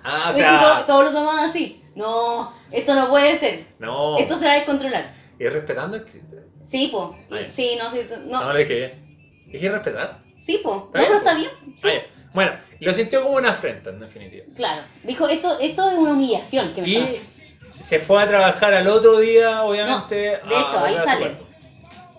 ah, 0.05 0.30
o 0.32 0.36
que 0.36 0.42
todo, 0.42 0.74
sea, 0.76 0.86
todo 0.86 1.03
lo 1.03 1.11
tomaban 1.12 1.51
así. 1.51 1.82
No, 1.97 2.53
esto 2.70 2.94
no 2.94 3.09
puede 3.09 3.36
ser. 3.36 3.66
no, 3.78 4.18
Esto 4.18 4.36
se 4.36 4.44
va 4.47 4.53
a 4.53 4.55
descontrolar. 4.57 5.12
irrespetando 5.38 5.97
existe. 5.97 6.44
Sí, 6.62 6.88
po. 6.88 7.16
Sí, 7.49 7.76
no, 7.78 7.90
sí, 7.90 8.07
no. 8.26 8.44
No, 8.44 8.53
le 8.53 8.61
dije. 8.61 9.03
Dije 9.47 9.68
respetar. 9.70 10.22
Sí, 10.36 10.61
po. 10.62 10.74
No, 10.76 10.90
pero 10.92 11.16
está 11.16 11.34
bien. 11.34 11.51
Sí. 11.76 11.88
Bueno, 12.37 12.53
lo 12.80 12.93
sintió 12.93 13.22
como 13.22 13.37
una 13.37 13.53
afrenta, 13.53 13.89
en 13.89 13.99
definitiva. 13.99 14.45
Claro. 14.55 14.82
Dijo, 15.05 15.26
esto, 15.26 15.59
esto 15.59 15.91
es 15.91 15.97
una 15.97 16.12
humillación 16.12 16.74
que 16.74 16.82
me 16.82 16.95
está 16.95 17.12
Y 17.12 17.82
se 17.82 17.99
fue 17.99 18.22
a 18.22 18.28
trabajar 18.28 18.74
al 18.74 18.87
otro 18.89 19.18
día, 19.20 19.64
obviamente. 19.64 20.39
No, 20.45 20.51
de 20.51 20.61
hecho, 20.61 20.84
ahí 20.84 20.97
sale. 21.03 21.37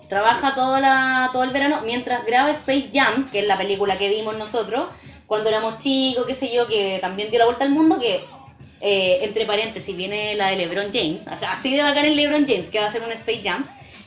Trabaja 0.09 0.55
todo, 0.55 0.79
la, 0.79 1.29
todo 1.31 1.43
el 1.43 1.51
verano 1.51 1.81
mientras 1.85 2.25
graba 2.25 2.49
Space 2.49 2.89
Jam, 2.91 3.29
que 3.29 3.41
es 3.41 3.47
la 3.47 3.59
película 3.59 3.99
que 3.99 4.09
vimos 4.09 4.35
nosotros 4.35 4.87
cuando 5.27 5.49
éramos 5.49 5.77
chicos, 5.77 6.25
qué 6.25 6.33
sé 6.33 6.51
yo, 6.51 6.65
que 6.65 6.97
también 6.99 7.29
dio 7.29 7.37
la 7.37 7.45
vuelta 7.45 7.63
al 7.63 7.69
mundo, 7.69 7.99
que 7.99 8.25
eh, 8.81 9.19
entre 9.21 9.45
paréntesis 9.45 9.95
viene 9.95 10.33
la 10.33 10.47
de 10.47 10.55
LeBron 10.55 10.91
James, 10.91 11.27
o 11.31 11.37
sea, 11.37 11.51
así 11.51 11.75
de 11.75 11.83
bacán 11.83 12.05
el 12.05 12.15
LeBron 12.15 12.47
James, 12.47 12.71
que 12.71 12.79
va 12.79 12.85
a 12.85 12.87
hacer 12.87 13.03
un 13.03 13.11
Space 13.11 13.41
Jam. 13.43 13.63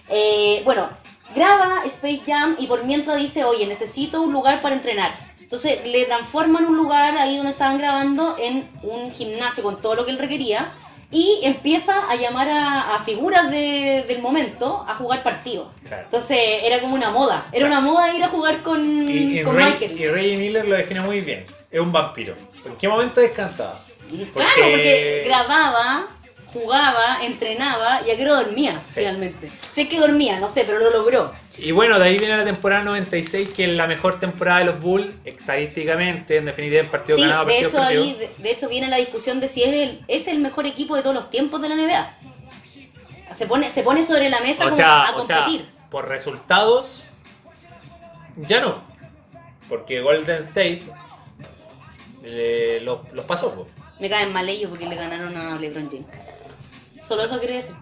Eh, 0.08 0.62
bueno, 0.64 0.90
graba 1.36 1.82
Space 1.86 2.22
Jam 2.26 2.56
y 2.58 2.66
por 2.66 2.82
mientras 2.82 3.16
dice, 3.16 3.44
oye, 3.44 3.64
necesito 3.68 4.22
un 4.22 4.32
lugar 4.32 4.60
para 4.60 4.74
entrenar. 4.74 5.29
Entonces 5.50 5.84
le 5.84 6.04
transforman 6.04 6.64
un 6.64 6.76
lugar 6.76 7.16
ahí 7.16 7.36
donde 7.36 7.50
estaban 7.50 7.76
grabando 7.76 8.36
en 8.38 8.70
un 8.84 9.12
gimnasio 9.12 9.64
con 9.64 9.80
todo 9.82 9.96
lo 9.96 10.04
que 10.04 10.12
él 10.12 10.18
requería 10.18 10.72
y 11.10 11.40
empieza 11.42 12.08
a 12.08 12.14
llamar 12.14 12.48
a, 12.48 12.94
a 12.94 13.02
figuras 13.04 13.50
de- 13.50 14.04
del 14.06 14.22
momento 14.22 14.84
a 14.88 14.94
jugar 14.94 15.24
partidos. 15.24 15.66
Claro. 15.88 16.04
Entonces 16.04 16.38
era 16.62 16.78
como 16.78 16.94
una 16.94 17.10
moda, 17.10 17.48
era 17.50 17.66
una 17.66 17.80
moda 17.80 18.14
ir 18.14 18.22
a 18.22 18.28
jugar 18.28 18.62
con, 18.62 18.80
Y, 18.80 19.40
y 19.40 19.42
con 19.42 19.56
Ray, 19.56 19.72
Michael. 19.72 20.00
y 20.00 20.06
Ray 20.06 20.36
Miller 20.36 20.68
lo 20.68 20.76
define 20.76 21.00
muy 21.00 21.20
bien. 21.20 21.44
Es 21.68 21.80
un 21.80 21.90
vampiro. 21.90 22.36
¿En 22.64 22.76
qué 22.76 22.88
momento 22.88 23.20
descansaba? 23.20 23.76
Claro, 24.08 24.26
porque 24.34 25.22
grababa, 25.26 26.06
jugaba, 26.52 27.24
entrenaba 27.24 28.00
y 28.06 28.10
a 28.10 28.16
qué 28.16 28.22
hora 28.24 28.34
dormía 28.42 28.72
Sí. 28.88 28.94
finalmente. 29.00 29.50
Sé 29.72 29.88
que 29.88 29.98
dormía, 30.00 30.38
no 30.40 30.48
sé, 30.48 30.64
pero 30.64 30.78
lo 30.78 30.90
logró. 30.90 31.32
Y 31.58 31.72
bueno, 31.72 31.98
de 31.98 32.06
ahí 32.06 32.18
viene 32.18 32.36
la 32.36 32.44
temporada 32.44 32.82
96, 32.84 33.50
que 33.52 33.64
es 33.64 33.70
la 33.76 33.86
mejor 33.86 34.18
temporada 34.18 34.60
de 34.60 34.64
los 34.66 34.80
Bulls, 34.80 35.08
estadísticamente, 35.24 36.36
en 36.38 36.46
definitiva, 36.46 36.80
en 36.80 36.88
partido 36.88 37.16
Sí, 37.18 37.24
ganado, 37.24 37.44
de 37.44 37.52
partido 37.52 37.68
hecho 37.68 37.82
ahí 37.82 38.14
de, 38.14 38.30
de 38.38 38.50
hecho 38.50 38.68
viene 38.68 38.88
la 38.88 38.96
discusión 38.96 39.40
de 39.40 39.48
si 39.48 39.62
es 39.62 39.68
el, 39.74 40.04
es 40.08 40.26
el 40.28 40.38
mejor 40.40 40.66
equipo 40.66 40.96
de 40.96 41.02
todos 41.02 41.14
los 41.14 41.28
tiempos 41.30 41.60
de 41.62 41.68
la 41.68 41.74
NBA. 41.76 42.18
Se 43.34 43.46
pone, 43.46 43.70
se 43.70 43.82
pone 43.82 44.02
sobre 44.04 44.28
la 44.28 44.40
mesa 44.40 44.64
O 44.64 44.66
como 44.66 44.76
sea, 44.76 45.04
a 45.06 45.16
o 45.16 45.22
sea, 45.22 45.36
competir. 45.44 45.66
por 45.90 46.08
resultados, 46.08 47.04
ya 48.36 48.60
no. 48.60 48.82
Porque 49.68 50.00
Golden 50.00 50.38
State 50.42 50.82
eh, 52.24 52.80
los, 52.82 53.00
pasó. 53.26 53.66
Me 53.98 54.08
caen 54.08 54.32
mal 54.32 54.48
ellos 54.48 54.70
porque 54.70 54.86
le 54.86 54.96
ganaron 54.96 55.36
a 55.36 55.58
LeBron 55.58 55.88
James. 55.90 56.06
Solo 57.02 57.24
eso 57.24 57.40
quería 57.40 57.56
decir. 57.56 57.74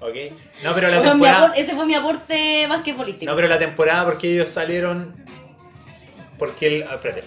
¿ok? 0.00 0.14
No, 0.62 0.74
pero 0.74 0.88
la 0.88 1.02
temporada... 1.02 1.52
ese 1.56 1.74
fue 1.74 1.86
mi 1.86 1.94
aporte 1.94 2.66
basquetbolístico. 2.68 3.30
No, 3.30 3.36
pero 3.36 3.48
la 3.48 3.58
temporada 3.58 4.04
porque 4.04 4.32
ellos 4.32 4.50
salieron... 4.50 5.14
Porque 6.38 6.66
el... 6.66 6.82
ah, 6.84 6.94
espérate. 6.94 7.24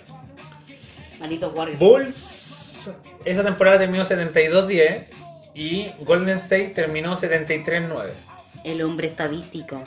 Malditos 1.19 1.53
Warriors. 1.53 1.79
Bulls, 1.79 2.89
esa 3.25 3.43
temporada 3.43 3.79
terminó 3.79 4.03
72-10 4.03 5.03
y 5.53 5.89
Golden 5.99 6.35
State 6.37 6.69
terminó 6.69 7.15
73-9. 7.15 8.09
El 8.63 8.81
hombre 8.81 9.07
estadístico. 9.07 9.83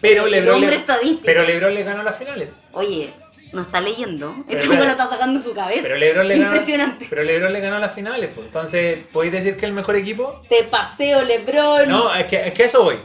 Pero 0.00 0.24
El 0.26 0.30
LeBron, 0.32 0.54
hombre 0.56 0.70
le, 0.70 0.76
estadístico. 0.76 1.22
pero 1.24 1.42
LeBron 1.44 1.74
le 1.74 1.82
ganó 1.82 2.02
las 2.02 2.16
finales. 2.16 2.48
Oye, 2.72 3.12
no 3.52 3.62
está 3.62 3.80
leyendo. 3.80 4.34
Esto 4.48 4.68
me 4.68 4.76
lo 4.76 4.84
está 4.90 5.06
sacando 5.06 5.38
su 5.40 5.52
cabeza. 5.54 5.82
Pero 5.82 5.96
LeBron 5.96 6.28
le 6.28 6.38
ganó, 6.38 6.50
Impresionante. 6.52 7.06
pero 7.10 7.22
LeBron 7.22 7.52
le 7.52 7.60
ganó 7.60 7.78
las 7.78 7.94
finales. 7.94 8.30
Pues. 8.34 8.46
Entonces, 8.46 9.00
¿podéis 9.12 9.32
decir 9.32 9.56
que 9.56 9.66
el 9.66 9.72
mejor 9.72 9.96
equipo? 9.96 10.40
Te 10.48 10.64
paseo, 10.64 11.22
Lebron. 11.22 11.88
No, 11.88 12.14
es 12.14 12.26
que, 12.26 12.48
es 12.48 12.54
que 12.54 12.64
eso 12.64 12.84
voy. 12.84 12.96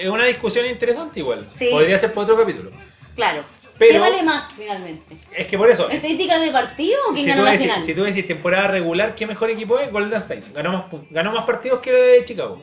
Es 0.00 0.08
una 0.08 0.24
discusión 0.24 0.66
interesante 0.66 1.20
igual. 1.20 1.48
Sí. 1.52 1.68
Podría 1.70 1.98
ser 1.98 2.12
por 2.12 2.24
otro 2.24 2.36
capítulo. 2.38 2.70
Claro. 3.14 3.42
Pero- 3.78 3.92
¿Qué 3.92 3.98
vale 4.00 4.22
más 4.24 4.52
finalmente? 4.54 5.16
Es 5.36 5.46
que 5.46 5.56
por 5.56 5.70
eso, 5.70 5.88
¿Estadística 5.88 6.38
de 6.40 6.50
partido 6.50 6.98
o 7.08 7.12
quién 7.12 7.24
si 7.24 7.30
ganó 7.30 7.44
la 7.44 7.52
decís, 7.52 7.66
final? 7.66 7.82
si 7.84 7.94
tú 7.94 8.02
decís 8.02 8.26
temporada 8.26 8.66
regular, 8.66 9.14
¿qué 9.14 9.24
mejor 9.26 9.50
equipo 9.50 9.78
es? 9.78 9.92
Golden 9.92 10.18
State. 10.18 10.42
Ganó 10.52 10.72
más, 10.72 10.84
ganó 11.10 11.30
más 11.32 11.44
partidos 11.44 11.78
que 11.78 11.92
de 11.92 12.24
Chicago. 12.24 12.60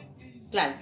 Claro. 0.51 0.73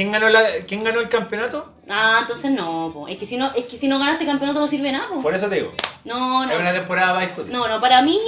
¿Quién 0.00 0.12
ganó, 0.12 0.30
la, 0.30 0.42
¿Quién 0.66 0.82
ganó 0.82 0.98
el 1.00 1.10
campeonato? 1.10 1.74
Ah, 1.86 2.20
entonces 2.22 2.50
no, 2.52 2.90
po. 2.90 3.06
Es 3.06 3.18
que 3.18 3.26
si 3.26 3.36
no, 3.36 3.52
es 3.54 3.66
que 3.66 3.76
si 3.76 3.86
no 3.86 3.98
ganaste 3.98 4.24
campeonato 4.24 4.58
no 4.58 4.66
sirve 4.66 4.90
nada, 4.90 5.06
po. 5.08 5.20
Por 5.20 5.34
eso 5.34 5.46
te 5.50 5.56
digo. 5.56 5.74
No, 6.06 6.42
Es 6.44 6.58
una 6.58 6.72
no. 6.72 6.78
temporada 6.78 7.12
para 7.12 7.26
discutir. 7.26 7.52
No, 7.52 7.68
no, 7.68 7.82
para 7.82 8.00
mí, 8.00 8.18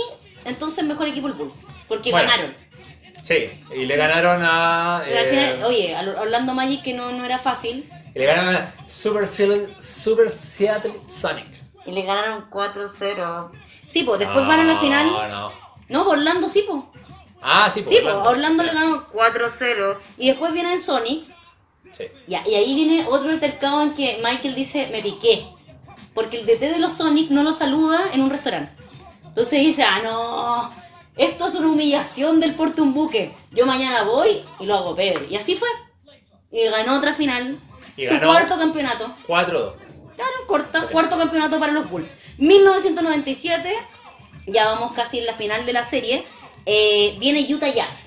entonces 0.45 0.85
mejor 0.85 1.09
equipo 1.09 1.29
el 1.29 1.33
Bulls. 1.33 1.65
Porque 1.89 2.11
Bueno, 2.11 2.29
ganaron. 2.29 2.55
Sí, 3.23 3.49
y 3.75 3.87
le 3.87 3.97
ganaron 3.97 4.43
a. 4.45 5.01
Pero 5.07 5.19
al 5.19 5.25
eh, 5.25 5.31
final, 5.31 5.65
oye, 5.65 5.97
al 5.97 6.11
Orlando 6.11 6.53
Magic 6.53 6.83
que 6.83 6.93
no, 6.93 7.11
no 7.11 7.25
era 7.25 7.39
fácil. 7.39 7.89
y 8.15 8.19
le 8.19 8.27
ganaron 8.27 8.55
a 8.55 8.75
Super, 8.87 9.27
Seattle- 9.27 9.67
Super 9.81 10.29
Seattle 10.29 11.01
Sonic. 11.09 11.47
Y 11.87 11.93
le 11.93 12.03
ganaron 12.03 12.51
4-0. 12.51 13.51
Sí, 13.89 14.03
pues 14.03 14.19
después 14.19 14.47
van 14.47 14.61
a 14.61 14.65
la 14.65 14.79
final. 14.79 15.07
No, 15.07 15.27
no. 15.29 15.53
No, 15.89 16.05
por 16.05 16.19
Orlando 16.19 16.51
sí, 16.51 16.67
pues. 16.69 16.85
Ah, 17.41 17.71
sí, 17.73 17.81
Sí, 17.81 17.97
pues 18.03 18.15
Orlando. 18.15 18.29
a 18.29 18.31
Orlando 18.31 18.63
le 18.63 18.73
ganaron 18.75 19.07
4-0. 19.11 19.97
Y 20.19 20.29
después 20.29 20.53
vienen 20.53 20.79
Sonics. 20.79 21.37
Sí. 21.93 22.05
Y, 22.27 22.33
y 22.33 22.55
ahí 22.55 22.75
viene 22.75 23.07
otro 23.09 23.31
altercado 23.31 23.83
en 23.83 23.93
que 23.95 24.21
Michael 24.25 24.55
dice, 24.55 24.89
me 24.93 25.03
piqué. 25.03 25.45
Porque 26.15 26.39
el 26.39 26.47
DT 26.47 26.61
de 26.73 26.79
los 26.79 26.93
Sonics 26.93 27.31
no 27.31 27.43
lo 27.43 27.53
saluda 27.53 28.03
en 28.13 28.23
un 28.23 28.31
restaurante. 28.31 28.71
Entonces 29.25 29.61
dice, 29.61 29.83
ah, 29.83 30.01
no, 30.03 30.71
esto 31.17 31.47
es 31.47 31.55
una 31.55 31.69
humillación 31.69 32.39
del 32.41 32.55
porte 32.55 32.83
un 32.83 32.93
buque. 32.93 33.33
Yo 33.51 33.65
mañana 33.67 34.03
voy 34.03 34.41
y 34.61 34.67
lo 34.67 34.75
hago 34.77 34.95
peor. 34.95 35.27
Y 35.31 35.37
así 35.37 35.57
fue. 35.57 35.69
Y 36.51 36.69
ganó 36.69 36.97
otra 36.99 37.15
final. 37.15 37.59
Y 37.97 38.05
su 38.05 38.13
ganó- 38.13 38.29
cuarto 38.29 38.59
campeonato. 38.59 39.07
4-2. 39.27 39.73
Claro, 40.17 40.47
corta, 40.47 40.87
cuarto 40.89 41.17
campeonato 41.17 41.59
para 41.59 41.73
los 41.73 41.89
Bulls. 41.91 42.17
1997, 42.39 43.73
ya 44.47 44.67
vamos 44.67 44.93
casi 44.95 45.19
en 45.19 45.27
la 45.27 45.33
final 45.33 45.65
de 45.67 45.73
la 45.73 45.83
serie, 45.85 46.25
eh, 46.67 47.17
viene 47.19 47.47
Utah 47.53 47.69
Jazz, 47.73 48.02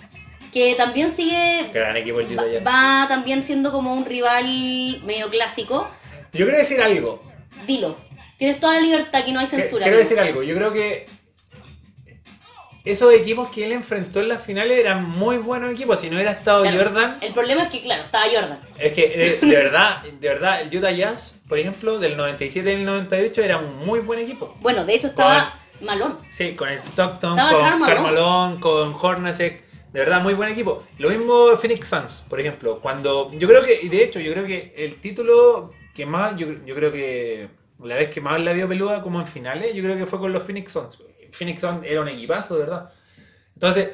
que 0.55 0.73
también 0.75 1.11
sigue, 1.11 1.69
Gran 1.73 1.97
equipo 1.97 2.21
el 2.21 2.31
Utah 2.31 2.43
va, 2.43 2.49
Jazz. 2.49 2.65
va 2.65 3.05
también 3.09 3.43
siendo 3.43 3.73
como 3.73 3.93
un 3.93 4.05
rival 4.05 4.45
medio 5.03 5.29
clásico. 5.29 5.85
Yo 6.31 6.45
quiero 6.45 6.57
decir 6.57 6.81
algo. 6.81 7.21
Dilo, 7.67 7.97
tienes 8.37 8.61
toda 8.61 8.75
la 8.75 8.79
libertad, 8.79 9.25
que 9.25 9.33
no 9.33 9.41
hay 9.41 9.47
censura. 9.47 9.83
Quiero 9.83 9.97
decir 9.97 10.17
algo. 10.17 10.43
Yo 10.43 10.55
creo 10.55 10.71
que 10.71 11.07
esos 12.85 13.13
equipos 13.13 13.51
que 13.51 13.65
él 13.65 13.73
enfrentó 13.73 14.21
en 14.21 14.29
las 14.29 14.43
finales 14.43 14.79
eran 14.79 15.03
muy 15.03 15.39
buenos 15.39 15.73
equipos. 15.73 15.99
Si 15.99 16.09
no 16.09 16.15
hubiera 16.15 16.31
estado 16.31 16.61
Claro, 16.61 16.77
Jordan, 16.77 17.17
El 17.19 17.33
problema 17.33 17.63
es 17.63 17.69
que, 17.71 17.81
claro, 17.81 18.03
estaba 18.03 18.23
Jordan. 18.33 18.59
es 18.79 18.93
que 18.93 19.11
eh, 19.13 19.39
de 19.41 19.55
verdad, 19.57 20.03
de 20.03 20.29
verdad, 20.29 20.61
el 20.61 20.73
Utah 20.73 20.91
Jazz, 20.91 21.41
por 21.49 21.59
ejemplo, 21.59 21.99
del 21.99 22.15
97 22.15 22.71
y 22.71 22.75
el 22.75 22.85
98 22.85 23.41
era 23.41 23.57
un 23.57 23.85
muy 23.85 23.99
buen 23.99 24.19
equipo. 24.19 24.55
Bueno, 24.61 24.85
de 24.85 24.95
hecho 24.95 25.07
estaba 25.07 25.59
Malón. 25.81 26.17
Sí, 26.29 26.55
con 26.55 26.69
Stockton, 26.69 27.37
Estaba 27.37 27.71
con. 27.77 27.85
Carmalón, 27.85 28.59
con 28.61 28.95
Hornacek. 28.97 29.64
De 29.95 30.01
verdad, 30.01 30.21
muy 30.21 30.33
buen 30.33 30.49
equipo. 30.49 30.83
Lo 30.97 31.09
mismo 31.09 31.55
Phoenix 31.57 31.87
Suns, 31.87 32.25
por 32.29 32.37
ejemplo. 32.39 32.81
Cuando. 32.81 33.31
Yo 33.33 33.47
creo 33.47 33.63
que. 33.63 33.79
Y 33.81 33.87
de 33.87 34.03
hecho, 34.03 34.19
yo 34.19 34.33
creo 34.33 34.45
que 34.45 34.73
el 34.77 34.95
título 34.99 35.73
que 35.93 36.05
más. 36.05 36.35
Yo, 36.35 36.47
yo 36.65 36.75
creo 36.75 36.91
que. 36.91 37.47
La 37.81 37.95
vez 37.95 38.09
que 38.09 38.19
más 38.19 38.39
la 38.41 38.51
vio 38.53 38.67
peluda 38.67 39.01
como 39.01 39.19
en 39.21 39.27
finales, 39.27 39.73
yo 39.73 39.81
creo 39.83 39.97
que 39.97 40.05
fue 40.05 40.19
con 40.19 40.33
los 40.33 40.43
Phoenix 40.43 40.71
Suns. 40.73 40.97
Phoenix 41.31 41.61
Suns 41.61 41.85
era 41.85 42.01
un 42.01 42.09
equipazo, 42.09 42.55
de 42.55 42.59
verdad. 42.61 42.91
Entonces. 43.53 43.89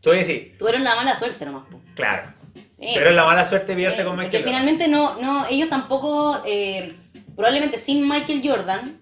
Tú 0.00 0.10
decir, 0.10 0.54
Tuvieron 0.58 0.84
la 0.84 0.94
mala 0.96 1.16
suerte 1.16 1.44
nomás. 1.44 1.64
claro. 1.96 2.32
Eh, 2.78 2.92
pero 2.94 3.10
es 3.10 3.16
la 3.16 3.24
mala 3.24 3.44
suerte 3.44 3.74
pillarse 3.74 4.02
Eh, 4.02 4.04
con 4.04 4.14
Michael. 4.16 4.42
Jordan. 4.44 4.48
finalmente 4.60 4.88
no, 4.88 5.18
no, 5.20 5.46
ellos 5.48 5.68
tampoco, 5.70 6.40
eh, 6.46 6.94
probablemente 7.34 7.78
sin 7.78 8.06
Michael 8.08 8.42
Jordan, 8.44 9.00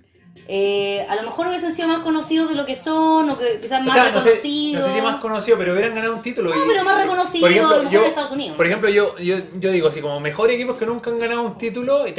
eh, 0.48 1.06
a 1.08 1.14
lo 1.16 1.22
mejor 1.22 1.46
hubiesen 1.48 1.72
sido 1.72 1.88
más 1.88 2.00
conocidos 2.00 2.48
de 2.48 2.54
lo 2.56 2.66
que 2.66 2.74
son, 2.76 3.30
o 3.30 3.38
que 3.38 3.58
quizás 3.60 3.80
O 3.80 3.84
más 3.84 3.94
sea, 3.94 4.10
no 4.10 4.20
sé, 4.20 4.30
reconocidos. 4.30 4.82
no 4.82 4.88
sé 4.88 4.94
si 4.94 5.00
más 5.02 5.16
conocido, 5.16 5.58
pero 5.58 5.72
hubieran 5.72 5.94
ganado 5.94 6.14
un 6.14 6.22
título. 6.22 6.50
No, 6.50 6.56
y- 6.56 6.68
pero 6.68 6.84
más 6.84 6.98
y- 6.98 7.02
reconocido, 7.02 7.46
a 7.46 7.50
lo 7.76 7.82
mejor 7.84 7.94
en 8.02 8.04
Estados 8.08 8.30
Unidos. 8.32 8.56
Por 8.56 8.66
ejemplo, 8.66 8.88
yo, 8.90 9.16
yo, 9.18 9.36
yo 9.58 9.70
digo 9.70 9.88
así, 9.88 10.00
como 10.00 10.18
mejor 10.20 10.50
equipos 10.50 10.76
que 10.78 10.86
nunca 10.86 11.10
han 11.10 11.18
ganado 11.18 11.42
un 11.42 11.56
título 11.58 12.06
y 12.06 12.12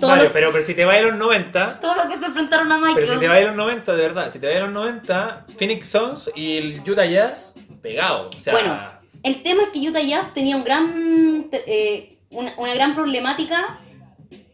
lo- 0.00 0.32
pero, 0.32 0.52
pero 0.52 0.64
si 0.64 0.74
te 0.74 0.84
vas 0.84 0.98
a 0.98 1.02
los 1.02 1.14
90, 1.14 1.78
Todos 1.80 1.96
los 1.96 2.06
que 2.06 2.18
se 2.18 2.26
enfrentaron 2.26 2.70
a 2.70 2.76
Michael. 2.78 2.94
pero 2.96 3.12
si 3.14 3.18
te 3.20 3.28
vas 3.28 3.38
a 3.38 3.44
los 3.44 3.54
90, 3.54 3.92
de 3.94 4.02
verdad, 4.02 4.30
si 4.30 4.38
te 4.40 4.48
vas 4.48 4.56
a 4.56 4.60
los 4.60 4.70
90, 4.72 5.46
Phoenix 5.56 5.86
Suns 5.88 6.30
y 6.34 6.56
el 6.58 6.82
Utah 6.86 7.06
Jazz, 7.06 7.54
pegado. 7.82 8.28
O 8.36 8.40
sea, 8.40 8.52
Bueno, 8.54 8.76
el 9.22 9.42
tema 9.42 9.62
es 9.62 9.68
que 9.70 9.78
Utah 9.88 10.00
Jazz 10.02 10.34
tenía 10.34 10.56
un 10.56 10.64
gran, 10.64 11.48
eh, 11.52 12.18
una, 12.30 12.54
una 12.58 12.74
gran 12.74 12.94
problemática 12.94 13.78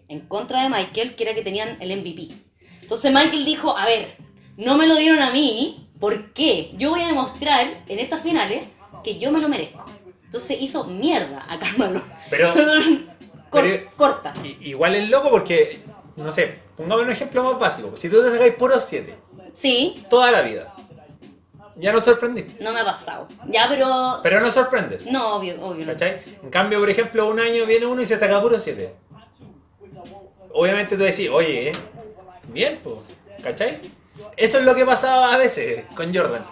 en 0.08 0.20
contra 0.20 0.62
de 0.62 0.68
Michael, 0.68 1.14
que 1.14 1.22
era 1.22 1.34
que 1.34 1.42
tenían 1.42 1.76
el 1.80 1.90
MVP. 1.92 2.28
Entonces 2.91 3.12
Michael 3.12 3.45
dijo, 3.45 3.78
a 3.78 3.86
ver, 3.86 4.09
no 4.57 4.76
me 4.76 4.88
lo 4.88 4.97
dieron 4.97 5.22
a 5.22 5.30
mí, 5.30 5.88
¿por 6.01 6.32
qué? 6.32 6.70
Yo 6.72 6.91
voy 6.91 7.01
a 7.03 7.07
demostrar 7.07 7.84
en 7.86 7.99
estas 8.01 8.20
finales 8.20 8.64
que 9.05 9.16
yo 9.16 9.30
me 9.30 9.38
lo 9.41 9.49
merezco. 9.49 9.84
Entonces 10.24 10.57
hizo 10.61 10.82
mierda 10.82 11.47
a 11.49 11.57
Carmelo. 11.57 12.03
Pero- 12.30 12.53
Cor- 13.51 13.62
pero- 13.62 13.91
corta. 13.97 14.32
igual 14.61 14.97
es 14.97 15.09
loco 15.09 15.30
porque, 15.30 15.78
no 16.16 16.32
sé, 16.32 16.59
pongamos 16.76 17.05
un 17.05 17.12
ejemplo 17.12 17.45
más 17.45 17.61
básico. 17.61 17.97
Si 17.97 18.09
tú 18.09 18.20
te 18.24 18.30
sacáis 18.32 18.55
puros 18.55 18.84
7, 18.84 19.14
Sí, 19.55 20.05
toda 20.11 20.32
la 20.32 20.43
vida, 20.43 20.74
ya 21.76 21.93
no 21.93 22.01
sorprendís. 22.01 22.59
no 22.61 22.72
me 22.72 22.80
ha 22.80 22.84
pasado. 22.84 23.28
Ya, 23.47 23.68
pero... 23.68 24.18
Pero 24.24 24.41
no 24.41 24.51
sorprendes. 24.51 25.07
No, 25.07 25.36
obvio, 25.36 25.64
obvio. 25.64 25.86
¿Cachai? 25.86 26.20
En 26.43 26.51
cambio, 26.51 26.80
por 26.80 26.91
ejemplo, 26.91 27.28
un 27.28 27.38
año 27.38 27.66
viene 27.66 27.86
uno 27.86 28.03
y 28.03 28.07
se 28.07 28.18
saca 28.18 28.41
puro 28.43 28.59
7. 28.59 28.93
Obviamente 30.53 30.97
tú 30.97 31.05
decís, 31.05 31.28
oye, 31.32 31.68
¿eh? 31.68 31.72
Bien, 32.53 32.78
pues, 32.82 32.96
¿cachai? 33.42 33.78
Eso 34.36 34.59
es 34.59 34.64
lo 34.64 34.74
que 34.74 34.84
pasaba 34.86 35.34
a 35.34 35.38
veces 35.38 35.84
con 35.94 36.14
Jordan. 36.14 36.44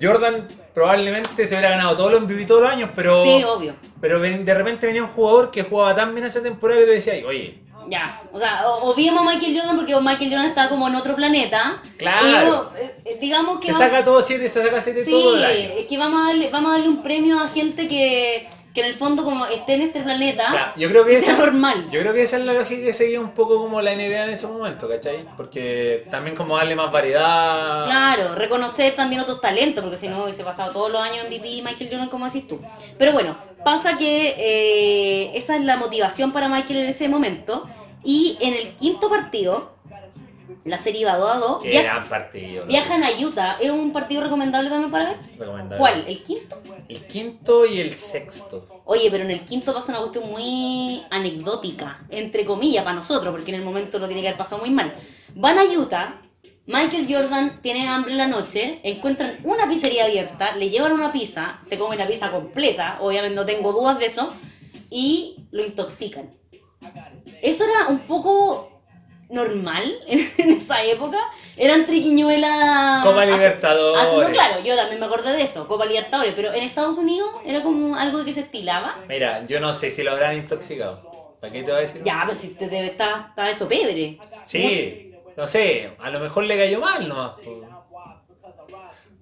Jordan 0.00 0.46
probablemente 0.74 1.46
se 1.46 1.54
hubiera 1.54 1.70
ganado 1.70 1.96
todos 1.96 2.12
los 2.12 2.20
MVP 2.22 2.44
todos 2.44 2.62
los 2.62 2.70
años, 2.70 2.90
pero. 2.94 3.22
Sí, 3.22 3.42
obvio. 3.44 3.74
Pero 4.00 4.20
de 4.20 4.54
repente 4.54 4.86
venía 4.86 5.02
un 5.02 5.08
jugador 5.08 5.50
que 5.50 5.62
jugaba 5.62 5.94
tan 5.94 6.14
bien 6.14 6.26
esa 6.26 6.42
temporada 6.42 6.80
que 6.80 6.86
tú 6.86 6.92
decías, 6.92 7.16
oye, 7.26 7.58
Ya, 7.90 8.20
o 8.32 8.38
sea, 8.38 8.68
o, 8.68 8.90
o 8.90 8.94
vimos 8.94 9.26
a 9.26 9.30
Michael 9.34 9.58
Jordan 9.58 9.76
porque 9.76 9.96
Michael 9.98 10.30
Jordan 10.30 10.46
estaba 10.46 10.68
como 10.68 10.86
en 10.88 10.94
otro 10.94 11.16
planeta. 11.16 11.82
Claro. 11.96 12.70
Y 12.76 12.82
eh, 12.84 12.94
eh, 13.06 13.18
digamos 13.20 13.58
que 13.60 13.68
se 13.68 13.72
vamos- 13.72 13.88
saca 13.88 14.04
todo 14.04 14.22
7, 14.22 14.46
se 14.48 14.62
saca 14.62 14.80
7 14.82 15.04
sí, 15.04 15.10
todo 15.10 15.36
el 15.36 15.44
año. 15.44 15.68
es 15.78 15.86
que 15.86 15.96
vamos 15.98 16.22
a 16.22 16.26
darle, 16.26 16.50
vamos 16.50 16.70
a 16.70 16.74
darle 16.74 16.88
un 16.88 17.02
premio 17.02 17.40
a 17.40 17.48
gente 17.48 17.88
que, 17.88 18.46
que 18.74 18.80
en 18.80 18.86
el 18.86 18.94
fondo 18.94 19.24
como 19.24 19.46
esté 19.46 19.74
en 19.74 19.82
este 19.82 20.00
planeta. 20.00 20.46
Claro, 20.50 20.72
yo 20.76 20.88
creo 20.88 21.04
que 21.04 21.20
sea 21.20 21.34
esa, 21.34 21.44
normal. 21.44 21.88
Yo 21.90 22.00
creo 22.00 22.12
que 22.12 22.22
esa 22.22 22.36
es 22.36 22.44
la 22.44 22.52
lógica 22.52 22.82
que 22.82 22.92
seguía 22.92 23.20
un 23.20 23.30
poco 23.30 23.58
como 23.58 23.80
la 23.80 23.94
NBA 23.94 24.24
en 24.24 24.30
ese 24.30 24.46
momento, 24.46 24.88
¿cachai? 24.88 25.26
Porque 25.36 26.06
también 26.10 26.36
como 26.36 26.56
darle 26.56 26.76
más 26.76 26.92
variedad. 26.92 27.84
Claro, 27.84 28.34
reconocer 28.34 28.94
también 28.94 29.20
otros 29.20 29.40
talentos, 29.40 29.82
porque 29.82 29.96
si 29.96 30.08
no 30.08 30.24
hubiese 30.24 30.44
pasado 30.44 30.72
todos 30.72 30.90
los 30.90 31.00
años 31.00 31.26
MVP 31.26 31.62
Michael 31.62 31.88
Jordan, 31.90 32.08
como 32.08 32.26
decís 32.26 32.46
tú. 32.46 32.60
Pero 32.98 33.12
bueno, 33.12 33.36
pasa 33.64 33.96
que 33.96 34.34
eh, 34.38 35.30
esa 35.34 35.56
es 35.56 35.64
la 35.64 35.76
motivación 35.76 36.32
para 36.32 36.48
Michael 36.48 36.80
en 36.80 36.88
ese 36.88 37.08
momento. 37.08 37.68
Y 38.04 38.38
en 38.40 38.54
el 38.54 38.76
quinto 38.76 39.08
partido, 39.08 39.77
la 40.68 40.78
serie 40.78 41.00
iba 41.02 41.16
2 41.16 41.30
a 41.30 41.38
2. 41.38 41.62
Qué 41.62 41.70
viaja- 41.70 41.94
gran 41.94 42.08
partido. 42.08 42.66
Viajan 42.66 43.02
a 43.04 43.10
Utah. 43.10 43.56
¿Es 43.60 43.70
un 43.70 43.92
partido 43.92 44.22
recomendable 44.22 44.70
también 44.70 44.90
para 44.90 45.10
ver? 45.10 45.18
Recomendable. 45.38 45.78
¿Cuál? 45.78 46.04
¿El 46.06 46.22
quinto? 46.22 46.62
El 46.88 47.06
quinto 47.06 47.66
y 47.66 47.80
el 47.80 47.94
sexto. 47.94 48.64
Oye, 48.84 49.10
pero 49.10 49.24
en 49.24 49.30
el 49.30 49.44
quinto 49.44 49.74
pasa 49.74 49.92
una 49.92 50.00
cuestión 50.00 50.30
muy 50.30 51.02
anecdótica, 51.10 52.00
entre 52.10 52.44
comillas, 52.44 52.84
para 52.84 52.96
nosotros, 52.96 53.30
porque 53.32 53.50
en 53.50 53.56
el 53.56 53.62
momento 53.64 53.98
lo 53.98 54.06
tiene 54.06 54.22
que 54.22 54.28
haber 54.28 54.38
pasado 54.38 54.60
muy 54.60 54.70
mal. 54.70 54.92
Van 55.34 55.58
a 55.58 55.64
Utah, 55.64 56.20
Michael 56.66 57.06
Jordan 57.08 57.60
tiene 57.62 57.86
hambre 57.88 58.12
en 58.12 58.18
la 58.18 58.26
noche, 58.26 58.80
encuentran 58.82 59.38
una 59.44 59.68
pizzería 59.68 60.04
abierta, 60.04 60.54
le 60.56 60.68
llevan 60.70 60.92
una 60.92 61.12
pizza, 61.12 61.58
se 61.62 61.78
come 61.78 61.96
la 61.96 62.06
pizza 62.06 62.30
completa, 62.30 62.98
obviamente 63.00 63.34
no 63.34 63.44
tengo 63.46 63.72
dudas 63.72 63.98
de 63.98 64.06
eso, 64.06 64.32
y 64.90 65.36
lo 65.50 65.64
intoxican. 65.64 66.30
Eso 67.42 67.64
era 67.64 67.88
un 67.88 68.00
poco 68.00 68.77
normal 69.30 69.84
en, 70.06 70.20
en 70.38 70.50
esa 70.50 70.82
época. 70.84 71.18
Eran 71.56 71.84
triquiñuelas. 71.86 73.04
Copa 73.04 73.24
Libertadores. 73.24 74.02
hace- 74.02 74.16
no, 74.28 74.30
claro, 74.32 74.60
yo 74.62 74.76
también 74.76 75.00
me 75.00 75.06
acordé 75.06 75.32
de 75.36 75.42
eso, 75.42 75.66
Copa 75.68 75.84
Libertadores, 75.86 76.32
pero 76.36 76.52
en 76.52 76.62
Estados 76.62 76.96
Unidos 76.96 77.30
era 77.44 77.62
como 77.62 77.96
algo 77.96 78.24
que 78.24 78.32
se 78.32 78.40
estilaba. 78.40 78.96
Mira, 79.08 79.44
yo 79.46 79.60
no 79.60 79.74
sé 79.74 79.90
si 79.90 80.02
lo 80.02 80.12
habrán 80.12 80.36
intoxicado. 80.36 81.36
¿Para 81.40 81.52
qué 81.52 81.62
te 81.62 81.70
voy 81.70 81.78
a 81.78 81.82
decir? 81.82 82.02
Ya, 82.04 82.22
pero 82.26 82.34
si 82.36 82.48
te 82.54 82.68
debe 82.68 82.88
estar, 82.88 83.26
está 83.28 83.50
hecho 83.50 83.68
pebre. 83.68 84.18
Sí, 84.44 85.14
no 85.36 85.46
sé, 85.46 85.90
a 86.00 86.10
lo 86.10 86.18
mejor 86.20 86.44
le 86.44 86.56
cayó 86.56 86.80
mal 86.80 87.06
nomás. 87.08 87.32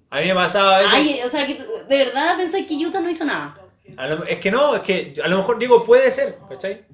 A 0.09 0.19
mí 0.21 0.27
me 0.27 0.33
pasaba 0.35 0.77
veces. 0.79 0.93
Ay, 0.93 1.19
o 1.25 1.29
sea, 1.29 1.45
que 1.45 1.55
de 1.55 1.97
verdad 2.05 2.37
pensáis 2.37 2.65
que 2.65 2.75
Utah 2.75 3.01
no 3.01 3.09
hizo 3.09 3.25
nada. 3.25 3.57
A 3.97 4.07
lo- 4.07 4.23
es 4.25 4.39
que 4.39 4.49
no, 4.51 4.75
es 4.75 4.81
que 4.81 5.15
a 5.23 5.27
lo 5.27 5.37
mejor 5.37 5.59
digo, 5.59 5.83
puede 5.85 6.09
ser, 6.11 6.37
¿cachai? 6.49 6.85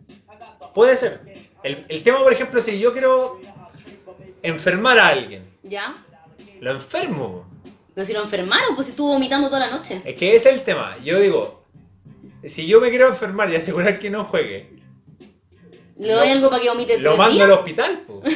Puede 0.73 0.95
ser. 0.97 1.21
El, 1.63 1.85
el 1.89 2.03
tema, 2.03 2.19
por 2.23 2.33
ejemplo, 2.33 2.61
si 2.61 2.79
yo 2.79 2.91
quiero 2.91 3.39
enfermar 4.41 4.99
a 4.99 5.07
alguien, 5.07 5.43
¿Ya? 5.63 5.95
lo 6.59 6.71
enfermo. 6.71 7.47
Pero 7.95 8.05
si 8.07 8.13
lo 8.13 8.21
enfermaron, 8.21 8.75
pues 8.75 8.87
si 8.87 8.91
estuvo 8.91 9.09
vomitando 9.13 9.47
toda 9.47 9.61
la 9.61 9.69
noche. 9.69 10.01
Es 10.03 10.15
que 10.15 10.35
ese 10.35 10.49
es 10.49 10.55
el 10.55 10.63
tema. 10.63 10.97
Yo 11.03 11.19
digo, 11.19 11.63
si 12.43 12.65
yo 12.67 12.81
me 12.81 12.89
quiero 12.89 13.07
enfermar 13.07 13.49
y 13.51 13.55
asegurar 13.55 13.99
que 13.99 14.09
no 14.09 14.23
juegue, 14.25 14.73
¿Le 15.97 16.11
doy 16.11 16.27
algo 16.29 16.49
para 16.49 16.61
que 16.61 16.69
vomite 16.69 16.97
lo 16.97 17.11
tres 17.11 17.17
mando 17.17 17.35
días? 17.35 17.45
al 17.47 17.51
hospital. 17.53 18.01
po. 18.07 18.21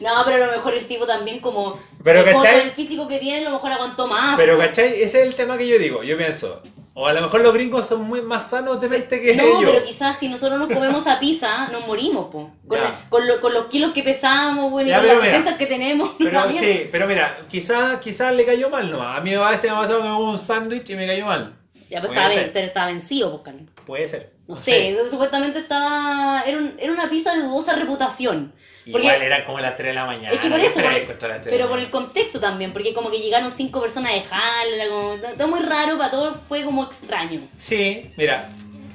No, 0.00 0.10
pero 0.26 0.44
a 0.44 0.46
lo 0.48 0.52
mejor 0.52 0.74
el 0.74 0.86
tipo 0.86 1.06
también 1.06 1.40
como... 1.40 1.80
Pero, 2.04 2.22
como 2.24 2.40
¿cachai? 2.42 2.58
con 2.58 2.68
el 2.68 2.72
físico 2.74 3.08
que 3.08 3.18
tiene, 3.18 3.46
a 3.46 3.48
lo 3.48 3.56
mejor 3.56 3.72
aguantó 3.72 4.06
más. 4.06 4.36
Pero, 4.36 4.58
¿cachai? 4.58 5.02
Ese 5.02 5.22
es 5.22 5.26
el 5.26 5.34
tema 5.34 5.56
que 5.56 5.66
yo 5.66 5.78
digo. 5.78 6.02
Yo 6.02 6.16
pienso, 6.18 6.62
o 7.00 7.06
a 7.06 7.12
lo 7.12 7.20
mejor 7.22 7.42
los 7.42 7.54
gringos 7.54 7.86
son 7.86 8.02
muy 8.08 8.22
más 8.22 8.50
sanos 8.50 8.80
de 8.80 8.88
mente 8.88 9.20
que 9.22 9.36
No, 9.36 9.62
yo. 9.62 9.70
pero 9.72 9.84
quizás 9.84 10.18
si 10.18 10.28
nosotros 10.28 10.58
nos 10.58 10.68
comemos 10.68 11.06
a 11.06 11.20
pizza, 11.20 11.68
nos 11.68 11.86
morimos, 11.86 12.26
po. 12.26 12.50
Con, 12.66 12.78
con, 13.08 13.26
lo- 13.28 13.40
con 13.40 13.54
los 13.54 13.66
kilos 13.66 13.92
que 13.94 14.02
pesamos, 14.02 14.70
bueno, 14.72 14.88
y 14.88 14.90
Ya, 14.90 14.98
con 14.98 15.06
pero 15.06 15.18
las 15.20 15.24
defensas 15.26 15.54
que 15.58 15.66
tenemos. 15.66 16.10
Pero 16.18 16.52
sí, 16.52 16.88
pero 16.90 17.06
mira, 17.06 17.38
quizás 17.48 18.00
quizás 18.00 18.34
le 18.34 18.44
cayó 18.44 18.68
mal 18.68 18.90
nomás. 18.90 19.18
A 19.18 19.20
mí 19.20 19.32
a 19.32 19.48
veces 19.48 19.70
me 19.70 19.76
ha 19.76 19.80
pasado 19.80 19.98
que 19.98 20.04
me 20.04 20.10
hago 20.10 20.30
un 20.30 20.38
sándwich 20.38 20.90
y 20.90 20.94
me 20.96 21.06
cayó 21.06 21.26
mal. 21.26 21.54
Ya, 21.88 22.00
pero 22.02 22.12
Puede 22.12 22.26
estaba, 22.26 22.50
ven- 22.52 22.64
estaba 22.64 22.86
vencido, 22.88 23.30
pues, 23.30 23.42
Carlos. 23.44 23.70
Puede 23.86 24.08
ser. 24.08 24.32
No 24.48 24.56
sé, 24.56 24.88
entonces, 24.88 25.10
supuestamente 25.10 25.58
estaba... 25.60 26.42
Era, 26.46 26.58
un- 26.58 26.74
era 26.78 26.92
una 26.92 27.08
pizza 27.08 27.34
de 27.34 27.42
dudosa 27.42 27.74
reputación. 27.74 28.52
Porque- 28.90 29.06
Igual 29.06 29.22
era 29.22 29.44
como 29.44 29.60
las 29.60 29.76
3 29.76 29.88
de 29.88 29.94
la 29.94 30.04
mañana. 30.06 30.30
Es 30.32 30.40
que 30.40 30.48
por 30.48 30.58
¿qué 30.60 30.66
eso, 30.66 30.80
por 30.80 30.92
el- 30.92 31.06
contra 31.06 31.28
las 31.28 31.40
3 31.42 31.52
de 31.52 31.58
pero 31.58 31.68
por 31.68 31.78
el 31.78 31.90
contexto 31.90 32.40
también, 32.40 32.72
porque 32.72 32.94
como 32.94 33.10
que 33.10 33.18
llegaron 33.18 33.50
cinco 33.50 33.80
personas 33.80 34.12
de 34.14 34.22
Jala, 34.22 34.88
como, 34.88 35.14
está 35.14 35.46
muy 35.46 35.60
raro, 35.60 35.98
para 35.98 36.10
todos 36.10 36.36
fue 36.48 36.64
como 36.64 36.84
extraño. 36.84 37.40
Sí, 37.56 38.02
mira, 38.16 38.48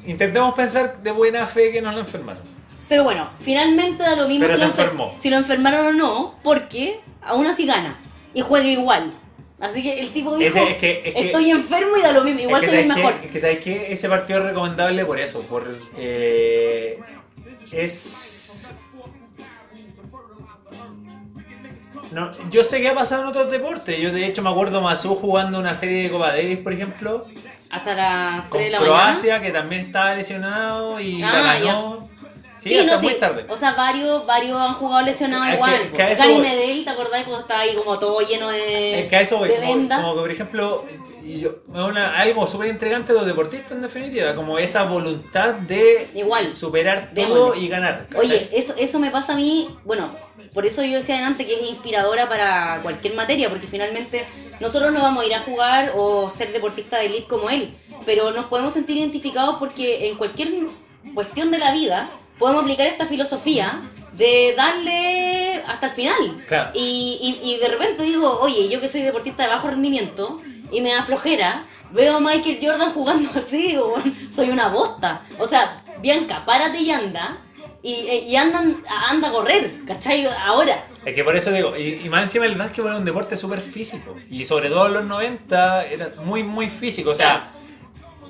intentemos 0.06 0.54
pensar 0.56 1.02
de 1.04 1.12
buena 1.12 1.46
fe 1.48 1.72
que 1.72 1.82
nos 1.82 1.94
lo 1.94 2.00
enfermaron. 2.02 2.42
Pero 2.90 3.04
bueno, 3.04 3.30
finalmente 3.40 4.04
da 4.04 4.16
lo 4.16 4.28
mismo 4.28 4.46
Pero 4.46 4.54
si, 4.56 4.60
se 4.60 4.66
lo, 4.66 4.72
enfermó. 4.72 5.16
si 5.20 5.30
lo 5.30 5.38
enfermaron 5.38 5.88
o 5.88 5.92
no, 5.94 6.36
porque 6.44 7.00
aún 7.22 7.48
así 7.48 7.66
gana 7.66 7.98
y 8.34 8.42
juega 8.42 8.66
igual. 8.68 9.12
Así 9.60 9.82
que 9.82 10.00
el 10.00 10.10
tipo 10.10 10.36
dijo, 10.36 10.50
Ese- 10.58 10.72
es 10.72 10.78
que- 10.78 11.02
es 11.06 11.14
que- 11.14 11.26
estoy 11.28 11.50
enfermo 11.52 11.96
y 11.98 12.02
da 12.02 12.12
lo 12.12 12.24
mismo, 12.24 12.42
igual 12.42 12.62
es 12.62 12.70
que 12.70 12.76
soy 12.76 12.84
el 12.84 12.90
¿sabes 12.90 13.04
mejor. 13.06 13.22
Es 13.24 13.32
que 13.32 13.40
sabes 13.40 13.60
qué? 13.60 13.94
ese 13.94 14.10
partido 14.10 14.40
es 14.40 14.46
recomendable 14.48 15.06
por 15.06 15.20
eso, 15.20 15.42
por 15.44 15.74
eh, 15.98 17.00
es 17.72 18.72
no, 22.14 22.32
yo 22.52 22.64
sé 22.64 22.82
que 22.82 22.90
ha 22.90 22.94
pasado 22.96 23.24
en 23.24 23.28
otros 23.30 23.50
deportes. 23.52 24.00
Yo 24.00 24.12
de 24.12 24.26
hecho 24.26 24.42
me 24.42 24.50
acuerdo 24.50 24.82
Mazú 24.82 25.16
jugando 25.16 25.60
una 25.60 25.76
serie 25.76 26.04
de 26.04 26.10
Copa 26.12 26.28
Davis, 26.30 26.58
por 26.60 26.74
ejemplo, 26.74 27.26
Hasta 27.72 27.94
las 27.96 28.36
3 28.42 28.50
con 28.50 28.62
de 28.62 28.70
la 28.70 28.78
Croacia, 28.80 29.42
que 29.42 29.52
también 29.52 29.86
estaba 29.86 30.14
lesionado 30.16 31.00
y 31.00 31.22
Ah, 31.24 31.32
la 31.34 31.42
ganó. 31.60 32.08
Sí, 32.64 32.78
hasta 32.80 33.02
muy 33.02 33.14
tarde. 33.16 33.46
O 33.50 33.58
sea, 33.58 33.74
varios, 33.74 34.26
varios 34.26 34.58
han 34.58 34.74
jugado 34.76 35.06
lesionados 35.06 35.48
Es 35.50 35.54
igual. 35.56 35.72
que- 35.92 35.98
que 35.98 36.16
Gary. 36.16 36.38
Medel, 36.38 36.84
¿te 36.86 36.90
acordás? 36.90 37.24
Cuando 37.24 37.42
estaba 37.42 37.60
ahí 37.62 37.76
como 37.76 38.00
todo 38.00 38.22
lleno 38.22 38.50
de, 38.50 39.02
Es 39.02 39.10
que 39.10 39.16
a 39.18 39.22
eso 39.22 39.38
voy, 39.38 39.50
de 39.50 39.56
como, 39.56 39.88
como 39.90 40.14
que 40.16 40.20
por 40.22 40.32
ejemplo, 40.32 40.86
yo- 41.26 41.56
una- 41.68 42.18
algo 42.20 42.48
súper 42.48 42.70
intrigante 42.70 43.12
de 43.14 43.20
los 43.20 43.28
deportistas 43.28 43.74
en 43.74 43.82
definitiva, 43.82 44.34
como 44.36 44.58
esa 44.60 44.84
voluntad 44.84 45.54
de 45.56 46.08
Igual. 46.16 46.50
superar 46.50 47.12
todo 47.14 47.26
Démosle. 47.26 47.62
y 47.62 47.68
ganar. 47.68 48.08
¿cachai? 48.10 48.20
Oye, 48.30 48.50
eso, 48.54 48.74
eso 48.78 49.00
me 49.00 49.12
pasa 49.12 49.34
a 49.34 49.36
mí, 49.36 49.70
bueno, 49.84 50.08
por 50.54 50.66
eso 50.66 50.84
yo 50.84 50.96
decía 50.98 51.26
antes 51.26 51.46
que 51.46 51.56
es 51.56 51.70
inspiradora 51.70 52.30
para 52.30 52.80
cualquier 52.82 53.14
materia, 53.16 53.50
porque 53.50 53.68
finalmente 53.68 54.26
nosotros 54.60 54.92
no 54.94 55.02
vamos 55.02 55.24
a 55.24 55.28
ir 55.28 55.36
a 55.36 55.40
jugar 55.40 55.92
o 55.96 56.30
ser 56.30 56.52
deportistas 56.54 57.02
de 57.02 57.08
elite 57.08 57.28
como 57.28 57.50
él, 57.50 57.74
pero 58.06 58.32
nos 58.32 58.46
podemos 58.46 58.72
sentir 58.74 58.98
identificados 58.98 59.58
porque 59.60 60.08
en 60.08 60.16
cualquier 60.18 60.50
cuestión 61.14 61.52
de 61.52 61.58
la 61.58 61.72
vida 61.74 62.10
podemos 62.44 62.64
aplicar 62.64 62.88
esta 62.88 63.06
filosofía 63.06 63.80
de 64.12 64.54
darle 64.58 65.64
hasta 65.66 65.88
el 65.88 65.94
final. 65.94 66.36
Claro. 66.46 66.72
Y, 66.74 67.40
y, 67.42 67.52
y 67.54 67.58
de 67.58 67.70
repente 67.70 68.04
digo, 68.04 68.38
oye, 68.42 68.68
yo 68.68 68.82
que 68.82 68.90
soy 68.90 69.02
deportista 69.02 69.44
de 69.44 69.50
bajo 69.50 69.70
rendimiento 69.70 70.42
y 70.70 70.82
me 70.82 70.92
da 70.92 71.04
flojera, 71.04 71.64
veo 71.92 72.18
a 72.18 72.20
Michael 72.20 72.60
Jordan 72.62 72.92
jugando 72.92 73.30
así, 73.36 73.70
digo, 73.70 73.92
"Bueno, 73.92 74.12
soy 74.30 74.50
una 74.50 74.68
bosta. 74.68 75.22
O 75.40 75.48
sea, 75.48 75.82
Bianca, 76.02 76.44
párate 76.46 76.82
y 76.82 76.92
anda. 76.92 77.38
Y, 77.82 77.94
y 77.94 78.36
andan, 78.36 78.84
anda 79.10 79.30
a 79.30 79.32
correr, 79.32 79.72
¿cachai? 79.88 80.26
Ahora. 80.26 80.86
Es 81.06 81.16
que 81.16 81.24
por 81.24 81.38
eso 81.38 81.50
digo, 81.50 81.78
y, 81.78 82.10
más 82.10 82.24
encima 82.24 82.46
el 82.46 82.56
básquetbol 82.56 82.92
es 82.92 82.98
un 82.98 83.06
deporte 83.06 83.38
súper 83.38 83.62
físico. 83.62 84.18
Y 84.30 84.44
sobre 84.44 84.68
todo 84.68 84.88
en 84.88 84.94
los 84.96 85.06
90 85.06 85.86
era 85.86 86.10
muy, 86.26 86.44
muy 86.44 86.70
físico. 86.70 87.12
O 87.12 87.16
sea, 87.16 87.52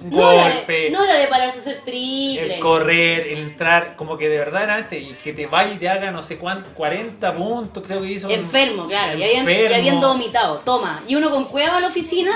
No 0.04 0.32
era, 0.32 0.48
de, 0.48 0.54
golpe, 0.56 0.90
no 0.90 1.04
era 1.04 1.16
de 1.16 1.28
pararse 1.28 1.60
a 1.60 1.62
hacer 1.62 1.82
triple. 1.86 2.56
el 2.56 2.60
correr, 2.60 3.28
el 3.28 3.40
entrar, 3.40 3.96
como 3.96 4.18
que 4.18 4.30
de 4.30 4.38
verdad 4.38 4.64
era 4.64 4.80
este. 4.80 5.00
Y 5.00 5.16
que 5.24 5.34
te 5.34 5.48
vaya 5.48 5.74
y 5.74 5.78
te 5.78 5.90
haga 5.90 6.12
no 6.12 6.24
sé 6.24 6.38
cuánto, 6.38 6.70
40 6.74 7.34
puntos, 7.34 7.84
creo 7.86 8.02
que 8.02 8.12
hizo. 8.12 8.30
Enfermo, 8.30 8.88
claro, 8.88 9.18
ya 9.18 9.26
habían, 9.26 9.48
Enfermo. 9.48 9.70
ya 9.70 9.78
habiendo 9.78 10.08
vomitado. 10.10 10.58
Toma. 10.60 11.02
Y 11.08 11.16
uno 11.16 11.32
con 11.32 11.46
cueva 11.46 11.78
a 11.78 11.80
la 11.80 11.88
oficina 11.88 12.34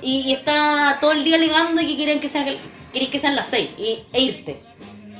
y, 0.00 0.20
y 0.20 0.32
está 0.32 0.98
todo 1.00 1.12
el 1.12 1.24
día 1.24 1.36
alegando 1.36 1.80
y 1.82 1.86
que 1.86 1.96
quieren 1.96 2.20
que 2.20 2.28
sean, 2.28 2.46
que 2.92 3.18
sean 3.18 3.34
las 3.36 3.48
6 3.48 3.70
y, 3.78 3.98
e 4.12 4.20
irte. 4.20 4.60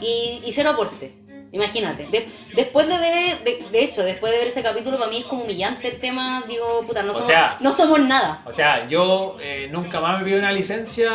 Y, 0.00 0.42
y 0.44 0.52
cero 0.52 0.70
aporte. 0.70 1.12
Imagínate. 1.50 2.06
De- 2.08 2.28
después 2.54 2.86
de 2.88 2.98
ver, 2.98 3.42
de, 3.42 3.64
de 3.70 3.82
hecho, 3.82 4.02
después 4.02 4.30
de 4.32 4.38
ver 4.38 4.48
ese 4.48 4.62
capítulo, 4.62 4.98
para 4.98 5.10
mí 5.10 5.18
es 5.18 5.24
como 5.24 5.44
humillante 5.44 5.88
el 5.88 5.98
tema. 5.98 6.44
Digo, 6.46 6.84
puta, 6.86 7.02
no, 7.02 7.12
somos, 7.14 7.26
sea- 7.26 7.56
no 7.60 7.72
somos 7.72 8.00
nada. 8.00 8.42
O 8.44 8.52
sea, 8.52 8.86
yo 8.86 9.36
eh, 9.40 9.68
nunca 9.72 9.98
más 10.00 10.18
me 10.18 10.26
pido 10.26 10.38
una 10.38 10.52
licencia 10.52 11.08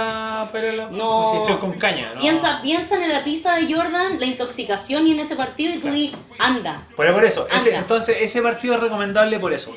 para 0.52 0.70
el, 0.70 0.78
No. 0.98 1.32
si 1.32 1.38
estoy 1.42 1.56
con 1.58 1.78
caña. 1.78 2.12
¿no? 2.16 2.20
Piensa, 2.22 2.62
piensa 2.64 2.96
en 2.96 3.10
la 3.12 3.24
pizza 3.24 3.56
de 3.58 3.72
Jordan, 3.72 4.20
la 4.20 4.26
intoxicación 4.26 5.08
y 5.08 5.12
en 5.12 5.20
ese 5.20 5.36
partido 5.36 5.74
y 5.76 5.78
tú 5.78 5.90
dices, 5.92 6.18
anda. 6.40 6.82
Pero 6.98 7.14
por 7.14 7.24
eso, 7.26 7.48
ese- 7.54 7.76
entonces 7.76 8.18
ese 8.22 8.42
partido 8.42 8.74
es 8.76 8.80
recomendable 8.82 9.40
por 9.40 9.54
eso. 9.54 9.76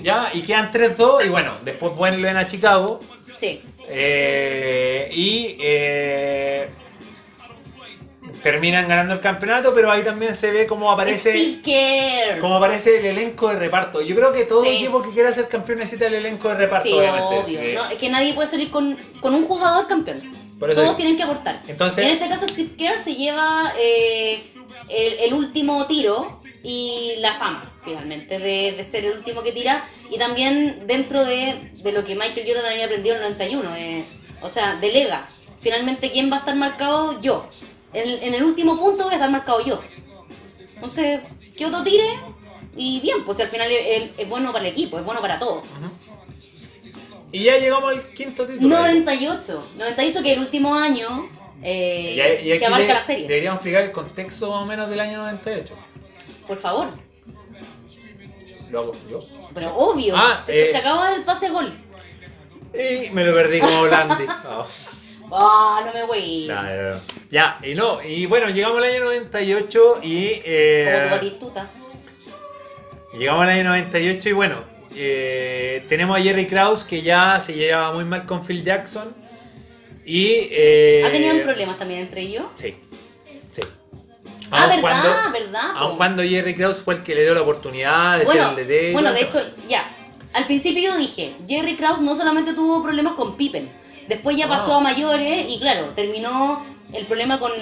Ya, 0.00 0.30
y 0.32 0.42
quedan 0.42 0.70
3-2 0.70 1.26
y 1.26 1.28
bueno, 1.30 1.52
después 1.64 1.96
vuelven 1.96 2.36
a 2.36 2.46
Chicago 2.46 3.00
Sí. 3.36 3.60
eh, 3.88 5.10
y 5.12 5.56
eh, 5.60 6.68
terminan 8.42 8.86
ganando 8.88 9.14
el 9.14 9.20
campeonato, 9.20 9.72
pero 9.74 9.90
ahí 9.90 10.02
también 10.02 10.34
se 10.34 10.50
ve 10.50 10.66
cómo 10.66 10.90
aparece 10.90 11.58
cómo 12.40 12.56
aparece 12.56 12.98
el 12.98 13.06
elenco 13.06 13.48
de 13.48 13.56
reparto. 13.56 14.00
Yo 14.00 14.14
creo 14.14 14.32
que 14.32 14.44
todo 14.44 14.62
Sí. 14.64 14.70
equipo 14.76 15.02
que 15.02 15.10
quiera 15.10 15.32
ser 15.32 15.48
campeón 15.48 15.78
necesita 15.78 16.06
el 16.06 16.14
elenco 16.14 16.48
de 16.48 16.54
reparto, 16.54 16.88
Sí, 16.88 16.92
obviamente. 16.92 17.38
obvio. 17.38 17.82
¿no? 17.82 17.90
Es 17.90 17.98
que 17.98 18.08
nadie 18.08 18.32
puede 18.34 18.48
salir 18.48 18.70
con, 18.70 18.96
con 19.20 19.34
un 19.34 19.46
jugador 19.46 19.86
campeón. 19.86 20.18
Por 20.58 20.70
eso 20.70 20.82
Todos 20.82 20.96
tienen 20.96 21.16
que 21.16 21.22
aportar. 21.22 21.56
Entonces- 21.68 22.04
en 22.04 22.10
este 22.14 22.28
caso 22.28 22.46
Steve 22.48 22.70
Kerr 22.76 22.98
se 22.98 23.14
lleva 23.14 23.72
eh, 23.78 24.42
el, 24.88 25.12
el 25.20 25.34
último 25.34 25.86
tiro 25.86 26.40
y 26.64 27.14
la 27.18 27.32
fama, 27.34 27.72
finalmente, 27.84 28.38
de, 28.38 28.72
de 28.76 28.84
ser 28.84 29.04
el 29.04 29.12
último 29.18 29.42
que 29.42 29.52
tira. 29.52 29.82
Y 30.10 30.18
también 30.18 30.86
dentro 30.86 31.24
de, 31.24 31.70
de 31.82 31.92
lo 31.92 32.04
que 32.04 32.14
Michael 32.16 32.44
Jordan 32.46 32.72
había 32.72 32.86
aprendido 32.86 33.14
en 33.16 33.22
el 33.22 33.28
91. 33.30 33.76
eh, 33.76 34.04
o 34.42 34.48
sea, 34.48 34.76
delega. 34.80 35.24
Finalmente, 35.60 36.10
¿quién 36.10 36.30
va 36.30 36.36
a 36.36 36.38
estar 36.40 36.54
marcado? 36.56 37.20
Yo. 37.20 37.48
En, 37.92 38.08
el- 38.08 38.22
en 38.22 38.34
el 38.34 38.44
último 38.44 38.76
punto 38.76 39.04
voy 39.04 39.12
a 39.12 39.16
estar 39.16 39.30
marcado 39.30 39.64
yo. 39.64 39.80
Entonces, 40.74 41.20
que 41.56 41.66
otro 41.66 41.82
tire 41.82 42.04
y 42.76 43.00
bien, 43.00 43.24
pues 43.24 43.40
al 43.40 43.48
final 43.48 43.70
es, 43.72 44.10
es 44.18 44.28
bueno 44.28 44.52
para 44.52 44.64
el 44.66 44.70
equipo, 44.72 44.98
es 44.98 45.04
bueno 45.04 45.20
para 45.20 45.38
todos. 45.38 45.64
Y 47.32 47.42
ya 47.44 47.58
llegamos 47.58 47.90
al 47.90 48.02
quinto 48.12 48.46
título. 48.46 48.68
98, 48.68 49.66
98 49.78 50.22
que 50.22 50.30
es 50.32 50.36
el 50.38 50.44
último 50.44 50.74
año 50.74 51.08
eh, 51.62 52.14
Y 52.16 52.20
ahí- 52.20 52.46
y 52.46 52.52
aquí 52.52 52.58
que 52.60 52.66
abarca 52.66 52.86
de- 52.86 52.94
la 52.94 53.02
serie. 53.02 53.26
Deberíamos 53.26 53.56
explicar 53.58 53.82
el 53.82 53.92
contexto 53.92 54.50
más 54.50 54.62
o 54.62 54.66
menos 54.66 54.88
del 54.88 55.00
año 55.00 55.18
98. 55.18 55.74
Por 56.46 56.56
favor. 56.58 56.88
Lo 58.70 58.80
hago 58.80 58.92
yo. 59.10 59.18
Pero 59.54 59.74
obvio. 59.76 60.14
Ah, 60.16 60.42
te, 60.46 60.68
eh. 60.70 60.72
te 60.72 60.78
de 60.78 61.14
el 61.16 61.22
pase 61.24 61.48
gol. 61.48 61.72
Y 62.74 63.10
me 63.10 63.24
lo 63.24 63.34
perdí 63.34 63.60
como 63.60 63.82
Blandi. 63.82 64.24
Oh. 64.50 64.66
Ah, 65.32 65.82
no 65.84 65.92
me 65.92 66.04
voy. 66.04 66.46
No, 66.48 66.62
no, 66.62 66.94
no. 66.94 67.00
Ya, 67.30 67.58
y 67.62 67.74
no, 67.74 68.02
y 68.02 68.26
bueno, 68.26 68.48
llegamos 68.48 68.78
al 68.78 68.84
año 68.84 69.04
98 69.04 70.00
y... 70.02 70.28
Como 70.30 70.40
tu 70.40 70.46
Eh, 70.46 71.62
llegamos 73.18 73.42
al 73.42 73.50
año 73.50 73.64
98 73.64 74.28
y 74.28 74.32
bueno, 74.32 74.56
eh, 74.94 75.84
tenemos 75.88 76.18
a 76.18 76.22
Jerry 76.22 76.46
Krause 76.46 76.84
que 76.84 77.02
ya 77.02 77.40
se 77.40 77.54
llevaba 77.54 77.92
muy 77.92 78.04
mal 78.04 78.26
con 78.26 78.44
Phil 78.44 78.64
Jackson. 78.64 79.14
Y... 80.04 80.48
Eh, 80.50 81.04
¿Ha 81.06 81.12
tenido 81.12 81.42
problemas 81.42 81.78
también 81.78 82.00
entre 82.00 82.22
ellos? 82.22 82.46
Sí, 82.54 82.74
sí. 83.52 83.62
Ah, 84.50 84.64
Aun 84.64 84.82
verdad, 84.82 85.32
verdad, 85.32 85.72
po. 85.72 85.78
Aun 85.78 85.96
cuando 85.98 86.22
Jerry 86.22 86.54
Krause 86.54 86.80
fue 86.80 86.94
el 86.94 87.02
que 87.02 87.14
le 87.14 87.22
dio 87.22 87.34
la 87.34 87.42
oportunidad 87.42 88.18
de 88.18 88.24
Bueno, 88.24 88.50
ser 88.50 88.58
el 88.60 88.66
DT. 88.66 88.90
y 88.90 88.92
bueno, 88.92 89.12
de 89.12 89.20
hecho, 89.20 89.38
ya. 89.68 89.86
Al 90.32 90.46
principio 90.46 90.90
yo 90.90 90.96
dije, 90.96 91.34
Jerry 91.46 91.74
Krause 91.76 92.00
no 92.00 92.14
solamente 92.14 92.54
tuvo 92.54 92.82
problemas 92.82 93.14
con 93.14 93.36
Pippen, 93.36 93.68
después 94.08 94.36
ya 94.36 94.48
pasó 94.48 94.74
Ah. 94.74 94.78
a 94.78 94.80
mayores 94.80 95.46
y 95.48 95.58
claro, 95.58 95.86
terminó 95.94 96.64
el 96.92 97.04
problema 97.06 97.38
con, 97.38 97.52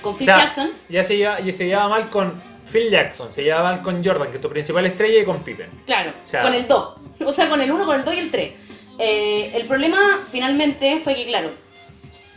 con 0.00 0.14
O 0.14 0.16
Phil 0.16 0.24
sea, 0.26 0.38
Jackson. 0.38 0.70
Ya 0.88 1.04
se, 1.04 1.16
lleva, 1.16 1.40
ya 1.40 1.52
se 1.52 1.66
llevaba 1.66 1.88
mal 1.88 2.08
con 2.08 2.40
Phil 2.70 2.88
Jackson 2.88 3.32
se 3.32 3.42
llevaban 3.42 3.82
con 3.82 4.02
Jordan, 4.04 4.30
que 4.30 4.36
es 4.36 4.40
tu 4.40 4.48
principal 4.48 4.86
estrella, 4.86 5.20
y 5.20 5.24
con 5.24 5.42
Pippen. 5.42 5.68
Claro, 5.86 6.10
O 6.24 6.26
sea- 6.28 6.42
con 6.42 6.54
el 6.54 6.68
2. 6.68 6.88
O 7.26 7.32
sea, 7.32 7.48
con 7.48 7.60
el 7.60 7.70
1, 7.72 7.84
con 7.84 7.96
el 7.96 8.04
2 8.04 8.14
y 8.14 8.18
el 8.18 8.30
3. 8.30 8.52
el 8.98 9.64
problema 9.66 9.98
finalmente 10.30 11.00
fue 11.02 11.14
que, 11.16 11.26
claro, 11.26 11.50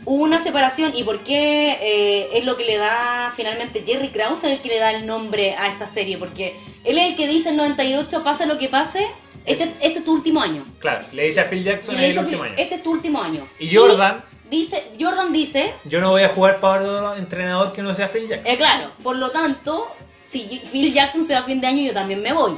hubo 0.06 0.22
una 0.24 0.38
separación 0.42 0.92
y 0.96 1.04
por 1.04 1.20
qué 1.20 1.78
eh, 1.80 2.30
es 2.34 2.44
lo 2.44 2.56
que 2.56 2.64
le 2.64 2.76
da 2.78 3.32
finalmente 3.36 3.84
Jerry 3.86 4.08
Krause, 4.10 4.44
es 4.44 4.50
el 4.52 4.58
que 4.58 4.68
le 4.70 4.78
da 4.78 4.90
el 4.92 5.06
nombre 5.06 5.54
a 5.54 5.68
esta 5.68 5.86
serie, 5.86 6.18
porque 6.18 6.54
él 6.84 6.98
es 6.98 7.10
el 7.10 7.16
que 7.16 7.28
dice 7.28 7.50
en 7.50 7.56
98, 7.56 8.24
pase 8.24 8.46
lo 8.46 8.58
que 8.58 8.68
pase, 8.68 9.06
este, 9.46 9.64
este 9.80 9.98
es 9.98 10.04
tu 10.04 10.12
último 10.12 10.40
año. 10.40 10.64
Claro, 10.78 11.04
le 11.12 11.24
dice 11.26 11.40
a 11.40 11.44
Phil 11.50 11.62
Jackson 11.64 11.96
el 11.98 12.18
año. 12.18 12.44
este 12.56 12.74
es 12.76 12.82
tu 12.82 12.90
último 12.92 13.20
año. 13.22 13.46
Y 13.58 13.74
Jordan- 13.74 14.22
dice, 14.50 14.82
Jordan 15.00 15.32
dice, 15.32 15.72
Yo 15.84 16.00
no 16.00 16.10
voy 16.10 16.22
a 16.22 16.28
jugar 16.28 16.60
para 16.60 16.82
otro 16.82 17.14
entrenador 17.16 17.72
que 17.72 17.82
no 17.82 17.94
sea 17.94 18.08
Phil 18.08 18.28
Jackson. 18.28 18.52
eh, 18.52 18.56
claro, 18.56 18.90
por 19.02 19.16
lo 19.16 19.30
tanto, 19.30 19.86
si 20.24 20.60
Phil 20.70 20.92
Jackson 20.92 21.24
se 21.24 21.34
va 21.34 21.40
a 21.40 21.42
fin 21.42 21.60
de 21.60 21.66
año, 21.66 21.82
yo 21.82 21.92
también 21.92 22.22
me 22.22 22.32
voy. 22.32 22.52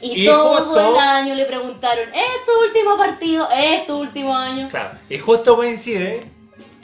Y, 0.00 0.22
Y 0.22 0.26
todo 0.26 0.56
justo- 0.64 0.92
el 0.92 0.98
año 0.98 1.34
le 1.34 1.44
preguntaron, 1.44 2.08
¿es 2.14 2.44
tu 2.46 2.64
último 2.66 2.96
partido? 2.96 3.48
¿Es 3.50 3.84
tu 3.86 3.98
último 3.98 4.36
año? 4.36 4.68
Claro. 4.68 4.96
Y 5.10 5.18
justo 5.18 5.56
coincide 5.56 6.22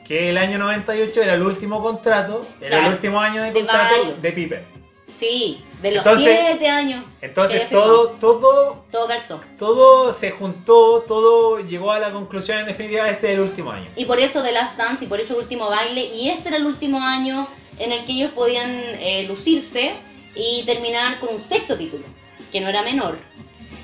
que 0.04 0.30
el 0.30 0.36
año 0.38 0.58
98 0.58 1.22
era 1.22 1.34
el 1.34 1.42
último 1.42 1.80
contrato, 1.80 2.44
era 2.60 2.70
Claro. 2.70 2.86
el 2.88 2.92
último 2.94 3.20
año 3.20 3.40
de 3.42 3.52
De 3.52 3.60
contrato 3.60 3.94
varios. 3.98 4.20
de 4.20 4.32
Pippen. 4.32 4.73
Sí, 5.14 5.64
de 5.80 5.92
los 5.92 6.04
Entonces- 6.04 6.38
siete 6.46 6.68
años. 6.68 7.04
Entonces 7.20 7.70
todo, 7.70 8.08
todo, 8.20 8.84
Todo 8.90 9.06
calzó. 9.06 9.40
todo 9.58 10.12
se 10.12 10.30
juntó, 10.32 11.04
todo 11.06 11.60
llegó 11.60 11.92
a 11.92 11.98
la 11.98 12.10
conclusión 12.10 12.58
en 12.58 12.66
definitiva 12.66 13.08
este 13.08 13.28
es 13.28 13.34
el 13.34 13.40
último 13.40 13.70
año. 13.70 13.86
Y 13.96 14.04
por 14.06 14.18
eso 14.18 14.42
The 14.42 14.52
Last 14.52 14.76
Dance 14.76 15.04
y 15.04 15.08
por 15.08 15.20
eso 15.20 15.34
el 15.34 15.40
último 15.40 15.68
baile. 15.70 16.04
Y 16.14 16.30
este 16.30 16.48
era 16.48 16.56
el 16.56 16.66
último 16.66 17.00
año 17.00 17.46
en 17.78 17.92
el 17.92 18.04
que 18.04 18.12
ellos 18.12 18.32
podían 18.32 18.70
eh, 18.70 19.24
lucirse 19.28 19.92
y 20.34 20.62
terminar 20.64 21.18
con 21.20 21.28
un 21.34 21.40
sexto 21.40 21.76
título, 21.76 22.04
que 22.50 22.60
no 22.60 22.68
era 22.68 22.82
menor. 22.82 23.16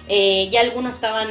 Eh, 0.08 0.48
ya 0.50 0.60
algunos 0.62 0.94
estaban, 0.94 1.28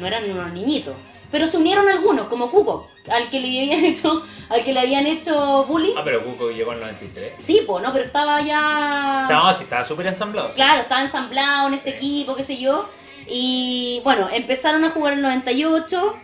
no 0.00 0.06
eran 0.06 0.30
unos 0.30 0.52
niñitos. 0.52 0.94
Pero 1.30 1.46
se 1.46 1.56
unieron 1.58 1.88
algunos, 1.88 2.26
como 2.28 2.50
Cuco, 2.50 2.88
al 3.10 3.28
que 3.30 3.38
le 3.40 3.48
habían 3.48 3.84
hecho, 3.84 4.22
al 4.48 4.64
que 4.64 4.72
le 4.72 4.80
habían 4.80 5.06
hecho 5.06 5.64
bullying. 5.64 5.94
Ah, 5.96 6.02
pero 6.04 6.24
Cuco 6.24 6.50
llegó 6.50 6.72
en 6.72 6.78
el 6.78 6.84
93. 6.84 7.32
Sí, 7.38 7.62
pues, 7.66 7.82
¿no? 7.84 7.92
Pero 7.92 8.04
estaba 8.04 8.40
ya... 8.40 9.26
No, 9.30 9.52
sí, 9.52 9.64
estaba 9.64 9.84
súper 9.84 10.06
ensamblado. 10.06 10.50
Claro, 10.50 10.80
estaba 10.82 11.02
ensamblado 11.02 11.68
en 11.68 11.74
este 11.74 11.90
equipo, 11.90 12.34
qué 12.34 12.42
sé 12.42 12.56
yo. 12.58 12.88
Y 13.26 14.00
bueno, 14.04 14.28
empezaron 14.32 14.84
a 14.84 14.90
jugar 14.90 15.12
en 15.12 15.18
el 15.20 15.22
98. 15.24 16.16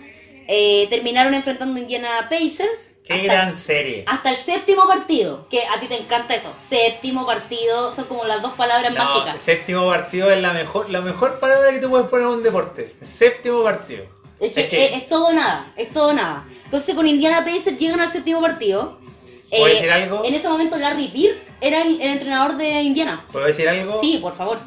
eh, 0.47 0.87
terminaron 0.91 1.33
enfrentando 1.35 1.77
a 1.79 1.83
Indiana 1.83 2.29
Pacers. 2.31 2.97
Qué 3.05 3.19
gran 3.19 3.49
el- 3.49 3.55
serie. 3.55 4.05
Hasta 4.07 4.31
el 4.31 4.37
séptimo 4.37 4.87
partido, 4.87 5.47
que 5.51 5.63
a 5.67 5.79
ti 5.81 5.87
te 5.87 5.99
encanta 6.01 6.35
eso. 6.35 6.51
Séptimo 6.57 7.27
partido, 7.27 7.91
son 7.93 8.05
como 8.07 8.25
las 8.25 8.41
dos 8.43 8.53
palabras 8.55 8.93
No, 8.95 9.05
mágicas. 9.05 9.43
séptimo 9.43 9.87
partido 9.89 10.31
es 10.31 10.41
la 10.41 10.53
mejor, 10.55 10.89
la 10.91 11.01
mejor 11.03 11.41
palabra 11.41 11.71
que 11.73 11.79
tú 11.81 11.91
puedes 11.91 12.07
poner 12.09 12.27
en 12.27 12.33
un 12.35 12.43
deporte. 12.43 12.95
Séptimo 13.03 13.63
partido. 13.63 14.05
Es 14.41 14.53
que 14.53 14.87
es, 14.87 14.93
es 15.03 15.09
todo 15.09 15.32
nada, 15.32 15.72
es 15.76 15.91
todo 15.93 16.12
nada. 16.12 16.47
Entonces 16.64 16.95
con 16.95 17.07
Indiana 17.07 17.45
Pacers 17.45 17.78
llegan 17.78 18.01
al 18.01 18.11
séptimo 18.11 18.41
partido. 18.41 18.99
Eh, 19.51 19.59
¿Puedo 19.59 19.66
decir 19.74 19.91
algo? 19.91 20.24
En 20.24 20.35
ese 20.35 20.49
momento 20.49 20.76
Larry 20.76 21.09
Bird 21.09 21.37
era 21.61 21.82
el, 21.82 22.01
el 22.01 22.11
entrenador 22.11 22.57
de 22.57 22.82
Indiana. 22.82 23.24
¿Puedo 23.30 23.47
decir 23.47 23.68
algo? 23.68 23.97
Sí, 24.01 24.18
por 24.20 24.35
favor. 24.37 24.59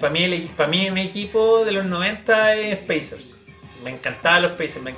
Para 0.00 0.12
mí, 0.12 0.24
el- 0.24 0.50
mí 0.68 0.90
mi 0.90 1.00
equipo 1.02 1.64
de 1.64 1.72
los 1.72 1.86
90 1.86 2.54
es 2.54 2.78
Pacers. 2.80 3.46
Me 3.82 3.90
encantaban 3.90 4.42
los 4.42 4.52
Pacers. 4.52 4.82
Me 4.82 4.90
eh, 4.90 4.94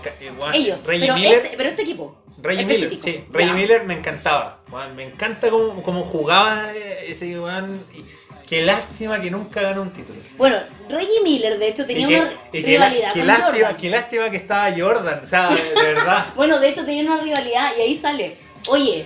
Ellos. 0.54 0.84
Reggie 0.84 1.06
pero, 1.06 1.14
Miller. 1.14 1.44
este, 1.44 1.56
pero 1.56 1.68
este 1.68 1.82
equipo. 1.82 2.16
Reggie 2.38 2.64
Miller, 2.64 2.98
sí. 2.98 3.24
Reggie. 3.30 3.52
Miller 3.52 3.84
me 3.84 3.94
encantaba. 3.94 4.62
me 4.94 5.04
encanta 5.04 5.48
cómo, 5.50 5.82
cómo 5.82 6.00
jugaba 6.02 6.72
eh, 6.74 7.06
ese 7.08 7.38
weón. 7.38 7.84
y 7.94 8.04
Qué 8.46 8.62
lástima 8.64 9.20
que 9.20 9.30
nunca 9.30 9.60
ganó 9.60 9.82
un 9.82 9.92
título. 9.92 10.18
Bueno, 10.38 10.56
Reggie 10.88 11.20
Miller, 11.24 11.58
de 11.58 11.68
hecho, 11.68 11.84
tenía 11.84 12.06
que, 12.06 12.20
una 12.20 12.30
que 12.52 12.60
rivalidad 12.62 13.12
qué 13.12 13.18
con 13.18 13.26
lástima, 13.26 13.50
Jordan. 13.52 13.76
qué 13.76 13.90
lástima 13.90 14.30
que 14.30 14.36
estaba 14.36 14.70
Jordan, 14.76 15.20
o 15.22 15.26
sea, 15.26 15.50
de, 15.50 15.62
de 15.62 15.74
verdad. 15.94 16.26
Bueno, 16.36 16.60
de 16.60 16.68
hecho, 16.68 16.84
tenía 16.84 17.02
una 17.12 17.20
rivalidad 17.22 17.72
y 17.76 17.80
ahí 17.82 17.96
sale. 17.96 18.36
Oye, 18.68 19.04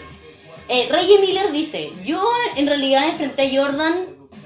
eh, 0.69 0.89
Reggie 0.91 1.19
Miller 1.21 1.53
dice: 1.53 1.91
Yo 2.05 2.23
en 2.57 2.67
realidad 2.67 3.09
enfrenté 3.09 3.43
a 3.57 3.63
Jordan 3.63 4.03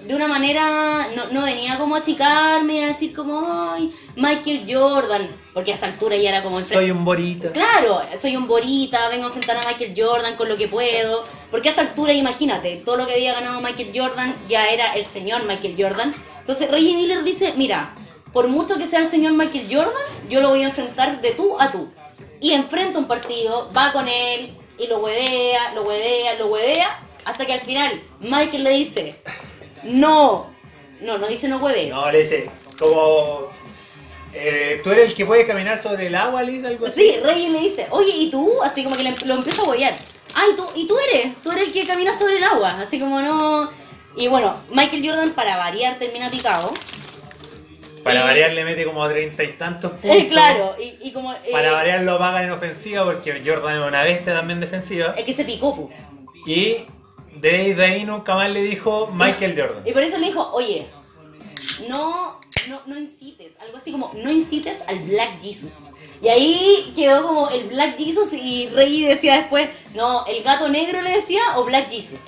de 0.07 0.15
una 0.15 0.29
manera. 0.29 1.09
No, 1.15 1.27
no 1.31 1.43
venía 1.43 1.79
como 1.79 1.95
a 1.95 1.99
achicarme, 1.99 2.85
a 2.85 2.89
decir 2.89 3.13
como, 3.15 3.73
ay, 3.73 3.93
Michael 4.17 4.65
Jordan. 4.69 5.29
Porque 5.53 5.71
a 5.71 5.75
esa 5.75 5.87
altura 5.87 6.17
ya 6.17 6.31
era 6.31 6.43
como 6.43 6.59
el 6.59 6.65
Soy 6.65 6.91
un 6.91 7.05
borita. 7.05 7.53
Claro, 7.53 8.01
soy 8.17 8.37
un 8.37 8.49
Borita, 8.49 9.09
vengo 9.09 9.25
a 9.25 9.27
enfrentar 9.29 9.57
a 9.57 9.69
Michael 9.69 9.95
Jordan 9.97 10.35
con 10.35 10.49
lo 10.49 10.57
que 10.57 10.67
puedo. 10.67 11.25
Porque 11.51 11.69
a 11.69 11.73
esa 11.73 11.83
altura, 11.83 12.13
imagínate, 12.13 12.83
todo 12.85 12.97
lo 12.97 13.07
que 13.07 13.15
había 13.15 13.35
ganado 13.35 13.61
Michael 13.61 13.93
Jordan 13.95 14.35
ya 14.49 14.67
era 14.67 14.95
el 14.95 15.07
señor 15.07 15.45
Michael 15.45 15.77
Jordan. 15.79 16.13
Entonces 16.41 16.69
Reggie 16.71 16.97
Miller 16.97 17.23
dice, 17.23 17.55
mira, 17.57 17.95
por 18.33 18.49
mucho 18.49 18.77
que 18.79 18.87
sea 18.87 18.99
el 18.99 19.07
señor 19.07 19.33
Michael 19.33 19.69
Jordan, 19.71 20.03
yo 20.29 20.41
lo 20.41 20.49
voy 20.49 20.63
a 20.63 20.67
enfrentar 20.67 21.21
de 21.21 21.31
tú 21.31 21.57
a 21.61 21.71
tú. 21.71 21.89
Y 22.41 22.53
enfrenta 22.53 22.99
un 22.99 23.07
partido, 23.07 23.71
va 23.75 23.93
con 23.93 24.09
él 24.09 24.55
y 24.77 24.89
lo 24.89 24.99
huevea, 24.99 25.73
lo 25.73 25.85
huevea, 25.85 26.35
lo 26.35 26.49
huevea, 26.49 26.99
hasta 27.25 27.47
que 27.47 27.53
al 27.53 27.61
final 27.61 28.03
Michael 28.21 28.65
le 28.65 28.71
dice, 28.71 29.15
no, 29.85 30.51
no, 31.01 31.19
no 31.19 31.27
dice 31.29 31.49
no 31.49 31.59
hueves. 31.59 31.91
No, 31.91 32.11
le 32.11 32.19
dice, 32.21 32.51
como. 32.79 33.49
eh, 34.33 34.81
Tú 34.83 34.91
eres 34.91 35.11
el 35.11 35.15
que 35.15 35.27
puede 35.27 35.47
caminar 35.47 35.79
sobre 35.79 36.07
el 36.09 36.15
agua, 36.15 36.43
Liz, 36.43 36.65
algo 36.65 36.87
así. 36.87 37.01
Sí, 37.15 37.21
Rey 37.23 37.49
le 37.49 37.61
dice, 37.61 37.87
oye, 37.91 38.13
¿y 38.17 38.31
tú? 38.31 38.51
Así 38.63 38.83
como 38.85 38.97
que 38.97 39.03
le- 39.05 39.17
lo 39.27 39.35
empieza 39.35 39.63
a 39.63 39.67
huear. 39.67 39.95
Ah, 40.35 40.43
¿y 40.53 40.57
tú, 40.57 40.67
¿y 40.75 40.87
tú 40.87 40.97
eres? 41.13 41.35
Tú 41.43 41.53
eres 41.53 41.69
el 41.69 41.73
que 41.73 41.85
camina 41.87 42.13
sobre 42.13 42.39
el 42.39 42.45
agua. 42.45 42.77
Así 42.81 42.99
como 42.99 43.21
no... 43.21 43.71
Y 44.17 44.27
bueno, 44.29 44.55
Michael 44.71 45.05
Jordan, 45.07 45.33
para 45.33 45.57
variar, 45.57 45.99
termina 45.99 46.31
picado. 46.31 46.73
Para 48.03 48.21
Y- 48.21 48.23
variar 48.25 48.53
le 48.53 48.65
mete 48.65 48.85
como 48.85 49.07
treinta 49.09 49.43
y 49.45 49.49
tantos 49.53 49.93
puntos. 50.01 50.11
Eh, 50.11 50.29
claro, 50.29 50.77
y, 50.79 50.99
y 51.09 51.13
como... 51.13 51.33
eh, 51.33 51.39
Para 51.53 51.73
variar 51.73 52.01
lo 52.03 52.19
pagan 52.19 52.45
en 52.45 52.51
ofensiva 52.51 53.05
porque 53.05 53.43
Jordan 53.45 53.81
es 53.83 53.89
una 53.89 54.03
bestia 54.03 54.35
también 54.35 54.61
defensiva. 54.61 55.15
Es 55.17 55.25
que 55.25 55.33
se 55.33 55.45
picó, 55.45 55.75
pu. 55.75 55.91
Y 56.47 56.79
de, 57.37 57.75
de 57.75 57.85
ahí 57.85 58.05
nunca 58.05 58.35
más 58.35 58.51
le 58.51 58.63
dijo 58.63 59.11
Michael 59.13 59.55
Jordan. 59.59 59.83
Y 59.87 59.93
por 59.93 60.03
eso 60.03 60.19
le 60.19 60.27
dijo, 60.27 60.51
oye, 60.53 60.87
no, 61.89 62.39
no, 62.69 62.81
no 62.87 62.99
incites. 62.99 63.55
Algo 63.61 63.77
así 63.77 63.93
como, 63.93 64.13
no 64.15 64.31
incites 64.31 64.83
al 64.87 65.01
Black 65.01 65.41
Jesus. 65.41 65.89
Y 66.23 66.29
ahí 66.29 66.93
quedó 66.97 67.27
como 67.27 67.51
el 67.51 67.65
Black 67.65 67.97
Jesus 67.99 68.33
y 68.33 68.69
Rey 68.69 69.03
decía 69.03 69.39
después, 69.39 69.69
no, 69.95 70.27
el 70.27 70.43
gato 70.43 70.69
negro 70.69 71.03
le 71.03 71.11
decía 71.11 71.41
o 71.57 71.65
Black 71.65 71.91
Jesus. 71.91 72.27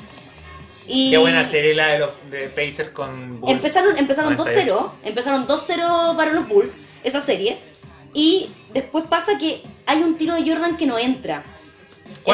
Y 0.89 1.11
Qué 1.11 1.19
buena 1.19 1.45
serie 1.45 1.75
la 1.75 1.89
de 1.89 1.99
los 1.99 2.11
de 2.31 2.49
Pacers 2.49 2.91
con 2.91 3.41
Bulls. 3.41 3.53
Empezaron, 3.57 3.97
empezaron 3.99 4.37
98. 4.37 4.93
2-0, 5.03 5.09
empezaron 5.09 5.49
2-0 5.49 6.17
para 6.17 6.33
los 6.33 6.47
Bulls, 6.49 6.81
esa 7.03 7.21
serie. 7.21 7.59
Y 8.15 8.49
después 8.73 9.05
pasa 9.09 9.37
que 9.39 9.63
hay 9.87 10.03
un 10.03 10.17
tiro 10.17 10.35
de 10.35 10.49
Jordan 10.49 10.77
que 10.77 10.87
no 10.87 10.99
entra. 10.99 11.45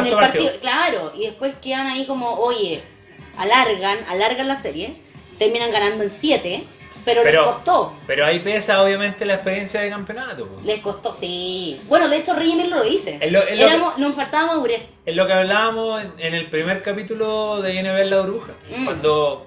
En 0.00 0.06
el 0.06 0.14
partido, 0.14 0.44
partido. 0.44 0.60
claro, 0.60 1.12
y 1.16 1.26
después 1.26 1.54
quedan 1.60 1.86
ahí 1.86 2.06
como, 2.06 2.34
oye, 2.34 2.82
alargan, 3.36 3.98
alargan 4.08 4.48
la 4.48 4.60
serie, 4.60 4.94
terminan 5.38 5.70
ganando 5.70 6.04
en 6.04 6.10
7, 6.10 6.62
pero, 7.04 7.24
les 7.24 7.36
costó. 7.36 7.96
Pero 8.06 8.24
ahí 8.24 8.38
pesa 8.38 8.82
obviamente 8.82 9.24
la 9.24 9.34
experiencia 9.34 9.80
de 9.80 9.90
campeonato. 9.90 10.48
Les 10.64 10.80
costó, 10.80 11.12
sí. 11.12 11.80
Bueno, 11.88 12.08
de 12.08 12.18
hecho, 12.18 12.34
Miller 12.34 12.68
lo 12.68 12.82
dice. 12.84 13.18
Es 13.20 13.32
lo- 13.32 13.42
es 13.42 13.58
lo 13.58 13.66
Éramos- 13.66 13.98
nos 13.98 14.14
faltaba 14.14 14.46
madurez. 14.46 14.94
Es 15.04 15.16
lo 15.16 15.26
que 15.26 15.32
hablábamos 15.32 16.00
en, 16.02 16.12
en 16.18 16.34
el 16.34 16.46
primer 16.46 16.82
capítulo 16.82 17.60
de 17.60 17.82
NBA 17.82 18.04
La 18.04 18.20
Bruja. 18.20 18.52
Mm. 18.76 18.84
Cuando. 18.84 19.46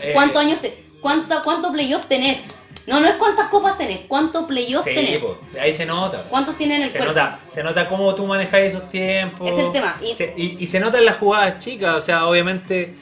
eh, 0.00 0.12
¿Cuántos 0.14 0.40
años 0.40 0.60
te, 0.60 0.84
cuánta, 1.00 1.42
¿Cuánto 1.42 1.72
playoff 1.72 2.06
tenés? 2.06 2.42
No, 2.88 3.00
no 3.00 3.06
es 3.06 3.14
cuántas 3.16 3.48
copas 3.48 3.76
tenés, 3.78 4.00
¿cuánto 4.08 4.46
playoff 4.46 4.84
sí, 4.84 4.94
tenés? 4.94 5.20
po, 5.20 5.38
ahí 5.60 5.72
se 5.72 5.84
nota. 5.86 6.22
¿Cuántos 6.30 6.56
tienen 6.56 6.78
en 6.78 6.82
el 6.84 6.90
Se 6.90 6.98
cuerpo? 6.98 7.14
nota, 7.14 7.38
se 7.48 7.62
nota 7.62 7.86
cómo 7.88 8.14
tú 8.14 8.26
manejas 8.26 8.60
esos 8.62 8.88
tiempos. 8.90 9.48
Es 9.50 9.58
el 9.58 9.70
tema, 9.72 9.96
y- 10.02 10.16
Se- 10.16 10.34
Y, 10.36 10.56
y 10.58 10.66
se 10.66 10.80
nota 10.80 10.98
en 10.98 11.04
las 11.04 11.16
jugadas 11.18 11.58
chicas, 11.58 11.94
o 11.94 12.00
sea, 12.00 12.26
obviamente. 12.26 12.94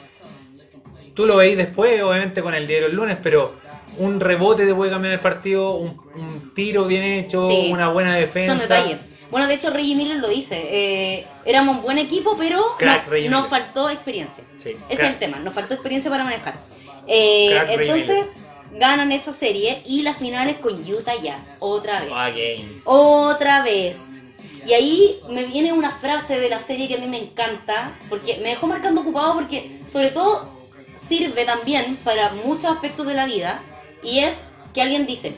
Tú 1.15 1.25
lo 1.25 1.37
veis 1.37 1.57
después, 1.57 2.01
obviamente, 2.03 2.41
con 2.43 2.53
el 2.53 2.67
diario 2.67 2.87
el 2.87 2.95
lunes, 2.95 3.17
pero 3.23 3.55
un 3.97 4.19
rebote 4.19 4.65
te 4.67 4.75
puede 4.75 4.91
cambiar 4.91 5.15
el 5.15 5.19
partido, 5.19 5.73
un, 5.73 5.97
un 6.15 6.53
tiro 6.53 6.85
bien 6.85 7.01
hecho, 7.03 7.47
Sí. 7.49 7.69
una 7.71 7.89
buena 7.89 8.15
defensa. 8.15 8.51
Son 8.51 8.59
detalles. 8.61 8.99
Bueno, 9.31 9.47
de 9.47 9.55
hecho, 9.55 9.71
Reggie 9.71 9.95
Miller 9.95 10.17
lo 10.17 10.27
dice. 10.29 10.55
eh, 10.69 11.27
éramos 11.45 11.77
un 11.77 11.81
buen 11.81 11.97
equipo, 11.97 12.35
pero 12.37 12.63
Crack, 12.77 13.07
no- 13.29 13.41
nos 13.41 13.49
faltó 13.49 13.89
experiencia. 13.89 14.43
Sí, 14.61 14.73
Ese 14.89 15.03
es 15.03 15.09
el 15.09 15.19
tema. 15.19 15.39
Nos 15.39 15.53
faltó 15.53 15.73
experiencia 15.73 16.11
para 16.11 16.23
manejar. 16.23 16.55
Eh, 17.07 17.47
Crack, 17.51 17.67
Reggie 17.69 17.83
entonces, 17.83 18.25
ganan 18.79 19.11
esa 19.11 19.33
serie 19.33 19.81
y 19.85 20.03
las 20.03 20.17
finales 20.17 20.57
con 20.57 20.73
Utah 20.73 21.15
Jazz. 21.21 21.55
Otra 21.59 22.01
vez. 22.01 22.11
Ah. 22.13 22.31
Otra 22.85 23.63
vez. 23.63 24.17
Y 24.65 24.73
ahí 24.73 25.19
me 25.29 25.45
viene 25.45 25.71
una 25.71 25.91
frase 25.91 26.39
de 26.39 26.49
la 26.49 26.59
serie 26.59 26.87
que 26.87 26.95
a 26.95 26.97
mí 26.97 27.07
me 27.07 27.21
encanta, 27.21 27.97
porque 28.09 28.37
me 28.37 28.49
dejó 28.49 28.67
marcando 28.67 29.01
ocupado 29.01 29.33
porque 29.33 29.79
sobre 29.87 30.11
todo 30.11 30.51
sirve 30.97 31.45
también 31.45 31.95
para 32.03 32.31
muchos 32.45 32.65
aspectos 32.65 33.07
de 33.07 33.13
la 33.13 33.25
vida, 33.25 33.63
y 34.03 34.19
es 34.19 34.49
que 34.73 34.81
alguien 34.81 35.07
dice, 35.07 35.37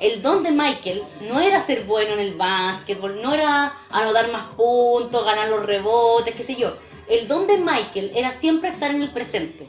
el 0.00 0.22
don 0.22 0.42
de 0.42 0.50
Michael 0.50 1.04
no 1.28 1.40
era 1.40 1.60
ser 1.60 1.84
bueno 1.84 2.14
en 2.14 2.20
el 2.20 2.34
básquetbol, 2.34 3.22
no 3.22 3.34
era 3.34 3.72
anotar 3.90 4.32
más 4.32 4.54
puntos, 4.54 5.24
ganar 5.24 5.48
los 5.48 5.64
rebotes, 5.64 6.34
qué 6.34 6.42
sé 6.42 6.56
yo. 6.56 6.74
El 7.08 7.28
don 7.28 7.46
de 7.46 7.58
Michael 7.58 8.12
era 8.14 8.32
siempre 8.32 8.70
estar 8.70 8.90
en 8.90 9.02
el 9.02 9.10
presente. 9.10 9.66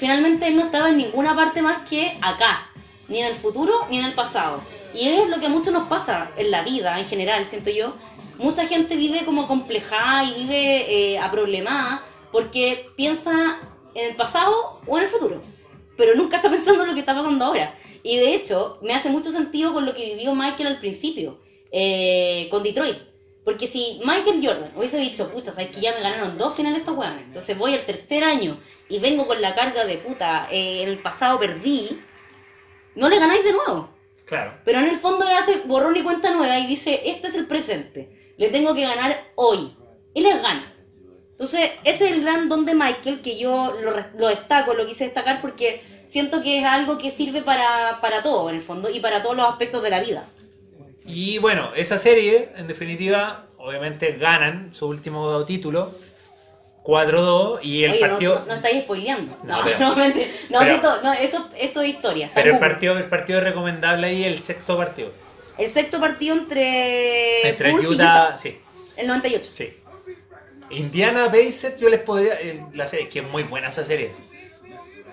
Finalmente 0.00 0.50
no 0.50 0.62
estaba 0.64 0.88
en 0.88 0.96
ninguna 0.96 1.36
parte 1.36 1.60
más 1.60 1.86
que 1.88 2.16
acá, 2.22 2.70
ni 3.08 3.20
en 3.20 3.26
el 3.26 3.34
futuro 3.34 3.72
ni 3.90 3.98
en 3.98 4.06
el 4.06 4.14
pasado. 4.14 4.58
Y 4.94 5.06
es 5.08 5.28
lo 5.28 5.38
que 5.38 5.46
a 5.46 5.50
muchos 5.50 5.74
nos 5.74 5.88
pasa 5.88 6.30
en 6.38 6.50
la 6.50 6.62
vida 6.62 6.98
en 6.98 7.04
general, 7.04 7.44
siento 7.44 7.70
yo. 7.70 7.94
Mucha 8.38 8.66
gente 8.66 8.96
vive 8.96 9.26
como 9.26 9.46
complejada 9.46 10.24
y 10.24 10.34
vive 10.42 11.12
eh, 11.12 11.18
aproblemada 11.18 12.02
porque 12.32 12.88
piensa 12.96 13.60
en 13.94 14.10
el 14.10 14.16
pasado 14.16 14.80
o 14.86 14.96
en 14.96 15.04
el 15.04 15.10
futuro, 15.10 15.42
pero 15.98 16.14
nunca 16.14 16.36
está 16.38 16.50
pensando 16.50 16.82
en 16.82 16.88
lo 16.88 16.94
que 16.94 17.00
está 17.00 17.14
pasando 17.14 17.44
ahora. 17.44 17.78
Y 18.02 18.16
de 18.16 18.34
hecho, 18.34 18.78
me 18.80 18.94
hace 18.94 19.10
mucho 19.10 19.30
sentido 19.30 19.74
con 19.74 19.84
lo 19.84 19.92
que 19.92 20.14
vivió 20.14 20.34
Michael 20.34 20.68
al 20.68 20.78
principio, 20.78 21.38
eh, 21.70 22.48
con 22.50 22.62
Detroit. 22.62 23.09
Porque 23.50 23.66
si 23.66 24.00
Michael 24.04 24.40
Jordan 24.46 24.70
hubiese 24.76 24.96
dicho, 24.98 25.28
puta, 25.28 25.50
sabes 25.50 25.74
que 25.74 25.80
ya 25.80 25.92
me 25.92 26.02
ganaron 26.02 26.38
dos 26.38 26.54
finales 26.54 26.78
estos 26.78 26.96
weones, 26.96 27.24
entonces 27.24 27.58
voy 27.58 27.74
al 27.74 27.80
tercer 27.80 28.22
año 28.22 28.60
y 28.88 29.00
vengo 29.00 29.26
con 29.26 29.42
la 29.42 29.56
carga 29.56 29.84
de 29.84 29.98
puta, 29.98 30.46
eh, 30.52 30.84
en 30.84 30.88
el 30.88 31.00
pasado 31.00 31.36
perdí, 31.40 32.00
no 32.94 33.08
le 33.08 33.18
ganáis 33.18 33.42
de 33.42 33.52
nuevo. 33.52 33.90
Claro. 34.24 34.54
Pero 34.64 34.78
en 34.78 34.84
el 34.84 35.00
fondo 35.00 35.24
le 35.24 35.34
hace 35.34 35.62
borrón 35.64 35.96
y 35.96 36.02
cuenta 36.04 36.30
nueva 36.30 36.60
y 36.60 36.68
dice, 36.68 37.00
este 37.06 37.26
es 37.26 37.34
el 37.34 37.48
presente, 37.48 38.34
le 38.36 38.50
tengo 38.50 38.72
que 38.72 38.82
ganar 38.82 39.20
hoy. 39.34 39.76
Y 40.14 40.20
les 40.20 40.40
gana. 40.40 40.72
Entonces, 41.32 41.72
ese 41.82 42.04
es 42.04 42.12
el 42.12 42.22
gran 42.22 42.48
don 42.48 42.64
de 42.64 42.76
Michael 42.76 43.20
que 43.20 43.36
yo 43.36 43.76
lo, 43.82 43.92
lo 44.16 44.28
destaco, 44.28 44.74
lo 44.74 44.86
quise 44.86 45.06
destacar 45.06 45.40
porque 45.40 45.82
siento 46.06 46.40
que 46.40 46.60
es 46.60 46.64
algo 46.64 46.98
que 46.98 47.10
sirve 47.10 47.42
para, 47.42 47.98
para 48.00 48.22
todo 48.22 48.48
en 48.48 48.54
el 48.54 48.62
fondo 48.62 48.90
y 48.90 49.00
para 49.00 49.22
todos 49.22 49.36
los 49.36 49.46
aspectos 49.46 49.82
de 49.82 49.90
la 49.90 49.98
vida. 49.98 50.24
Y 51.06 51.38
bueno, 51.38 51.70
esa 51.76 51.98
serie, 51.98 52.50
en 52.56 52.66
definitiva, 52.66 53.46
obviamente 53.58 54.12
ganan 54.12 54.70
su 54.74 54.86
último 54.86 55.44
título, 55.44 55.92
4-2, 56.84 57.58
y 57.62 57.84
el 57.84 57.90
Oye, 57.92 58.00
partido... 58.00 58.34
no, 58.34 58.40
no, 58.40 58.46
no 58.46 58.54
estáis 58.54 58.82
spoileando. 58.84 59.36
No, 59.44 59.58
No, 59.58 59.64
pero- 59.64 59.78
no, 59.80 59.96
mentira. 59.96 60.28
No, 60.50 60.58
pero- 60.60 60.70
esto, 60.74 61.02
no, 61.02 61.12
esto, 61.12 61.48
esto 61.58 61.82
es 61.82 61.88
historia. 61.90 62.30
Pero 62.34 62.46
el 62.48 62.52
Google. 62.54 62.68
partido, 62.70 62.96
el 62.98 63.04
partido 63.08 63.40
recomendable 63.40 64.06
ahí, 64.06 64.24
el 64.24 64.42
sexto 64.42 64.76
partido. 64.76 65.12
El 65.58 65.68
sexto 65.68 66.00
partido 66.00 66.36
entre, 66.36 67.48
Entre 67.48 67.70
Bulls 67.72 67.84
y 67.84 67.94
Utah, 67.94 68.36
sí, 68.36 68.58
El 68.96 69.06
98. 69.08 69.50
sí. 69.52 69.70
Indiana 70.70 71.26
Pacers, 71.26 71.76
yo 71.78 71.88
les 71.88 72.00
podría... 72.00 72.34
eh, 72.40 72.60
La 72.74 72.86
serie, 72.86 73.06
es 73.06 73.10
que 73.12 73.18
es 73.20 73.26
muy 73.28 73.42
buena 73.42 73.68
esa 73.68 73.84
serie. 73.84 74.10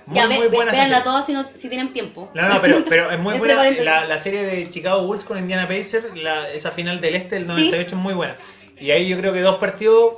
Muy, 0.07 0.15
ya, 0.15 0.27
ve, 0.27 0.35
muy 0.37 0.47
ve- 0.47 0.55
buena 0.55 0.73
serie. 0.73 0.95
todas 1.03 1.25
si, 1.25 1.33
no, 1.33 1.45
si 1.55 1.69
tienen 1.69 1.93
tiempo. 1.93 2.29
No, 2.33 2.47
no, 2.47 2.61
pero, 2.61 2.83
pero 2.87 3.11
es 3.11 3.19
muy 3.19 3.37
buena. 3.37 3.63
La, 3.71 4.05
la 4.05 4.17
serie 4.19 4.43
de 4.43 4.69
Chicago 4.69 5.03
Bulls 5.05 5.23
con 5.23 5.37
Indiana 5.37 5.67
Pacers, 5.67 6.15
la, 6.17 6.49
esa 6.49 6.71
final 6.71 6.99
del 7.01 7.15
este 7.15 7.35
del 7.35 7.43
Sí. 7.45 7.49
98 7.69 7.87
es 7.95 8.01
muy 8.01 8.13
buena. 8.13 8.35
Y 8.79 8.91
ahí 8.91 9.07
yo 9.07 9.17
creo 9.17 9.33
que 9.33 9.41
dos 9.41 9.57
partidos, 9.57 10.15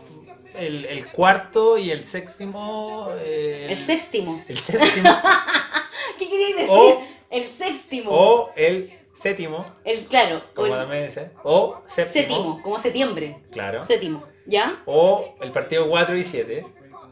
el, 0.58 0.86
el 0.86 1.08
cuarto 1.08 1.78
y 1.78 1.92
el 1.92 2.04
séptimo. 2.06 3.10
eh, 3.24 3.68
El 3.70 3.78
séptimo. 3.78 4.44
El 4.48 4.58
séptimo. 4.58 5.10
¿Qué 6.20 6.30
queréis 6.30 6.56
decir? 6.56 6.70
O- 6.72 7.04
el 7.32 7.46
séptimo. 7.48 8.10
o 8.12 8.52
el 8.56 8.92
séptimo, 9.14 9.66
El, 9.86 10.00
claro. 10.06 10.42
Como 10.56 10.68
el 10.68 10.74
también 10.82 11.06
dice. 11.06 11.32
O 11.44 11.82
séptimo. 11.88 12.14
séptimo, 12.14 12.62
como 12.64 12.80
septiembre. 12.80 13.38
Claro. 13.52 13.84
Séptimo. 13.84 14.24
¿Ya? 14.46 14.82
O 14.86 15.36
el 15.42 15.52
partido 15.52 15.88
4 15.90 16.18
y 16.18 16.24
7 16.24 16.66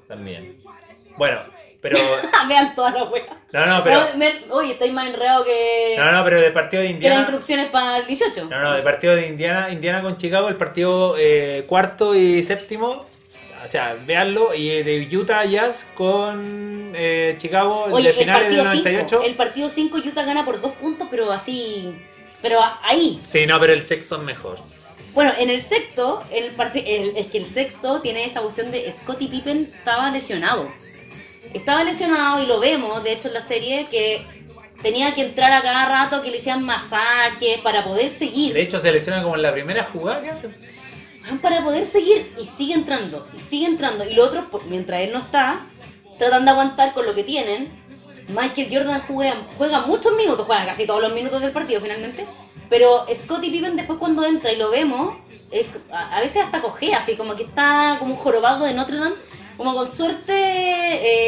también. 0.07 0.57
Bueno, 1.17 1.39
pero. 1.89 1.99
Vean 2.47 2.76
todas 2.76 2.93
las 2.93 3.09
weas. 3.11 3.26
No, 3.51 3.65
no, 3.65 3.84
pero. 3.84 4.01
No, 4.11 4.18
me- 4.18 4.34
oye, 4.49 4.73
estáis 4.73 4.93
más 4.93 5.07
enredado 5.07 5.43
que, 5.45 5.95
No, 5.97 6.11
no, 6.11 6.23
pero 6.23 6.39
del 6.41 6.53
partido 6.53 6.81
de 6.81 6.88
que 6.88 6.93
las 6.93 6.95
Indiana. 7.03 7.19
instrucciones 7.22 7.68
para 7.68 7.97
el 7.97 8.05
18. 8.07 8.45
No, 8.49 8.61
no, 8.61 8.73
del 8.73 8.84
partido 8.84 9.15
de 9.15 9.27
Indiana, 9.27 9.69
Indiana 9.72 10.01
con 10.01 10.18
Chicago, 10.18 10.49
el 10.49 10.55
partido 10.55 11.15
eh, 11.18 11.64
cuarto 11.68 12.15
y 12.15 12.43
séptimo. 12.43 13.05
O 13.65 13.69
sea, 13.69 13.97
véanlo. 14.05 14.53
Y 14.53 14.84
de 14.84 15.07
Utah 15.18 15.43
Jazz 15.45 15.88
con 15.95 16.91
eh, 16.95 17.35
Chicago, 17.38 17.88
Oye, 17.91 18.09
de 18.09 18.14
finales 18.14 18.49
del 18.49 18.57
partido 18.64 18.64
98. 18.65 19.07
5. 19.22 19.23
El 19.23 19.35
partido 19.35 19.69
5 19.69 19.97
Utah 19.97 20.23
gana 20.23 20.45
por 20.45 20.61
dos 20.61 20.73
puntos, 20.73 21.07
pero 21.09 21.31
así. 21.31 21.93
Pero 22.41 22.59
ahí. 22.84 23.19
Sí, 23.27 23.45
no, 23.47 23.59
pero 23.59 23.73
el 23.73 23.85
sexto 23.85 24.18
es 24.18 24.22
mejor. 24.22 24.59
Bueno, 25.14 25.34
en 25.39 25.49
el 25.49 25.59
sexto, 25.59 26.23
el 26.31 26.51
el- 26.85 27.18
es 27.18 27.27
que 27.27 27.39
el 27.39 27.45
sexto 27.45 28.01
tiene 28.01 28.26
esa 28.26 28.41
cuestión 28.41 28.69
de 28.69 28.91
Scottie 28.91 29.27
Pippen 29.27 29.57
estaba 29.76 30.11
lesionado. 30.11 30.72
Estaba 31.53 31.84
lesionado 31.84 32.41
y 32.41 32.45
lo 32.45 32.60
vemos, 32.60 33.03
de 33.03 33.14
hecho, 33.14 33.28
en 33.30 33.34
la 33.34 33.41
serie, 33.41 33.86
que 33.90 34.26
tenía 34.82 35.14
que 35.15 35.22
entrar 35.22 35.52
a 35.53 35.61
cada 35.61 35.86
rato, 35.86 36.22
que 36.22 36.30
le 36.32 36.38
hacían 36.38 36.64
masajes 36.64 37.60
para 37.61 37.84
poder 37.84 38.10
seguir. 38.10 38.53
De 38.53 38.61
hecho, 38.61 38.80
se 38.80 38.91
lesiona 38.91 39.24
como 39.24 39.36
en 39.36 39.41
la 39.41 39.52
primera 39.53 39.84
jugada 39.84 40.22
que 40.22 40.30
hace. 40.30 40.49
Para 41.41 41.64
poder 41.64 41.86
seguir 41.86 42.34
y 42.40 42.45
sigue 42.45 42.74
entrando, 42.74 43.28
y 43.38 43.41
sigue 43.41 43.65
entrando. 43.65 44.06
Y 44.06 44.14
los 44.14 44.30
otros, 44.30 44.45
mientras 44.69 45.02
él 45.02 45.11
no 45.11 45.19
está, 45.19 45.60
tratan 46.18 46.45
de 46.45 46.52
aguantar 46.52 46.94
con 46.94 47.06
lo 47.06 47.14
que 47.15 47.24
tienen. 47.24 47.69
Michael 48.30 48.68
Jordan 48.72 49.02
juega, 49.07 49.36
juega 49.57 49.82
muchos 49.82 50.15
minutos, 50.15 50.45
juega 50.45 50.65
casi 50.65 50.86
todos 50.86 51.02
los 51.02 51.14
minutos 51.14 51.41
del 51.41 51.52
partido 51.52 51.82
finalmente. 51.82 52.26
Pero 52.69 53.06
Scottie 53.14 53.49
Pippen 53.52 53.76
después 53.78 53.98
cuando 53.99 54.26
entra 54.26 54.52
y 54.52 54.57
lo 54.57 54.69
vemos, 54.69 55.18
es- 55.52 55.68
a, 55.91 56.18
a 56.18 56.19
veces 56.22 56.44
hasta 56.44 56.61
cojea, 56.61 56.98
así 56.98 57.15
como 57.15 57.36
que 57.36 57.44
está 57.44 57.95
como 57.99 58.14
un 58.14 58.18
jorobado 58.19 58.65
de 58.65 58.74
Notre 58.74 58.98
Dame, 58.98 59.15
como 59.57 59.73
con 59.73 59.89
suerte 59.91 60.34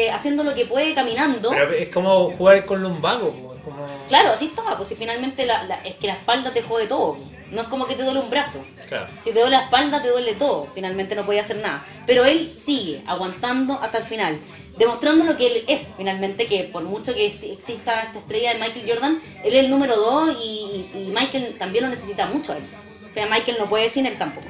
eh, 0.06 0.10
haciendo 0.10 0.44
lo 0.44 0.54
que 0.54 0.64
puede 0.66 0.94
caminando. 0.94 1.50
Pero 1.50 1.72
es 1.72 1.88
como 1.88 2.30
jugar 2.30 2.64
con 2.64 2.82
lumbago. 2.82 3.56
como- 3.64 3.84
Claro, 4.08 4.30
así 4.30 4.46
estaba, 4.46 4.76
pues 4.76 4.88
si 4.88 4.94
finalmente 4.94 5.44
la, 5.46 5.64
la- 5.64 5.80
es 5.84 5.94
que 5.96 6.06
la 6.06 6.14
espalda 6.14 6.52
te 6.52 6.62
jode 6.62 6.86
todo. 6.86 7.16
No 7.50 7.62
es 7.62 7.68
como 7.68 7.86
que 7.86 7.94
te 7.96 8.04
duele 8.04 8.20
un 8.20 8.30
brazo. 8.30 8.64
Claro. 8.88 9.06
Si 9.22 9.32
te 9.32 9.40
duele 9.40 9.56
la 9.56 9.64
espalda, 9.64 10.00
te 10.00 10.08
duele 10.08 10.34
todo. 10.34 10.66
Finalmente 10.74 11.14
no 11.16 11.26
podía 11.26 11.42
hacer 11.42 11.56
nada. 11.56 11.84
Pero 12.06 12.24
él 12.24 12.52
sigue 12.56 13.02
aguantando 13.06 13.74
hasta 13.82 13.98
el 13.98 14.04
final. 14.04 14.38
Demostrando 14.78 15.24
lo 15.24 15.36
que 15.36 15.46
él 15.48 15.64
es, 15.66 15.88
finalmente, 15.96 16.46
que 16.46 16.64
por 16.64 16.82
mucho 16.84 17.12
que 17.12 17.26
est- 17.26 17.42
exista 17.42 18.02
esta 18.02 18.18
estrella 18.20 18.54
de 18.54 18.60
Michael 18.60 18.84
Jordan, 18.88 19.20
él 19.44 19.52
es 19.54 19.64
el 19.64 19.70
número 19.70 19.96
2 19.96 20.36
y, 20.42 20.86
y 20.94 21.12
Michael 21.14 21.56
también 21.58 21.84
lo 21.84 21.90
necesita 21.90 22.24
mucho 22.26 22.52
a 22.52 22.56
él. 22.56 22.62
O 23.10 23.12
sea, 23.12 23.26
Michael 23.26 23.56
no 23.58 23.68
puede 23.68 23.90
sin 23.90 24.06
él 24.06 24.16
tampoco. 24.16 24.46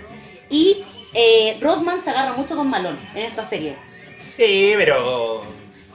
Y 0.51 0.85
eh, 1.15 1.59
Rodman 1.61 2.01
se 2.01 2.11
agarra 2.11 2.35
mucho 2.35 2.57
con 2.57 2.69
Malone 2.69 2.99
en 3.15 3.24
esta 3.24 3.45
serie. 3.45 3.77
Sí, 4.20 4.74
pero. 4.77 5.43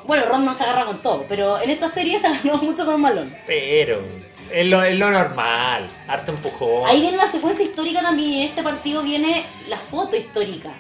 Bueno, 0.06 0.26
Rodman 0.26 0.56
se 0.56 0.64
agarra 0.64 0.86
con 0.86 1.02
todo, 1.02 1.26
pero 1.28 1.60
en 1.62 1.70
esta 1.70 1.90
serie 1.90 2.20
se 2.20 2.28
agarró 2.28 2.58
mucho 2.58 2.86
con 2.86 3.00
Malone. 3.02 3.42
Pero. 3.46 4.04
Es 4.52 4.68
lo, 4.68 4.84
es 4.84 4.98
lo 4.98 5.10
normal. 5.10 5.90
Harto 6.08 6.32
empujón. 6.32 6.88
Ahí 6.88 7.02
viene 7.02 7.18
la 7.18 7.30
secuencia 7.30 7.66
histórica 7.66 8.02
también 8.02 8.34
en 8.34 8.50
este 8.50 8.62
partido 8.62 9.02
viene 9.02 9.44
la 9.68 9.78
foto 9.78 10.16
histórica 10.16 10.72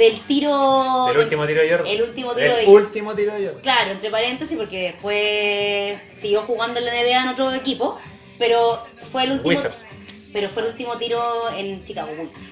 del 0.00 0.18
tiro... 0.22 1.06
Del 1.08 1.18
último 1.18 1.46
tiro 1.46 1.60
de 1.60 1.70
Jordan. 1.70 1.86
El 1.86 2.02
último 2.02 2.32
tiro 2.32 2.52
El 2.52 2.66
de 2.66 2.72
último 2.72 3.14
tiro 3.14 3.34
de 3.34 3.46
Jordan. 3.46 3.62
Claro, 3.62 3.90
entre 3.92 4.10
paréntesis 4.10 4.56
porque 4.56 4.92
después 4.92 5.98
siguió 6.18 6.42
jugando 6.42 6.80
en 6.80 6.86
la 6.86 6.92
NBA 6.92 7.22
en 7.22 7.28
otro 7.28 7.52
equipo, 7.52 7.98
pero 8.38 8.82
fue 9.12 9.24
el 9.24 9.32
último... 9.32 9.50
Wizards. 9.50 9.84
Pero 10.32 10.48
fue 10.48 10.62
el 10.62 10.68
último 10.68 10.96
tiro 10.96 11.20
en 11.56 11.84
Chicago 11.84 12.10
Bulls. 12.16 12.48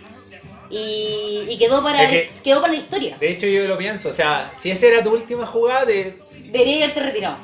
Y, 0.70 1.46
y 1.48 1.56
quedó, 1.58 1.82
para, 1.82 2.02
Es 2.04 2.10
que- 2.10 2.30
quedó 2.44 2.60
para 2.60 2.72
la 2.74 2.78
historia. 2.78 3.16
De 3.18 3.30
hecho, 3.30 3.46
yo 3.46 3.66
lo 3.66 3.78
pienso. 3.78 4.08
O 4.10 4.12
sea, 4.12 4.50
si 4.54 4.70
esa 4.70 4.86
era 4.86 5.02
tu 5.02 5.10
última 5.10 5.46
jugada, 5.46 5.84
de, 5.86 6.14
Debería 6.52 6.76
haberte 6.84 7.00
retirado. 7.02 7.36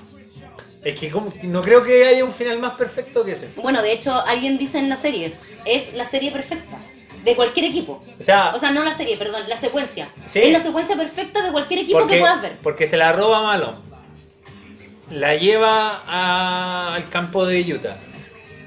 es 0.84 0.98
que 0.98 1.10
como- 1.10 1.32
no 1.42 1.62
creo 1.62 1.82
que 1.82 2.06
haya 2.06 2.24
un 2.24 2.32
final 2.32 2.58
más 2.58 2.74
perfecto 2.74 3.24
que 3.24 3.32
ese. 3.32 3.48
Bueno, 3.56 3.80
de 3.82 3.92
hecho, 3.92 4.12
alguien 4.12 4.58
dice 4.58 4.78
en 4.78 4.88
la 4.90 4.96
serie, 4.96 5.32
es 5.64 5.94
la 5.94 6.04
serie 6.04 6.30
perfecta 6.32 6.76
de 7.24 7.34
cualquier 7.36 7.64
equipo. 7.66 8.00
O 8.20 8.22
sea, 8.22 8.52
O 8.54 8.58
sea, 8.58 8.70
no 8.70 8.84
la 8.84 8.92
serie, 8.92 9.16
perdón, 9.16 9.44
la 9.48 9.56
secuencia. 9.56 10.08
Sí. 10.26 10.40
Es 10.42 10.52
la 10.52 10.60
secuencia 10.60 10.94
perfecta 10.96 11.42
de 11.42 11.50
cualquier 11.52 11.80
equipo 11.80 12.00
porque, 12.00 12.14
que 12.16 12.20
puedas 12.20 12.42
ver. 12.42 12.58
porque 12.62 12.86
se 12.86 12.98
la 12.98 13.12
roba 13.12 13.42
Malone. 13.42 13.78
La 15.10 15.34
lleva 15.36 16.02
a- 16.06 16.94
al 16.94 17.08
campo 17.08 17.46
de 17.46 17.60
Utah. 17.72 17.96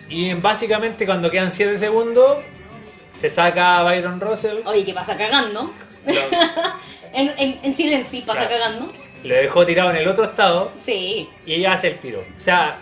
Y 0.10 0.34
básicamente 0.36 1.06
cuando 1.06 1.30
quedan 1.30 1.52
7 1.52 1.78
segundos, 1.78 2.38
se 3.18 3.30
saca 3.30 3.80
a 3.80 3.84
Byron 3.84 4.20
Russell. 4.22 4.58
Oye, 4.66 4.84
¿qué 4.86 4.94
pasa 4.94 5.16
cagando? 5.18 5.74
Lo, 6.06 6.14
En, 7.14 7.34
en, 7.38 7.58
en 7.64 7.74
Chile 7.74 7.96
en 7.96 8.06
sí 8.06 8.22
pasa 8.26 8.48
Claro. 8.48 8.64
cagando. 8.64 8.94
lo 9.24 9.34
dejó 9.36 9.66
tirado 9.66 9.90
en 9.92 9.96
el 9.98 10.08
otro 10.08 10.26
estado 10.26 10.72
Sí. 10.78 11.30
y 11.46 11.54
ella 11.54 11.74
hace 11.74 11.88
el 11.88 12.00
tiro. 12.00 12.24
O 12.36 12.40
sea, 12.40 12.80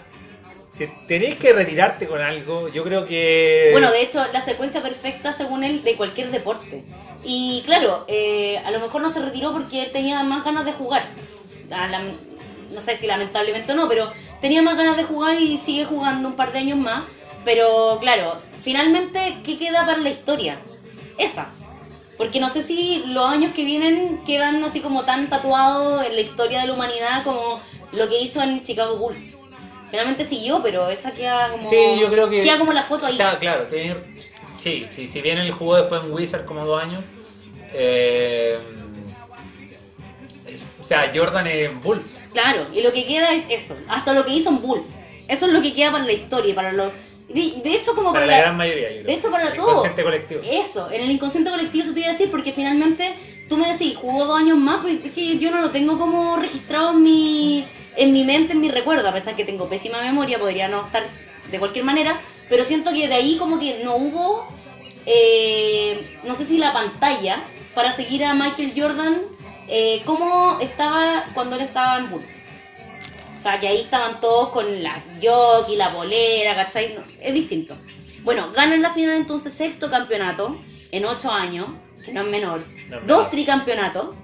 si 0.70 0.88
tenéis 1.08 1.36
que 1.38 1.54
retirarte 1.54 2.06
con 2.08 2.20
algo, 2.22 2.68
yo 2.70 2.84
creo 2.84 3.06
que... 3.06 3.70
Bueno, 3.72 3.92
de 3.92 4.02
hecho, 4.02 4.20
la 4.34 4.42
secuencia 4.42 4.82
perfecta 4.82 5.32
según 5.32 5.64
él 5.64 5.84
de 5.84 5.96
cualquier 5.96 6.32
deporte. 6.32 6.84
Y 7.24 7.64
claro, 7.66 8.04
eh, 8.10 8.58
a 8.66 8.72
lo 8.72 8.80
mejor 8.80 9.02
no 9.02 9.10
se 9.10 9.22
retiró 9.22 9.54
porque 9.54 9.84
él 9.84 9.92
tenía 9.92 10.22
más 10.24 10.44
ganas 10.44 10.66
de 10.66 10.74
jugar. 10.74 11.06
Ah, 11.72 11.88
no 12.74 12.82
sé 12.82 12.98
si 12.98 13.08
lamentablemente 13.08 13.72
o 13.72 13.76
no, 13.76 13.88
pero 13.88 14.12
tenía 14.42 14.62
más 14.62 14.76
ganas 14.76 14.98
de 14.98 15.04
jugar 15.06 15.40
y 15.40 15.58
sigue 15.58 15.86
jugando 15.86 16.28
un 16.28 16.36
par 16.36 16.52
de 16.52 16.60
años 16.60 16.78
más. 16.78 17.04
Pero 17.46 17.98
claro, 18.02 18.36
finalmente, 18.66 19.38
¿qué 19.46 19.58
queda 19.58 19.86
para 19.86 20.00
la 20.00 20.10
historia? 20.10 20.58
Esa. 21.20 21.48
Porque 22.18 22.40
no 22.40 22.50
sé 22.50 22.62
si 22.64 23.04
los 23.08 23.26
años 23.30 23.54
que 23.54 23.64
vienen 23.64 24.20
quedan 24.26 24.64
así 24.64 24.80
como 24.82 25.04
tan 25.04 25.30
tatuados 25.30 26.04
en 26.06 26.16
la 26.16 26.22
historia 26.22 26.62
de 26.62 26.68
la 26.68 26.74
humanidad 26.74 27.24
como 27.24 27.62
lo 27.94 28.10
que 28.10 28.20
hizo 28.22 28.42
en 28.42 28.64
Chicago 28.64 28.98
Bulls. 28.98 29.36
Finalmente 29.92 30.26
siguió, 30.26 30.62
pero 30.64 30.90
esa 30.90 31.12
queda 31.12 31.52
como. 31.52 31.64
Sí, 31.64 31.78
yo 32.02 32.10
creo 32.10 32.28
que... 32.30 32.42
Queda 32.42 32.58
como 32.58 32.74
la 32.74 32.84
foto 32.84 33.06
ahí. 33.06 33.14
O 33.14 33.16
sea, 33.16 33.38
claro, 33.38 33.64
tiene- 33.66 33.98
sí, 34.58 34.88
sí, 34.92 35.06
si 35.08 35.22
bien 35.22 35.38
él 35.38 35.52
jugó 35.52 35.76
después 35.76 36.04
en 36.04 36.12
Wizard 36.12 36.46
como 36.46 36.66
dos 36.66 36.82
años, 36.82 37.04
eh, 37.74 38.58
es- 40.48 40.64
sea, 40.82 41.12
Jordan 41.14 41.48
es 41.48 41.70
Bulls. 41.84 42.20
Claro, 42.34 42.68
y 42.74 42.82
lo 42.82 42.92
que 42.94 43.06
queda 43.06 43.34
es 43.34 43.44
eso, 43.50 43.78
hasta 43.88 44.14
lo 44.14 44.26
que 44.26 44.32
hizo 44.32 44.50
en 44.50 44.62
Bulls. 44.62 44.94
Eso 45.28 45.46
es 45.48 45.54
lo 45.54 45.62
que 45.62 45.74
queda 45.74 45.92
para 45.92 46.04
la 46.06 46.12
historia, 46.14 46.56
para 46.56 46.72
los... 46.72 46.92
De, 47.28 47.62
de 47.64 47.76
hecho, 47.76 47.96
como 47.96 48.14
Para 48.14 48.26
para, 48.26 48.38
la 48.38 48.44
gran 48.44 48.58
mayoría, 48.58 48.90
yo 48.90 48.96
creo. 48.96 49.06
De 49.08 49.14
hecho, 49.14 49.32
para 49.32 49.50
El 49.50 49.56
todo. 49.56 49.68
inconsciente 49.70 50.04
colectivo. 50.04 50.42
Eso, 50.50 50.92
en 50.92 51.02
el 51.02 51.12
inconsciente 51.12 51.50
colectivo 51.50 51.84
eso 51.84 51.94
te 51.94 52.00
iba 52.02 52.10
a 52.10 52.12
decir, 52.12 52.30
porque 52.32 52.52
finalmente 52.52 53.16
tú 53.50 53.58
me 53.58 53.72
decís, 53.72 53.96
jugó 53.98 54.26
dos 54.26 54.40
años 54.40 54.58
más, 54.58 54.82
pero 54.84 54.94
es 54.94 55.12
que 55.12 55.38
yo 55.38 55.52
no 55.52 55.60
lo 55.62 55.72
tengo 55.72 55.98
como 55.98 56.38
registrado 56.38 56.92
en 56.92 57.04
mi, 57.04 57.66
en 57.98 58.14
mi 58.14 58.24
mente, 58.24 58.54
en 58.54 58.62
mi 58.62 58.70
recuerdo, 58.70 59.10
a 59.10 59.14
pesar 59.14 59.36
que 59.36 59.44
tengo 59.46 59.68
pésima 59.68 60.02
memoria, 60.02 60.40
podría 60.40 60.68
no 60.68 60.82
estar 60.82 61.04
de 61.52 61.60
cualquier 61.60 61.86
manera, 61.86 62.20
pero 62.50 62.64
siento 62.64 62.92
que 62.94 63.08
de 63.08 63.16
ahí 63.16 63.38
como 63.38 63.60
que 63.60 63.82
no 63.84 63.96
hubo, 63.96 64.48
eh, 65.06 66.06
no 66.24 66.36
sé 66.36 66.46
si 66.46 66.58
la 66.58 66.74
pantalla, 66.74 67.44
para 67.74 67.92
seguir 67.92 68.24
a 68.24 68.34
Michael 68.34 68.74
Jordan, 68.76 69.18
eh, 69.68 70.02
como 70.06 70.60
estaba 70.62 71.26
cuando 71.34 71.56
él 71.56 71.62
estaba 71.62 71.98
en 71.98 72.10
Bulls. 72.10 72.45
O 73.46 73.48
sea, 73.48 73.60
que 73.60 73.68
ahí 73.68 73.82
estaban 73.82 74.20
todos 74.20 74.50
con 74.50 74.82
la 74.82 75.00
jockey, 75.22 75.76
la 75.76 75.90
bolera, 75.90 76.56
¿cachai? 76.56 76.96
No, 76.96 77.04
es 77.22 77.32
distinto. 77.32 77.76
Bueno, 78.24 78.52
ganan 78.56 78.82
la 78.82 78.90
final 78.90 79.18
entonces 79.18 79.54
sexto 79.54 79.88
campeonato 79.92 80.60
en 80.92 81.06
ocho 81.06 81.30
años, 81.30 81.68
que 82.04 82.12
no 82.12 82.22
es 82.22 82.28
menor. 82.28 82.64
No 82.90 83.02
Dos 83.02 83.30
tricampeonatos 83.30 84.16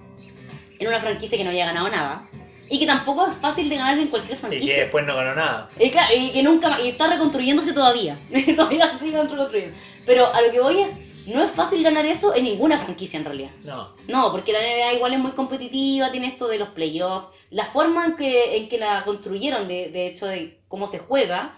en 0.79 0.87
una 0.87 0.99
franquicia 0.99 1.37
que 1.37 1.43
no 1.43 1.51
había 1.51 1.67
ganado 1.67 1.87
nada. 1.89 2.23
Y 2.67 2.79
que 2.79 2.87
tampoco 2.87 3.27
es 3.27 3.37
fácil 3.37 3.69
de 3.69 3.75
ganar 3.75 3.95
en 3.99 4.07
cualquier 4.07 4.39
Y 4.39 4.41
franquicia. 4.41 4.73
que 4.73 4.81
después 4.81 5.05
no 5.05 5.15
ganó 5.15 5.35
nada. 5.35 5.69
Y 5.77 5.91
claro, 5.91 6.15
y 6.17 6.31
que 6.31 6.41
nunca 6.41 6.81
y 6.81 6.89
está 6.89 7.07
reconstruyéndose 7.07 7.73
todavía. 7.73 8.17
todavía 8.55 8.91
se 8.91 9.05
sigue 9.05 9.21
reconstruyendo. 9.21 9.77
Pero 10.03 10.33
a 10.33 10.41
lo 10.41 10.51
que 10.51 10.59
voy 10.61 10.81
es, 10.81 10.93
no 11.27 11.43
es 11.43 11.51
fácil 11.51 11.83
ganar 11.83 12.05
eso 12.05 12.35
en 12.35 12.45
ninguna 12.45 12.77
franquicia 12.77 13.17
en 13.17 13.25
realidad. 13.25 13.51
No. 13.63 13.89
No, 14.07 14.31
porque 14.31 14.53
la 14.53 14.59
NBA 14.59 14.93
igual 14.93 15.13
es 15.13 15.19
muy 15.19 15.31
competitiva, 15.31 16.11
tiene 16.11 16.27
esto 16.27 16.47
de 16.47 16.59
los 16.59 16.69
playoffs. 16.69 17.27
La 17.49 17.65
forma 17.65 18.05
en 18.05 18.15
que, 18.15 18.57
en 18.57 18.69
que 18.69 18.77
la 18.77 19.03
construyeron, 19.03 19.67
de, 19.67 19.89
de 19.89 20.07
hecho, 20.07 20.25
de 20.25 20.61
cómo 20.67 20.87
se 20.87 20.99
juega, 20.99 21.57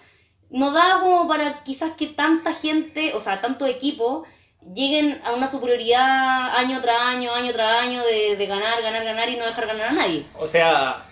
no 0.49 0.71
da 0.71 0.99
como 1.01 1.27
para 1.27 1.63
quizás 1.63 1.91
que 1.93 2.07
tanta 2.07 2.53
gente, 2.53 3.13
o 3.15 3.19
sea, 3.19 3.41
tanto 3.41 3.65
equipo, 3.65 4.23
lleguen 4.73 5.21
a 5.25 5.33
una 5.33 5.47
superioridad 5.47 6.55
año 6.57 6.81
tras 6.81 7.01
año, 7.01 7.33
año 7.33 7.51
tras 7.53 7.83
año, 7.83 8.01
de, 8.03 8.35
de 8.35 8.45
ganar, 8.45 8.81
ganar, 8.81 9.03
ganar 9.03 9.29
y 9.29 9.35
no 9.35 9.45
dejar 9.45 9.67
ganar 9.67 9.87
a 9.87 9.93
nadie. 9.93 10.25
O 10.37 10.47
sea, 10.47 11.05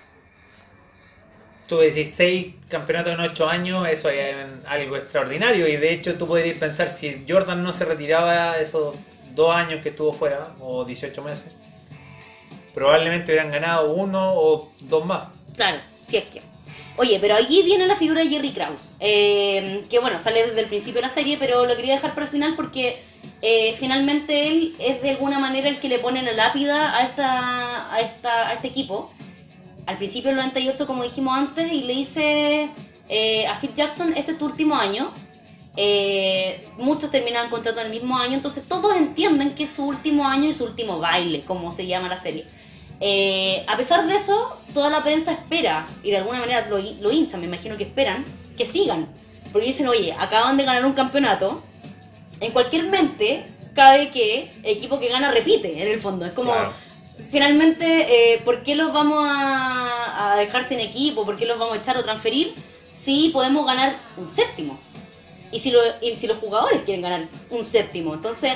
decís 1.77 2.13
seis 2.13 2.53
campeonatos 2.69 3.13
en 3.13 3.19
ocho 3.19 3.47
años, 3.47 3.87
eso 3.87 4.09
es 4.09 4.35
algo 4.67 4.97
extraordinario. 4.97 5.67
Y 5.67 5.77
de 5.77 5.93
hecho, 5.93 6.15
tú 6.15 6.27
podrías 6.27 6.57
pensar 6.57 6.89
si 6.89 7.25
Jordan 7.27 7.63
no 7.63 7.73
se 7.73 7.85
retiraba 7.85 8.57
esos 8.57 8.95
dos 9.35 9.55
años 9.55 9.81
que 9.81 9.89
estuvo 9.89 10.13
fuera, 10.13 10.47
o 10.59 10.85
18 10.85 11.21
meses, 11.23 11.53
probablemente 12.73 13.31
hubieran 13.31 13.51
ganado 13.51 13.93
uno 13.93 14.33
o 14.33 14.71
dos 14.81 15.05
más. 15.05 15.27
Claro, 15.55 15.79
si 16.05 16.17
es 16.17 16.25
que. 16.25 16.41
Oye, 16.97 17.19
pero 17.19 17.35
allí 17.35 17.63
viene 17.63 17.87
la 17.87 17.95
figura 17.95 18.21
de 18.21 18.29
Jerry 18.29 18.51
Krause, 18.51 18.93
eh, 18.99 19.83
que 19.89 19.99
bueno, 19.99 20.19
sale 20.19 20.47
desde 20.47 20.61
el 20.61 20.67
principio 20.67 21.01
de 21.01 21.07
la 21.07 21.13
serie, 21.13 21.37
pero 21.39 21.65
lo 21.65 21.75
quería 21.75 21.95
dejar 21.95 22.13
para 22.13 22.25
el 22.25 22.31
final 22.31 22.53
porque 22.55 22.97
eh, 23.41 23.75
finalmente 23.79 24.47
él 24.47 24.75
es 24.77 25.01
de 25.01 25.11
alguna 25.11 25.39
manera 25.39 25.69
el 25.69 25.79
que 25.79 25.89
le 25.89 25.99
pone 25.99 26.21
la 26.21 26.33
lápida 26.33 26.95
a, 26.97 27.03
esta, 27.03 27.93
a, 27.93 28.01
esta, 28.01 28.49
a 28.49 28.53
este 28.53 28.67
equipo. 28.67 29.11
Al 29.85 29.97
principio 29.97 30.29
del 30.29 30.37
98, 30.37 30.87
como 30.87 31.03
dijimos 31.03 31.37
antes, 31.37 31.71
y 31.71 31.83
le 31.83 31.93
dice 31.93 32.69
eh, 33.09 33.47
a 33.47 33.55
Phil 33.59 33.71
Jackson, 33.75 34.13
este 34.15 34.33
es 34.33 34.37
tu 34.37 34.45
último 34.45 34.75
año. 34.75 35.11
Eh, 35.77 36.67
muchos 36.77 37.11
terminan 37.11 37.49
contrato 37.49 37.79
en 37.79 37.87
el 37.87 37.91
mismo 37.91 38.17
año, 38.17 38.33
entonces 38.33 38.65
todos 38.67 38.95
entienden 38.95 39.55
que 39.55 39.63
es 39.63 39.71
su 39.71 39.85
último 39.85 40.27
año 40.27 40.49
y 40.49 40.53
su 40.53 40.65
último 40.65 40.99
baile, 40.99 41.41
como 41.41 41.71
se 41.71 41.87
llama 41.87 42.09
la 42.09 42.17
serie. 42.17 42.45
Eh, 42.99 43.65
a 43.67 43.77
pesar 43.77 44.05
de 44.05 44.15
eso, 44.15 44.57
toda 44.73 44.89
la 44.89 45.01
prensa 45.01 45.31
espera, 45.31 45.87
y 46.03 46.11
de 46.11 46.17
alguna 46.17 46.39
manera 46.39 46.67
lo, 46.69 46.77
lo 46.77 47.11
hinchan, 47.11 47.39
me 47.39 47.47
imagino 47.47 47.77
que 47.77 47.83
esperan, 47.83 48.23
que 48.57 48.65
sigan. 48.65 49.07
Porque 49.51 49.67
dicen, 49.67 49.87
oye, 49.87 50.13
acaban 50.13 50.55
de 50.57 50.63
ganar 50.63 50.85
un 50.85 50.93
campeonato. 50.93 51.61
En 52.39 52.51
cualquier 52.51 52.83
mente 52.83 53.43
cabe 53.73 54.09
que 54.09 54.49
equipo 54.63 54.99
que 54.99 55.09
gana 55.09 55.31
repite, 55.31 55.81
en 55.81 55.87
el 55.87 55.99
fondo. 55.99 56.25
Es 56.25 56.33
como. 56.33 56.53
Finalmente, 57.29 58.33
eh, 58.33 58.41
¿por 58.43 58.63
qué 58.63 58.75
los 58.75 58.93
vamos 58.93 59.23
a, 59.27 60.35
dejar 60.37 60.67
sin 60.67 60.79
equipo? 60.79 61.25
¿Por 61.25 61.37
qué 61.37 61.45
los 61.45 61.59
vamos 61.59 61.75
a 61.75 61.77
echar 61.77 61.97
o 61.97 62.03
transferir? 62.03 62.53
Si 62.91 63.29
podemos 63.29 63.65
ganar 63.65 63.95
un 64.17 64.27
séptimo. 64.27 64.79
Y 65.51 65.59
si, 65.59 65.71
lo- 65.71 65.81
los 66.01 66.37
jugadores 66.37 66.81
quieren 66.83 67.01
ganar 67.01 67.25
un 67.49 67.63
séptimo. 67.63 68.13
Entonces, 68.13 68.53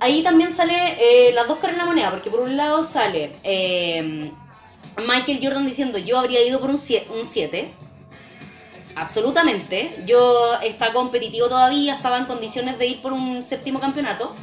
ahí 0.00 0.22
también 0.22 0.52
sale 0.52 0.74
eh, 0.98 1.32
las 1.32 1.46
dos 1.46 1.58
caras 1.58 1.74
en 1.74 1.78
la 1.78 1.86
moneda, 1.86 2.10
porque 2.10 2.30
por 2.30 2.40
un 2.40 2.56
lado 2.56 2.82
sale 2.84 3.32
eh, 3.44 4.30
Michael 5.06 5.40
Jordan 5.42 5.66
diciendo 5.66 5.98
yo 5.98 6.18
habría 6.18 6.44
ido 6.46 6.58
por 6.60 6.70
un 6.70 6.78
7. 6.78 7.68
Absolutamente. 8.96 9.94
Yo 10.06 10.54
está 10.62 10.92
competitivo 10.92 11.48
todavía, 11.48 11.94
estaba 11.94 12.18
en 12.18 12.24
condiciones 12.24 12.78
de 12.78 12.86
ir 12.86 13.02
por 13.02 13.12
un 13.12 13.42
séptimo 13.42 13.78
campeonato. 13.78 14.34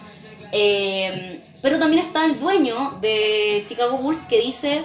Pero 1.64 1.80
también 1.80 2.06
está 2.06 2.26
el 2.26 2.38
dueño 2.42 2.92
de 3.00 3.64
Chicago 3.66 3.98
Bulls 3.98 4.26
que 4.26 4.42
dice, 4.42 4.84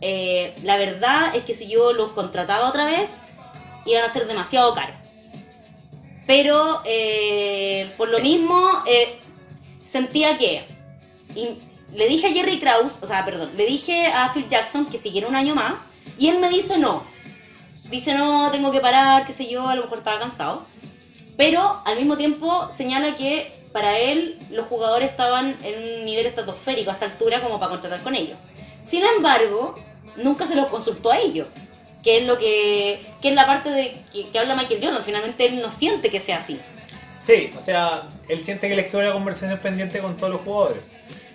eh, 0.00 0.54
la 0.62 0.76
verdad 0.76 1.34
es 1.34 1.42
que 1.42 1.54
si 1.54 1.66
yo 1.66 1.92
los 1.92 2.12
contrataba 2.12 2.68
otra 2.68 2.84
vez, 2.84 3.18
iban 3.84 4.04
a 4.04 4.08
ser 4.08 4.28
demasiado 4.28 4.72
caros. 4.72 4.94
Pero 6.28 6.82
eh, 6.84 7.90
por 7.96 8.10
lo 8.10 8.20
mismo, 8.20 8.62
eh, 8.86 9.18
sentía 9.84 10.38
que 10.38 10.64
y 11.34 11.48
le 11.96 12.06
dije 12.06 12.28
a 12.28 12.32
Jerry 12.32 12.60
Krause, 12.60 13.00
o 13.02 13.06
sea, 13.08 13.24
perdón, 13.24 13.50
le 13.56 13.66
dije 13.66 14.06
a 14.06 14.32
Phil 14.32 14.46
Jackson 14.48 14.86
que 14.86 14.98
siguiera 14.98 15.26
un 15.26 15.34
año 15.34 15.56
más 15.56 15.80
y 16.16 16.28
él 16.28 16.38
me 16.38 16.48
dice 16.48 16.78
no. 16.78 17.02
Dice 17.90 18.14
no, 18.14 18.52
tengo 18.52 18.70
que 18.70 18.78
parar, 18.78 19.26
qué 19.26 19.32
sé 19.32 19.50
yo, 19.50 19.66
a 19.66 19.74
lo 19.74 19.82
mejor 19.82 19.98
estaba 19.98 20.20
cansado. 20.20 20.62
Pero 21.36 21.82
al 21.84 21.96
mismo 21.96 22.16
tiempo 22.16 22.68
señala 22.70 23.16
que 23.16 23.59
para 23.72 23.98
él 23.98 24.36
los 24.50 24.66
jugadores 24.66 25.10
estaban 25.10 25.56
en 25.62 25.98
un 26.00 26.04
nivel 26.04 26.26
estratosférico 26.26 26.90
a 26.90 26.94
esta 26.94 27.06
altura 27.06 27.40
como 27.40 27.58
para 27.58 27.70
contratar 27.70 28.00
con 28.00 28.14
ellos. 28.14 28.36
Sin 28.80 29.04
embargo, 29.04 29.74
nunca 30.16 30.46
se 30.46 30.56
los 30.56 30.66
consultó 30.68 31.10
a 31.12 31.18
ellos. 31.18 31.46
Que 32.02 32.18
es 32.18 32.24
lo 32.24 32.38
que, 32.38 33.00
que 33.20 33.28
es 33.28 33.34
la 33.34 33.46
parte 33.46 33.68
de 33.70 33.94
que, 34.12 34.26
que 34.30 34.38
habla 34.38 34.56
Michael 34.56 34.80
Jordan. 34.82 35.02
Finalmente 35.04 35.44
él 35.44 35.60
no 35.60 35.70
siente 35.70 36.08
que 36.10 36.18
sea 36.18 36.38
así. 36.38 36.58
Sí, 37.20 37.50
o 37.58 37.60
sea, 37.60 38.08
él 38.28 38.42
siente 38.42 38.68
que 38.70 38.74
les 38.76 38.86
quedó 38.86 39.02
la 39.02 39.12
conversación 39.12 39.58
pendiente 39.58 39.98
con 39.98 40.16
todos 40.16 40.32
los 40.32 40.40
jugadores. 40.40 40.82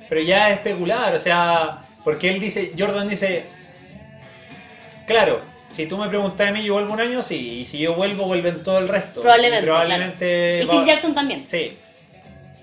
Pero 0.09 0.21
ya 0.21 0.49
es 0.49 0.55
especular, 0.57 1.13
o 1.13 1.19
sea, 1.19 1.79
porque 2.03 2.29
él 2.29 2.39
dice, 2.39 2.71
Jordan 2.77 3.07
dice, 3.07 3.45
claro, 5.05 5.39
si 5.71 5.85
tú 5.85 5.97
me 5.97 6.07
preguntas 6.09 6.47
a 6.49 6.51
mí, 6.51 6.63
yo 6.63 6.73
vuelvo 6.73 6.93
un 6.93 7.01
año, 7.01 7.21
sí, 7.21 7.59
y 7.59 7.65
si 7.65 7.77
yo 7.77 7.93
vuelvo, 7.93 8.25
vuelven 8.25 8.63
todo 8.63 8.79
el 8.79 8.87
resto. 8.87 9.21
Probablemente. 9.21 9.63
Y 9.63 9.65
probablemente 9.65 10.59
claro. 10.61 10.63
Y 10.63 10.65
va- 10.65 10.73
Phil 10.83 10.85
Jackson 10.93 11.13
también. 11.15 11.47
Sí. 11.47 11.77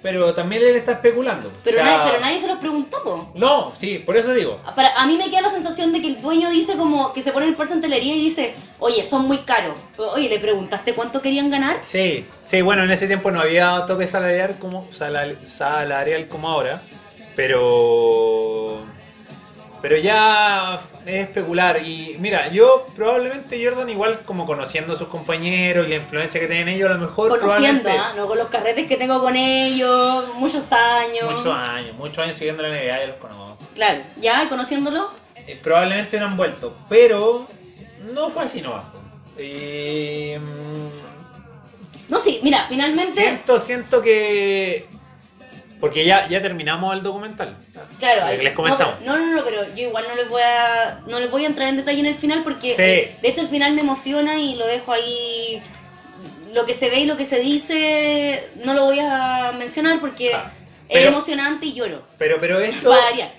Pero 0.02 0.34
también 0.34 0.62
él 0.62 0.74
está 0.76 0.92
especulando. 0.92 1.52
Pero, 1.62 1.80
O 1.80 1.84
sea, 1.84 1.96
nadie, 1.98 2.10
pero 2.10 2.20
nadie 2.20 2.40
se 2.40 2.48
los 2.48 2.58
preguntó, 2.58 3.02
po. 3.04 3.30
No, 3.34 3.72
sí, 3.78 4.02
por 4.04 4.16
eso 4.16 4.32
digo. 4.34 4.60
Para, 4.74 4.94
a 4.96 5.06
mí 5.06 5.16
me 5.16 5.30
queda 5.30 5.42
la 5.42 5.50
sensación 5.50 5.92
de 5.92 6.00
que 6.02 6.08
el 6.08 6.20
dueño 6.20 6.50
dice 6.50 6.74
como 6.74 7.12
que 7.12 7.22
se 7.22 7.30
pone 7.30 7.46
el 7.46 7.54
puerto 7.54 7.74
en 7.74 7.80
telería 7.80 8.14
y 8.14 8.20
dice, 8.20 8.54
oye, 8.80 9.04
son 9.04 9.26
muy 9.26 9.38
caros. 9.38 9.76
Oye, 9.96 10.28
¿le 10.28 10.40
preguntaste 10.40 10.94
cuánto 10.94 11.22
querían 11.22 11.50
ganar? 11.50 11.78
Sí, 11.84 12.26
sí, 12.44 12.62
bueno, 12.62 12.82
en 12.82 12.90
ese 12.90 13.06
tiempo 13.06 13.30
no 13.30 13.40
había 13.40 13.86
tope 13.86 14.08
salarial 14.08 14.56
como, 14.58 14.88
salarial 14.92 16.26
como 16.26 16.48
ahora, 16.48 16.82
pero 17.36 18.80
pero 19.82 19.96
ya 19.96 20.80
es 21.04 21.28
especular 21.28 21.82
y 21.82 22.16
mira, 22.20 22.48
yo 22.48 22.86
probablemente 22.94 23.62
Jordan 23.62 23.90
igual 23.90 24.20
como 24.24 24.46
conociendo 24.46 24.92
a 24.92 24.96
sus 24.96 25.08
compañeros 25.08 25.86
y 25.86 25.90
la 25.90 25.96
influencia 25.96 26.40
que 26.40 26.46
tienen 26.46 26.68
ellos, 26.68 26.88
a 26.88 26.94
lo 26.94 27.00
mejor 27.00 27.28
Conociendo, 27.28 27.90
¿ah? 27.90 28.14
¿no? 28.16 28.28
Con 28.28 28.38
los 28.38 28.48
carretes 28.48 28.86
que 28.86 28.96
tengo 28.96 29.20
con 29.20 29.34
ellos, 29.36 30.24
muchos 30.36 30.72
años. 30.72 31.30
muchos 31.32 31.68
años, 31.68 31.96
muchos 31.96 32.18
años 32.20 32.36
siguiendo 32.36 32.62
la 32.62 32.68
NBA, 32.68 32.84
ya 32.84 33.06
los 33.08 33.16
conozco. 33.16 33.58
Claro, 33.74 34.00
ya 34.18 34.48
conociéndolo. 34.48 35.10
Eh, 35.46 35.58
probablemente 35.62 36.18
no 36.20 36.26
han 36.26 36.36
vuelto, 36.36 36.76
pero 36.88 37.46
no 38.14 38.30
fue 38.30 38.44
así 38.44 38.62
no. 38.62 38.76
Mm, 39.36 40.90
No, 42.08 42.20
sí, 42.20 42.40
mira, 42.42 42.64
finalmente. 42.68 43.12
Siento, 43.12 43.58
siento 43.58 44.02
que. 44.02 44.86
Porque 45.82 46.04
ya, 46.06 46.28
ya 46.28 46.40
terminamos 46.40 46.94
el 46.94 47.02
documental. 47.02 47.56
Claro, 47.98 48.20
que 48.22 48.26
ahí- 48.28 48.42
les 48.42 48.52
comentamos. 48.54 48.94
No, 49.04 49.18
no, 49.18 49.26
no, 49.36 49.44
pero 49.44 49.64
yo 49.74 49.88
igual 49.88 50.04
no 50.08 50.14
les 50.14 50.28
voy 50.30 50.40
a 50.40 51.00
no 51.08 51.18
les 51.20 51.28
voy 51.30 51.42
a 51.44 51.48
entrar 51.48 51.68
en 51.68 51.76
detalle 51.76 51.98
en 52.00 52.06
el 52.06 52.14
final 52.14 52.42
porque 52.44 52.72
Sí. 52.74 52.82
eh, 52.82 53.16
de 53.20 53.28
hecho 53.28 53.40
el 53.42 53.48
final 53.48 53.74
me 53.74 53.80
emociona 53.82 54.36
y 54.36 54.54
lo 54.54 54.64
dejo 54.66 54.92
ahí 54.92 55.60
lo 56.54 56.64
que 56.66 56.72
se 56.74 56.88
ve 56.88 57.00
y 57.00 57.04
lo 57.06 57.16
que 57.16 57.24
se 57.26 57.40
dice 57.40 58.48
no 58.64 58.74
lo 58.74 58.84
voy 58.84 59.00
a 59.00 59.52
mencionar 59.58 59.98
porque 60.00 60.30
es 60.30 60.38
pero- 60.88 61.08
emocionante 61.08 61.66
y 61.66 61.72
lloro. 61.72 62.00
Pero, 62.18 62.36
pero 62.40 62.60
esto, 62.60 62.94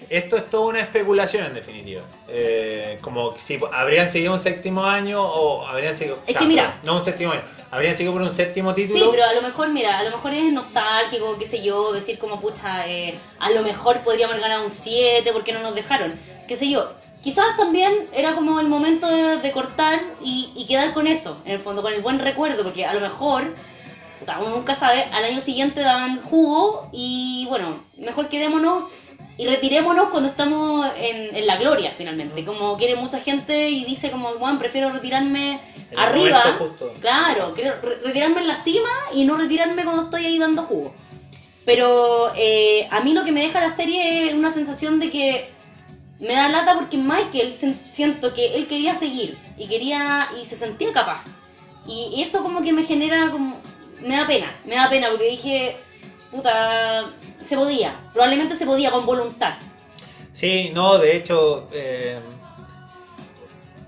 esto 0.10 0.36
es 0.36 0.50
toda 0.50 0.66
una 0.68 0.80
especulación 0.82 1.46
en 1.46 1.54
definitiva. 1.54 2.02
Eh, 2.28 2.98
como 3.02 3.36
si 3.40 3.58
habrían 3.72 4.10
seguido 4.10 4.34
un 4.34 4.40
séptimo 4.40 4.84
año 4.84 5.22
o 5.24 5.66
habrían 5.68 5.96
seguido. 5.96 6.20
Es 6.28 6.36
que 6.36 6.46
mira. 6.46 6.80
No 6.84 6.96
un 6.98 7.04
séptimo 7.04 7.32
año. 7.32 7.42
Habrían 7.74 7.96
seguido 7.96 8.14
por 8.14 8.22
un 8.22 8.32
séptimo 8.32 8.76
título. 8.76 9.00
Sí, 9.00 9.10
pero 9.12 9.26
a 9.26 9.34
lo 9.34 9.42
mejor, 9.42 9.70
mira, 9.70 9.98
a 9.98 10.04
lo 10.04 10.12
mejor 10.12 10.32
es 10.32 10.54
nostálgico, 10.54 11.38
qué 11.40 11.48
sé 11.48 11.64
yo, 11.64 11.92
decir 11.92 12.20
como, 12.20 12.40
pucha, 12.40 12.88
eh, 12.88 13.18
a 13.40 13.50
lo 13.50 13.64
mejor 13.64 14.02
podríamos 14.02 14.40
ganado 14.40 14.64
un 14.64 14.70
7 14.70 15.28
porque 15.34 15.54
no 15.54 15.60
nos 15.60 15.74
dejaron, 15.74 16.14
qué 16.48 16.56
sé 16.56 16.70
yo. 16.70 16.88
Quizás 17.24 17.58
también 17.58 17.92
era 18.14 18.36
como 18.36 18.60
el 18.60 18.68
momento 18.68 19.08
de, 19.08 19.38
de 19.38 19.52
cortar 19.52 20.00
y, 20.24 20.52
y 20.56 20.68
quedar 20.68 20.94
con 20.94 21.08
eso, 21.08 21.42
en 21.46 21.54
el 21.54 21.60
fondo, 21.60 21.82
con 21.82 21.92
el 21.94 22.02
buen 22.02 22.20
recuerdo, 22.20 22.62
porque 22.62 22.86
a 22.86 22.94
lo 22.94 23.00
mejor, 23.00 23.44
uno 24.40 24.50
nunca 24.50 24.76
sabe, 24.76 25.06
al 25.12 25.24
año 25.24 25.42
siguiente 25.42 25.82
daban 25.82 26.22
jugo 26.22 26.88
y 26.92 27.48
bueno, 27.50 27.80
mejor 27.98 28.30
quedémonos 28.30 28.84
y 29.38 29.48
retirémonos 29.48 30.10
cuando 30.10 30.30
estamos 30.30 30.88
en, 30.98 31.36
en 31.36 31.48
la 31.48 31.58
gloria 31.58 31.92
finalmente. 31.92 32.46
Como 32.46 32.78
quiere 32.78 32.96
mucha 32.96 33.20
gente 33.20 33.70
y 33.70 33.84
dice 33.86 34.12
como, 34.12 34.36
bueno, 34.36 34.60
prefiero 34.60 34.92
retirarme 34.92 35.60
el 35.92 35.98
arriba. 36.00 36.44
Claro, 37.00 37.54
quiero 37.54 37.76
re- 37.82 37.98
retirarme 38.04 38.42
en 38.42 38.48
la 38.48 38.56
cima 38.56 38.90
y 39.16 39.24
no 39.26 39.36
retirarme 39.38 39.84
cuando 39.84 40.04
estoy 40.04 40.26
ahí 40.26 40.38
dando 40.38 40.64
jugo. 40.64 40.94
Pero 41.66 42.32
eh, 42.36 42.88
a 42.92 43.00
mí 43.02 43.14
lo 43.14 43.24
que 43.24 43.32
me 43.32 43.42
deja 43.42 43.60
la 43.60 43.74
serie 43.76 44.28
es 44.28 44.34
una 44.34 44.52
sensación 44.52 45.00
de 45.00 45.10
que 45.10 45.50
me 46.20 46.34
da 46.36 46.50
lata 46.50 46.76
porque 46.76 46.98
Michael 46.98 47.56
siento 47.92 48.34
que 48.34 48.56
él 48.56 48.68
quería 48.68 48.96
seguir 48.96 49.38
y 49.58 49.68
quería 49.68 50.28
y 50.42 50.46
se 50.46 50.56
sentía 50.58 50.92
capaz. 50.94 51.24
Y 51.88 52.22
eso 52.22 52.44
como 52.44 52.62
que 52.62 52.72
me 52.72 52.84
genera 52.84 53.30
como 53.32 53.58
me 54.02 54.16
da 54.18 54.28
pena, 54.28 54.52
me 54.66 54.76
da 54.76 54.90
pena 54.90 55.10
porque 55.10 55.30
dije, 55.30 55.76
puta, 56.34 57.06
se 57.44 57.56
podía, 57.56 57.96
probablemente 58.12 58.56
se 58.56 58.66
podía 58.66 58.92
con 58.92 59.06
voluntad. 59.06 59.54
Sí, 60.32 60.72
no, 60.74 60.98
de 60.98 61.16
hecho, 61.16 61.68
eh, 61.74 62.18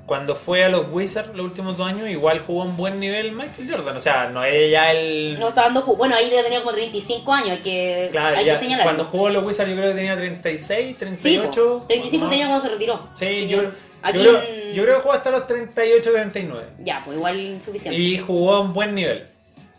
cuando 0.06 0.36
fue 0.36 0.64
a 0.64 0.70
los 0.70 0.86
Wizards 0.92 1.36
los 1.36 1.48
últimos 1.48 1.78
dos 1.78 1.88
años, 1.88 2.08
igual 2.08 2.40
jugó 2.46 2.62
a 2.62 2.66
un 2.66 2.78
buen 2.78 3.00
nivel 3.00 3.32
Michael 3.32 3.68
Jordan. 3.72 3.98
O 3.98 4.02
sea, 4.02 4.30
no 4.30 4.44
es 4.44 4.70
ya 4.70 4.92
el. 4.92 5.40
No 5.40 5.50
está 5.50 5.64
dando 5.64 5.82
jugo. 5.82 5.98
Bueno, 5.98 6.16
ahí 6.16 6.30
tenía 6.30 6.60
como 6.60 6.74
35 6.74 7.34
años, 7.34 7.50
hay 7.50 7.58
que, 7.60 8.10
Claro, 8.12 8.38
hay 8.38 8.46
ya, 8.46 8.54
que 8.54 8.60
señalar. 8.60 8.86
cuando 8.86 9.04
jugó 9.06 9.28
a 9.28 9.32
los 9.32 9.44
Wizards 9.44 9.72
yo 9.72 9.76
creo 9.78 9.90
que 9.90 9.96
tenía 9.96 10.16
36, 10.16 10.88
Sí, 10.88 10.94
po, 10.94 11.00
38. 11.00 11.84
35 11.88 12.24
¿no? 12.26 12.30
tenía 12.30 12.46
cuando 12.48 12.64
se 12.64 12.70
retiró. 12.72 13.00
Sí, 13.18 13.48
yo, 13.48 13.64
yo, 13.64 13.70
creo, 14.12 14.42
en- 14.44 14.74
yo 14.76 14.84
creo 14.84 14.96
que 14.98 15.02
jugó 15.02 15.14
hasta 15.16 15.32
los 15.32 15.48
38, 15.48 16.12
39. 16.12 16.64
Ya, 16.84 17.02
pues 17.04 17.18
igual 17.18 17.60
suficiente. 17.60 18.00
Y 18.00 18.20
jugó 18.20 18.54
a 18.58 18.60
un 18.62 18.74
buen 18.74 18.94
nivel. 18.94 19.26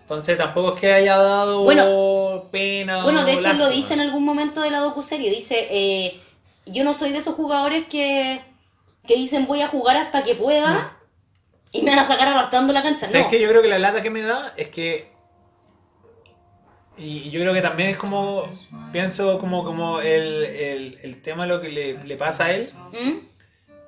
Entonces 0.07 0.39
tampoco 0.39 0.75
es 0.75 0.81
que 0.81 0.93
haya 0.93 1.17
dado 1.17 1.65
Bueno, 1.65 2.45
pena. 2.53 3.03
Bueno, 3.03 3.25
de 3.25 3.33
hecho 3.33 3.53
lo 3.55 3.69
dice 3.69 3.95
en 3.95 4.01
algún 4.01 4.25
momento 4.25 4.61
de 4.61 4.71
la 4.71 4.79
docuserie. 4.79 5.31
Dice, 5.35 5.67
eh, 5.69 6.21
yo 6.65 6.85
no 6.85 6.95
soy 6.95 7.11
de 7.11 7.19
esos 7.19 7.35
jugadores 7.35 7.87
que, 7.89 8.41
que 9.05 9.17
dicen 9.17 9.49
voy 9.49 9.63
a 9.63 9.67
jugar 9.67 9.97
hasta 9.97 10.23
que 10.23 10.37
pueda 10.37 10.97
y 11.73 11.83
me 11.83 11.91
van 11.91 11.99
a 11.99 12.05
sacar 12.05 12.29
arrastrando 12.29 12.73
la 12.73 12.83
cancha. 12.85 13.09
¿Sabes 13.09 13.25
No. 13.25 13.31
qué? 13.31 13.41
Yo 13.41 13.49
creo 13.49 13.63
que 13.63 13.69
la 13.69 13.81
lata 13.81 14.01
que 14.01 14.11
me 14.11 14.23
da 14.23 14.55
es 14.57 14.69
que. 14.69 15.11
Y 16.97 17.29
yo 17.31 17.41
creo 17.41 17.53
que 17.53 17.61
también 17.61 17.91
es 17.91 17.97
como. 17.97 18.49
Pienso 18.93 19.41
como, 19.41 19.65
como 19.65 20.01
el, 20.01 20.45
el, 20.45 20.99
el 21.03 21.21
tema 21.21 21.47
lo 21.47 21.61
que 21.61 21.69
le, 21.69 22.05
le 22.05 22.17
pasa 22.17 22.45
a 22.45 22.53
él. 22.53 22.71
¿Mm? 22.93 23.27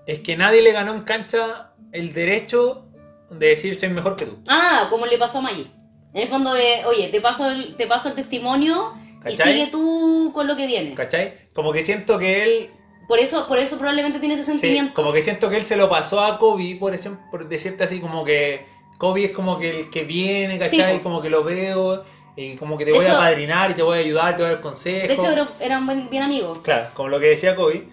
Es 0.07 0.19
que 0.19 0.37
nadie 0.37 0.63
le 0.63 0.73
ganó 0.73 0.93
en 0.93 1.03
cancha 1.03 1.75
el 1.93 2.13
derecho 2.13 2.87
de 3.31 3.47
decir 3.51 3.77
soy 3.77 3.91
mejor 3.91 4.17
que 4.17 4.27
tú. 4.27 4.39
Ah, 4.49 4.89
como 4.91 5.07
le 5.07 5.17
pasó 5.17 5.39
a 5.39 5.43
Maggi. 5.43 5.71
En 6.19 6.23
el 6.23 6.29
fondo 6.29 6.53
de, 6.53 6.85
oye, 6.87 7.09
te 7.09 7.21
paso 7.21 7.49
el, 7.49 7.77
te 7.77 7.87
paso 7.87 8.09
el 8.09 8.15
testimonio 8.17 8.93
y 9.21 9.37
¿Cachai? 9.37 9.53
sigue 9.53 9.67
tú 9.69 10.33
con 10.35 10.49
lo 10.49 10.57
que 10.57 10.67
viene. 10.67 10.93
¿Cachai? 10.95 11.33
Como 11.55 11.73
que 11.73 11.83
siento 11.83 12.19
que 12.19 12.43
él. 12.43 12.67
Por 13.07 13.21
eso, 13.21 13.47
por 13.47 13.59
eso 13.61 13.79
probablemente 13.79 14.19
tiene 14.19 14.35
ese 14.35 14.45
sí, 14.45 14.51
sentimiento. 14.53 14.95
como 14.95 15.13
que 15.13 15.23
siento 15.23 15.49
que 15.49 15.57
él 15.59 15.65
se 15.65 15.77
lo 15.77 15.89
pasó 15.89 16.21
a 16.21 16.37
Kobe, 16.39 16.77
por, 16.79 16.93
ejemplo, 16.93 17.25
por 17.31 17.49
decirte 17.49 17.85
así, 17.85 18.01
como 18.01 18.25
que 18.25 18.67
Kobe 18.99 19.27
es 19.27 19.33
como 19.33 19.59
que 19.59 19.71
el 19.81 19.91
que 19.91 20.03
viene, 20.03 20.59
¿cachai? 20.59 20.93
Sí, 20.95 20.99
po. 20.99 21.05
como 21.05 21.23
que 21.23 21.31
lo 21.31 21.45
veo 21.45 22.05
y 22.37 22.57
como 22.57 22.77
que 22.77 22.85
te 22.85 22.91
De 22.91 22.97
voy 22.99 23.07
a 23.07 23.11
hecho- 23.11 23.19
padrinar 23.19 23.71
y 23.71 23.75
te 23.75 23.83
voy 23.83 23.99
a 23.99 24.01
ayudar, 24.01 24.37
te 24.37 24.43
voy 24.43 24.51
a 24.51 24.55
dar 24.55 24.61
consejos. 24.61 25.07
de 25.09 25.15
hecho, 25.15 25.49
eran- 25.61 26.11
bien 26.11 26.23
amigos. 26.25 26.59
Claro, 26.65 26.89
como 26.95 27.09
lo 27.09 27.21
que 27.21 27.27
decía 27.27 27.55
Kobe. 27.55 27.87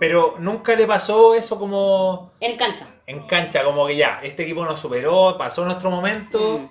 Pero 0.00 0.34
nunca 0.40 0.74
le 0.74 0.86
pasó 0.86 1.34
eso 1.34 1.58
como 1.58 2.32
En 2.40 2.56
cancha. 2.56 2.86
en 3.06 3.26
cancha, 3.26 3.62
como 3.62 3.86
que 3.86 3.96
ya, 3.96 4.20
este 4.22 4.42
equipo 4.42 4.64
nos 4.64 4.80
superó, 4.80 5.36
pasó 5.38 5.64
nuestro 5.64 5.90
momento. 5.90 6.60
Mm. 6.62 6.68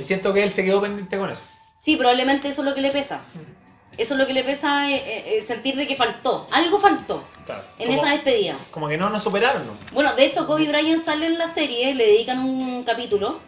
Siento 0.00 0.32
que 0.32 0.42
él 0.42 0.52
se 0.52 0.64
quedó 0.64 0.80
pendiente 0.80 1.16
con 1.18 1.30
eso. 1.30 1.42
Sí, 1.80 1.96
probablemente 1.96 2.48
eso 2.48 2.62
es 2.62 2.68
lo 2.68 2.74
que 2.74 2.80
le 2.80 2.90
pesa. 2.90 3.20
Eso 3.96 4.14
es 4.14 4.18
lo 4.20 4.26
que 4.26 4.32
le 4.32 4.42
pesa, 4.42 4.90
eh, 4.90 4.96
eh, 4.96 5.34
el 5.38 5.44
sentir 5.44 5.76
de 5.76 5.86
que 5.86 5.94
faltó. 5.94 6.46
Algo 6.50 6.80
faltó 6.80 7.22
Claro. 7.46 7.62
en 7.78 7.86
como, 7.88 8.02
esa 8.02 8.10
despedida. 8.12 8.56
como 8.72 8.88
que 8.88 8.96
no 8.96 9.08
nos 9.10 9.22
superaron, 9.22 9.64
¿no? 9.66 9.72
Bueno, 9.92 10.14
de 10.14 10.24
hecho, 10.26 10.46
Kobe 10.46 10.66
Bryant 10.66 11.00
sale 11.00 11.26
en 11.26 11.38
la 11.38 11.46
serie, 11.46 11.94
le 11.94 12.06
dedican 12.06 12.40
un 12.40 12.82
capítulo. 12.84 13.38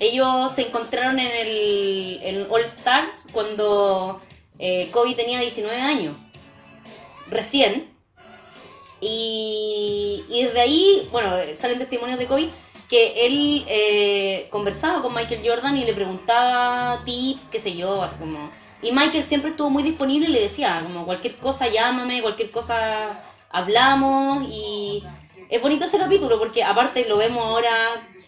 Ellos 0.00 0.52
se 0.52 0.62
encontraron 0.66 1.18
en 1.20 1.30
el, 1.30 2.20
el 2.22 2.46
All 2.50 2.62
Star 2.64 3.08
cuando 3.32 4.20
eh, 4.58 4.88
Kobe 4.92 5.14
tenía 5.14 5.40
19 5.40 5.80
años. 5.80 6.14
Recién. 7.30 7.88
Y, 9.00 10.24
y 10.28 10.42
desde 10.44 10.60
ahí, 10.60 11.08
bueno, 11.12 11.30
salen 11.54 11.78
testimonios 11.78 12.18
de 12.18 12.26
Kobe 12.26 12.48
que 12.94 13.26
él 13.26 13.64
eh, 13.66 14.46
conversaba 14.50 15.02
con 15.02 15.12
Michael 15.12 15.40
Jordan 15.44 15.76
y 15.76 15.84
le 15.84 15.94
preguntaba 15.94 17.02
tips, 17.04 17.48
qué 17.50 17.58
sé 17.58 17.74
yo, 17.74 18.00
así 18.04 18.14
como... 18.20 18.38
Y 18.82 18.92
Michael 18.92 19.24
siempre 19.24 19.50
estuvo 19.50 19.68
muy 19.68 19.82
disponible 19.82 20.28
y 20.28 20.32
le 20.32 20.42
decía, 20.42 20.78
como 20.80 21.04
cualquier 21.04 21.34
cosa 21.34 21.66
llámame, 21.66 22.22
cualquier 22.22 22.52
cosa 22.52 23.20
hablamos 23.50 24.46
y... 24.48 25.02
Es 25.50 25.60
bonito 25.60 25.86
ese 25.86 25.98
capítulo 25.98 26.38
porque 26.38 26.62
aparte 26.62 27.04
lo 27.08 27.16
vemos 27.16 27.44
ahora 27.44 27.70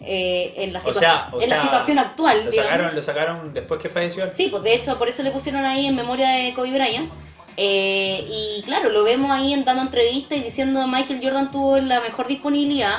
eh, 0.00 0.52
en, 0.56 0.72
la 0.72 0.80
O 0.84 0.94
sea, 0.94 1.30
o 1.32 1.40
en 1.40 1.48
la 1.48 1.56
sea, 1.56 1.64
situación 1.64 1.98
actual. 2.00 2.44
Lo 2.44 2.50
digamos. 2.50 2.72
sacaron, 2.72 2.96
lo 2.96 3.02
sacaron 3.02 3.54
después 3.54 3.80
que 3.80 3.88
falleció. 3.88 4.30
Sí, 4.32 4.48
pues 4.50 4.64
de 4.64 4.74
hecho 4.74 4.98
por 4.98 5.08
eso 5.08 5.22
le 5.22 5.30
pusieron 5.30 5.64
ahí 5.64 5.86
en 5.86 5.94
memoria 5.94 6.28
de 6.28 6.52
Kobe 6.54 6.72
Bryant. 6.72 7.10
Eh, 7.56 8.26
y 8.28 8.62
claro, 8.62 8.90
lo 8.90 9.04
vemos 9.04 9.30
ahí 9.30 9.52
en 9.52 9.64
dando 9.64 9.82
entrevistas 9.82 10.38
y 10.38 10.40
diciendo 10.40 10.86
Michael 10.88 11.20
Jordan 11.22 11.52
tuvo 11.52 11.78
la 11.78 12.00
mejor 12.00 12.26
disponibilidad. 12.26 12.96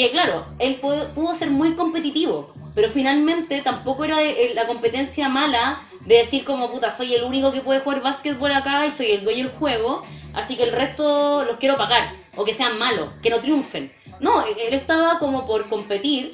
Que 0.00 0.10
claro, 0.10 0.46
él 0.58 0.76
pudo, 0.76 1.34
ser 1.34 1.50
muy 1.50 1.74
competitivo, 1.74 2.50
pero 2.74 2.88
finalmente 2.88 3.60
tampoco 3.60 4.06
era 4.06 4.22
eh, 4.22 4.52
la 4.54 4.66
competencia 4.66 5.28
mala 5.28 5.78
de 6.06 6.14
decir 6.14 6.42
como 6.42 6.70
puta, 6.70 6.90
soy 6.90 7.14
el 7.14 7.22
único 7.22 7.52
que 7.52 7.60
puede 7.60 7.80
jugar 7.80 8.00
básquetbol 8.00 8.50
acá 8.50 8.86
y 8.86 8.92
soy 8.92 9.10
el 9.10 9.24
dueño 9.24 9.44
del 9.44 9.52
juego, 9.52 10.00
así 10.32 10.56
que 10.56 10.62
el 10.62 10.72
resto 10.72 11.44
los 11.44 11.58
quiero 11.58 11.76
pagar, 11.76 12.14
o 12.34 12.44
que 12.46 12.54
sean 12.54 12.78
malos, 12.78 13.16
que 13.16 13.28
no 13.28 13.40
triunfen. 13.40 13.92
No, 14.20 14.42
él 14.46 14.72
estaba 14.72 15.18
como 15.18 15.44
por 15.44 15.68
competir 15.68 16.32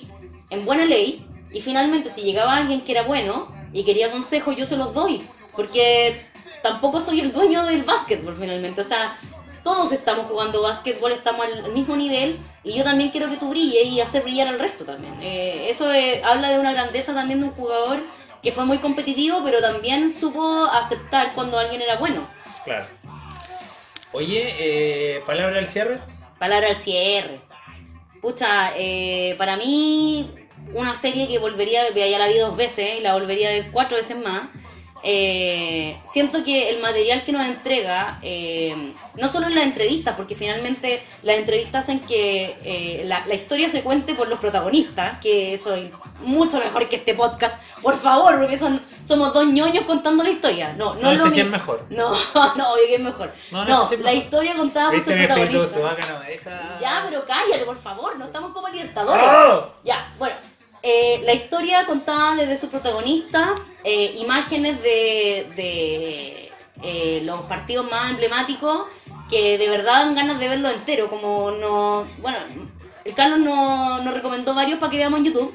en 0.51 0.65
buena 0.65 0.85
ley 0.85 1.27
y 1.53 1.61
finalmente 1.61 2.09
si 2.09 2.23
llegaba 2.23 2.55
alguien 2.55 2.83
que 2.83 2.93
era 2.93 3.03
bueno 3.03 3.53
y 3.73 3.83
quería 3.83 4.13
consejos, 4.13 4.55
yo 4.55 4.65
se 4.65 4.77
los 4.77 4.95
doy, 4.95 5.27
porque 5.57 6.25
tampoco 6.63 7.01
soy 7.01 7.19
el 7.19 7.33
dueño 7.33 7.65
del 7.65 7.83
básquetbol 7.83 8.37
finalmente, 8.37 8.83
o 8.83 8.85
sea, 8.85 9.19
todos 9.67 9.91
estamos 9.91 10.27
jugando 10.27 10.63
básquetbol, 10.63 11.11
estamos 11.11 11.45
al 11.45 11.65
al 11.65 11.73
mismo 11.73 11.97
nivel 11.97 12.39
y 12.63 12.75
yo 12.75 12.85
también 12.85 13.11
quiero 13.11 13.29
que 13.29 13.37
tú 13.37 13.51
brilles 13.51 13.85
y 13.87 14.01
hacer 14.01 14.23
brillar 14.23 14.47
al 14.47 14.61
resto 14.61 14.85
también. 14.85 15.21
Eh, 15.21 15.67
eso 15.69 15.93
eh, 15.93 16.23
habla 16.25 16.51
de 16.51 16.61
una 16.61 16.73
grandeza 16.73 17.13
también 17.15 17.41
de 17.41 17.47
un 17.47 17.53
jugador 17.53 17.99
que 18.45 18.53
fue 18.53 18.65
muy 18.65 18.79
competitivo, 18.79 19.43
pero 19.45 19.61
también 19.61 20.13
supo 20.13 20.67
aceptar 20.67 21.33
cuando 21.35 21.59
alguien 21.59 21.83
era 21.83 21.97
bueno. 21.97 22.29
Claro. 22.63 22.87
Oye, 24.13 24.55
eh, 24.61 25.21
palabra 25.27 25.59
al 25.59 25.67
cierre. 25.67 25.99
Palabra 26.39 26.69
al 26.69 26.77
cierre. 26.77 27.41
Pucha, 28.23 28.71
eh, 28.77 29.35
para 29.37 29.57
mí, 29.57 30.31
una 30.75 30.95
serie 30.95 31.27
que 31.27 31.41
volvería 31.41 31.91
ya 31.93 32.19
la 32.21 32.29
vi 32.29 32.39
dos 32.39 32.57
veces 32.57 33.01
y 33.01 33.03
la 33.03 33.15
volvería 33.15 33.49
a 33.49 33.53
ver 33.53 33.73
cuatro 33.73 33.97
veces 33.97 34.17
más. 34.17 34.43
Eh, 35.09 35.97
siento 36.05 36.43
que 36.43 36.69
el 36.69 36.81
material 36.81 37.23
que 37.23 37.31
nos 37.31 37.47
entrega, 37.47 38.19
eh, 38.23 38.75
no 39.15 39.29
solo 39.29 39.47
en 39.47 39.55
las 39.55 39.63
entrevistas, 39.63 40.17
porque 40.17 40.35
finalmente 40.35 41.01
las 41.23 41.37
entrevistas 41.37 41.85
hacen 41.85 42.01
que 42.01 42.57
eh, 42.65 43.03
la, 43.05 43.25
la 43.27 43.35
historia 43.35 43.69
se 43.69 43.83
cuente 43.83 44.17
por 44.17 44.27
los 44.27 44.41
protagonistas, 44.41 45.21
que 45.21 45.55
eso 45.55 45.75
es 45.77 45.91
mucho 46.23 46.59
mejor 46.59 46.89
que 46.89 46.97
este 46.97 47.15
podcast, 47.15 47.57
por 47.83 47.97
favor, 47.97 48.37
porque 48.41 48.59
son, 48.59 48.81
somos 49.05 49.33
dos 49.33 49.47
ñoños 49.47 49.85
contando 49.85 50.25
la 50.25 50.31
historia. 50.31 50.73
No, 50.77 50.95
no, 50.97 51.03
No, 51.03 51.13
es 51.13 51.33
sí 51.33 51.41
mi- 51.41 51.47
es 51.47 51.51
mejor. 51.53 51.87
No, 51.91 52.11
no, 52.57 52.73
obvio 52.73 52.87
que 52.89 52.95
es 52.97 53.01
mejor. 53.01 53.33
No, 53.53 53.65
No, 53.65 53.79
no, 53.79 53.83
es 53.85 53.91
la 53.93 53.97
mejor. 53.99 54.15
historia 54.25 54.57
contada 54.57 54.91
por 54.91 55.01
su 55.01 55.11
Viste 55.11 55.15
mi 55.15 55.25
espíritu 55.25 55.63
de 55.63 55.69
protagonista. 55.69 55.79
subaca, 56.03 56.13
no 56.15 56.19
me 56.25 56.31
deja. 56.31 56.79
Ya, 56.81 57.05
pero 57.09 57.25
cállate, 57.25 57.65
por 57.65 57.77
favor, 57.81 58.19
no 58.19 58.25
estamos 58.25 58.53
como 58.53 58.67
libertadores. 58.69 59.25
¡Oh! 59.25 59.71
Ya, 59.85 60.13
bueno. 60.19 60.35
Eh, 60.91 61.21
la 61.25 61.35
historia 61.35 61.85
contada 61.85 62.37
desde 62.37 62.57
su 62.57 62.69
protagonista, 62.69 63.55
eh, 63.85 64.15
imágenes 64.19 64.81
de, 64.83 65.47
de 65.57 66.51
eh, 66.83 67.21
los 67.25 67.41
partidos 67.43 67.91
más 67.91 68.11
emblemáticos 68.11 68.87
que 69.29 69.59
de 69.59 69.69
verdad 69.69 70.05
dan 70.05 70.15
ganas 70.15 70.39
de 70.39 70.49
verlo 70.49 70.69
entero, 70.71 71.09
como 71.09 71.51
no... 71.51 72.07
Bueno, 72.19 72.39
el 73.05 73.13
Carlos 73.15 73.41
nos 73.41 74.05
nos 74.05 74.15
recomendó 74.15 74.55
varios 74.55 74.79
para 74.79 74.91
que 74.91 74.97
veamos 74.99 75.19
en 75.21 75.27
YouTube, 75.27 75.53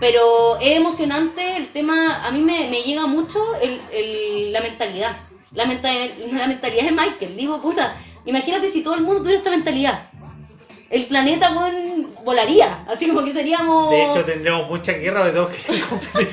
pero 0.00 0.58
es 0.60 0.76
emocionante 0.76 1.56
el 1.56 1.68
tema, 1.68 2.26
a 2.26 2.30
mí 2.32 2.40
me, 2.40 2.68
me 2.68 2.82
llega 2.82 3.06
mucho 3.06 3.38
el, 3.62 3.80
el- 3.92 4.52
la 4.52 4.60
mentalidad. 4.60 5.14
La, 5.52 5.64
menta- 5.64 5.92
la 6.40 6.46
mentalidad 6.48 6.84
de 6.84 6.92
Michael, 6.92 7.36
digo, 7.36 7.62
puta, 7.62 7.96
imagínate 8.26 8.68
si 8.68 8.82
todo 8.82 8.94
el 8.94 9.02
mundo 9.02 9.20
tuviera 9.20 9.38
esta 9.38 9.50
mentalidad. 9.50 10.02
El 10.90 11.06
planeta 11.06 11.50
weón, 11.52 12.06
volaría. 12.24 12.84
Así 12.88 13.06
como 13.08 13.24
que 13.24 13.32
seríamos. 13.32 13.90
De 13.90 14.04
hecho, 14.06 14.24
tendríamos 14.24 14.68
mucha 14.68 14.92
guerra 14.92 15.24
de 15.24 15.32
todos 15.32 15.50
que. 15.52 15.72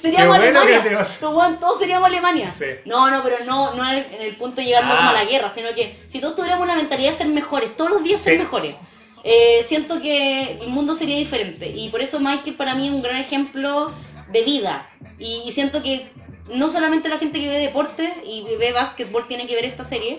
Seríamos 0.00 0.38
bueno 0.38 0.60
Alemania. 0.60 0.82
que 0.82 0.88
tenemos- 0.90 1.58
todos 1.58 1.78
seríamos 1.80 2.06
Alemania. 2.08 2.50
Sí. 2.56 2.66
No, 2.84 3.10
no, 3.10 3.20
pero 3.22 3.36
no, 3.44 3.74
no 3.74 3.82
en 3.90 3.98
el, 3.98 4.06
en 4.14 4.22
el 4.22 4.34
punto 4.36 4.60
de 4.60 4.66
llegar 4.66 4.84
Ah. 4.86 4.96
como 4.96 5.08
a 5.10 5.12
la 5.12 5.24
guerra, 5.24 5.50
sino 5.52 5.74
que 5.74 5.98
si 6.06 6.20
todos 6.20 6.36
tuviéramos 6.36 6.64
una 6.64 6.76
mentalidad 6.76 7.10
de 7.12 7.18
ser 7.18 7.26
mejores, 7.26 7.76
todos 7.76 7.90
los 7.90 8.04
días 8.04 8.22
ser 8.22 8.34
Sí. 8.34 8.38
mejores, 8.38 8.76
eh, 9.24 9.64
siento 9.66 10.00
que 10.00 10.58
el 10.62 10.68
mundo 10.68 10.94
sería 10.94 11.16
diferente. 11.16 11.66
Y 11.66 11.88
por 11.88 12.00
eso 12.00 12.20
Michael 12.20 12.54
para 12.54 12.76
mí 12.76 12.86
es 12.86 12.92
un 12.94 13.02
gran 13.02 13.16
ejemplo 13.16 13.92
de 14.30 14.42
vida. 14.42 14.86
Y, 15.18 15.42
y 15.44 15.50
siento 15.50 15.82
que 15.82 16.06
no 16.54 16.70
solamente 16.70 17.08
la 17.08 17.18
gente 17.18 17.40
que 17.40 17.48
ve 17.48 17.58
deporte 17.58 18.08
y 18.24 18.44
ve 18.56 18.72
básquetbol 18.72 19.26
tiene 19.26 19.46
que 19.48 19.56
ver 19.56 19.64
esta 19.64 19.82
serie, 19.82 20.18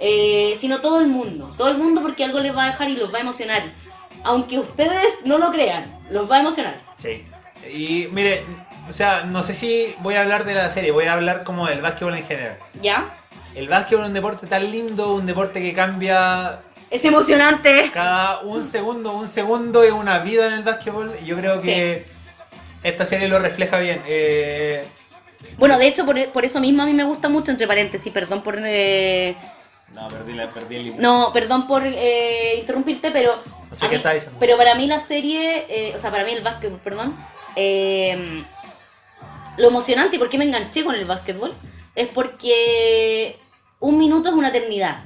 eh, 0.00 0.54
sino 0.56 0.80
todo 0.80 1.00
el 1.00 1.06
mundo. 1.08 1.50
Todo 1.56 1.68
el 1.68 1.78
mundo 1.78 2.02
porque 2.02 2.24
algo 2.24 2.40
les 2.40 2.56
va 2.56 2.64
a 2.64 2.70
dejar 2.70 2.88
y 2.90 2.96
los 2.96 3.12
va 3.12 3.18
a 3.18 3.20
emocionar. 3.20 3.62
Aunque 4.24 4.58
ustedes 4.58 5.06
no 5.24 5.38
lo 5.38 5.50
crean, 5.52 5.84
los 6.10 6.30
va 6.30 6.36
a 6.36 6.40
emocionar. 6.40 6.78
Sí. 6.98 7.24
Y 7.72 8.08
mire, 8.12 8.42
o 8.88 8.92
sea, 8.92 9.24
no 9.24 9.42
sé 9.42 9.54
si 9.54 9.94
voy 10.00 10.14
a 10.16 10.22
hablar 10.22 10.44
de 10.44 10.54
la 10.54 10.70
serie, 10.70 10.90
voy 10.90 11.04
a 11.04 11.12
hablar 11.12 11.44
como 11.44 11.66
del 11.66 11.80
básquetbol 11.80 12.16
en 12.16 12.24
general. 12.24 12.56
¿Ya? 12.82 13.08
El 13.54 13.68
básquetbol 13.68 14.04
es 14.04 14.08
un 14.08 14.14
deporte 14.14 14.46
tan 14.46 14.70
lindo, 14.70 15.14
un 15.14 15.26
deporte 15.26 15.60
que 15.60 15.72
cambia 15.74 16.60
Es 16.90 17.04
emocionante. 17.04 17.90
cada 17.92 18.40
un 18.40 18.64
segundo, 18.66 19.12
un 19.12 19.28
segundo 19.28 19.82
es 19.82 19.92
una 19.92 20.18
vida 20.20 20.46
en 20.46 20.52
el 20.54 20.62
básquetbol. 20.62 21.12
Y 21.22 21.26
yo 21.26 21.36
creo 21.36 21.60
que 21.60 22.06
esta 22.82 23.04
serie 23.04 23.28
lo 23.28 23.38
refleja 23.38 23.78
bien. 23.78 24.02
Eh, 24.06 24.86
Bueno, 25.58 25.78
de 25.78 25.86
hecho, 25.88 26.04
por, 26.06 26.22
por 26.30 26.44
eso 26.44 26.60
mismo 26.60 26.82
a 26.82 26.86
mí 26.86 26.92
me 26.92 27.04
gusta 27.04 27.28
mucho, 27.28 27.50
entre 27.50 27.66
paréntesis, 27.66 28.12
perdón 28.12 28.42
por... 28.42 28.58
eh, 28.64 29.34
no, 30.00 30.08
perdí, 30.08 30.32
la, 30.34 30.48
perdí 30.48 30.76
el 30.76 30.84
libro. 30.84 31.00
no, 31.02 31.32
perdón 31.32 31.66
por 31.66 31.82
eh, 31.86 32.56
interrumpirte, 32.58 33.10
pero... 33.10 33.34
No 33.68 33.76
sé 33.76 33.86
a 33.86 33.88
qué 33.88 33.94
mí- 33.94 33.98
estás 33.98 34.14
diciendo. 34.14 34.38
Pero 34.40 34.56
para 34.56 34.74
mí 34.74 34.86
la 34.86 34.98
serie, 35.00 35.64
eh, 35.68 35.92
o 35.94 35.98
sea, 35.98 36.10
para 36.10 36.24
mí 36.24 36.32
el 36.32 36.40
básquetbol, 36.42 36.80
perdón, 36.80 37.16
eh, 37.56 38.44
lo 39.56 39.68
emocionante 39.68 40.16
y 40.16 40.18
por 40.18 40.28
qué 40.30 40.38
me 40.38 40.44
enganché 40.44 40.84
con 40.84 40.94
el 40.94 41.04
básquetbol 41.04 41.52
es 41.94 42.08
porque 42.08 43.38
un 43.80 43.98
minuto 43.98 44.28
es 44.30 44.34
una 44.34 44.48
eternidad. 44.48 45.04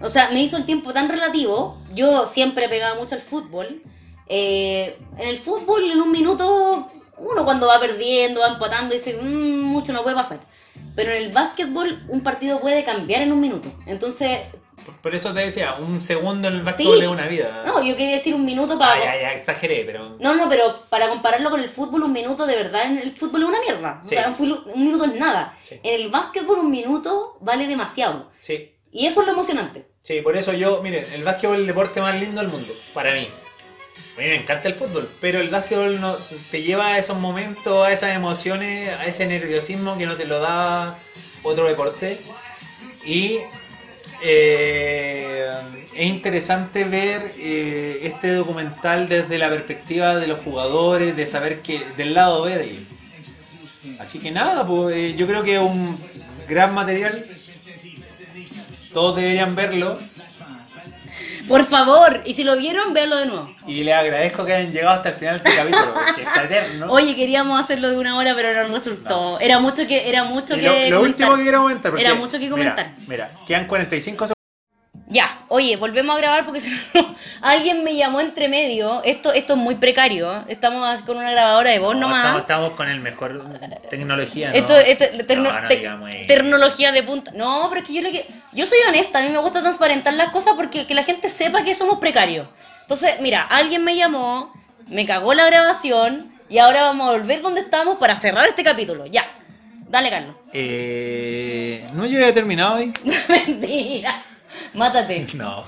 O 0.00 0.08
sea, 0.08 0.30
me 0.30 0.40
hizo 0.42 0.56
el 0.56 0.64
tiempo 0.64 0.92
tan 0.92 1.08
relativo. 1.08 1.80
Yo 1.94 2.26
siempre 2.26 2.68
pegaba 2.68 2.94
mucho 2.96 3.14
al 3.14 3.20
fútbol. 3.20 3.82
Eh, 4.28 4.96
en 5.16 5.28
el 5.28 5.38
fútbol, 5.38 5.90
en 5.90 6.00
un 6.00 6.12
minuto, 6.12 6.86
uno 7.18 7.44
cuando 7.44 7.66
va 7.66 7.80
perdiendo, 7.80 8.40
va 8.40 8.48
empatando, 8.48 8.94
dice, 8.94 9.18
"Mm, 9.20 9.62
mucho 9.62 9.92
no 9.92 10.02
puede 10.02 10.14
pasar. 10.16 10.38
Pero 10.94 11.12
en 11.12 11.22
el 11.24 11.32
básquetbol, 11.32 12.04
un 12.08 12.20
partido 12.22 12.60
puede 12.60 12.84
cambiar 12.84 13.22
en 13.22 13.32
un 13.32 13.40
minuto. 13.40 13.70
Entonces, 13.86 14.40
Por, 14.84 14.94
por 15.02 15.14
eso 15.14 15.32
te 15.34 15.40
decía, 15.40 15.74
un 15.74 16.00
segundo 16.02 16.48
en 16.48 16.54
el 16.54 16.62
básquetbol 16.62 16.96
sí. 16.96 17.02
es 17.02 17.08
una 17.08 17.26
vida. 17.26 17.62
No, 17.66 17.82
yo 17.82 17.94
quería 17.96 18.14
decir 18.16 18.34
un 18.34 18.44
minuto 18.44 18.78
para. 18.78 18.92
Ah, 18.94 19.04
ya, 19.04 19.20
ya, 19.20 19.32
exageré, 19.32 19.84
pero. 19.84 20.16
No, 20.18 20.34
no, 20.34 20.48
pero 20.48 20.82
para 20.88 21.08
compararlo 21.08 21.50
con 21.50 21.60
el 21.60 21.68
fútbol, 21.68 22.02
un 22.04 22.12
minuto 22.12 22.46
de 22.46 22.56
verdad 22.56 22.84
en 22.86 22.98
el 22.98 23.16
fútbol 23.16 23.42
es 23.42 23.48
una 23.48 23.60
mierda. 23.60 24.00
Sí. 24.02 24.16
O 24.16 24.18
sea, 24.18 24.34
un, 24.38 24.64
un 24.74 24.84
minuto 24.84 25.04
es 25.04 25.14
nada. 25.14 25.56
Sí. 25.62 25.78
En 25.82 26.00
el 26.00 26.08
básquetbol, 26.10 26.58
un 26.58 26.70
minuto 26.70 27.36
vale 27.40 27.66
demasiado. 27.66 28.30
Sí, 28.38 28.74
Y 28.90 29.06
eso 29.06 29.20
es 29.20 29.26
lo 29.26 29.32
emocionante. 29.34 29.86
sí, 30.00 30.20
por 30.22 30.36
eso 30.36 30.52
yo, 30.54 30.80
miren, 30.82 31.04
el 31.14 31.22
básquetbol 31.22 31.56
es 31.56 31.60
el 31.62 31.66
deporte 31.66 32.00
más 32.00 32.18
lindo 32.18 32.40
del 32.40 32.50
mundo, 32.50 32.72
para 32.94 33.12
mí. 33.12 33.28
Me 34.16 34.34
encanta 34.34 34.68
el 34.68 34.74
fútbol, 34.74 35.08
pero 35.20 35.40
el 35.40 35.48
básquetbol 35.48 36.00
no, 36.00 36.12
te 36.50 36.62
lleva 36.62 36.88
a 36.88 36.98
esos 36.98 37.18
momentos, 37.18 37.86
a 37.86 37.92
esas 37.92 38.16
emociones, 38.16 38.90
a 38.98 39.06
ese 39.06 39.26
nerviosismo 39.26 39.96
que 39.96 40.06
no 40.06 40.16
te 40.16 40.24
lo 40.24 40.40
da 40.40 40.98
otro 41.44 41.66
deporte. 41.66 42.18
Y 43.04 43.38
eh, 44.22 45.48
es 45.94 46.06
interesante 46.06 46.84
ver 46.84 47.32
eh, 47.38 48.00
este 48.02 48.32
documental 48.32 49.08
desde 49.08 49.38
la 49.38 49.48
perspectiva 49.48 50.16
de 50.16 50.26
los 50.26 50.40
jugadores, 50.40 51.16
de 51.16 51.26
saber 51.26 51.60
que 51.62 51.84
del 51.96 52.14
lado 52.14 52.42
B 52.42 52.56
de 52.56 52.64
ellos. 52.64 52.82
Así 54.00 54.18
que 54.18 54.30
nada, 54.30 54.66
pues 54.66 54.96
eh, 54.96 55.14
yo 55.16 55.26
creo 55.26 55.42
que 55.42 55.54
es 55.54 55.60
un 55.60 55.96
gran 56.48 56.74
material. 56.74 57.24
Todos 58.92 59.16
deberían 59.16 59.54
verlo. 59.54 59.98
Por 61.48 61.64
favor, 61.64 62.20
y 62.24 62.34
si 62.34 62.44
lo 62.44 62.56
vieron, 62.56 62.92
véanlo 62.92 63.16
de 63.16 63.26
nuevo. 63.26 63.54
Y 63.66 63.82
les 63.84 63.94
agradezco 63.94 64.44
que 64.44 64.52
hayan 64.54 64.72
llegado 64.72 64.96
hasta 64.96 65.08
el 65.08 65.14
final 65.14 65.42
de 65.42 65.48
este 65.48 65.58
capítulo, 65.60 65.94
porque 65.94 66.22
está 66.22 66.44
eterno. 66.44 66.86
Oye, 66.90 67.16
queríamos 67.16 67.58
hacerlo 67.58 67.88
de 67.90 67.96
una 67.98 68.16
hora, 68.16 68.34
pero 68.34 68.68
no 68.68 68.74
resultó. 68.74 69.40
Era 69.40 69.58
mucho 69.58 69.86
que 69.86 70.08
era 70.08 70.24
mucho 70.24 70.54
Y 70.56 70.60
que 70.60 70.90
lo, 70.90 71.00
último 71.02 71.36
que 71.36 71.42
quiero 71.42 71.62
comentar. 71.62 71.90
porque, 71.90 72.04
Era 72.04 72.14
mucho 72.14 72.38
que 72.38 72.48
comentar. 72.50 72.92
Mira, 73.06 73.30
quedan 73.46 73.66
45 73.66 74.26
segundos. 74.26 74.34
Ya, 75.10 75.26
oye, 75.48 75.76
volvemos 75.78 76.14
a 76.14 76.18
grabar 76.18 76.44
porque 76.44 76.60
si 76.60 76.70
no, 76.92 77.14
alguien 77.40 77.82
me 77.82 77.96
llamó 77.96 78.20
entre 78.20 78.46
medio. 78.48 79.02
Esto, 79.04 79.32
esto 79.32 79.54
es 79.54 79.58
muy 79.58 79.76
precario. 79.76 80.44
Estamos 80.48 81.00
con 81.02 81.16
una 81.16 81.30
grabadora 81.30 81.70
de 81.70 81.78
voz 81.78 81.94
No, 81.94 82.02
nomás. 82.02 82.18
estamos, 82.24 82.40
estamos 82.42 82.72
con 82.74 82.88
el 82.88 83.00
mejor 83.00 83.42
tecnología. 83.88 84.50
¿no? 84.50 84.54
Esto, 84.54 84.76
esto, 84.78 85.04
terno- 85.26 85.50
No, 85.62 85.66
te- 85.68 86.26
tecnología 86.26 86.92
de 86.92 87.02
punta. 87.02 87.30
No, 87.34 87.66
pero 87.70 87.80
es 87.80 87.86
que 87.86 87.94
yo 87.94 88.02
lo 88.02 88.10
que. 88.10 88.26
Yo 88.52 88.66
soy 88.66 88.78
honesta, 88.88 89.18
a 89.18 89.22
mí 89.22 89.28
me 89.28 89.38
gusta 89.38 89.60
transparentar 89.60 90.14
las 90.14 90.30
cosas 90.30 90.54
porque 90.56 90.86
que 90.86 90.94
la 90.94 91.04
gente 91.04 91.28
sepa 91.28 91.64
que 91.64 91.74
somos 91.74 91.98
precarios. 91.98 92.48
Entonces, 92.82 93.20
mira, 93.20 93.42
alguien 93.42 93.84
me 93.84 93.96
llamó, 93.96 94.52
me 94.86 95.04
cagó 95.04 95.34
la 95.34 95.46
grabación 95.46 96.32
y 96.48 96.58
ahora 96.58 96.84
vamos 96.84 97.08
a 97.08 97.12
volver 97.12 97.42
donde 97.42 97.60
estábamos 97.60 97.98
para 97.98 98.16
cerrar 98.16 98.48
este 98.48 98.64
capítulo. 98.64 99.06
Ya. 99.06 99.24
Dale, 99.88 100.10
Carlos. 100.10 100.34
Eh, 100.54 101.86
no, 101.92 102.06
yo 102.06 102.18
ya 102.18 102.28
he 102.28 102.32
terminado 102.32 102.76
hoy. 102.76 102.92
Mentira. 103.28 104.22
Mátate. 104.74 105.26
No. 105.34 105.64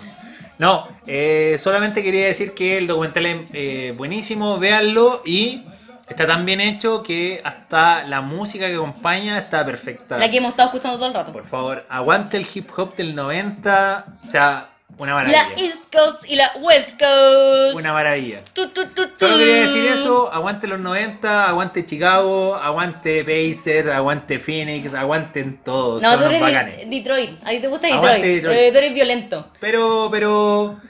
No, 0.59 0.87
eh, 1.07 1.57
solamente 1.59 2.03
quería 2.03 2.27
decir 2.27 2.53
que 2.53 2.77
el 2.77 2.87
documental 2.87 3.25
es 3.25 3.37
eh, 3.55 3.95
buenísimo, 3.97 4.59
véanlo 4.59 5.23
y 5.25 5.63
está 6.11 6.27
tan 6.27 6.45
bien 6.45 6.61
hecho 6.61 7.03
que 7.03 7.41
hasta 7.45 8.05
la 8.05 8.21
música 8.21 8.67
que 8.67 8.75
acompaña 8.75 9.39
está 9.39 9.65
perfecta. 9.65 10.19
La 10.19 10.29
que 10.29 10.39
hemos 10.39 10.51
estado 10.51 10.69
escuchando 10.69 10.99
todo 10.99 11.09
el 11.09 11.15
rato. 11.15 11.33
Por 11.33 11.47
favor, 11.47 11.87
aguante 11.89 12.37
el 12.37 12.47
hip 12.53 12.71
hop 12.77 12.95
del 12.97 13.15
90. 13.15 14.05
O 14.27 14.31
sea, 14.31 14.71
una 14.99 15.15
maravilla. 15.15 15.49
La 15.49 15.63
East 15.63 15.95
Coast 15.95 16.25
y 16.29 16.37
la 16.37 16.53
West 16.61 16.99
Coast. 16.99 17.75
Una 17.75 17.93
maravilla. 17.93 18.43
Tu, 18.53 18.69
tu, 18.69 18.87
tu, 18.87 19.07
tu. 19.07 19.17
Solo 19.17 19.39
quería 19.39 19.63
decir 19.63 19.85
eso, 19.87 20.31
aguante 20.33 20.67
los 20.67 20.81
90, 20.81 21.49
aguante 21.49 21.87
Chicago, 21.87 22.57
aguante 22.57 23.25
Pacers, 23.25 23.89
aguante 23.89 24.39
Phoenix, 24.39 24.93
aguanten 24.93 25.59
todos, 25.65 26.03
No, 26.03 26.19
son 26.19 26.29
tú 26.29 26.45
eres 26.45 26.91
Detroit. 26.91 27.31
A 27.45 27.51
ti 27.51 27.61
te 27.61 27.69
gusta 27.69 27.87
Aguante 27.87 28.27
Detroit. 28.27 28.57
Detroit. 28.57 28.59
Eh, 28.59 28.79
eres 28.79 28.95
violento. 28.95 29.49
Pero, 29.61 30.09
pero, 30.11 30.81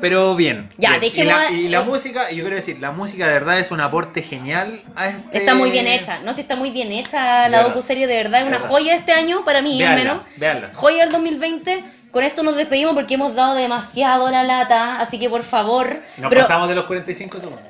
pero 0.00 0.34
bien. 0.34 0.68
Ya, 0.76 0.98
bien. 0.98 1.12
Y 1.16 1.22
la, 1.24 1.50
y 1.50 1.68
la 1.68 1.82
música, 1.82 2.30
y 2.30 2.36
yo 2.36 2.42
quiero 2.42 2.56
decir, 2.56 2.78
la 2.80 2.92
música 2.92 3.26
de 3.26 3.32
verdad 3.32 3.58
es 3.58 3.70
un 3.70 3.80
aporte 3.80 4.22
genial 4.22 4.80
a 4.94 5.08
este... 5.08 5.38
Está 5.38 5.54
muy 5.54 5.70
bien 5.70 5.86
hecha. 5.86 6.18
No 6.20 6.34
sé, 6.34 6.42
está 6.42 6.56
muy 6.56 6.70
bien 6.70 6.92
hecha 6.92 7.48
la 7.48 7.62
docuserie, 7.62 8.06
de 8.06 8.16
verdad. 8.16 8.40
Es 8.40 8.46
una 8.46 8.56
Verdad. 8.58 8.70
joya 8.70 8.94
este 8.94 9.12
año 9.12 9.44
para 9.44 9.62
mí, 9.62 9.82
al 9.82 9.96
menos. 9.96 10.22
véanla. 10.36 10.70
Joya 10.74 11.04
del 11.04 11.12
2020. 11.12 11.84
Con 12.10 12.24
esto 12.24 12.42
nos 12.42 12.56
despedimos 12.56 12.94
porque 12.94 13.14
hemos 13.14 13.34
dado 13.34 13.54
demasiado 13.54 14.30
la 14.30 14.42
lata. 14.42 14.98
Así 15.00 15.18
que 15.18 15.28
por 15.30 15.42
favor. 15.42 16.02
Nos 16.16 16.28
pero- 16.30 16.42
pasamos 16.42 16.68
de 16.68 16.74
los 16.74 16.84
45 16.86 17.40
segundos. 17.40 17.62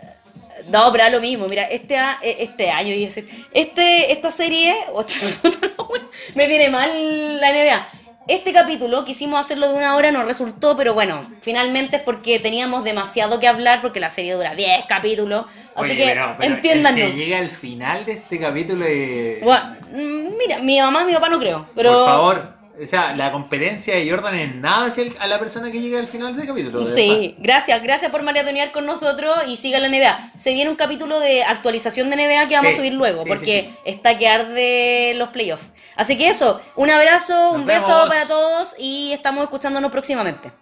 No, 0.68 0.90
pero 0.90 1.04
da 1.04 1.10
lo 1.10 1.20
mismo. 1.20 1.46
Mira, 1.46 1.62
este, 1.64 1.94
eh, 2.22 2.36
este 2.40 2.70
año, 2.70 2.88
iba 2.88 3.04
a 3.04 3.14
decir, 3.14 3.46
este, 3.52 4.10
esta 4.12 4.30
serie. 4.30 4.74
me 6.34 6.46
tiene 6.48 6.70
mal 6.70 7.40
la 7.40 7.52
NBA. 7.52 7.88
Este 8.28 8.52
capítulo 8.52 9.04
quisimos 9.04 9.38
hacerlo 9.38 9.68
de 9.68 9.74
una 9.74 9.94
hora, 9.94 10.10
no 10.10 10.24
resultó, 10.24 10.76
pero 10.76 10.94
bueno, 10.94 11.24
finalmente 11.42 11.98
es 11.98 12.02
porque 12.02 12.40
teníamos 12.40 12.82
demasiado 12.82 13.38
que 13.38 13.46
hablar, 13.46 13.80
porque 13.82 14.00
la 14.00 14.10
serie 14.10 14.34
dura 14.34 14.56
10 14.56 14.86
capítulos. 14.88 15.46
Así 15.76 15.92
Oye, 15.92 15.96
que 15.96 16.04
pero- 16.06 16.34
pero 16.36 16.54
entiéndanos. 16.54 17.00
el 17.00 17.10
que 17.12 17.16
llega 17.16 17.38
al 17.38 17.48
final 17.50 18.04
de 18.04 18.12
este 18.12 18.40
capítulo 18.40 18.84
y... 18.88 19.38
Bueno, 19.42 19.76
mm, 19.92 20.38
mira, 20.38 20.58
mi 20.58 20.80
mamá 20.80 21.04
mi 21.04 21.12
papá 21.12 21.28
no 21.28 21.38
creo, 21.38 21.68
pero... 21.76 21.92
Por 21.92 22.04
favor, 22.08 22.55
o 22.82 22.86
sea, 22.86 23.14
la 23.16 23.32
competencia 23.32 23.94
de 23.96 24.10
Jordan 24.10 24.34
es 24.34 24.54
nada 24.54 24.86
hacia 24.86 25.04
el- 25.04 25.16
a 25.18 25.26
la 25.26 25.38
persona 25.38 25.70
que 25.70 25.80
llega 25.80 25.98
al 25.98 26.06
final 26.06 26.36
del 26.36 26.46
capítulo. 26.46 26.78
verdad. 26.80 26.94
Sí, 26.94 27.34
gracias, 27.38 27.82
gracias 27.82 28.10
por 28.10 28.22
maratonear 28.22 28.72
con 28.72 28.86
nosotros 28.86 29.34
y 29.48 29.56
siga 29.56 29.78
la 29.78 29.88
NBA. 29.88 30.32
Se 30.38 30.52
viene 30.52 30.70
un 30.70 30.76
capítulo 30.76 31.18
de 31.20 31.44
actualización 31.44 32.10
de 32.10 32.16
NBA 32.16 32.48
que 32.48 32.54
vamos 32.56 32.70
Sí, 32.70 32.74
a 32.74 32.76
subir 32.78 32.94
luego, 32.94 33.22
sí, 33.22 33.28
porque 33.28 33.70
sí, 33.70 33.74
está 33.84 34.18
que 34.18 34.28
arde 34.28 35.14
los 35.16 35.28
playoffs. 35.30 35.70
Así 35.96 36.18
que 36.18 36.28
eso, 36.28 36.60
un 36.76 36.90
abrazo, 36.90 37.32
Nos 37.52 37.60
un 37.60 37.66
beso 37.66 38.04
para 38.08 38.26
todos 38.28 38.74
y 38.78 39.12
estamos 39.12 39.42
escuchándonos 39.44 39.90
próximamente. 39.90 40.52